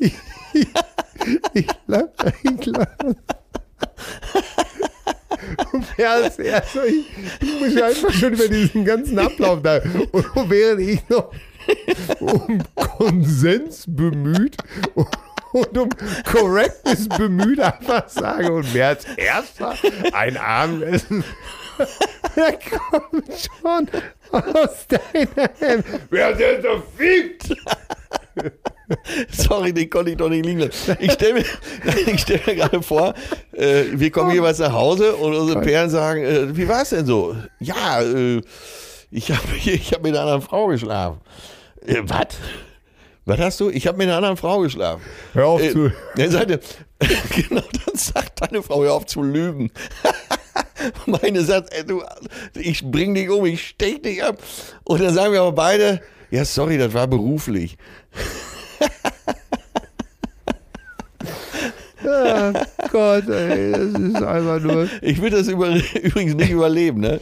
ich 0.00 0.12
lache, 1.86 2.32
ich 2.42 2.66
lache. 2.66 3.16
Und 5.72 5.86
als 5.98 6.38
erster, 6.38 6.86
ich, 6.86 7.06
ich 7.40 7.60
muss 7.60 7.74
ja 7.74 7.86
einfach 7.86 8.12
schon 8.12 8.32
über 8.32 8.48
diesen 8.48 8.84
ganzen 8.84 9.18
Ablauf 9.18 9.62
da. 9.62 9.80
Und 10.12 10.50
während 10.50 10.80
ich 10.80 11.08
noch 11.08 11.32
um 12.20 12.62
Konsens 12.74 13.84
bemüht 13.86 14.56
und 15.52 15.78
um 15.78 15.88
Correctness 16.24 17.08
bemüht 17.08 17.60
einfach 17.60 18.08
sage 18.08 18.52
und 18.52 18.72
wer 18.74 18.88
als 18.88 19.04
erster 19.16 19.74
ein 20.12 20.36
Abendessen, 20.36 21.24
der 22.36 22.58
kommt 22.58 23.26
schon 23.28 23.88
aus 24.32 24.86
deiner 24.88 25.50
Hand. 25.60 25.84
Wer 26.10 26.34
denn 26.34 26.62
so 26.62 26.82
fickt? 26.96 27.54
Sorry, 29.30 29.72
den 29.72 29.90
konnte 29.90 30.12
ich 30.12 30.16
doch 30.16 30.28
nicht 30.28 30.44
liegen 30.46 30.60
lassen. 30.60 30.96
Ich 31.00 31.12
stelle 31.12 31.34
mir, 31.34 31.44
ich 32.06 32.20
stell 32.20 32.40
mir 32.46 32.56
gerade 32.56 32.82
vor, 32.82 33.14
äh, 33.52 33.84
wir 33.92 34.10
kommen 34.10 34.30
jeweils 34.32 34.58
nach 34.58 34.72
Hause 34.72 35.14
und 35.16 35.34
unsere 35.34 35.60
Perlen 35.60 35.90
sagen, 35.90 36.22
äh, 36.24 36.56
wie 36.56 36.68
war 36.68 36.82
es 36.82 36.90
denn 36.90 37.06
so? 37.06 37.36
Ja, 37.60 38.00
äh, 38.02 38.40
ich 39.10 39.30
habe 39.30 39.42
ich 39.64 39.92
hab 39.92 40.02
mit 40.02 40.12
einer 40.12 40.22
anderen 40.22 40.42
Frau 40.42 40.68
geschlafen. 40.68 41.20
Äh, 41.86 41.96
was? 42.02 42.28
Was 43.24 43.38
hast 43.40 43.60
du? 43.60 43.68
Ich 43.68 43.86
habe 43.86 43.98
mit 43.98 44.06
einer 44.06 44.16
anderen 44.16 44.38
Frau 44.38 44.60
geschlafen. 44.60 45.02
Hör 45.34 45.46
auf 45.48 45.62
Äh, 45.62 45.72
zu. 45.72 45.92
Dann 46.16 46.30
sagte, 46.30 46.60
genau, 47.36 47.60
dann 47.84 47.94
sagt 47.94 48.40
deine 48.40 48.62
Frau, 48.62 48.82
hör 48.82 48.94
auf 48.94 49.04
zu 49.04 49.22
lügen. 49.22 49.70
Meine 51.06 51.42
sagt, 51.42 51.74
ey, 51.74 51.84
du, 51.84 52.02
ich 52.54 52.82
bring 52.90 53.14
dich 53.14 53.28
um, 53.28 53.44
ich 53.44 53.68
stech 53.68 54.00
dich 54.00 54.22
ab. 54.24 54.38
Und 54.84 55.02
dann 55.02 55.12
sagen 55.12 55.32
wir 55.32 55.40
aber 55.42 55.52
beide, 55.52 56.00
ja, 56.30 56.44
sorry, 56.44 56.78
das 56.78 56.94
war 56.94 57.06
beruflich. 57.06 57.76
Ja, 62.02 62.52
Gott, 62.90 63.28
ey, 63.28 63.72
das 63.72 64.00
ist 64.00 64.22
einfach 64.22 64.60
nur. 64.60 64.88
Ich 65.02 65.20
will 65.20 65.30
das 65.30 65.48
über, 65.48 65.74
übrigens 66.02 66.34
nicht 66.34 66.50
überleben, 66.50 67.00
ne? 67.00 67.20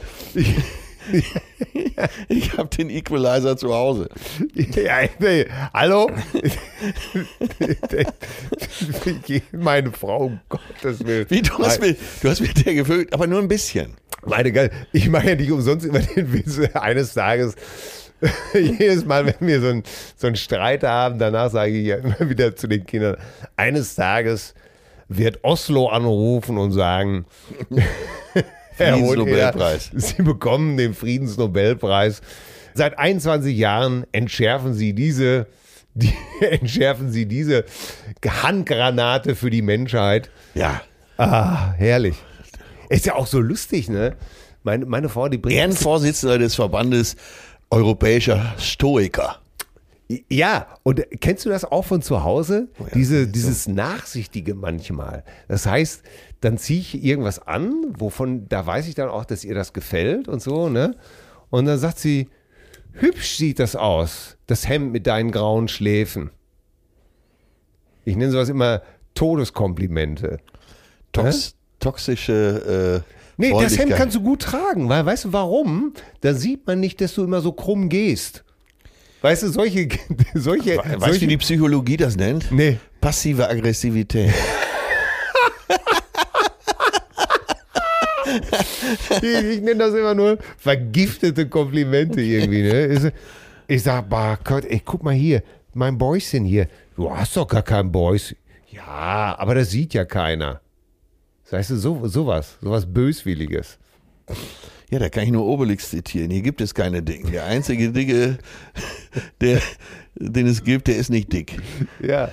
Ich, 1.12 1.32
ich 2.28 2.56
habe 2.56 2.68
den 2.68 2.90
Equalizer 2.90 3.56
zu 3.56 3.72
Hause. 3.72 4.08
Ja, 4.54 5.00
nee, 5.18 5.46
hallo? 5.72 6.10
Meine 9.52 9.92
Frau, 9.92 10.26
um 10.26 10.40
Gottes 10.48 11.04
Willen. 11.04 11.26
Wie, 11.30 11.42
du 11.42 11.58
hast, 11.58 11.80
mir, 11.80 11.96
du 12.22 12.28
hast 12.28 12.40
mir 12.40 12.48
der 12.48 12.74
gewöhnt, 12.74 13.12
aber 13.12 13.26
nur 13.26 13.40
ein 13.40 13.48
bisschen. 13.48 13.94
Meine 14.24 14.52
Geil, 14.52 14.70
ich 14.92 15.08
mache 15.08 15.28
ja 15.28 15.34
nicht 15.36 15.50
umsonst 15.50 15.86
immer 15.86 16.00
den 16.00 16.32
Witz 16.32 16.58
eines 16.74 17.14
Tages. 17.14 17.54
Jedes 18.54 19.04
Mal, 19.04 19.26
wenn 19.26 19.46
wir 19.46 19.60
so 19.60 19.68
einen 19.68 19.82
so 20.16 20.26
einen 20.26 20.36
Streit 20.36 20.82
haben, 20.82 21.18
danach 21.18 21.50
sage 21.50 21.72
ich 21.72 21.86
ja 21.86 21.96
immer 21.96 22.16
wieder 22.28 22.56
zu 22.56 22.66
den 22.66 22.84
Kindern, 22.86 23.16
eines 23.56 23.94
Tages 23.94 24.54
wird 25.08 25.44
Oslo 25.44 25.88
anrufen 25.88 26.58
und 26.58 26.72
sagen, 26.72 27.26
Herr. 28.76 28.96
Sie 29.94 30.22
bekommen 30.22 30.76
den 30.76 30.94
Friedensnobelpreis. 30.94 32.20
Seit 32.74 32.98
21 32.98 33.56
Jahren 33.56 34.04
entschärfen 34.12 34.74
Sie 34.74 34.92
diese, 34.92 35.46
die, 35.94 36.12
entschärfen 36.40 37.10
Sie 37.10 37.26
diese 37.26 37.64
Handgranate 38.26 39.34
für 39.34 39.50
die 39.50 39.62
Menschheit. 39.62 40.30
Ja. 40.54 40.82
Ah, 41.16 41.72
herrlich. 41.78 42.16
Ist 42.90 43.06
ja 43.06 43.14
auch 43.14 43.26
so 43.26 43.40
lustig, 43.40 43.88
ne? 43.88 44.14
Meine, 44.62 44.84
meine 44.84 45.08
Frau, 45.08 45.28
die 45.28 45.38
bringt. 45.38 45.56
Ehrenvorsitzender 45.56 46.38
des 46.38 46.56
Verbandes 46.56 47.16
Europäischer 47.70 48.54
Stoiker. 48.58 49.40
Ja, 50.28 50.68
und 50.84 51.02
kennst 51.20 51.44
du 51.44 51.48
das 51.48 51.64
auch 51.64 51.84
von 51.84 52.00
zu 52.00 52.22
Hause? 52.22 52.68
Oh 52.78 52.84
ja, 52.84 52.90
Diese, 52.94 53.24
so. 53.24 53.32
dieses 53.32 53.66
Nachsichtige 53.66 54.54
manchmal. 54.54 55.24
Das 55.48 55.66
heißt, 55.66 56.02
dann 56.40 56.58
ziehe 56.58 56.78
ich 56.80 57.02
irgendwas 57.02 57.40
an, 57.40 57.74
wovon, 57.98 58.48
da 58.48 58.64
weiß 58.64 58.86
ich 58.86 58.94
dann 58.94 59.08
auch, 59.08 59.24
dass 59.24 59.42
ihr 59.42 59.54
das 59.54 59.72
gefällt 59.72 60.28
und 60.28 60.40
so, 60.40 60.68
ne? 60.68 60.94
Und 61.50 61.64
dann 61.66 61.78
sagt 61.78 61.98
sie, 61.98 62.28
hübsch 62.92 63.36
sieht 63.36 63.58
das 63.58 63.74
aus, 63.74 64.36
das 64.46 64.68
Hemd 64.68 64.92
mit 64.92 65.08
deinen 65.08 65.32
grauen 65.32 65.66
Schläfen. 65.66 66.30
Ich 68.04 68.16
nenne 68.16 68.30
sowas 68.30 68.48
immer 68.48 68.82
Todeskomplimente. 69.14 70.38
Tox, 71.10 71.56
toxische 71.80 73.02
äh, 73.04 73.15
Nee, 73.36 73.52
das 73.52 73.78
Hemd 73.78 73.94
kannst 73.94 74.16
du 74.16 74.22
gut 74.22 74.42
tragen, 74.42 74.88
weil 74.88 75.04
weißt 75.04 75.26
du 75.26 75.32
warum? 75.32 75.92
Da 76.22 76.34
sieht 76.34 76.66
man 76.66 76.80
nicht, 76.80 77.00
dass 77.00 77.14
du 77.14 77.24
immer 77.24 77.40
so 77.40 77.52
krumm 77.52 77.88
gehst. 77.88 78.44
Weißt 79.20 79.42
du, 79.42 79.48
solche, 79.48 79.88
solche, 80.34 80.78
Weißt 80.78 80.94
du, 80.94 81.00
solche 81.00 81.20
wie 81.22 81.26
die 81.26 81.36
Psychologie 81.36 81.96
das 81.96 82.16
nennt? 82.16 82.50
Nee. 82.50 82.78
Passive 83.00 83.48
Aggressivität. 83.48 84.32
ich, 89.22 89.60
nenne 89.60 89.76
das 89.76 89.94
immer 89.94 90.14
nur 90.14 90.38
vergiftete 90.56 91.48
Komplimente 91.48 92.20
irgendwie. 92.20 92.62
Ne? 92.62 93.12
Ich 93.66 93.82
sag, 93.82 94.08
bah 94.08 94.38
Gott, 94.42 94.64
ey, 94.64 94.80
guck 94.84 95.02
mal 95.02 95.14
hier, 95.14 95.42
mein 95.74 95.98
Bäuschen 95.98 96.44
hier. 96.44 96.68
Du 96.96 97.10
hast 97.10 97.36
doch 97.36 97.48
gar 97.48 97.62
kein 97.62 97.92
Bäus. 97.92 98.34
Ja, 98.70 99.36
aber 99.38 99.54
das 99.54 99.70
sieht 99.70 99.94
ja 99.94 100.04
keiner. 100.04 100.60
Weißt 101.50 101.70
du, 101.70 101.76
so, 101.76 102.06
sowas, 102.06 102.56
sowas 102.60 102.86
Böswilliges. 102.86 103.78
Ja, 104.90 104.98
da 104.98 105.08
kann 105.08 105.24
ich 105.24 105.30
nur 105.30 105.44
Obelix 105.44 105.90
zitieren. 105.90 106.30
Hier 106.30 106.42
gibt 106.42 106.60
es 106.60 106.74
keine 106.74 107.02
Dicken. 107.02 107.32
Der 107.32 107.44
einzige 107.44 107.90
Dicke, 107.90 108.38
der, 109.40 109.60
den 110.14 110.46
es 110.46 110.62
gibt, 110.62 110.88
der 110.88 110.96
ist 110.96 111.10
nicht 111.10 111.32
dick. 111.32 111.60
Ja. 112.00 112.30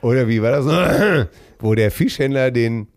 Oder 0.00 0.26
wie 0.28 0.42
war 0.42 0.50
das? 0.50 1.28
Wo 1.58 1.74
der 1.74 1.90
Fischhändler 1.90 2.50
den 2.50 2.88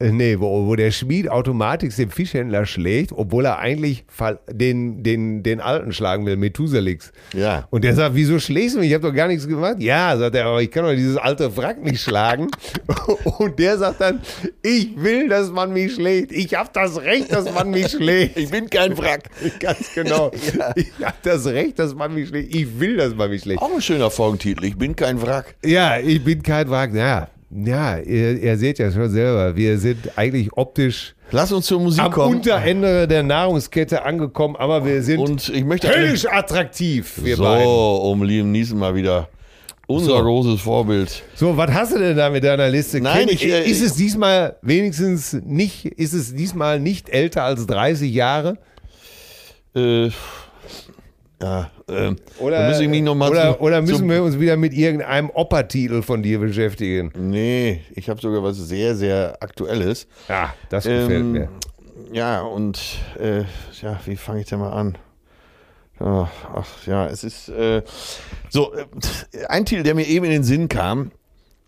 Nee, 0.00 0.40
wo, 0.40 0.66
wo 0.66 0.74
der 0.74 0.90
Schmied 0.90 1.30
automatisch 1.30 1.96
den 1.96 2.10
Fischhändler 2.10 2.66
schlägt, 2.66 3.12
obwohl 3.12 3.44
er 3.44 3.58
eigentlich 3.58 4.04
den, 4.50 5.02
den, 5.04 5.42
den 5.44 5.60
Alten 5.60 5.92
schlagen 5.92 6.26
will, 6.26 6.36
Methuselix. 6.36 7.12
Ja. 7.32 7.68
Und 7.70 7.84
der 7.84 7.94
sagt, 7.94 8.16
wieso 8.16 8.40
schlägst 8.40 8.74
du 8.74 8.80
mich? 8.80 8.88
Ich 8.88 8.94
habe 8.94 9.06
doch 9.08 9.14
gar 9.14 9.28
nichts 9.28 9.46
gemacht. 9.46 9.76
Ja, 9.78 10.16
sagt 10.16 10.34
er, 10.34 10.46
aber 10.46 10.62
ich 10.62 10.70
kann 10.70 10.84
doch 10.84 10.92
dieses 10.92 11.16
alte 11.16 11.56
Wrack 11.56 11.82
nicht 11.82 12.00
schlagen. 12.00 12.48
Und 13.38 13.58
der 13.58 13.78
sagt 13.78 14.00
dann, 14.00 14.20
ich 14.62 15.00
will, 15.00 15.28
dass 15.28 15.50
man 15.50 15.72
mich 15.72 15.94
schlägt. 15.94 16.32
Ich 16.32 16.54
habe 16.54 16.70
das 16.72 17.00
Recht, 17.00 17.32
dass 17.32 17.52
man 17.52 17.70
mich 17.70 17.90
schlägt. 17.90 18.36
Ich 18.36 18.50
bin 18.50 18.68
kein 18.68 18.98
Wrack. 18.98 19.30
Ganz 19.60 19.92
genau. 19.94 20.30
Ich 20.76 21.04
habe 21.04 21.16
das 21.22 21.46
Recht, 21.46 21.78
dass 21.78 21.94
man 21.94 22.14
mich 22.14 22.28
schlägt. 22.28 22.54
Ich 22.54 22.80
will, 22.80 22.96
dass 22.96 23.14
man 23.14 23.30
mich 23.30 23.42
schlägt. 23.42 23.62
Auch 23.62 23.74
ein 23.74 23.82
schöner 23.82 24.10
Folgentitel. 24.10 24.64
Ich 24.64 24.76
bin 24.76 24.96
kein 24.96 25.20
Wrack. 25.22 25.54
Ja, 25.64 25.98
ich 25.98 26.22
bin 26.24 26.42
kein 26.42 26.68
Wrack. 26.68 26.92
Ja, 26.94 27.28
ja 27.54 27.98
ihr, 27.98 28.42
ihr 28.42 28.56
seht 28.58 28.78
ja 28.78 28.90
schon 28.90 29.10
selber, 29.10 29.56
wir 29.56 29.78
sind 29.78 30.16
eigentlich 30.16 30.52
optisch 30.52 31.14
Lass 31.30 31.50
uns 31.52 31.66
zur 31.66 31.80
Musik 31.80 32.02
am 32.02 32.12
kommen. 32.12 32.36
Unterende 32.36 33.08
der 33.08 33.22
Nahrungskette 33.22 34.04
angekommen, 34.04 34.56
aber 34.56 34.84
wir 34.84 35.02
sind 35.02 35.18
Und 35.18 35.48
ich 35.48 35.64
möchte 35.64 35.88
höllisch 35.88 36.26
attraktiv, 36.26 37.20
wir 37.22 37.36
so, 37.36 37.42
beiden. 37.44 37.66
um 37.66 38.22
Liam 38.22 38.52
Neeson 38.52 38.78
mal 38.78 38.94
wieder. 38.94 39.28
Unser 39.86 40.18
So. 40.18 40.22
großes 40.22 40.60
Vorbild. 40.60 41.22
So, 41.34 41.56
was 41.56 41.70
hast 41.72 41.94
du 41.94 41.98
denn 41.98 42.16
da 42.16 42.30
mit 42.30 42.42
deiner 42.44 42.68
Liste? 42.70 43.00
Nein, 43.00 43.28
ich, 43.28 43.44
äh, 43.44 43.68
ist 43.68 43.82
es 43.82 43.94
diesmal 43.94 44.56
wenigstens 44.62 45.34
nicht, 45.44 45.84
ist 45.84 46.14
es 46.14 46.34
diesmal 46.34 46.80
nicht 46.80 47.08
älter 47.10 47.42
als 47.42 47.66
30 47.66 48.12
Jahre? 48.12 48.56
Äh, 49.74 50.10
ja, 51.42 51.70
ähm, 51.88 52.16
Oder, 52.38 52.80
noch 53.02 53.14
mal 53.14 53.30
oder, 53.30 53.54
zu, 53.54 53.60
oder 53.60 53.82
müssen 53.82 54.08
wir 54.08 54.22
uns 54.22 54.38
wieder 54.38 54.56
mit 54.56 54.72
irgendeinem 54.72 55.30
Opertitel 55.30 56.02
von 56.02 56.22
dir 56.22 56.38
beschäftigen? 56.38 57.12
Nee, 57.16 57.82
ich 57.94 58.08
habe 58.08 58.20
sogar 58.20 58.42
was 58.42 58.56
sehr, 58.56 58.94
sehr 58.94 59.36
Aktuelles. 59.40 60.06
Ja, 60.28 60.54
das 60.70 60.84
gefällt 60.84 61.10
Ähm, 61.10 61.32
mir. 61.32 61.48
Ja, 62.12 62.42
und 62.42 62.80
äh, 63.18 63.40
ja, 63.82 64.00
wie 64.04 64.16
fange 64.16 64.40
ich 64.40 64.46
denn 64.46 64.60
mal 64.60 64.70
an? 64.72 64.96
Ach, 65.98 66.30
ach 66.54 66.86
ja, 66.86 67.06
es 67.06 67.24
ist 67.24 67.48
äh, 67.48 67.82
so 68.48 68.72
äh, 68.74 68.84
ein 69.48 69.64
Titel, 69.64 69.82
der 69.82 69.94
mir 69.94 70.06
eben 70.06 70.24
in 70.24 70.30
den 70.32 70.44
Sinn 70.44 70.68
kam 70.68 71.10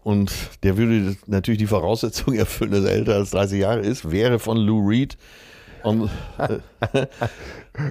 und 0.02 0.32
der 0.62 0.76
würde 0.76 1.16
natürlich 1.26 1.58
die 1.58 1.66
Voraussetzung 1.66 2.34
erfüllen, 2.38 2.70
dass 2.70 2.84
er 2.84 2.92
älter 2.92 3.14
als 3.14 3.30
30 3.30 3.60
Jahre 3.60 3.80
ist, 3.80 4.10
wäre 4.10 4.38
von 4.38 4.56
Lou 4.56 4.88
Reed. 4.88 5.16
Äh, 5.84 7.06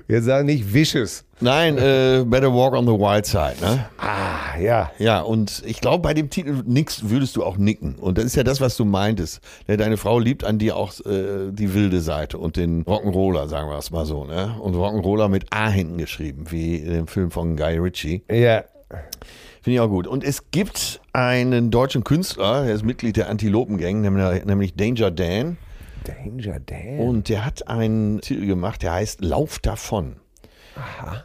Wir 0.08 0.22
sagen 0.22 0.46
nicht 0.48 0.74
Vicious. 0.74 1.25
Nein, 1.40 1.78
äh, 1.78 2.24
Better 2.26 2.54
Walk 2.54 2.74
on 2.74 2.86
the 2.86 2.94
Wild 2.94 3.26
Side. 3.26 3.56
Ne? 3.62 3.86
Ah, 3.98 4.58
ja. 4.60 4.92
Ja, 5.00 5.22
und 5.22 5.64
ich 5.66 5.82
glaube, 5.82 6.02
bei 6.02 6.14
dem 6.14 6.30
Titel 6.30 6.64
nix 6.66 7.10
würdest 7.10 7.36
du 7.36 7.44
auch 7.44 7.58
nicken. 7.58 7.96
Und 7.96 8.18
das 8.18 8.26
ist 8.26 8.36
ja 8.36 8.44
das, 8.44 8.62
was 8.62 8.78
du 8.78 8.86
meintest. 8.86 9.42
Ja, 9.68 9.78
Deine 9.78 9.98
Frau 9.98 10.20
liebt 10.20 10.44
an 10.44 10.60
dir 10.60 10.76
auch 10.76 10.94
äh, 11.06 11.52
die 11.52 11.74
wilde 11.74 12.02
Seite 12.02 12.38
und 12.38 12.58
den 12.58 12.84
Rock'n'Roller, 12.86 13.48
sagen 13.48 13.70
wir 13.70 13.78
es 13.78 13.92
mal 13.92 14.06
so. 14.06 14.26
Ne? 14.26 14.56
Und 14.60 14.76
Rock'n'Roller 14.76 15.28
mit 15.28 15.46
A 15.52 15.70
hinten 15.70 15.98
geschrieben, 15.98 16.46
wie 16.50 16.78
in 16.78 16.92
dem 16.92 17.08
Film 17.08 17.32
von 17.32 17.56
Guy 17.56 17.78
Ritchie. 17.78 18.24
Ja. 18.30 18.64
Finde 19.62 19.76
ich 19.76 19.80
auch 19.80 19.90
gut. 19.90 20.06
Und 20.06 20.24
es 20.24 20.52
gibt 20.52 21.02
einen 21.12 21.72
deutschen 21.72 22.04
Künstler, 22.04 22.66
der 22.66 22.76
ist 22.76 22.84
Mitglied 22.86 23.18
der 23.18 23.30
Antilopen-Gang, 23.30 24.02
nämlich 24.02 24.76
Danger 24.76 25.10
Dan. 25.10 25.58
Danger 26.04 26.60
Dan. 26.60 27.00
Und 27.00 27.30
der 27.30 27.46
hat 27.46 27.68
einen 27.68 28.22
Titel 28.22 28.46
gemacht, 28.46 28.84
der 28.84 28.94
heißt 28.94 29.22
Lauf 29.22 29.58
davon. 29.60 30.18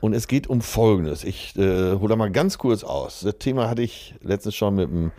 Und 0.01 0.13
es 0.13 0.29
geht 0.29 0.47
um 0.47 0.61
Folgendes. 0.61 1.25
Ich 1.25 1.57
äh, 1.57 1.95
hole 1.95 2.09
da 2.09 2.17
mal 2.17 2.31
ganz 2.31 2.59
kurz 2.59 2.85
aus. 2.85 3.21
Das 3.21 3.39
Thema 3.39 3.69
hatte 3.69 3.83
ich 3.83 4.15
letztens 4.23 4.55
schon 4.55 4.77
mit 4.77 4.89
einem 4.89 5.13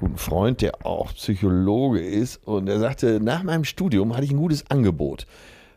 guten 0.00 0.16
Freund, 0.16 0.60
der 0.60 0.86
auch 0.86 1.12
Psychologe 1.14 2.00
ist. 2.00 2.40
Und 2.46 2.68
er 2.68 2.78
sagte, 2.78 3.20
nach 3.20 3.42
meinem 3.42 3.64
Studium 3.64 4.14
hatte 4.14 4.24
ich 4.24 4.32
ein 4.32 4.38
gutes 4.38 4.70
Angebot 4.70 5.26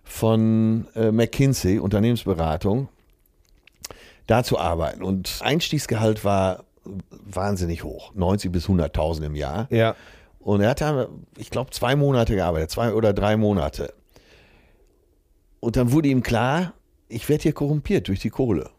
von 0.04 0.88
äh, 0.96 1.12
McKinsey, 1.12 1.80
Unternehmensberatung, 1.80 2.90
da 4.28 4.44
zu 4.44 4.60
arbeiten. 4.60 5.04
Und 5.04 5.40
Einstiegsgehalt 5.42 6.26
war 6.26 6.66
wahnsinnig 7.10 7.84
hoch, 7.84 8.14
90 8.16 8.52
bis 8.52 8.68
100.000 8.68 9.26
im 9.26 9.36
Jahr. 9.36 9.68
ja. 9.70 9.96
Und 10.44 10.62
er 10.62 10.72
hat 10.72 10.82
da, 10.82 11.08
ich 11.38 11.52
glaube, 11.52 11.70
zwei 11.70 11.96
Monate 11.96 12.34
gearbeitet, 12.34 12.72
zwei 12.72 12.94
oder 12.94 13.14
drei 13.14 13.38
Monate. 13.38 13.94
Und 15.60 15.76
dann 15.76 15.92
wurde 15.92 16.08
ihm 16.08 16.24
klar, 16.24 16.74
ich 17.12 17.28
werde 17.30 17.44
hier 17.44 17.54
korrumpiert 17.54 18.08
durch 18.08 18.20
die 18.20 18.30
Kohle. 18.30 18.70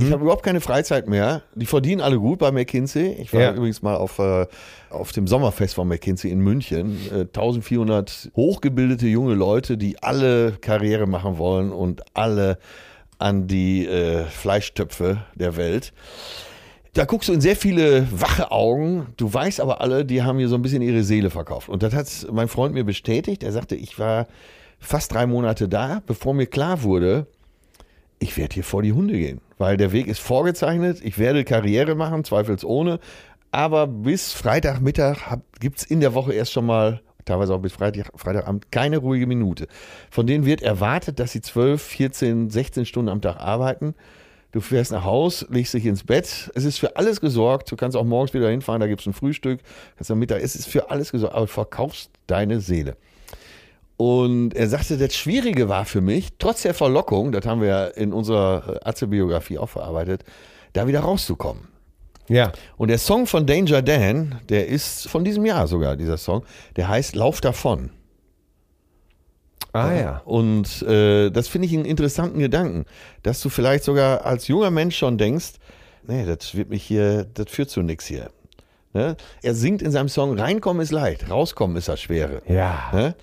Ich 0.00 0.10
habe 0.10 0.22
überhaupt 0.22 0.42
keine 0.42 0.62
Freizeit 0.62 1.08
mehr. 1.08 1.42
Die 1.54 1.66
verdienen 1.66 2.00
alle 2.00 2.18
gut 2.18 2.38
bei 2.38 2.50
McKinsey. 2.50 3.16
Ich 3.20 3.34
war 3.34 3.42
Ja. 3.42 3.52
übrigens 3.52 3.82
mal 3.82 3.96
auf, 3.96 4.18
äh, 4.18 4.46
auf 4.88 5.12
dem 5.12 5.26
Sommerfest 5.26 5.74
von 5.74 5.86
McKinsey 5.86 6.30
in 6.30 6.38
München. 6.40 6.96
Äh, 7.12 7.26
1400 7.26 8.30
hochgebildete 8.34 9.06
junge 9.08 9.34
Leute, 9.34 9.76
die 9.76 10.02
alle 10.02 10.52
Karriere 10.52 11.06
machen 11.06 11.36
wollen 11.36 11.70
und 11.70 12.00
alle 12.16 12.56
an 13.18 13.46
die 13.46 13.84
äh, 13.86 14.24
Fleischtöpfe 14.24 15.18
der 15.34 15.56
Welt. 15.58 15.92
Da 16.94 17.04
guckst 17.04 17.28
du 17.28 17.34
in 17.34 17.42
sehr 17.42 17.56
viele 17.56 18.06
wache 18.10 18.52
Augen. 18.52 19.08
Du 19.18 19.34
weißt 19.34 19.60
aber 19.60 19.82
alle, 19.82 20.06
die 20.06 20.22
haben 20.22 20.38
hier 20.38 20.48
so 20.48 20.54
ein 20.54 20.62
bisschen 20.62 20.80
ihre 20.80 21.02
Seele 21.02 21.28
verkauft. 21.28 21.68
Und 21.68 21.82
das 21.82 21.92
hat 21.92 22.08
mein 22.32 22.48
Freund 22.48 22.72
mir 22.72 22.84
bestätigt. 22.84 23.42
Er 23.42 23.52
sagte, 23.52 23.76
ich 23.76 23.98
war 23.98 24.28
fast 24.78 25.12
drei 25.12 25.26
Monate 25.26 25.68
da, 25.68 26.02
bevor 26.06 26.32
mir 26.32 26.46
klar 26.46 26.82
wurde, 26.84 27.26
ich 28.18 28.36
werde 28.36 28.54
hier 28.54 28.64
vor 28.64 28.82
die 28.82 28.92
Hunde 28.92 29.14
gehen. 29.14 29.40
Weil 29.58 29.76
der 29.76 29.92
Weg 29.92 30.06
ist 30.06 30.20
vorgezeichnet. 30.20 31.00
Ich 31.02 31.18
werde 31.18 31.44
Karriere 31.44 31.94
machen, 31.94 32.24
zweifelsohne. 32.24 32.98
Aber 33.50 33.86
bis 33.86 34.32
Freitagmittag 34.32 35.38
gibt 35.60 35.78
es 35.78 35.84
in 35.84 36.00
der 36.00 36.14
Woche 36.14 36.32
erst 36.32 36.52
schon 36.52 36.66
mal, 36.66 37.00
teilweise 37.24 37.54
auch 37.54 37.60
bis 37.60 37.72
Freitag, 37.72 38.10
Freitagabend, 38.16 38.72
keine 38.72 38.98
ruhige 38.98 39.26
Minute. 39.26 39.68
Von 40.10 40.26
denen 40.26 40.44
wird 40.44 40.62
erwartet, 40.62 41.20
dass 41.20 41.32
sie 41.32 41.40
12, 41.40 41.80
14, 41.80 42.50
16 42.50 42.84
Stunden 42.86 43.08
am 43.08 43.20
Tag 43.20 43.36
arbeiten. 43.36 43.94
Du 44.50 44.60
fährst 44.60 44.92
nach 44.92 45.04
Haus, 45.04 45.46
legst 45.50 45.74
dich 45.74 45.84
ins 45.84 46.04
Bett. 46.04 46.50
Es 46.54 46.64
ist 46.64 46.78
für 46.78 46.96
alles 46.96 47.20
gesorgt. 47.20 47.70
Du 47.70 47.76
kannst 47.76 47.96
auch 47.96 48.04
morgens 48.04 48.34
wieder 48.34 48.50
hinfahren, 48.50 48.80
da 48.80 48.86
gibt 48.86 49.00
es 49.00 49.06
ein 49.06 49.12
Frühstück. 49.12 49.60
Kannst 49.96 50.10
am 50.10 50.18
Mittag, 50.18 50.42
es 50.42 50.54
ist 50.54 50.68
für 50.68 50.90
alles 50.90 51.12
gesorgt. 51.12 51.34
Aber 51.34 51.46
du 51.46 51.52
verkaufst 51.52 52.10
deine 52.26 52.60
Seele. 52.60 52.96
Und 53.96 54.54
er 54.54 54.68
sagte, 54.68 54.98
das 54.98 55.14
Schwierige 55.14 55.68
war 55.68 55.84
für 55.84 56.00
mich, 56.00 56.30
trotz 56.38 56.62
der 56.62 56.74
Verlockung, 56.74 57.30
das 57.30 57.46
haben 57.46 57.60
wir 57.60 57.68
ja 57.68 57.86
in 57.86 58.12
unserer 58.12 58.80
Atze-Biografie 58.84 59.58
auch 59.58 59.68
verarbeitet, 59.68 60.24
da 60.72 60.86
wieder 60.86 61.00
rauszukommen. 61.00 61.68
Ja. 62.28 62.52
Und 62.76 62.88
der 62.88 62.98
Song 62.98 63.26
von 63.26 63.46
Danger 63.46 63.82
Dan, 63.82 64.40
der 64.48 64.66
ist 64.66 65.08
von 65.08 65.24
diesem 65.24 65.46
Jahr 65.46 65.68
sogar, 65.68 65.96
dieser 65.96 66.16
Song, 66.16 66.44
der 66.76 66.88
heißt 66.88 67.14
Lauf 67.14 67.40
davon. 67.40 67.90
Ah, 69.72 69.92
ja. 69.92 70.22
Und 70.24 70.82
äh, 70.82 71.30
das 71.30 71.48
finde 71.48 71.66
ich 71.66 71.74
einen 71.74 71.84
interessanten 71.84 72.38
Gedanken, 72.38 72.86
dass 73.22 73.40
du 73.40 73.48
vielleicht 73.48 73.84
sogar 73.84 74.24
als 74.24 74.48
junger 74.48 74.70
Mensch 74.70 74.96
schon 74.96 75.18
denkst, 75.18 75.54
nee, 76.06 76.24
das 76.24 76.54
wird 76.54 76.70
mich 76.70 76.84
hier, 76.84 77.24
das 77.24 77.50
führt 77.50 77.70
zu 77.70 77.82
nichts 77.82 78.06
hier. 78.06 78.30
Ne? 78.92 79.16
Er 79.42 79.54
singt 79.54 79.82
in 79.82 79.90
seinem 79.90 80.08
Song, 80.08 80.38
reinkommen 80.38 80.80
ist 80.80 80.92
leicht, 80.92 81.28
rauskommen 81.28 81.76
ist 81.76 81.88
das 81.88 82.00
Schwere. 82.00 82.40
Ja. 82.46 82.90
Ne? 82.92 83.14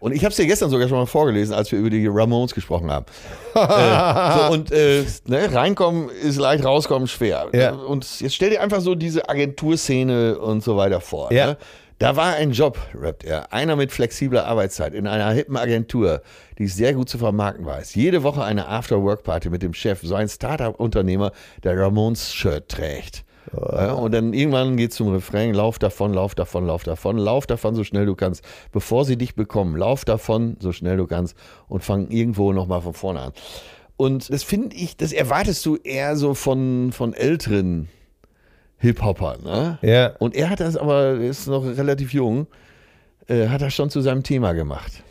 Und 0.00 0.12
ich 0.12 0.22
habe 0.24 0.30
es 0.30 0.36
dir 0.36 0.46
gestern 0.46 0.70
sogar 0.70 0.88
schon 0.88 0.98
mal 0.98 1.06
vorgelesen, 1.06 1.54
als 1.54 1.70
wir 1.72 1.78
über 1.78 1.90
die 1.90 2.06
Ramones 2.06 2.54
gesprochen 2.54 2.90
haben. 2.90 3.06
äh, 3.54 4.38
so, 4.38 4.52
und 4.52 4.72
äh, 4.72 5.04
ne, 5.26 5.52
reinkommen 5.52 6.10
ist 6.10 6.38
leicht, 6.38 6.64
rauskommen 6.64 7.08
schwer. 7.08 7.48
Ja. 7.52 7.72
Und 7.72 8.20
jetzt 8.20 8.34
stell 8.34 8.50
dir 8.50 8.62
einfach 8.62 8.80
so 8.80 8.94
diese 8.94 9.28
Agenturszene 9.28 10.38
und 10.38 10.62
so 10.62 10.76
weiter 10.76 11.00
vor. 11.00 11.32
Ja. 11.32 11.46
Ne? 11.46 11.56
Da 11.98 12.14
war 12.14 12.34
ein 12.34 12.52
Job, 12.52 12.78
rappt 12.94 13.24
er, 13.24 13.54
einer 13.54 13.74
mit 13.74 13.90
flexibler 13.90 14.46
Arbeitszeit 14.46 14.92
in 14.92 15.06
einer 15.06 15.30
hippen 15.30 15.56
Agentur, 15.56 16.20
die 16.58 16.64
es 16.64 16.76
sehr 16.76 16.92
gut 16.92 17.08
zu 17.08 17.16
vermarkten 17.16 17.64
weiß. 17.64 17.94
Jede 17.94 18.22
Woche 18.22 18.44
eine 18.44 18.68
After-Work-Party 18.68 19.48
mit 19.48 19.62
dem 19.62 19.72
Chef, 19.72 20.00
so 20.02 20.14
ein 20.14 20.28
Startup-Unternehmer, 20.28 21.32
der 21.64 21.78
Ramones-Shirt 21.78 22.68
trägt. 22.68 23.24
Ja, 23.52 23.92
und 23.92 24.12
dann 24.12 24.32
irgendwann 24.32 24.76
geht 24.76 24.92
zum 24.92 25.12
Refrain, 25.12 25.54
lauf 25.54 25.78
davon, 25.78 26.12
lauf 26.12 26.34
davon, 26.34 26.66
lauf 26.66 26.82
davon, 26.82 27.18
lauf 27.18 27.46
davon 27.46 27.74
so 27.74 27.84
schnell 27.84 28.06
du 28.06 28.14
kannst, 28.14 28.44
bevor 28.72 29.04
sie 29.04 29.16
dich 29.16 29.34
bekommen, 29.34 29.76
lauf 29.76 30.04
davon 30.04 30.56
so 30.60 30.72
schnell 30.72 30.96
du 30.96 31.06
kannst 31.06 31.36
und 31.68 31.84
fang 31.84 32.08
irgendwo 32.08 32.52
nochmal 32.52 32.82
von 32.82 32.94
vorne 32.94 33.20
an. 33.20 33.32
Und 33.96 34.30
das 34.30 34.42
finde 34.42 34.76
ich, 34.76 34.96
das 34.96 35.12
erwartest 35.12 35.64
du 35.64 35.76
eher 35.76 36.16
so 36.16 36.34
von, 36.34 36.92
von 36.92 37.14
älteren 37.14 37.88
Hip-Hoppern. 38.78 39.42
Ne? 39.42 39.78
Ja. 39.82 40.08
Und 40.18 40.34
er 40.34 40.50
hat 40.50 40.60
das 40.60 40.76
aber, 40.76 41.04
er 41.04 41.20
ist 41.20 41.46
noch 41.46 41.64
relativ 41.64 42.12
jung, 42.12 42.46
äh, 43.26 43.48
hat 43.48 43.62
das 43.62 43.74
schon 43.74 43.90
zu 43.90 44.00
seinem 44.00 44.22
Thema 44.22 44.52
gemacht. 44.52 45.02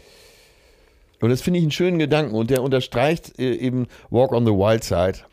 Und 1.22 1.30
das 1.30 1.42
finde 1.42 1.60
ich 1.60 1.64
einen 1.64 1.72
schönen 1.72 1.98
Gedanken 1.98 2.36
und 2.36 2.52
der 2.52 2.62
unterstreicht 2.62 3.40
äh, 3.40 3.56
eben 3.56 3.88
Walk 4.10 4.32
on 4.32 4.46
the 4.46 4.52
Wild 4.52 4.84
Side 4.84 5.26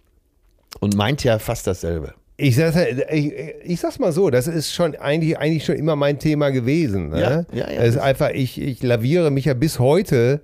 und 0.81 0.97
meint 0.97 1.23
ja 1.25 1.39
fast 1.39 1.67
dasselbe. 1.67 2.15
Ich 2.43 2.57
sag's, 2.57 2.77
ich, 3.13 3.33
ich 3.63 3.79
sag's 3.79 4.01
mal 4.01 4.11
so, 4.11 4.29
das 4.29 4.49
ist 4.49 4.73
schon 4.73 4.97
eigentlich, 4.97 5.39
eigentlich 5.39 5.65
schon 5.65 5.77
immer 5.77 5.95
mein 5.95 6.19
Thema 6.19 6.51
gewesen. 6.51 7.11
Ne? 7.11 7.21
Ja, 7.21 7.31
ja, 7.57 7.71
ja. 7.71 7.81
Es 7.81 7.95
ist 7.95 8.01
einfach, 8.01 8.31
ich, 8.31 8.61
ich 8.61 8.83
laviere 8.83 9.31
mich 9.31 9.45
ja 9.45 9.55
bis 9.55 9.79
heute 9.79 10.41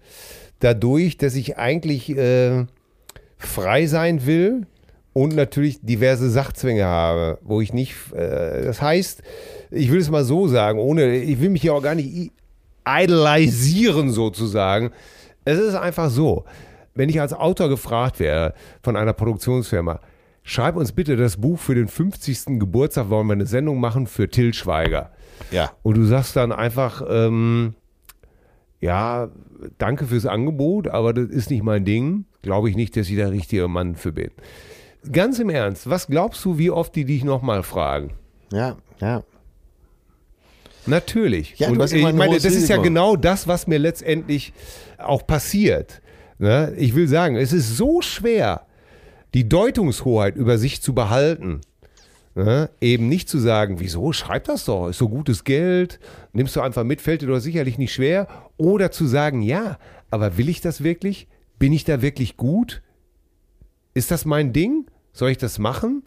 dadurch, 0.61 1.17
dass 1.19 1.35
ich 1.35 1.59
eigentlich 1.59 2.17
äh, 2.17 2.67
frei 3.37 3.87
sein 3.87 4.27
will 4.27 4.69
und 5.13 5.35
natürlich 5.35 5.81
diverse 5.83 6.31
Sachzwänge 6.31 6.85
habe, 6.85 7.39
wo 7.43 7.61
ich 7.61 7.73
nicht, 7.73 7.97
äh, 8.15 8.63
das 8.63 8.81
heißt, 8.81 9.23
ich 9.73 9.91
will 9.91 9.99
es 9.99 10.09
mal 10.09 10.23
so 10.23 10.47
sagen, 10.47 10.79
ohne, 10.79 11.17
ich 11.17 11.41
will 11.41 11.51
mich 11.51 11.65
ja 11.65 11.73
auch 11.73 11.83
gar 11.83 11.97
nicht 11.97 12.31
idolisieren 12.87 14.13
sozusagen. 14.13 14.93
Es 15.45 15.59
ist 15.59 15.75
einfach 15.75 16.11
so, 16.11 16.45
wenn 16.95 17.09
ich 17.09 17.21
als 17.21 17.33
Autor 17.33 17.69
gefragt 17.69 18.21
wäre 18.21 18.55
von 18.85 18.95
einer 18.95 19.15
Produktionsfirma, 19.15 19.99
schreib 20.49 20.77
uns 20.77 20.93
bitte 20.93 21.17
das 21.17 21.37
Buch 21.37 21.59
für 21.59 21.75
den 21.75 21.89
50. 21.89 22.59
Geburtstag, 22.59 23.11
wollen 23.11 23.27
wir 23.27 23.35
eine 23.35 23.47
Sendung 23.47 23.81
machen 23.81 24.07
für 24.07 24.31
Till 24.31 24.55
Schweiger. 24.55 25.11
Ja. 25.51 25.71
Und 25.83 25.99
du 25.99 26.05
sagst 26.05 26.37
dann 26.37 26.53
einfach, 26.53 27.03
ähm, 27.09 27.75
ja, 28.81 29.29
danke 29.77 30.07
fürs 30.07 30.25
Angebot, 30.25 30.89
aber 30.89 31.13
das 31.13 31.27
ist 31.27 31.51
nicht 31.51 31.63
mein 31.63 31.85
Ding. 31.85 32.25
Glaube 32.41 32.71
ich 32.71 32.77
nicht, 32.77 32.97
dass 32.97 33.11
ich 33.11 33.17
der 33.17 33.31
richtige 33.31 33.69
Mann 33.69 33.95
für 33.95 34.13
bin. 34.13 34.31
Ganz 35.13 35.39
im 35.39 35.51
Ernst, 35.51 35.89
was 35.91 36.07
glaubst 36.07 36.43
du, 36.45 36.57
wie 36.57 36.71
oft 36.71 36.97
die 36.97 37.05
dich 37.05 37.25
nochmal 37.25 37.63
fragen? 37.63 38.15
Ja, 38.51 38.79
ja. 39.01 39.23
Natürlich. 40.87 41.59
Ja, 41.59 41.69
und 41.69 41.93
ich 41.93 42.03
meine, 42.15 42.37
das 42.37 42.47
ist 42.47 42.71
ja 42.71 42.79
genau 42.79 43.17
das, 43.17 43.47
was 43.47 43.67
mir 43.67 43.79
letztendlich 43.79 44.55
auch 44.97 45.27
passiert. 45.27 46.01
Ne? 46.39 46.73
Ich 46.79 46.95
will 46.95 47.07
sagen, 47.07 47.37
es 47.37 47.53
ist 47.53 47.77
so 47.77 48.01
schwer, 48.01 48.63
die 49.35 49.49
Deutungshoheit 49.49 50.37
über 50.37 50.59
sich 50.59 50.83
zu 50.83 50.95
behalten. 50.95 51.61
Ne? 52.35 52.71
Eben 52.81 53.09
nicht 53.09 53.29
zu 53.29 53.39
sagen, 53.39 53.81
wieso, 53.81 54.13
schreib 54.13 54.45
das 54.45 54.65
doch, 54.65 54.89
ist 54.89 54.99
so 54.99 55.09
gutes 55.09 55.45
Geld, 55.45 55.99
nimmst 56.33 56.55
du 56.57 56.61
einfach 56.61 56.85
mit, 56.85 57.01
fällt 57.01 57.23
dir 57.23 57.27
doch 57.27 57.41
sicherlich 57.41 57.79
nicht 57.79 57.93
schwer. 57.93 58.29
Oder 58.57 58.91
zu 58.91 59.07
sagen, 59.07 59.43
ja, 59.43 59.79
aber 60.11 60.39
will 60.39 60.49
ich 60.49 60.61
das 60.61 60.83
wirklich? 60.83 61.27
Bin 61.59 61.73
ich 61.73 61.85
da 61.85 62.01
wirklich 62.01 62.37
gut? 62.37 62.83
Ist 63.95 64.11
das 64.11 64.25
mein 64.25 64.53
Ding? 64.53 64.87
Soll 65.13 65.31
ich 65.31 65.39
das 65.39 65.59
machen? 65.59 66.05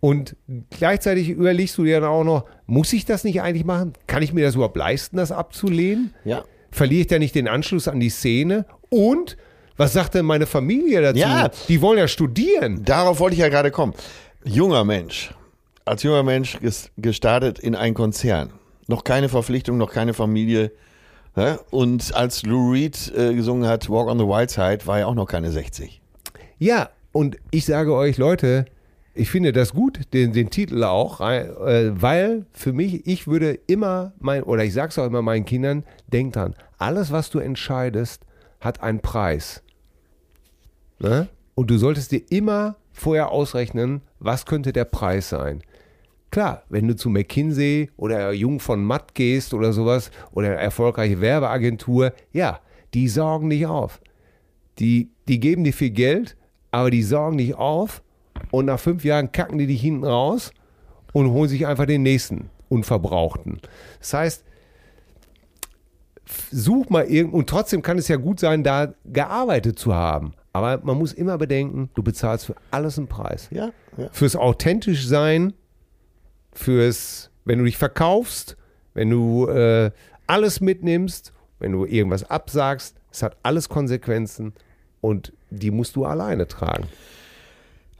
Und 0.00 0.36
gleichzeitig 0.70 1.30
überlegst 1.30 1.78
du 1.78 1.84
dir 1.84 2.00
dann 2.00 2.10
auch 2.10 2.24
noch, 2.24 2.44
muss 2.66 2.92
ich 2.92 3.04
das 3.04 3.24
nicht 3.24 3.40
eigentlich 3.40 3.64
machen? 3.64 3.92
Kann 4.06 4.22
ich 4.22 4.32
mir 4.32 4.44
das 4.44 4.56
überhaupt 4.56 4.76
leisten, 4.76 5.16
das 5.16 5.32
abzulehnen? 5.32 6.12
Ja. 6.24 6.44
Verliere 6.70 7.02
ich 7.02 7.06
da 7.06 7.18
nicht 7.18 7.34
den 7.34 7.48
Anschluss 7.48 7.88
an 7.88 8.00
die 8.00 8.10
Szene? 8.10 8.66
Und 8.90 9.36
was 9.76 9.92
sagt 9.92 10.14
denn 10.14 10.24
meine 10.26 10.46
Familie 10.46 11.00
dazu? 11.02 11.18
Ja. 11.18 11.50
Die 11.68 11.80
wollen 11.80 11.98
ja 11.98 12.08
studieren. 12.08 12.84
Darauf 12.84 13.20
wollte 13.20 13.34
ich 13.34 13.40
ja 13.40 13.48
gerade 13.48 13.70
kommen. 13.70 13.94
Junger 14.44 14.84
Mensch, 14.84 15.32
als 15.84 16.02
junger 16.02 16.22
Mensch 16.22 16.56
ges- 16.56 16.88
gestartet 16.98 17.58
in 17.58 17.74
einen 17.74 17.94
Konzern. 17.94 18.50
Noch 18.88 19.04
keine 19.04 19.28
Verpflichtung, 19.28 19.78
noch 19.78 19.92
keine 19.92 20.14
Familie. 20.14 20.72
Ne? 21.36 21.58
Und 21.70 22.14
als 22.14 22.42
Lou 22.42 22.72
Reed 22.72 23.12
äh, 23.16 23.34
gesungen 23.34 23.66
hat, 23.68 23.88
Walk 23.88 24.08
on 24.08 24.18
the 24.18 24.24
Wild 24.26 24.50
Side, 24.50 24.80
war 24.86 24.98
er 24.98 25.08
auch 25.08 25.14
noch 25.14 25.26
keine 25.26 25.50
60. 25.50 26.00
Ja, 26.58 26.90
und 27.12 27.36
ich 27.50 27.64
sage 27.64 27.94
euch, 27.94 28.18
Leute, 28.18 28.66
ich 29.14 29.30
finde 29.30 29.52
das 29.52 29.72
gut, 29.72 30.00
den, 30.12 30.32
den 30.32 30.50
Titel 30.50 30.84
auch, 30.84 31.20
äh, 31.20 31.48
weil 32.00 32.46
für 32.52 32.72
mich, 32.72 33.06
ich 33.06 33.26
würde 33.26 33.58
immer 33.66 34.12
mein, 34.18 34.42
oder 34.42 34.64
ich 34.64 34.72
sage 34.74 34.88
es 34.88 34.98
auch 34.98 35.06
immer 35.06 35.22
meinen 35.22 35.44
Kindern, 35.44 35.84
denk 36.12 36.32
dran, 36.34 36.54
alles, 36.78 37.12
was 37.12 37.30
du 37.30 37.38
entscheidest, 37.38 38.22
hat 38.62 38.82
einen 38.82 39.00
Preis. 39.00 39.62
Ne? 40.98 41.28
Und 41.54 41.70
du 41.70 41.76
solltest 41.76 42.12
dir 42.12 42.22
immer 42.30 42.76
vorher 42.92 43.30
ausrechnen, 43.30 44.02
was 44.18 44.46
könnte 44.46 44.72
der 44.72 44.84
Preis 44.84 45.28
sein. 45.28 45.62
Klar, 46.30 46.62
wenn 46.70 46.88
du 46.88 46.96
zu 46.96 47.10
McKinsey 47.10 47.90
oder 47.96 48.32
Jung 48.32 48.58
von 48.58 48.82
Matt 48.82 49.14
gehst 49.14 49.52
oder 49.52 49.74
sowas 49.74 50.10
oder 50.30 50.46
eine 50.48 50.56
erfolgreiche 50.56 51.20
Werbeagentur, 51.20 52.14
ja, 52.32 52.60
die 52.94 53.08
sorgen 53.08 53.48
nicht 53.48 53.66
auf. 53.66 54.00
Die, 54.78 55.10
die 55.28 55.40
geben 55.40 55.64
dir 55.64 55.74
viel 55.74 55.90
Geld, 55.90 56.36
aber 56.70 56.90
die 56.90 57.02
sorgen 57.02 57.36
nicht 57.36 57.56
auf 57.56 58.02
und 58.50 58.66
nach 58.66 58.80
fünf 58.80 59.04
Jahren 59.04 59.32
kacken 59.32 59.58
die 59.58 59.66
dich 59.66 59.82
hinten 59.82 60.04
raus 60.04 60.52
und 61.12 61.30
holen 61.30 61.50
sich 61.50 61.66
einfach 61.66 61.84
den 61.84 62.02
nächsten 62.02 62.48
Unverbrauchten. 62.70 63.60
Das 63.98 64.14
heißt, 64.14 64.44
such 66.50 66.90
mal 66.90 67.04
irgend 67.04 67.34
und 67.34 67.48
trotzdem 67.48 67.82
kann 67.82 67.98
es 67.98 68.08
ja 68.08 68.16
gut 68.16 68.40
sein, 68.40 68.62
da 68.62 68.94
gearbeitet 69.04 69.78
zu 69.78 69.94
haben. 69.94 70.34
Aber 70.52 70.80
man 70.82 70.98
muss 70.98 71.12
immer 71.12 71.38
bedenken, 71.38 71.90
du 71.94 72.02
bezahlst 72.02 72.46
für 72.46 72.56
alles 72.70 72.98
einen 72.98 73.08
Preis. 73.08 73.48
Ja, 73.50 73.70
ja. 73.96 74.08
Fürs 74.12 74.36
authentisch 74.36 75.06
sein, 75.06 75.54
fürs, 76.52 77.30
wenn 77.44 77.58
du 77.58 77.64
dich 77.64 77.78
verkaufst, 77.78 78.56
wenn 78.94 79.08
du 79.10 79.48
äh, 79.48 79.90
alles 80.26 80.60
mitnimmst, 80.60 81.32
wenn 81.58 81.72
du 81.72 81.86
irgendwas 81.86 82.28
absagst, 82.28 82.96
es 83.10 83.22
hat 83.22 83.36
alles 83.42 83.68
Konsequenzen 83.68 84.52
und 85.00 85.32
die 85.50 85.70
musst 85.70 85.96
du 85.96 86.04
alleine 86.04 86.46
tragen. 86.48 86.88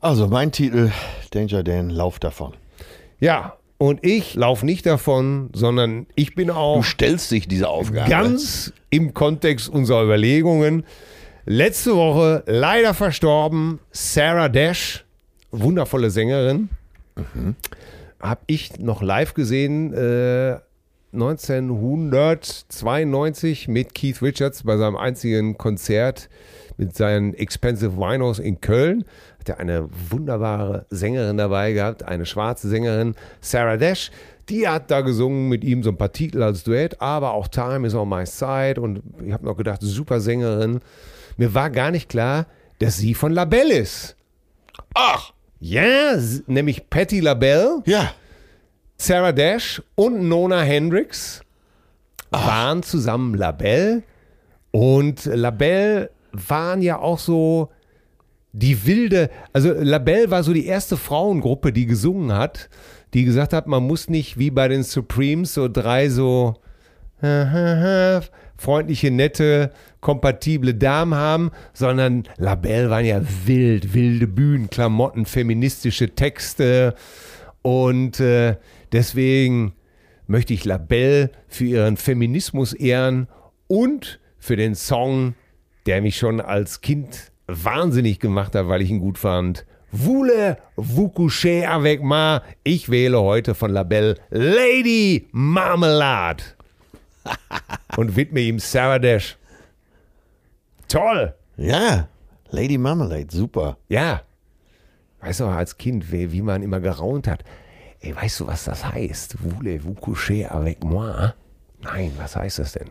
Also 0.01 0.27
mein 0.27 0.53
Titel, 0.53 0.91
Danger 1.31 1.63
Dan, 1.63 1.91
Lauf 1.91 2.19
davon. 2.19 2.55
Ja, 3.21 3.57
und 3.83 4.05
ich 4.05 4.37
laufe 4.37 4.65
nicht 4.65 4.87
davon, 4.87 5.51
sondern 5.55 6.07
ich 6.15 6.37
bin 6.37 6.47
Du 6.49 6.55
auch 6.55 6.85
stellst 6.85 7.33
dich 7.33 7.49
dieser 7.49 7.71
Aufgabe. 7.71 8.09
ganz 8.09 8.73
im 8.91 9.13
Kontext 9.13 9.69
unserer 9.69 10.05
Überlegungen. 10.05 10.85
Letzte 11.47 11.97
Woche 11.97 12.45
leider 12.47 12.95
verstorben 12.95 13.81
Sarah 13.91 14.49
Dash, 14.49 15.05
wundervolle 15.51 16.11
Sängerin. 16.11 16.69
Habe 18.21 18.41
ich 18.47 18.79
noch 18.79 19.03
live 19.03 19.35
gesehen, 19.35 19.93
äh, 19.95 20.59
1992 21.13 23.67
mit 23.67 23.97
Keith 23.97 24.23
Richards 24.23 24.63
bei 24.63 24.77
seinem 24.77 24.97
einzigen 24.97 25.59
Konzert 25.59 26.29
mit 26.77 26.97
seinen 26.97 27.35
Expensive 27.35 27.97
Winos 27.97 28.39
in 28.39 28.61
Köln. 28.61 29.05
Hat 29.43 29.49
er 29.49 29.59
eine 29.59 29.89
wunderbare 30.11 30.87
Sängerin 30.91 31.37
dabei 31.37 31.73
gehabt, 31.73 32.05
eine 32.05 32.27
schwarze 32.27 32.69
Sängerin, 32.69 33.17
Sarah 33.41 33.77
Dash. 33.77 34.13
Die 34.49 34.69
hat 34.69 34.89
da 34.93 35.01
gesungen 35.01 35.49
mit 35.49 35.65
ihm 35.65 35.83
so 35.83 35.91
ein 35.91 35.97
paar 35.97 36.13
Titel 36.13 36.45
als 36.45 36.63
Duett, 36.63 37.01
aber 37.01 37.33
auch 37.33 37.49
Time 37.49 37.85
is 37.85 37.95
on 37.97 38.09
my 38.09 38.25
side. 38.25 38.81
Und 38.81 39.03
ich 39.25 39.33
habe 39.33 39.45
noch 39.45 39.57
gedacht, 39.57 39.81
super 39.83 40.21
Sängerin. 40.21 40.79
Mir 41.39 41.53
war 41.55 41.71
gar 41.71 41.91
nicht 41.91 42.09
klar, 42.09 42.47
dass 42.79 42.99
sie 42.99 43.15
von 43.15 43.33
LaBelle 43.33 43.75
ist. 43.75 44.15
Ach, 44.95 45.33
Ja, 45.59 46.17
nämlich 46.47 46.89
Patti 46.89 47.19
LaBelle. 47.21 47.83
ja. 47.87 48.13
Sarah 48.97 49.33
Dash 49.33 49.83
und 49.97 50.29
Nona 50.29 50.61
Hendricks 50.63 51.41
waren 52.31 52.85
zusammen 52.85 53.35
Labelle. 53.35 54.05
Und 54.71 55.25
Labelle 55.25 56.11
waren 56.31 56.81
ja 56.83 56.99
auch 57.01 57.19
so 57.19 57.71
die 58.53 58.87
wilde, 58.87 59.31
also 59.53 59.73
Labelle 59.73 60.31
war 60.31 60.43
so 60.43 60.53
die 60.53 60.67
erste 60.67 60.97
Frauengruppe, 60.97 61.73
die 61.73 61.87
gesungen 61.87 62.33
hat, 62.33 62.69
die 63.15 63.25
gesagt 63.25 63.53
hat, 63.53 63.67
man 63.67 63.83
muss 63.83 64.09
nicht 64.09 64.39
wie 64.39 64.51
bei 64.51 64.69
den 64.69 64.83
Supremes 64.83 65.55
so 65.55 65.69
drei 65.69 66.09
so 66.09 66.57
freundliche, 68.57 69.11
nette, 69.11 69.71
kompatible 70.01 70.75
Damen 70.75 71.15
haben, 71.15 71.51
sondern 71.73 72.25
Labelle 72.37 72.91
waren 72.91 73.05
ja 73.05 73.23
wild, 73.47 73.95
wilde 73.95 74.27
Bühnen, 74.27 74.69
Klamotten, 74.69 75.25
feministische 75.25 76.15
Texte. 76.15 76.95
Und 77.63 78.21
äh, 78.21 78.57
deswegen 78.93 79.75
möchte 80.27 80.53
ich 80.53 80.65
Labelle 80.65 81.31
für 81.49 81.65
ihren 81.65 81.97
Feminismus 81.97 82.73
ehren 82.73 83.29
und 83.69 84.21
für 84.39 84.57
den 84.57 84.75
Song, 84.75 85.35
der 85.87 86.03
mich 86.03 86.17
schon 86.17 86.41
als 86.41 86.81
Kind 86.81 87.32
wahnsinnig 87.47 88.21
gemacht 88.21 88.55
hat, 88.55 88.69
weil 88.69 88.83
ich 88.83 88.91
ihn 88.91 89.01
gut 89.01 89.19
fand. 89.19 89.65
Voulez 89.93 90.57
vous 90.77 91.11
coucher 91.11 91.71
avec 91.71 92.03
moi? 92.03 92.41
Ich 92.65 92.89
wähle 92.89 93.21
heute 93.21 93.55
von 93.55 93.71
Labelle 93.71 94.17
Lady 94.31 95.29
Marmelade 95.33 96.43
und 97.97 98.17
widme 98.17 98.41
ihm 98.41 98.59
Sarah 98.59 98.99
Dash. 98.99 99.37
Toll! 100.89 101.35
Ja, 101.59 102.09
Lady 102.51 102.79
Marmalade, 102.79 103.29
super. 103.31 103.77
Ja. 103.89 104.23
Weißt 105.21 105.41
du, 105.41 105.47
als 105.47 105.77
Kind, 105.77 106.11
wie, 106.11 106.33
wie 106.33 106.43
man 106.43 106.63
immer 106.63 106.81
geraunt 106.81 107.29
hat. 107.29 107.45
Ey, 108.01 108.17
weißt 108.17 108.41
du, 108.41 108.47
was 108.47 108.65
das 108.65 108.85
heißt? 108.85 109.37
Voulez-vous 109.39 109.95
coucher 109.95 110.53
avec 110.53 110.83
moi? 110.83 111.35
Nein, 111.83 112.13
was 112.17 112.35
heißt 112.35 112.59
das 112.59 112.73
denn? 112.73 112.91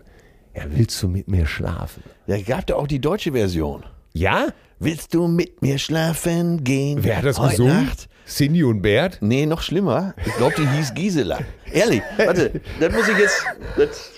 Ja, 0.56 0.64
willst 0.68 1.02
du 1.02 1.08
mit 1.08 1.28
mir 1.28 1.46
schlafen? 1.46 2.04
Ja, 2.28 2.40
gab 2.42 2.66
da 2.68 2.76
auch 2.76 2.88
die 2.88 3.00
deutsche 3.00 3.32
Version. 3.32 3.84
Ja? 4.14 4.48
Willst 4.80 5.14
du 5.14 5.28
mit 5.28 5.62
mir 5.62 5.78
schlafen 5.78 6.64
gehen? 6.64 7.04
Wer 7.04 7.18
hat 7.18 7.26
das 7.26 7.40
Heute 7.40 7.52
gesungen? 7.52 7.86
Nacht? 7.86 8.10
Cindy 8.28 8.64
und 8.64 8.82
Bert? 8.82 9.20
Nee, 9.22 9.46
noch 9.46 9.62
schlimmer. 9.62 10.16
Ich 10.26 10.34
glaube, 10.38 10.56
die 10.58 10.68
hieß 10.68 10.94
Gisela. 10.94 11.40
Ehrlich, 11.72 12.02
warte, 12.18 12.62
das 12.80 12.94
muss 12.94 13.08
ich 13.08 13.18
jetzt. 13.18 13.46
Das, 13.78 14.12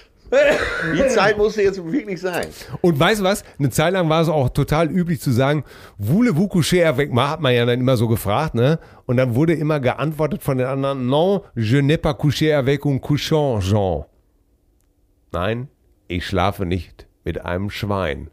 die 0.93 1.07
Zeit 1.09 1.37
musste 1.37 1.61
jetzt 1.61 1.83
wirklich 1.83 2.21
sein. 2.21 2.47
Und 2.81 2.99
weißt 2.99 3.19
du 3.19 3.23
was? 3.25 3.43
Eine 3.59 3.69
Zeit 3.69 3.93
lang 3.93 4.09
war 4.09 4.21
es 4.21 4.29
auch 4.29 4.49
total 4.49 4.89
üblich 4.89 5.19
zu 5.21 5.31
sagen, 5.31 5.63
coucher 5.99 6.87
avec 6.87 7.11
moi? 7.11 7.27
Hat 7.27 7.41
man 7.41 7.53
ja 7.53 7.65
dann 7.65 7.79
immer 7.79 7.97
so 7.97 8.07
gefragt, 8.07 8.55
ne? 8.55 8.79
Und 9.05 9.17
dann 9.17 9.35
wurde 9.35 9.53
immer 9.53 9.79
geantwortet 9.79 10.41
von 10.41 10.57
den 10.57 10.67
anderen, 10.67 11.07
non, 11.07 11.41
je 11.55 11.81
n'ai 11.81 11.97
pas 11.97 12.13
couché 12.13 12.53
avec 12.53 12.85
un 12.85 12.99
couchant, 12.99 13.61
Jean. 13.61 14.05
Nein, 15.31 15.67
ich 16.07 16.25
schlafe 16.25 16.65
nicht 16.65 17.07
mit 17.23 17.43
einem 17.45 17.69
Schwein. 17.69 18.29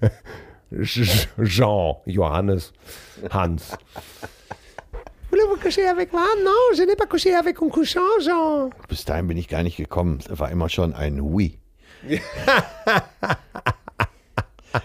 Jean, 0.72 2.02
Johannes, 2.06 2.72
Hans. 3.30 3.76
Voulez-vous 5.30 5.56
coucher 5.60 5.86
avec 5.86 6.12
moi? 6.12 6.26
Non, 6.44 6.50
je 6.76 6.82
n'ai 6.82 6.96
pas 6.96 7.06
couché 7.06 7.34
avec 7.34 7.62
un 7.62 7.68
couchant, 7.68 8.00
Jean. 8.20 8.70
Bis 8.88 9.04
dahin 9.04 9.26
bin 9.26 9.36
ich 9.36 9.48
gar 9.48 9.62
nicht 9.62 9.76
gekommen. 9.76 10.18
Es 10.20 10.38
war 10.38 10.50
immer 10.50 10.68
schon 10.68 10.94
ein 10.94 11.20
Oui. 11.20 11.58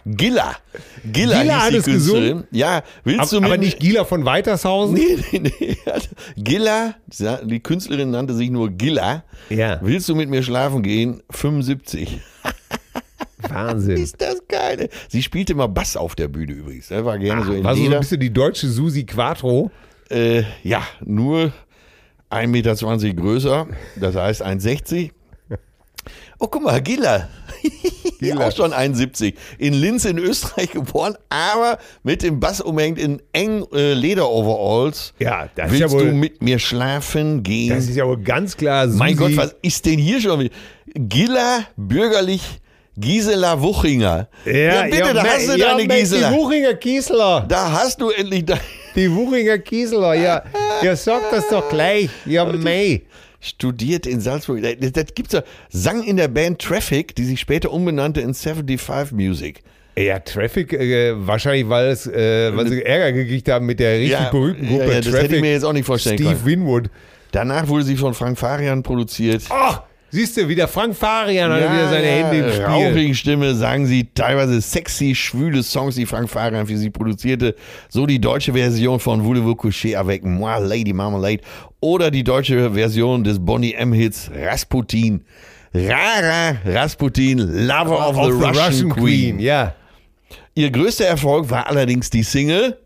Gilla. 0.05 0.55
Gilla, 1.03 1.41
Gilla 1.41 1.61
hat 1.63 1.73
es 1.73 1.85
gesungen? 1.85 2.45
Ja, 2.51 2.83
willst 3.03 3.21
Aber, 3.21 3.29
du 3.29 3.41
mit 3.41 3.45
aber 3.45 3.57
nicht 3.57 3.79
Gila 3.79 4.05
von 4.05 4.23
Weitershausen? 4.25 4.93
Nee, 4.93 5.17
nee, 5.31 5.51
nee. 5.59 5.77
Gilla, 6.37 6.95
die 7.43 7.59
Künstlerin 7.59 8.11
nannte 8.11 8.33
sich 8.33 8.49
nur 8.49 8.69
Gilla. 8.69 9.23
Ja. 9.49 9.79
Willst 9.81 10.07
du 10.09 10.15
mit 10.15 10.29
mir 10.29 10.43
schlafen 10.43 10.81
gehen? 10.81 11.21
75. 11.31 12.21
Wahnsinn. 13.49 13.97
Ist 13.97 14.21
das 14.21 14.41
geil? 14.47 14.89
Sie 15.09 15.21
spielte 15.23 15.53
immer 15.53 15.67
Bass 15.67 15.95
auf 15.97 16.15
der 16.15 16.27
Bühne 16.27 16.53
übrigens. 16.53 16.89
ne? 16.89 17.03
War 17.05 17.17
gerne 17.17 17.43
so 17.43 17.53
in 17.53 17.63
War 17.63 17.75
so 17.75 17.83
ein 17.83 17.99
bisschen 17.99 18.19
die 18.19 18.31
deutsche 18.33 18.67
Susi 18.67 19.05
Quattro. 19.05 19.71
Äh, 20.09 20.43
ja, 20.63 20.81
nur 21.03 21.53
1,20 22.29 22.47
Meter 22.47 23.13
größer, 23.13 23.67
das 23.97 24.15
heißt 24.15 24.45
1,60. 24.45 25.11
Oh, 26.39 26.47
guck 26.47 26.63
mal, 26.63 26.81
Gilla. 26.81 27.29
Gilla. 28.19 28.47
Auch 28.47 28.51
schon 28.55 28.73
71. 28.73 29.35
In 29.59 29.73
Linz 29.75 30.05
in 30.05 30.17
Österreich 30.17 30.71
geboren, 30.71 31.15
aber 31.29 31.77
mit 32.01 32.23
dem 32.23 32.39
Bass 32.39 32.61
umhängt 32.61 32.97
in 32.97 33.21
eng 33.33 33.65
äh, 33.73 33.93
Lederoveralls. 33.93 35.13
Ja, 35.19 35.49
das 35.53 35.67
ist 35.67 35.71
Willst 35.79 35.93
ja 35.93 35.99
wohl- 35.99 36.09
du 36.09 36.15
mit 36.15 36.41
mir 36.41 36.57
schlafen 36.57 37.43
gehen? 37.43 37.69
Das 37.69 37.87
ist 37.87 37.95
ja 37.95 38.07
wohl 38.07 38.17
ganz 38.21 38.57
klar 38.57 38.87
Susi. 38.87 38.97
mein 38.97 39.15
Gott, 39.15 39.35
was 39.37 39.55
ist 39.61 39.85
denn 39.85 39.99
hier 39.99 40.19
schon? 40.19 40.49
Gilla, 40.95 41.65
bürgerlich 41.77 42.60
Gisela 42.97 43.61
Wuchinger. 43.61 44.27
Ja, 44.45 44.83
bitte, 44.83 45.13
da 45.13 45.23
me- 45.23 45.29
hast 45.29 45.47
du 45.47 45.57
ja, 45.57 45.69
deine 45.75 45.85
Mensch, 45.87 45.99
Gisela. 46.01 46.29
Die 46.29 46.35
Wuchinger 46.35 46.73
Kiesler. 46.75 47.45
Da 47.47 47.71
hast 47.71 48.01
du 48.01 48.09
endlich 48.09 48.45
deine. 48.45 48.59
Die 48.95 49.09
Wuchinger 49.09 49.57
Kiesler, 49.59 50.13
ja. 50.15 50.43
Ja, 50.83 50.95
sag 50.95 51.21
das 51.31 51.47
doch 51.49 51.69
gleich. 51.69 52.09
Ja, 52.25 52.45
mei. 52.45 53.03
studiert 53.39 54.05
in 54.05 54.19
Salzburg. 54.19 54.61
Das, 54.79 54.91
das 54.91 55.05
gibt's 55.15 55.33
ja. 55.33 55.41
Sang 55.69 56.03
in 56.03 56.17
der 56.17 56.27
Band 56.27 56.59
Traffic, 56.59 57.15
die 57.15 57.23
sich 57.23 57.39
später 57.39 57.71
umbenannte 57.71 58.21
in 58.21 58.33
75 58.33 59.11
Music. 59.13 59.63
Ja, 59.97 60.19
Traffic, 60.19 60.71
äh, 60.73 61.13
wahrscheinlich, 61.27 61.67
weil, 61.67 61.87
es, 61.87 62.07
äh, 62.07 62.55
weil 62.55 62.67
sie 62.67 62.81
Ärger 62.83 63.11
gekriegt 63.11 63.49
haben 63.49 63.65
mit 63.65 63.79
der 63.79 63.93
richtig 63.95 64.11
Ja, 64.11 64.29
berühmten 64.29 64.67
Gruppe 64.67 64.83
ja, 64.85 64.89
ja, 64.89 64.95
das 64.97 65.05
Traffic. 65.05 65.23
hätte 65.23 65.35
ich 65.35 65.41
mir 65.41 65.51
jetzt 65.51 65.63
auch 65.65 65.73
nicht 65.73 65.85
vorstellen 65.85 66.17
Steve 66.17 66.33
können. 66.35 66.45
Winwood. 66.45 66.89
Danach 67.31 67.67
wurde 67.67 67.83
sie 67.83 67.97
von 67.97 68.13
Frank 68.13 68.37
Farian 68.37 68.83
produziert. 68.83 69.43
Ach, 69.49 69.83
siehst 70.11 70.37
du, 70.37 70.47
wieder 70.47 70.67
Frank 70.67 70.95
Farian 70.95 71.51
hat 71.51 71.59
wieder 71.59 71.89
seine 71.89 72.07
Hände 72.07 72.37
im 72.37 72.51
Spiel. 72.51 72.65
rauchige 72.65 73.15
Stimme, 73.15 73.55
sagen 73.55 73.85
sie 73.85 74.09
teilweise 74.13 74.61
sexy, 74.61 75.15
schwüle 75.15 75.63
Songs, 75.63 75.95
die 75.95 76.05
Frank 76.05 76.29
Farian 76.29 76.67
für 76.67 76.77
sie 76.77 76.89
produzierte. 76.89 77.55
So 77.89 78.05
die 78.05 78.19
deutsche 78.19 78.53
Version 78.53 78.99
von 78.99 79.23
Voulez-vous 79.23 79.55
coucher 79.55 79.99
avec 79.99 80.23
moi, 80.23 80.59
Lady 80.59 80.93
Marmalade. 80.93 81.41
Oder 81.79 82.11
die 82.11 82.23
deutsche 82.23 82.71
Version 82.71 83.23
des 83.23 83.39
Bonnie 83.39 83.73
M-Hits 83.73 84.29
Rasputin. 84.33 85.23
Rara 85.73 86.57
Rasputin, 86.65 87.37
Lover 87.37 88.09
of, 88.09 88.15
the, 88.15 88.31
Russian, 88.31 88.89
Queen. 88.89 89.39
Ja. 89.39 89.73
Ihr 90.53 90.69
größter 90.69 91.05
Erfolg 91.05 91.49
war 91.49 91.67
allerdings 91.67 92.09
die 92.09 92.23
Single 92.23 92.77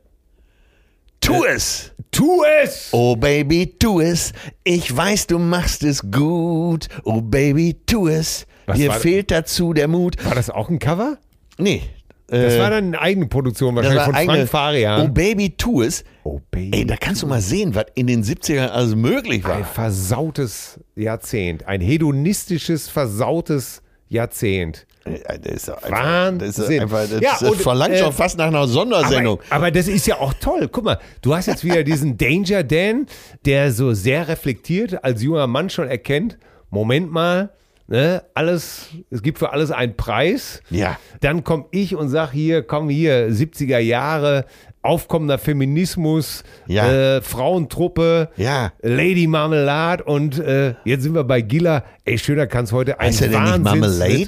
Tu 1.26 1.44
es! 1.46 1.92
Tu 2.12 2.44
es! 2.64 2.90
Oh 2.92 3.16
Baby, 3.16 3.76
tu 3.80 4.00
es. 4.00 4.32
Ich 4.64 4.96
weiß, 4.96 5.28
du 5.28 5.40
machst 5.40 5.84
es 5.84 6.02
gut. 6.12 6.88
Oh 7.04 7.20
Baby, 7.22 7.76
tu 7.86 8.08
es. 8.08 8.46
Was 8.68 8.78
Dir 8.78 8.90
war- 8.90 9.00
fehlt 9.00 9.32
dazu 9.32 9.74
der 9.74 9.88
Mut. 9.88 10.24
War 10.24 10.36
das 10.36 10.50
auch 10.52 10.70
ein 10.70 10.78
Cover? 10.80 11.18
Nee. 11.58 11.82
Das 12.28 12.54
äh, 12.56 12.60
war 12.60 12.70
dann 12.70 12.86
eine 12.86 13.02
eigene 13.02 13.26
Produktion, 13.28 13.76
das 13.76 13.86
wahrscheinlich 13.86 14.00
war 14.00 14.06
von 14.06 14.16
eigene- 14.16 14.36
Frank 14.38 14.50
Farian. 14.50 15.02
Oh 15.02 15.08
Baby, 15.12 15.56
tu 15.58 15.82
es. 15.82 16.04
Oh, 16.24 16.40
Baby. 16.52 16.78
Ey, 16.78 16.86
da 16.86 16.96
kannst 16.96 17.22
du 17.24 17.28
mal 17.28 17.42
sehen, 17.42 17.74
was 17.76 17.86
in 17.96 18.08
den 18.08 18.24
70ern 18.24 18.68
alles 18.68 18.96
möglich 18.96 19.44
Ein 19.46 19.52
war. 19.62 19.64
versautes 19.66 20.80
Jahrzehnt. 20.96 21.68
Ein 21.68 21.82
hedonistisches, 21.82 22.88
versautes 22.88 23.82
Jahrzehnt. 24.16 24.88
Äh, 25.06 25.20
Das 25.40 25.70
einfach, 25.70 25.92
Wahnsinn. 25.92 26.82
einfach, 26.82 27.02
das, 27.08 27.22
Ja, 27.22 27.38
das 27.40 27.50
und, 27.50 27.62
verlangt 27.62 27.94
äh, 27.94 28.00
schon 28.00 28.14
fast 28.14 28.38
nach 28.38 28.48
einer 28.48 28.68
Sondersendung. 28.68 29.40
Aber, 29.50 29.56
aber 29.58 29.72
das 29.72 29.88
ist 29.88 30.08
ja 30.08 30.18
auch 30.20 30.34
toll. 30.34 30.68
Guck 30.72 30.84
mal, 30.86 31.00
du 31.22 31.36
hast 31.36 31.46
jetzt 31.46 31.64
wieder 31.64 31.84
diesen 31.84 32.18
Danger 32.18 32.64
Dan, 32.64 33.06
der 33.46 33.72
so 33.72 33.94
sehr 33.94 34.28
reflektiert 34.28 35.04
als 35.04 35.22
junger 35.22 35.48
Mann 35.48 35.70
schon 35.70 35.88
erkennt, 35.88 36.38
Moment 36.72 37.12
mal, 37.12 37.52
ne, 37.88 38.24
alles, 38.34 38.88
es 39.12 39.22
gibt 39.22 39.38
für 39.38 39.52
alles 39.52 39.70
einen 39.72 39.96
Preis. 39.96 40.62
Ja. 40.72 40.98
Dann 41.22 41.44
komme 41.44 41.66
ich 41.72 41.96
und 41.96 42.10
sag 42.10 42.32
hier, 42.32 42.64
komm 42.64 42.90
hier, 42.90 43.30
70er 43.30 43.78
Jahre, 43.80 44.46
aufkommender 44.86 45.38
Feminismus, 45.38 46.44
Ja. 46.68 46.92
äh, 47.18 47.22
Frauentruppe, 47.22 48.30
Ja. 48.38 48.72
Lady 48.82 49.28
Marmelade 49.28 50.04
und 50.04 50.40
äh, 50.40 50.76
jetzt 50.86 51.04
sind 51.04 51.16
wir 51.16 51.24
bei 51.24 51.42
Gilla. 51.42 51.84
Ey, 52.06 52.18
schöner 52.18 52.48
kann 52.48 52.66
es 52.66 52.72
heute 52.72 53.00
ein 53.00 53.08
heißt 53.08 53.22
er 53.24 53.28
denn 53.30 53.44
nicht 53.44 53.64
Marmalade? 53.64 54.28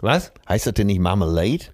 Was? 0.00 0.32
Heißt 0.48 0.66
das 0.66 0.74
denn 0.74 0.86
nicht 0.88 1.00
Marmalade? 1.00 1.66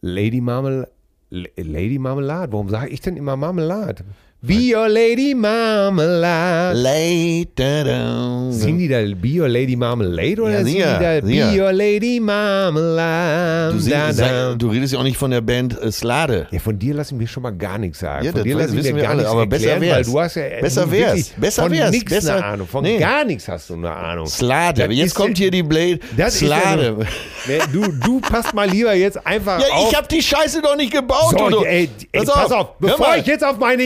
Lady 0.00 0.40
Marmelade. 0.40 0.90
Lady 1.30 1.98
Marmelade? 1.98 2.52
Warum 2.52 2.68
sage 2.68 2.88
ich 2.90 3.00
denn 3.00 3.16
immer 3.16 3.36
Marmelade? 3.36 4.04
Be 4.46 4.74
your 4.74 4.88
Lady 4.90 5.34
Marmelade. 5.34 6.76
Late, 6.78 7.48
da, 7.54 7.84
da. 7.84 8.50
Singen 8.52 8.78
die 8.78 8.88
da 8.88 8.98
Be 9.16 9.40
your 9.40 9.48
Lady 9.48 9.74
Marmalade 9.74 10.42
oder 10.42 10.50
Ja, 10.52 10.64
singen 10.64 10.66
die 10.66 10.72
sicher, 10.82 10.98
da 11.20 11.26
sicher. 11.26 11.50
Be 11.52 11.62
your 11.62 11.72
Lady 11.72 12.20
Marmelade? 12.20 13.72
Du, 13.72 13.78
da, 13.78 14.12
sing, 14.12 14.24
da. 14.24 14.48
sag, 14.50 14.58
du 14.58 14.68
redest 14.68 14.92
ja 14.92 14.98
auch 14.98 15.02
nicht 15.02 15.16
von 15.16 15.30
der 15.30 15.40
Band 15.40 15.80
äh, 15.80 15.90
Slade. 15.90 16.46
Ja, 16.50 16.58
von 16.58 16.78
dir 16.78 16.92
lassen 16.92 17.18
wir 17.18 17.26
schon 17.26 17.42
mal 17.42 17.52
gar 17.56 17.78
nichts 17.78 18.00
sagen. 18.00 18.24
Ja, 18.26 18.32
von 18.32 18.40
das 18.40 18.44
dir 18.44 18.56
lassen 18.56 18.76
wissen 18.76 18.96
wir 18.96 19.02
gar 19.02 19.10
alle, 19.12 19.18
nichts 19.20 19.32
aber 19.32 19.46
besser 19.46 19.70
erklären, 19.70 19.96
wär's. 19.96 20.06
weil 20.08 20.12
du 20.12 20.20
hast 20.20 20.34
ja 20.36 20.42
äh, 20.42 20.60
Besser 20.60 20.90
wär's. 20.90 21.00
wirklich 21.16 21.32
Besser 21.36 21.62
von 21.62 21.72
wär's. 21.72 21.90
nichts 21.90 22.10
Besser- 22.12 22.34
eine 22.36 22.44
Ahnung. 22.44 22.66
Von 22.68 22.82
Nee. 22.84 22.98
gar 22.98 23.24
nichts 23.24 23.48
hast 23.48 23.70
du 23.70 23.74
eine 23.74 23.90
Ahnung. 23.90 24.26
Slade. 24.26 24.86
Das 24.86 24.94
Jetzt 24.94 25.06
ist 25.06 25.14
kommt 25.14 25.38
ja- 25.38 25.44
hier 25.44 25.50
die 25.52 25.62
Blade. 25.62 26.00
Das 26.18 26.34
ist 26.34 26.42
ja 26.42 26.48
Slade. 26.48 26.96
Nee, 27.46 27.58
du, 27.72 27.82
du 27.92 28.20
passt 28.20 28.52
mal 28.52 28.68
lieber 28.68 28.92
jetzt 28.94 29.26
einfach 29.26 29.58
Ja, 29.60 29.66
auf. 29.74 29.90
ich 29.90 29.96
hab 29.96 30.08
die 30.08 30.20
Scheiße 30.22 30.60
doch 30.62 30.76
nicht 30.76 30.92
gebaut, 30.92 31.34
So, 31.38 31.46
Udo. 31.46 31.64
ey, 31.64 31.88
ey, 32.12 32.24
pass 32.24 32.28
auf, 32.30 32.50
Hör 32.50 32.74
bevor 32.78 33.08
mal. 33.08 33.18
ich 33.20 33.26
jetzt 33.26 33.44
auf 33.44 33.58
meine 33.58 33.82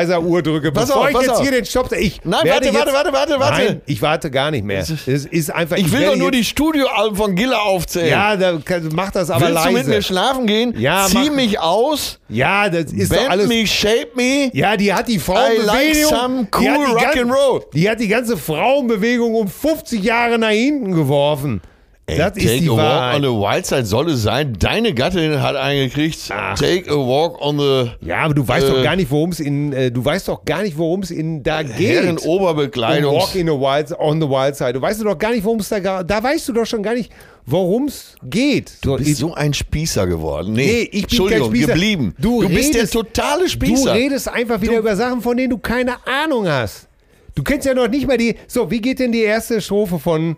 Equalizer-Uhr 0.00 0.42
drücke, 0.42 0.72
Pass 0.72 0.86
bevor 0.88 1.02
auf, 1.02 1.10
ich 1.10 1.16
jetzt 1.20 1.30
auf. 1.30 1.42
hier 1.42 1.50
den 1.52 1.64
Stopp, 1.64 1.92
ich 1.92 2.20
Nein, 2.24 2.40
warte, 2.44 2.74
warte, 2.74 2.92
warte, 2.92 3.12
warte, 3.12 3.38
warte. 3.40 3.64
Nein, 3.64 3.80
ich 3.86 4.02
warte 4.02 4.30
gar 4.30 4.50
nicht 4.50 4.64
mehr. 4.64 4.80
Es 4.80 4.90
ist 5.06 5.50
einfach. 5.50 5.76
Ich 5.76 5.90
will 5.92 6.00
werde 6.00 6.12
doch 6.12 6.16
nur 6.18 6.30
die 6.30 6.44
Studioalben 6.44 7.16
von 7.16 7.34
Gilla 7.34 7.58
aufzählen. 7.58 8.08
Ja, 8.10 8.36
da, 8.36 8.58
mach 8.92 9.10
das 9.10 9.30
aber 9.30 9.40
Willst 9.46 9.54
leise. 9.54 9.68
du 9.68 9.74
mit 9.74 9.86
mir 9.86 10.02
schlafen 10.02 10.46
gehen? 10.46 10.74
Ja, 10.78 11.06
Zieh 11.08 11.28
mach- 11.28 11.36
mich 11.36 11.58
aus. 11.60 12.18
ja, 12.28 12.68
das 12.68 12.92
ist 12.92 13.12
doch 13.12 13.16
Bend 13.18 13.30
alles. 13.30 13.48
me, 13.48 13.66
shape 13.66 14.08
me. 14.14 14.50
Ja, 14.52 14.76
die 14.76 14.92
hat 14.92 15.08
die 15.08 15.16
I 15.16 15.18
Frauenbewegung. 15.18 15.66
like 15.66 15.94
some 16.06 16.46
cool 16.58 16.84
rock 16.92 17.12
gan- 17.14 17.18
and 17.20 17.32
roll. 17.32 17.64
Die 17.74 17.88
hat 17.88 18.00
die 18.00 18.08
ganze 18.08 18.36
Frauenbewegung 18.36 19.34
um 19.34 19.48
50 19.48 20.02
Jahre 20.02 20.38
nach 20.38 20.48
hinten 20.50 20.92
geworfen. 20.94 21.60
Das 22.06 22.32
Take 22.32 22.40
ist 22.40 22.60
die 22.64 22.68
a 22.68 22.72
walk 22.72 22.78
Wahrheit. 22.78 23.16
on 23.16 23.22
the 23.22 23.28
wild 23.28 23.66
side 23.66 23.84
soll 23.86 24.10
es 24.10 24.22
sein. 24.22 24.56
Deine 24.58 24.94
Gattin 24.94 25.40
hat 25.40 25.54
eingekriegt. 25.54 26.18
Ach. 26.30 26.58
Take 26.58 26.90
a 26.90 26.94
walk 26.96 27.40
on 27.40 27.58
the 27.58 27.90
Ja, 28.04 28.18
aber 28.22 28.34
du 28.34 28.46
weißt 28.46 28.66
Äh, 28.66 28.70
doch 28.70 28.82
gar 28.82 28.96
nicht, 28.96 29.10
worum 29.12 29.30
es 29.30 29.38
in, 29.38 29.72
äh, 29.72 29.92
du 29.92 30.04
weißt 30.04 30.26
doch 30.26 30.44
gar 30.44 30.62
nicht, 30.62 30.76
worum 30.76 31.02
es 31.02 31.12
in 31.12 31.42
da 31.44 31.62
geht. 31.62 31.76
Herren 31.78 32.18
Oberbekleidung. 32.18 33.14
Walk 33.14 33.34
in 33.36 33.46
the 33.46 33.52
wild, 33.52 33.92
on 33.98 34.20
the 34.20 34.28
wild 34.28 34.56
side. 34.56 34.72
Du 34.72 34.82
weißt 34.82 35.04
doch 35.04 35.16
gar 35.18 35.30
nicht, 35.30 35.44
worum 35.44 35.60
es 35.60 35.68
da 35.68 36.02
Da 36.02 36.22
weißt 36.22 36.48
du 36.48 36.52
doch 36.52 36.66
schon 36.66 36.82
gar 36.82 36.94
nicht, 36.94 37.12
worum 37.46 37.84
es 37.86 38.16
geht. 38.24 38.72
Du 38.82 38.96
bist 38.96 39.16
so 39.18 39.32
ein 39.34 39.54
Spießer 39.54 40.08
geworden. 40.08 40.52
Nee, 40.54 40.66
Nee, 40.66 40.80
ich 40.82 40.90
bin 40.90 41.00
Entschuldigung, 41.04 41.48
kein 41.48 41.56
Spießer. 41.58 41.72
geblieben. 41.74 42.14
Du 42.18 42.48
bist 42.48 42.74
der 42.74 42.82
redest- 42.82 42.92
totale 42.92 43.42
du 43.44 43.48
Spießer. 43.50 43.94
redest 43.94 44.28
einfach 44.28 44.60
wieder 44.60 44.78
über 44.78 44.96
Sachen, 44.96 45.20
von 45.20 45.36
denen 45.36 45.50
du 45.50 45.58
keine 45.58 45.94
Ahnung 46.06 46.48
hast. 46.48 46.88
Du 47.36 47.44
kennst 47.44 47.66
ja 47.66 47.74
noch 47.74 47.88
nicht 47.88 48.08
mal 48.08 48.16
die. 48.18 48.34
So, 48.48 48.68
wie 48.70 48.80
geht 48.80 48.98
denn 48.98 49.12
die 49.12 49.22
erste 49.22 49.60
Strophe 49.60 50.00
von. 50.00 50.36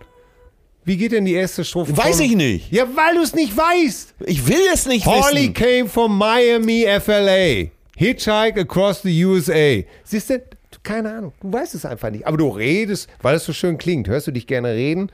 Wie 0.85 0.97
geht 0.97 1.13
denn 1.13 1.25
die 1.25 1.35
erste 1.35 1.65
Strophe 1.65 1.97
Weiß 1.97 2.17
von. 2.17 2.25
ich 2.27 2.35
nicht. 2.35 2.73
Ja, 2.73 2.85
weil 2.95 3.15
du 3.15 3.23
es 3.23 3.35
nicht 3.35 3.57
weißt. 3.57 4.15
Ich 4.27 4.47
will 4.49 4.57
es 4.73 4.87
nicht 4.87 5.07
Holly 5.07 5.43
wissen. 5.43 5.55
came 5.55 5.89
from 5.89 6.19
Miami, 6.19 6.87
FLA. 7.01 7.71
Hitchhike 7.97 8.61
across 8.61 9.03
the 9.03 9.25
USA. 9.25 9.83
Siehst 10.03 10.31
du, 10.31 10.43
keine 10.83 11.13
Ahnung. 11.15 11.33
Du 11.41 11.53
weißt 11.53 11.75
es 11.77 11.85
einfach 11.85 12.11
nicht. 12.11 12.27
Aber 12.27 12.37
du 12.37 12.49
redest, 12.49 13.09
weil 13.21 13.37
es 13.37 13.45
so 13.45 13.53
schön 13.53 13.79
klingt. 13.79 14.09
Hörst 14.09 14.27
du 14.27 14.33
dich 14.33 14.47
gerne 14.47 14.73
reden? 14.73 15.11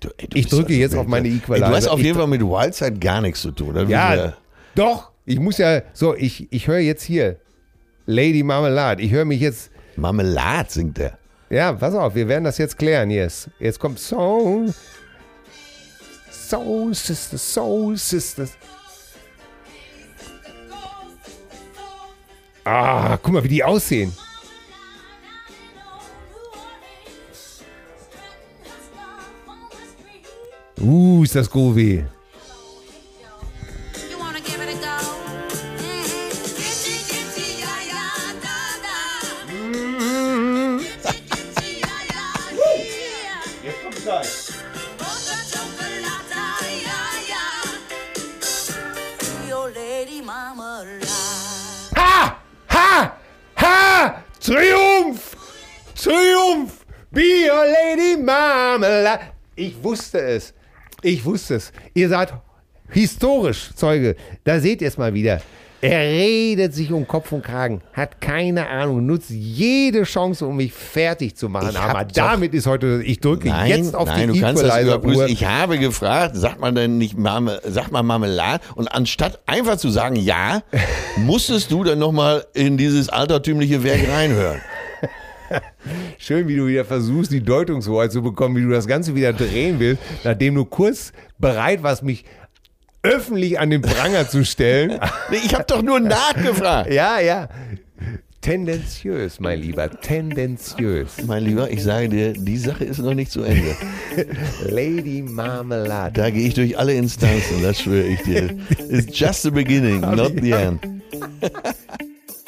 Du, 0.00 0.10
ey, 0.18 0.28
du 0.28 0.36
Ich 0.36 0.48
drücke 0.48 0.68
also 0.72 0.80
jetzt 0.80 0.96
auf 0.96 1.06
meine 1.06 1.28
Ey, 1.28 1.36
Equalizer. 1.36 1.68
Du 1.70 1.76
hast 1.76 1.88
auf 1.88 2.00
jeden 2.00 2.18
Fall 2.18 2.26
mit 2.26 2.42
Wildside 2.42 2.98
gar 2.98 3.22
nichts 3.22 3.40
zu 3.40 3.52
tun. 3.52 3.70
oder? 3.70 3.84
Ja, 3.84 4.36
doch. 4.74 5.10
Ich 5.24 5.38
muss 5.40 5.56
ja. 5.56 5.80
So, 5.94 6.14
ich, 6.14 6.52
ich 6.52 6.66
höre 6.66 6.80
jetzt 6.80 7.04
hier. 7.04 7.36
Lady 8.04 8.42
Marmelade. 8.42 9.00
Ich 9.02 9.10
höre 9.12 9.24
mich 9.24 9.40
jetzt. 9.40 9.70
Marmelade 9.96 10.68
singt 10.70 10.98
er. 10.98 11.16
Ja, 11.54 11.72
pass 11.72 11.94
auf, 11.94 12.16
wir 12.16 12.26
werden 12.26 12.42
das 12.42 12.58
jetzt 12.58 12.76
klären. 12.76 13.10
Yes. 13.10 13.48
Jetzt 13.60 13.78
kommt 13.78 14.00
Soul. 14.00 14.74
Soul 16.28 16.92
Sisters, 16.92 17.54
Soul 17.54 17.96
Sisters. 17.96 18.50
Ah, 22.64 23.16
guck 23.22 23.34
mal, 23.34 23.44
wie 23.44 23.48
die 23.48 23.62
aussehen. 23.62 24.12
Uh, 30.80 31.22
ist 31.22 31.36
das 31.36 31.48
groovy. 31.48 32.04
Triumph! 54.44 55.36
Triumph! 55.94 56.84
Be 57.10 57.48
your 57.48 57.64
lady 57.64 58.22
Marmelade. 58.22 59.32
Ich 59.56 59.82
wusste 59.82 60.20
es. 60.20 60.52
Ich 61.00 61.24
wusste 61.24 61.54
es. 61.54 61.72
Ihr 61.94 62.10
seid 62.10 62.34
historisch, 62.90 63.70
Zeuge. 63.74 64.16
Da 64.44 64.60
seht 64.60 64.82
ihr 64.82 64.88
es 64.88 64.98
mal 64.98 65.14
wieder. 65.14 65.40
Er 65.84 66.00
redet 66.00 66.72
sich 66.72 66.90
um 66.92 67.06
Kopf 67.06 67.30
und 67.32 67.44
Kragen, 67.44 67.82
hat 67.92 68.18
keine 68.18 68.70
Ahnung, 68.70 69.04
nutzt 69.04 69.28
jede 69.28 70.04
Chance, 70.04 70.46
um 70.46 70.56
mich 70.56 70.72
fertig 70.72 71.36
zu 71.36 71.50
machen. 71.50 71.76
Aber 71.76 72.06
damit 72.06 72.54
ist 72.54 72.66
heute, 72.66 73.02
ich 73.04 73.20
drücke 73.20 73.48
Nein, 73.48 73.68
jetzt 73.68 73.94
auf 73.94 74.08
nein, 74.08 74.32
die 74.32 74.40
du 74.40 74.46
Equalizer-Uhr. 74.46 75.26
Ich 75.26 75.44
habe 75.44 75.78
gefragt, 75.78 76.36
sagt 76.36 76.58
man 76.58 76.74
denn 76.74 76.96
nicht 76.96 77.18
Marme, 77.18 77.60
sagt 77.64 77.92
man 77.92 78.06
Marmelade? 78.06 78.64
Und 78.76 78.88
anstatt 78.88 79.40
einfach 79.44 79.76
zu 79.76 79.90
sagen 79.90 80.16
ja, 80.16 80.62
musstest 81.18 81.70
du 81.70 81.84
dann 81.84 81.98
nochmal 81.98 82.46
in 82.54 82.78
dieses 82.78 83.10
altertümliche 83.10 83.84
Werk 83.84 84.08
reinhören. 84.10 84.62
Schön, 86.16 86.48
wie 86.48 86.56
du 86.56 86.66
wieder 86.66 86.86
versuchst, 86.86 87.30
die 87.30 87.42
Deutungshoheit 87.42 88.10
zu 88.10 88.22
bekommen, 88.22 88.56
wie 88.56 88.62
du 88.62 88.70
das 88.70 88.86
Ganze 88.86 89.14
wieder 89.14 89.34
drehen 89.34 89.78
willst, 89.80 90.02
nachdem 90.24 90.54
du 90.54 90.64
kurz 90.64 91.12
bereit 91.38 91.82
warst, 91.82 92.02
mich 92.02 92.24
öffentlich 93.04 93.60
an 93.60 93.70
den 93.70 93.82
Pranger 93.82 94.28
zu 94.28 94.44
stellen. 94.44 94.98
Nee, 95.30 95.38
Ich 95.44 95.54
habe 95.54 95.64
doch 95.66 95.82
nur 95.82 96.00
nachgefragt. 96.00 96.92
ja, 96.92 97.20
ja. 97.20 97.48
Tendenziös, 98.40 99.40
mein 99.40 99.58
Lieber, 99.60 99.90
tendenziös. 99.90 101.12
Mein 101.26 101.44
Lieber, 101.44 101.70
ich 101.70 101.82
sage 101.82 102.10
dir, 102.10 102.32
die 102.34 102.58
Sache 102.58 102.84
ist 102.84 102.98
noch 102.98 103.14
nicht 103.14 103.30
zu 103.32 103.42
Ende. 103.42 103.74
Lady 104.68 105.22
Marmelade. 105.22 106.20
Da 106.20 106.28
gehe 106.28 106.48
ich 106.48 106.52
durch 106.54 106.76
alle 106.78 106.92
Instanzen, 106.92 107.62
das 107.62 107.80
schwöre 107.80 108.06
ich 108.06 108.20
dir. 108.22 108.50
It's 108.90 109.18
just 109.18 109.42
the 109.44 109.50
beginning, 109.50 110.00
not 110.00 110.32
the 110.42 110.50
end. 110.50 110.80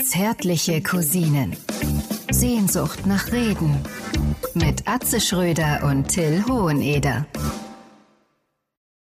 Zärtliche 0.07 0.83
Cousinen. 0.83 1.57
Sehnsucht 2.31 3.07
nach 3.07 3.33
Reden. 3.33 3.77
Mit 4.53 4.87
Atze 4.87 5.19
Schröder 5.21 5.81
und 5.85 6.09
Till 6.09 6.45
Hoheneder. 6.47 7.27